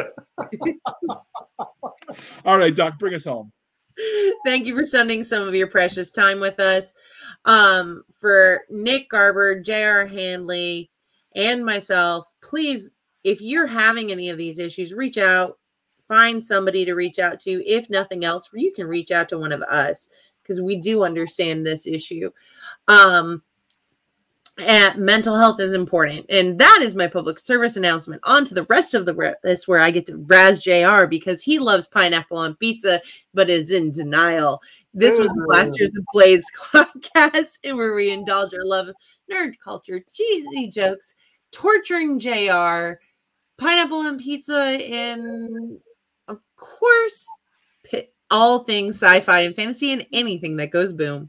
All 2.45 2.59
right, 2.59 2.75
Doc, 2.75 2.99
bring 2.99 3.15
us 3.15 3.25
home. 3.25 3.53
Thank 4.45 4.67
you 4.67 4.77
for 4.77 4.85
spending 4.85 5.23
some 5.23 5.47
of 5.47 5.55
your 5.55 5.67
precious 5.67 6.11
time 6.11 6.41
with 6.41 6.59
us. 6.61 6.93
Um, 7.45 8.05
for 8.21 8.63
Nick 8.71 9.11
Garber, 9.11 9.61
J.R. 9.61 10.07
Handley, 10.07 10.91
and 11.35 11.65
myself, 11.65 12.27
please, 12.43 12.91
if 13.25 13.41
you're 13.41 13.67
having 13.67 14.11
any 14.11 14.31
of 14.31 14.39
these 14.39 14.59
issues, 14.59 14.93
reach 14.93 15.19
out. 15.19 15.59
Find 16.09 16.45
somebody 16.45 16.85
to 16.85 16.95
reach 16.95 17.19
out 17.19 17.41
to. 17.41 17.67
If 17.67 17.89
nothing 17.89 18.25
else, 18.25 18.51
you 18.53 18.73
can 18.73 18.87
reach 18.87 19.11
out 19.11 19.29
to 19.31 19.39
one 19.39 19.53
of 19.53 19.63
us 19.63 20.09
because 20.43 20.61
we 20.61 20.77
do 20.77 21.05
understand 21.05 21.65
this 21.65 21.87
issue. 21.87 22.31
Um, 22.89 23.43
and 24.59 24.99
mental 24.99 25.37
health 25.37 25.61
is 25.61 25.73
important, 25.73 26.27
and 26.29 26.59
that 26.59 26.81
is 26.83 26.95
my 26.95 27.07
public 27.07 27.39
service 27.39 27.77
announcement. 27.77 28.21
On 28.25 28.45
to 28.45 28.55
the 28.55 28.65
rest 28.65 28.95
of 28.95 29.07
the 29.07 29.37
list 29.43 29.67
where 29.67 29.81
I 29.81 29.91
get 29.91 30.07
to 30.07 30.17
razz 30.19 30.61
Jr. 30.61 31.07
because 31.07 31.43
he 31.43 31.59
loves 31.59 31.87
pineapple 31.87 32.37
on 32.37 32.57
pizza, 32.57 33.01
but 33.33 33.49
is 33.49 33.71
in 33.71 33.91
denial. 33.91 34.61
This 34.93 35.19
was. 35.19 35.33
Blasters 35.47 35.95
and 35.95 36.05
Blades 36.13 36.45
podcast, 36.59 37.59
and 37.65 37.77
where 37.77 37.95
we 37.95 38.11
indulge 38.11 38.53
our 38.53 38.65
love 38.65 38.89
of 38.89 38.97
nerd 39.31 39.55
culture, 39.63 40.05
cheesy 40.13 40.69
jokes, 40.69 41.15
torturing 41.51 42.19
Jr., 42.19 42.99
pineapple 43.57 43.99
on 43.99 44.19
pizza, 44.19 44.55
and 44.55 45.79
of 46.29 46.41
course, 46.57 47.27
all 48.31 48.65
things 48.65 48.97
sci-fi 48.97 49.41
and 49.41 49.57
fantasy, 49.57 49.93
and 49.93 50.07
anything 50.13 50.57
that 50.57 50.71
goes 50.71 50.93
boom. 50.93 51.27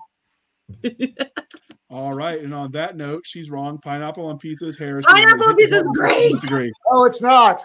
All 1.93 2.11
right, 2.11 2.41
and 2.41 2.55
on 2.55 2.71
that 2.71 2.97
note, 2.97 3.21
she's 3.23 3.51
wrong. 3.51 3.77
Pineapple 3.77 4.25
on 4.25 4.39
pizza 4.39 4.65
is 4.65 4.79
Harris. 4.79 5.05
Pineapple 5.05 5.47
on 5.47 5.55
pizza 5.55 5.75
is 5.75 5.87
great. 5.93 6.31
Disagree. 6.31 6.71
Oh, 6.91 7.05
it's 7.05 7.21
not. 7.21 7.61